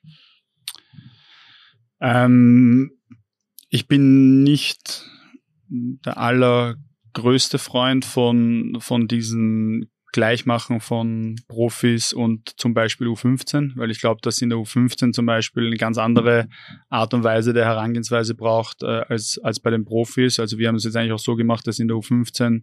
Ähm, 2.00 2.92
ich 3.68 3.86
bin 3.86 4.42
nicht 4.42 5.06
der 5.68 6.16
allergrößte 6.16 7.58
Freund 7.58 8.04
von, 8.04 8.78
von 8.80 9.06
diesen 9.06 9.90
Gleichmachen 10.12 10.80
von 10.80 11.36
Profis 11.48 12.12
und 12.12 12.58
zum 12.58 12.74
Beispiel 12.74 13.06
U15, 13.06 13.72
weil 13.76 13.90
ich 13.90 14.00
glaube, 14.00 14.20
dass 14.22 14.42
in 14.42 14.50
der 14.50 14.58
U15 14.58 15.12
zum 15.12 15.26
Beispiel 15.26 15.66
eine 15.66 15.76
ganz 15.76 15.98
andere 15.98 16.48
Art 16.88 17.14
und 17.14 17.22
Weise 17.22 17.52
der 17.52 17.64
Herangehensweise 17.64 18.34
braucht 18.34 18.82
äh, 18.82 18.86
als, 18.86 19.38
als 19.42 19.60
bei 19.60 19.70
den 19.70 19.84
Profis. 19.84 20.40
Also 20.40 20.58
wir 20.58 20.68
haben 20.68 20.76
es 20.76 20.84
jetzt 20.84 20.96
eigentlich 20.96 21.12
auch 21.12 21.18
so 21.18 21.36
gemacht, 21.36 21.66
dass 21.66 21.78
in 21.78 21.88
der 21.88 21.96
U15 21.96 22.62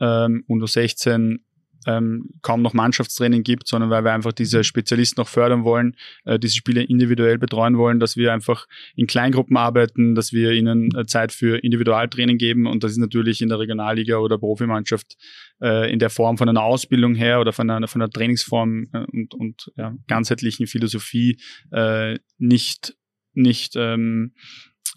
ähm, 0.00 0.44
und 0.46 0.62
U16 0.62 1.38
ähm, 1.86 2.30
kaum 2.42 2.62
noch 2.62 2.74
Mannschaftstraining 2.74 3.42
gibt, 3.42 3.68
sondern 3.68 3.90
weil 3.90 4.04
wir 4.04 4.12
einfach 4.12 4.32
diese 4.32 4.64
Spezialisten 4.64 5.20
noch 5.20 5.28
fördern 5.28 5.64
wollen, 5.64 5.96
äh, 6.24 6.38
diese 6.38 6.54
Spieler 6.54 6.88
individuell 6.88 7.38
betreuen 7.38 7.78
wollen, 7.78 8.00
dass 8.00 8.16
wir 8.16 8.32
einfach 8.32 8.66
in 8.96 9.06
Kleingruppen 9.06 9.56
arbeiten, 9.56 10.14
dass 10.14 10.32
wir 10.32 10.52
ihnen 10.52 10.94
äh, 10.96 11.06
Zeit 11.06 11.32
für 11.32 11.58
Individualtraining 11.62 12.38
geben. 12.38 12.66
Und 12.66 12.84
das 12.84 12.92
ist 12.92 12.98
natürlich 12.98 13.42
in 13.42 13.48
der 13.48 13.58
Regionalliga 13.58 14.18
oder 14.18 14.38
Profimannschaft 14.38 15.16
äh, 15.60 15.92
in 15.92 15.98
der 15.98 16.10
Form 16.10 16.38
von 16.38 16.48
einer 16.48 16.62
Ausbildung 16.62 17.14
her 17.14 17.40
oder 17.40 17.52
von 17.52 17.68
einer, 17.68 17.88
von 17.88 18.02
einer 18.02 18.10
Trainingsform 18.10 18.88
äh, 18.92 19.04
und, 19.12 19.34
und 19.34 19.72
ja, 19.76 19.94
ganzheitlichen 20.06 20.66
Philosophie 20.66 21.38
äh, 21.70 22.18
nicht 22.38 22.96
nicht 23.34 23.76
ähm, 23.76 24.34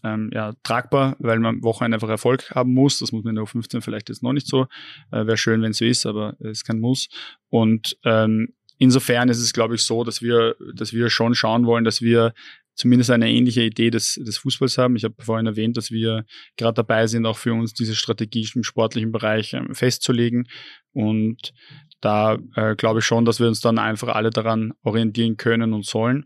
ähm, 0.05 0.29
ja, 0.33 0.53
tragbar, 0.63 1.15
weil 1.19 1.39
man 1.39 1.55
am 1.55 1.63
Wochenende 1.63 1.95
einfach 1.95 2.09
Erfolg 2.09 2.51
haben 2.51 2.73
muss. 2.73 2.99
Das 2.99 3.11
muss 3.11 3.23
man 3.23 3.31
in 3.31 3.35
der 3.35 3.45
U15 3.45 3.81
vielleicht 3.81 4.09
jetzt 4.09 4.23
noch 4.23 4.33
nicht 4.33 4.47
so. 4.47 4.67
Äh, 5.11 5.25
Wäre 5.25 5.37
schön, 5.37 5.61
wenn 5.61 5.71
es 5.71 5.79
so 5.79 5.85
ist, 5.85 6.05
aber 6.05 6.35
es 6.39 6.59
ist 6.59 6.63
kein 6.65 6.79
Muss. 6.79 7.09
Und 7.49 7.97
ähm, 8.03 8.53
insofern 8.77 9.29
ist 9.29 9.39
es, 9.39 9.51
glaube 9.51 9.75
ich, 9.75 9.81
so, 9.81 10.03
dass 10.03 10.21
wir, 10.21 10.55
dass 10.75 10.93
wir 10.93 11.09
schon 11.09 11.33
schauen 11.33 11.65
wollen, 11.65 11.83
dass 11.83 12.01
wir 12.01 12.33
zumindest 12.75 13.09
eine 13.09 13.29
ähnliche 13.29 13.63
Idee 13.63 13.89
des, 13.89 14.15
des 14.15 14.37
Fußballs 14.37 14.77
haben. 14.77 14.95
Ich 14.95 15.05
habe 15.05 15.15
vorhin 15.19 15.47
erwähnt, 15.47 15.77
dass 15.77 15.91
wir 15.91 16.25
gerade 16.57 16.75
dabei 16.75 17.07
sind, 17.07 17.25
auch 17.25 17.37
für 17.37 17.53
uns 17.53 17.73
diese 17.73 17.95
Strategie 17.95 18.47
im 18.53 18.63
sportlichen 18.63 19.11
Bereich 19.11 19.53
ähm, 19.53 19.73
festzulegen. 19.73 20.47
Und 20.91 21.53
da 22.01 22.37
äh, 22.55 22.75
glaube 22.75 22.99
ich 22.99 23.05
schon, 23.05 23.25
dass 23.25 23.39
wir 23.39 23.47
uns 23.47 23.61
dann 23.61 23.79
einfach 23.79 24.09
alle 24.09 24.29
daran 24.29 24.73
orientieren 24.83 25.37
können 25.37 25.73
und 25.73 25.85
sollen. 25.85 26.25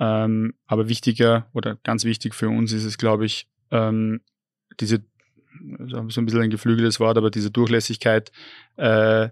Ähm, 0.00 0.54
aber 0.66 0.88
wichtiger 0.88 1.48
oder 1.52 1.76
ganz 1.84 2.04
wichtig 2.04 2.34
für 2.34 2.48
uns 2.48 2.72
ist 2.72 2.84
es, 2.84 2.96
glaube 2.98 3.26
ich, 3.26 3.48
ähm, 3.70 4.22
diese, 4.80 5.04
so 5.86 5.98
ein 5.98 6.06
bisschen 6.06 6.40
ein 6.40 6.50
geflügeltes 6.50 6.98
Wort, 7.00 7.18
aber 7.18 7.30
diese 7.30 7.50
Durchlässigkeit 7.50 8.32
äh, 8.78 9.24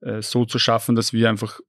äh, 0.00 0.22
so 0.22 0.46
zu 0.46 0.58
schaffen, 0.58 0.96
dass 0.96 1.12
wir 1.12 1.28
einfach 1.28 1.60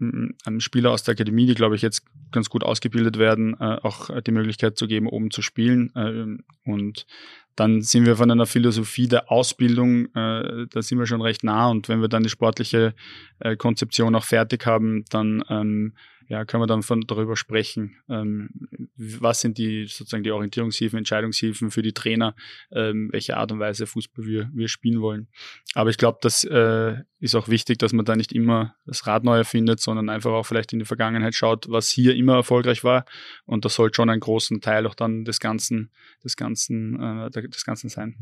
einem 0.00 0.60
Spieler 0.60 0.90
aus 0.92 1.02
der 1.02 1.12
Akademie, 1.12 1.46
die 1.46 1.54
glaube 1.54 1.76
ich 1.76 1.82
jetzt 1.82 2.04
ganz 2.32 2.48
gut 2.48 2.64
ausgebildet 2.64 3.18
werden, 3.18 3.54
äh, 3.60 3.78
auch 3.82 4.08
die 4.22 4.30
Möglichkeit 4.30 4.78
zu 4.78 4.86
geben, 4.86 5.06
oben 5.06 5.30
zu 5.30 5.42
spielen. 5.42 5.94
Äh, 5.94 6.70
und 6.70 7.06
dann 7.54 7.82
sind 7.82 8.06
wir 8.06 8.16
von 8.16 8.30
einer 8.30 8.46
Philosophie 8.46 9.08
der 9.08 9.30
Ausbildung, 9.30 10.06
äh, 10.14 10.66
da 10.70 10.82
sind 10.82 10.98
wir 10.98 11.06
schon 11.06 11.20
recht 11.20 11.44
nah. 11.44 11.68
Und 11.68 11.88
wenn 11.88 12.00
wir 12.00 12.08
dann 12.08 12.22
die 12.22 12.30
sportliche 12.30 12.94
äh, 13.40 13.56
Konzeption 13.56 14.14
auch 14.14 14.24
fertig 14.24 14.64
haben, 14.64 15.04
dann 15.10 15.44
ähm, 15.50 15.92
ja, 16.30 16.44
können 16.44 16.62
wir 16.62 16.68
dann 16.68 16.84
von, 16.84 17.00
darüber 17.08 17.36
sprechen, 17.36 17.96
ähm, 18.08 18.50
was 18.96 19.40
sind 19.40 19.58
die 19.58 19.86
sozusagen 19.86 20.22
die 20.22 20.30
Orientierungshilfen, 20.30 20.96
Entscheidungshilfen 20.96 21.72
für 21.72 21.82
die 21.82 21.92
Trainer, 21.92 22.36
ähm, 22.70 23.08
welche 23.10 23.36
Art 23.36 23.50
und 23.50 23.58
Weise 23.58 23.84
Fußball 23.84 24.24
wir, 24.24 24.48
wir 24.54 24.68
spielen 24.68 25.00
wollen. 25.00 25.26
Aber 25.74 25.90
ich 25.90 25.98
glaube, 25.98 26.18
das 26.22 26.44
äh, 26.44 26.98
ist 27.18 27.34
auch 27.34 27.48
wichtig, 27.48 27.78
dass 27.78 27.92
man 27.92 28.04
da 28.04 28.14
nicht 28.14 28.30
immer 28.30 28.76
das 28.86 29.08
Rad 29.08 29.24
neu 29.24 29.38
erfindet, 29.38 29.80
sondern 29.80 30.08
einfach 30.08 30.30
auch 30.30 30.44
vielleicht 30.44 30.72
in 30.72 30.78
die 30.78 30.84
Vergangenheit 30.84 31.34
schaut, 31.34 31.68
was 31.68 31.88
hier 31.88 32.14
immer 32.14 32.36
erfolgreich 32.36 32.84
war. 32.84 33.06
Und 33.44 33.64
das 33.64 33.74
sollte 33.74 33.96
schon 33.96 34.08
einen 34.08 34.20
großen 34.20 34.60
Teil 34.60 34.86
auch 34.86 34.94
dann 34.94 35.24
des 35.24 35.40
Ganzen, 35.40 35.90
des 36.22 36.36
Ganzen, 36.36 37.26
äh, 37.26 37.30
des 37.30 37.64
Ganzen 37.64 37.88
sein. 37.88 38.14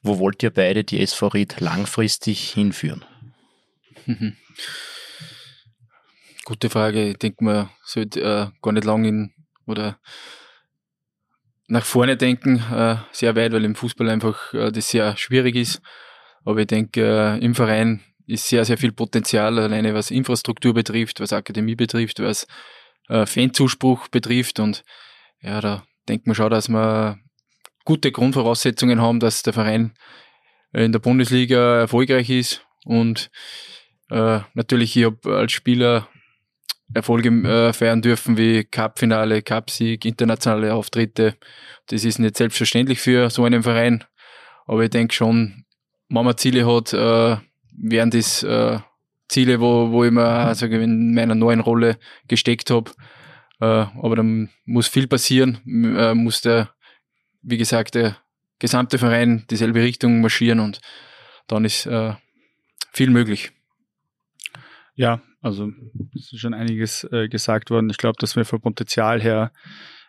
Wo 0.00 0.20
wollt 0.20 0.44
ihr 0.44 0.50
beide 0.50 0.84
die 0.84 1.00
SV 1.00 1.26
Ried 1.26 1.58
langfristig 1.58 2.50
hinführen? 2.50 3.04
Gute 6.46 6.70
Frage. 6.70 7.08
Ich 7.08 7.16
denke, 7.16 7.42
man 7.42 7.70
sollte 7.82 8.20
äh, 8.20 8.46
gar 8.62 8.70
nicht 8.70 8.84
lang 8.84 9.04
in 9.04 9.32
oder 9.66 9.98
nach 11.66 11.84
vorne 11.84 12.16
denken, 12.16 12.62
äh, 12.72 12.98
sehr 13.10 13.34
weit, 13.34 13.50
weil 13.50 13.64
im 13.64 13.74
Fußball 13.74 14.08
einfach 14.08 14.54
äh, 14.54 14.70
das 14.70 14.90
sehr 14.90 15.16
schwierig 15.16 15.56
ist. 15.56 15.82
Aber 16.44 16.60
ich 16.60 16.68
denke, 16.68 17.02
äh, 17.02 17.44
im 17.44 17.56
Verein 17.56 18.00
ist 18.28 18.46
sehr, 18.46 18.64
sehr 18.64 18.78
viel 18.78 18.92
Potenzial, 18.92 19.58
alleine 19.58 19.92
was 19.92 20.12
Infrastruktur 20.12 20.72
betrifft, 20.72 21.18
was 21.18 21.32
Akademie 21.32 21.74
betrifft, 21.74 22.20
was 22.20 22.46
äh, 23.08 23.26
Fanzuspruch 23.26 24.06
betrifft. 24.06 24.60
Und 24.60 24.84
ja, 25.40 25.60
da 25.60 25.82
denkt 26.08 26.28
man 26.28 26.36
schon, 26.36 26.50
dass 26.50 26.68
wir 26.68 27.18
gute 27.84 28.12
Grundvoraussetzungen 28.12 29.00
haben, 29.00 29.18
dass 29.18 29.42
der 29.42 29.52
Verein 29.52 29.94
in 30.72 30.92
der 30.92 31.00
Bundesliga 31.00 31.80
erfolgreich 31.80 32.30
ist. 32.30 32.64
Und 32.84 33.32
äh, 34.10 34.42
natürlich, 34.54 34.96
ich 34.96 35.06
habe 35.06 35.36
als 35.36 35.50
Spieler 35.50 36.06
Erfolge 36.94 37.28
äh, 37.28 37.72
feiern 37.72 38.02
dürfen 38.02 38.36
wie 38.36 38.64
Cup-Finale, 38.64 39.42
Cup-Sieg, 39.42 40.04
internationale 40.04 40.74
Auftritte. 40.74 41.36
Das 41.86 42.04
ist 42.04 42.18
nicht 42.18 42.36
selbstverständlich 42.36 43.00
für 43.00 43.28
so 43.30 43.44
einen 43.44 43.62
Verein. 43.62 44.04
Aber 44.66 44.84
ich 44.84 44.90
denke 44.90 45.14
schon, 45.14 45.64
wenn 46.08 46.24
man 46.24 46.36
Ziele 46.36 46.66
hat, 46.66 46.92
äh, 46.92 47.36
wären 47.76 48.10
das 48.10 48.42
äh, 48.42 48.78
Ziele, 49.28 49.60
wo, 49.60 49.90
wo 49.90 50.04
ich 50.04 50.12
mir 50.12 50.24
also 50.24 50.66
in 50.66 51.14
meiner 51.14 51.34
neuen 51.34 51.60
Rolle 51.60 51.98
gesteckt 52.28 52.70
habe. 52.70 52.92
Aber 53.58 54.16
dann 54.16 54.50
muss 54.66 54.86
viel 54.86 55.06
passieren, 55.06 55.60
muss 55.64 56.42
der, 56.42 56.74
wie 57.40 57.56
gesagt, 57.56 57.94
der 57.94 58.18
gesamte 58.58 58.98
Verein 58.98 59.46
dieselbe 59.50 59.82
Richtung 59.82 60.20
marschieren 60.20 60.60
und 60.60 60.80
dann 61.46 61.64
ist 61.64 61.88
viel 62.92 63.10
möglich. 63.10 63.52
Ja, 64.94 65.22
also 65.46 65.70
es 66.14 66.32
ist 66.32 66.40
schon 66.40 66.54
einiges 66.54 67.04
äh, 67.12 67.28
gesagt 67.28 67.70
worden. 67.70 67.88
Ich 67.90 67.98
glaube, 67.98 68.16
dass 68.18 68.34
wir 68.36 68.44
vom 68.44 68.60
Potenzial 68.60 69.22
her 69.22 69.52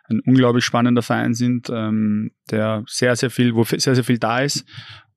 ein 0.08 0.20
unglaublich 0.26 0.64
spannender 0.64 1.02
Verein 1.02 1.34
sind, 1.34 1.70
ähm, 1.70 2.32
der 2.50 2.82
sehr, 2.86 3.14
sehr 3.14 3.30
viel, 3.30 3.54
wo 3.54 3.62
sehr, 3.62 3.78
sehr 3.78 4.04
viel 4.04 4.18
da 4.18 4.40
ist. 4.40 4.66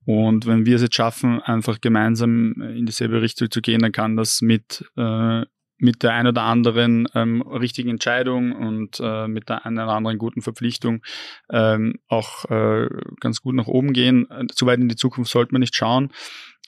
Und 0.06 0.46
wenn 0.46 0.66
wir 0.66 0.76
es 0.76 0.82
jetzt 0.82 0.96
schaffen, 0.96 1.42
einfach 1.42 1.82
gemeinsam 1.82 2.54
in 2.62 2.86
dieselbe 2.86 3.22
Richtung 3.22 3.50
zu 3.50 3.62
gehen, 3.62 3.82
dann 3.82 3.92
kann 3.92 4.16
das 4.16 4.42
mit, 4.42 4.86
äh, 4.96 5.42
mit 5.78 6.04
der 6.04 6.14
ein 6.14 6.28
oder 6.28 6.44
anderen 6.44 7.08
ähm, 7.16 7.42
richtigen 7.42 7.90
Entscheidung 7.90 8.52
und 8.52 9.00
äh, 9.00 9.28
mit 9.28 9.50
der 9.50 9.66
einen 9.66 9.80
oder 9.80 9.94
anderen 9.94 10.18
guten 10.18 10.42
Verpflichtung 10.42 11.02
ähm, 11.50 12.00
auch 12.08 12.46
äh, 12.46 12.88
ganz 13.20 13.42
gut 13.42 13.56
nach 13.56 13.68
oben 13.68 13.94
gehen. 13.94 14.28
Zu 14.54 14.66
weit 14.68 14.80
in 14.80 14.90
die 14.90 14.96
Zukunft 14.96 15.32
sollte 15.32 15.54
man 15.54 15.62
nicht 15.62 15.76
schauen. 15.76 16.12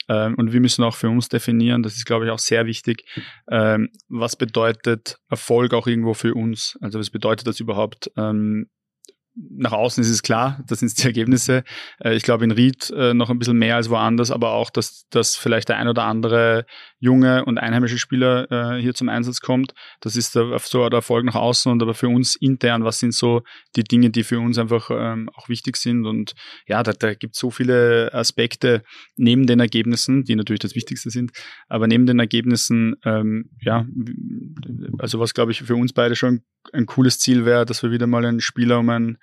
Ähm, 0.08 0.34
und 0.36 0.52
wir 0.52 0.60
müssen 0.60 0.84
auch 0.84 0.94
für 0.94 1.08
uns 1.08 1.28
definieren, 1.28 1.82
das 1.82 1.96
ist, 1.96 2.04
glaube 2.04 2.26
ich, 2.26 2.30
auch 2.30 2.38
sehr 2.38 2.66
wichtig, 2.66 3.04
ähm, 3.50 3.90
was 4.08 4.36
bedeutet 4.36 5.18
Erfolg 5.30 5.72
auch 5.74 5.86
irgendwo 5.86 6.14
für 6.14 6.34
uns? 6.34 6.78
Also 6.80 6.98
was 6.98 7.10
bedeutet 7.10 7.46
das 7.46 7.60
überhaupt? 7.60 8.10
Ähm, 8.16 8.68
nach 9.36 9.72
außen 9.72 10.00
ist 10.02 10.10
es 10.10 10.22
klar, 10.22 10.62
das 10.66 10.80
sind 10.80 10.96
die 11.02 11.06
Ergebnisse. 11.06 11.64
Äh, 11.98 12.14
ich 12.14 12.22
glaube 12.22 12.44
in 12.44 12.52
Ried 12.52 12.90
äh, 12.90 13.14
noch 13.14 13.30
ein 13.30 13.38
bisschen 13.38 13.58
mehr 13.58 13.76
als 13.76 13.90
woanders, 13.90 14.30
aber 14.30 14.52
auch, 14.52 14.70
dass, 14.70 15.08
dass 15.10 15.36
vielleicht 15.36 15.68
der 15.68 15.78
ein 15.78 15.88
oder 15.88 16.04
andere 16.04 16.66
junge 17.04 17.44
und 17.44 17.58
einheimische 17.58 17.98
Spieler 17.98 18.50
äh, 18.50 18.80
hier 18.80 18.94
zum 18.94 19.10
Einsatz 19.10 19.40
kommt. 19.40 19.74
Das 20.00 20.16
ist 20.16 20.34
der, 20.34 20.58
so 20.58 20.88
der 20.88 20.98
Erfolg 20.98 21.24
nach 21.26 21.34
außen 21.34 21.70
und 21.70 21.82
aber 21.82 21.92
für 21.92 22.08
uns 22.08 22.34
intern, 22.34 22.84
was 22.84 22.98
sind 22.98 23.12
so 23.12 23.42
die 23.76 23.84
Dinge, 23.84 24.08
die 24.08 24.24
für 24.24 24.40
uns 24.40 24.58
einfach 24.58 24.90
ähm, 24.90 25.28
auch 25.34 25.50
wichtig 25.50 25.76
sind. 25.76 26.06
Und 26.06 26.34
ja, 26.66 26.82
da, 26.82 26.92
da 26.92 27.12
gibt 27.12 27.34
es 27.34 27.40
so 27.40 27.50
viele 27.50 28.10
Aspekte 28.14 28.82
neben 29.16 29.46
den 29.46 29.60
Ergebnissen, 29.60 30.24
die 30.24 30.34
natürlich 30.34 30.60
das 30.60 30.74
Wichtigste 30.74 31.10
sind, 31.10 31.32
aber 31.68 31.86
neben 31.86 32.06
den 32.06 32.18
Ergebnissen, 32.18 32.96
ähm, 33.04 33.50
ja, 33.60 33.86
also 34.98 35.20
was 35.20 35.34
glaube 35.34 35.52
ich 35.52 35.62
für 35.62 35.76
uns 35.76 35.92
beide 35.92 36.16
schon 36.16 36.40
ein 36.72 36.86
cooles 36.86 37.18
Ziel 37.18 37.44
wäre, 37.44 37.66
dass 37.66 37.82
wir 37.82 37.90
wieder 37.90 38.06
mal 38.06 38.24
einen 38.24 38.40
Spieler 38.40 38.78
um 38.78 38.88
ein 38.88 39.18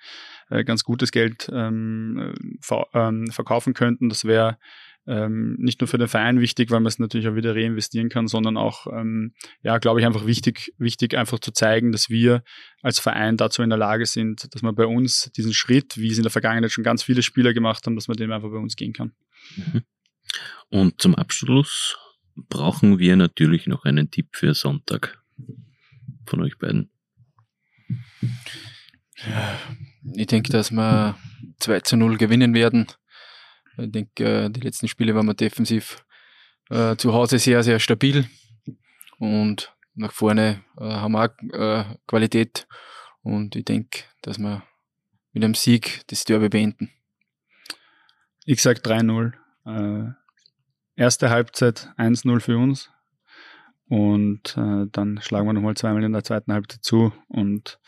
äh, 0.50 0.62
ganz 0.62 0.84
gutes 0.84 1.10
Geld 1.10 1.50
ähm, 1.52 2.58
ver 2.60 2.86
ähm, 2.94 3.26
verkaufen 3.32 3.74
könnten. 3.74 4.08
Das 4.08 4.24
wäre 4.24 4.58
ähm, 5.06 5.56
nicht 5.58 5.80
nur 5.80 5.88
für 5.88 5.98
den 5.98 6.08
Verein 6.08 6.40
wichtig, 6.40 6.70
weil 6.70 6.80
man 6.80 6.86
es 6.86 6.98
natürlich 6.98 7.26
auch 7.28 7.34
wieder 7.34 7.54
reinvestieren 7.54 8.08
kann, 8.08 8.28
sondern 8.28 8.56
auch, 8.56 8.86
ähm, 8.86 9.34
ja, 9.62 9.78
glaube 9.78 10.00
ich, 10.00 10.06
einfach 10.06 10.26
wichtig, 10.26 10.72
wichtig 10.78 11.16
einfach 11.16 11.40
zu 11.40 11.52
zeigen, 11.52 11.92
dass 11.92 12.08
wir 12.08 12.44
als 12.82 13.00
Verein 13.00 13.36
dazu 13.36 13.62
in 13.62 13.70
der 13.70 13.78
Lage 13.78 14.06
sind, 14.06 14.54
dass 14.54 14.62
man 14.62 14.74
bei 14.74 14.86
uns 14.86 15.30
diesen 15.36 15.52
Schritt, 15.52 15.98
wie 15.98 16.08
es 16.08 16.18
in 16.18 16.22
der 16.22 16.30
Vergangenheit 16.30 16.70
schon 16.70 16.84
ganz 16.84 17.02
viele 17.02 17.22
Spieler 17.22 17.52
gemacht 17.52 17.84
haben, 17.86 17.96
dass 17.96 18.08
man 18.08 18.16
dem 18.16 18.30
einfach 18.30 18.50
bei 18.50 18.58
uns 18.58 18.76
gehen 18.76 18.92
kann. 18.92 19.12
Mhm. 19.56 19.82
Und 20.68 21.00
zum 21.00 21.14
Abschluss 21.14 21.96
brauchen 22.36 22.98
wir 22.98 23.16
natürlich 23.16 23.66
noch 23.66 23.84
einen 23.84 24.10
Tipp 24.10 24.28
für 24.32 24.54
Sonntag 24.54 25.22
von 26.26 26.40
euch 26.42 26.58
beiden. 26.58 26.90
Ja, 29.28 29.58
ich 30.14 30.26
denke, 30.26 30.50
dass 30.50 30.70
wir 30.70 31.16
2 31.58 31.80
zu 31.80 31.96
0 31.96 32.16
gewinnen 32.16 32.54
werden. 32.54 32.86
Ich 33.82 33.92
denke, 33.92 34.50
die 34.50 34.60
letzten 34.60 34.88
Spiele 34.88 35.14
waren 35.14 35.26
wir 35.26 35.34
defensiv 35.34 36.04
äh, 36.70 36.96
zu 36.96 37.12
Hause 37.12 37.38
sehr, 37.38 37.62
sehr 37.62 37.78
stabil. 37.78 38.26
Und 39.18 39.74
nach 39.94 40.12
vorne 40.12 40.64
äh, 40.78 40.84
haben 40.84 41.12
wir 41.12 41.24
auch 41.24 41.58
äh, 41.58 41.84
Qualität. 42.06 42.66
Und 43.22 43.56
ich 43.56 43.64
denke, 43.64 44.04
dass 44.22 44.38
wir 44.38 44.62
mit 45.32 45.44
einem 45.44 45.54
Sieg 45.54 46.02
das 46.08 46.24
Derby 46.24 46.48
beenden. 46.48 46.90
Ich 48.44 48.62
sage 48.62 48.80
3-0. 48.80 49.32
Äh, 49.66 50.12
erste 50.96 51.30
Halbzeit 51.30 51.88
1-0 51.96 52.40
für 52.40 52.58
uns. 52.58 52.90
Und 53.88 54.56
äh, 54.56 54.86
dann 54.90 55.20
schlagen 55.20 55.46
wir 55.46 55.52
nochmal 55.52 55.76
zweimal 55.76 56.02
in 56.04 56.12
der 56.12 56.24
zweiten 56.24 56.52
Halbzeit 56.52 56.82
zu 56.82 57.12
und 57.28 57.78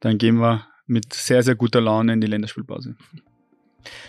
dann 0.00 0.16
gehen 0.16 0.36
wir 0.36 0.66
mit 0.86 1.12
sehr, 1.12 1.42
sehr 1.42 1.56
guter 1.56 1.80
Laune 1.80 2.14
in 2.14 2.22
die 2.22 2.26
Länderspielpause. 2.26 2.96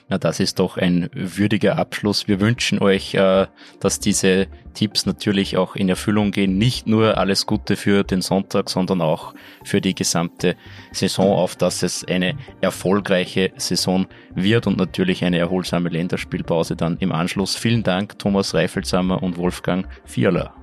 Na, 0.10 0.18
das 0.18 0.40
ist 0.40 0.60
doch 0.60 0.78
ein 0.78 1.10
würdiger 1.14 1.78
Abschluss. 1.78 2.28
Wir 2.28 2.40
wünschen 2.40 2.80
euch, 2.80 3.14
äh, 3.16 3.48
dass 3.80 4.00
diese 4.00 4.48
Tipps 4.74 5.06
natürlich 5.06 5.58
auch 5.58 5.76
in 5.76 5.90
Erfüllung 5.90 6.32
gehen. 6.32 6.58
Nicht 6.58 6.88
nur 6.88 7.18
alles 7.18 7.46
Gute 7.46 7.76
für 7.76 8.04
den 8.04 8.22
Sonntag, 8.22 8.70
sondern 8.70 9.02
auch 9.02 9.34
für 9.64 9.82
die 9.82 9.96
gesamte 9.96 10.56
Saison, 10.92 11.34
auf 11.34 11.56
dass 11.56 11.84
es 11.84 12.06
eine 12.06 12.36
erfolgreiche 12.62 13.52
Saison 13.58 14.08
wird 14.36 14.68
und 14.68 14.78
natürlich 14.78 15.24
eine 15.24 15.38
erholsame 15.38 15.90
Länderspielpause 15.90 16.76
dann 16.76 16.98
im 16.98 17.12
Anschluss. 17.12 17.56
Vielen 17.56 17.84
Dank, 17.84 18.20
Thomas 18.20 18.54
Reifelshammer 18.54 19.22
und 19.22 19.38
Wolfgang 19.38 19.88
Vierler. 20.06 20.54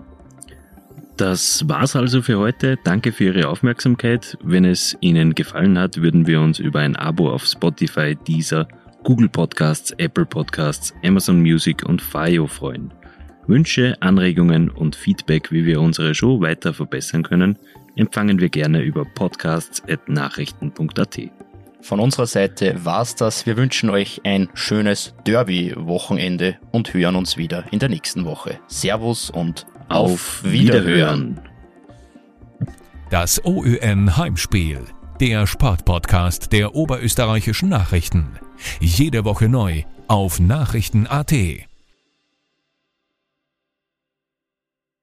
Das 1.20 1.68
war's 1.68 1.96
also 1.96 2.22
für 2.22 2.38
heute. 2.38 2.78
Danke 2.82 3.12
für 3.12 3.24
Ihre 3.24 3.48
Aufmerksamkeit. 3.48 4.38
Wenn 4.42 4.64
es 4.64 4.96
Ihnen 5.00 5.34
gefallen 5.34 5.78
hat, 5.78 5.98
würden 5.98 6.26
wir 6.26 6.40
uns 6.40 6.58
über 6.58 6.80
ein 6.80 6.96
Abo 6.96 7.30
auf 7.30 7.44
Spotify, 7.44 8.16
Deezer, 8.16 8.66
Google 9.04 9.28
Podcasts, 9.28 9.92
Apple 9.98 10.26
Podcasts, 10.26 10.92
Amazon 11.04 11.40
Music 11.40 11.84
und 11.84 12.02
Fio 12.02 12.46
freuen. 12.46 12.92
Wünsche, 13.46 13.96
Anregungen 14.00 14.70
und 14.70 14.96
Feedback, 14.96 15.50
wie 15.50 15.64
wir 15.64 15.80
unsere 15.80 16.14
Show 16.14 16.40
weiter 16.40 16.74
verbessern 16.74 17.22
können, 17.22 17.56
empfangen 17.96 18.40
wir 18.40 18.48
gerne 18.48 18.82
über 18.82 19.04
podcasts.nachrichten.at. 19.04 21.20
Von 21.82 21.98
unserer 21.98 22.26
Seite 22.26 22.84
war's 22.84 23.16
das. 23.16 23.46
Wir 23.46 23.56
wünschen 23.56 23.90
euch 23.90 24.20
ein 24.24 24.48
schönes 24.54 25.14
Derby-Wochenende 25.26 26.58
und 26.70 26.92
hören 26.92 27.16
uns 27.16 27.36
wieder 27.36 27.64
in 27.72 27.78
der 27.78 27.88
nächsten 27.88 28.26
Woche. 28.26 28.60
Servus 28.66 29.30
und 29.30 29.66
auf, 29.88 30.12
auf 30.12 30.42
Wiederhören. 30.44 31.40
Das 33.10 33.44
OÜN 33.44 34.16
Heimspiel, 34.16 34.84
der 35.20 35.46
Sportpodcast 35.46 36.52
der 36.52 36.74
oberösterreichischen 36.74 37.68
Nachrichten. 37.68 38.38
Jede 38.80 39.24
Woche 39.24 39.48
neu 39.48 39.82
auf 40.08 40.40
Nachrichten.at. 40.40 41.69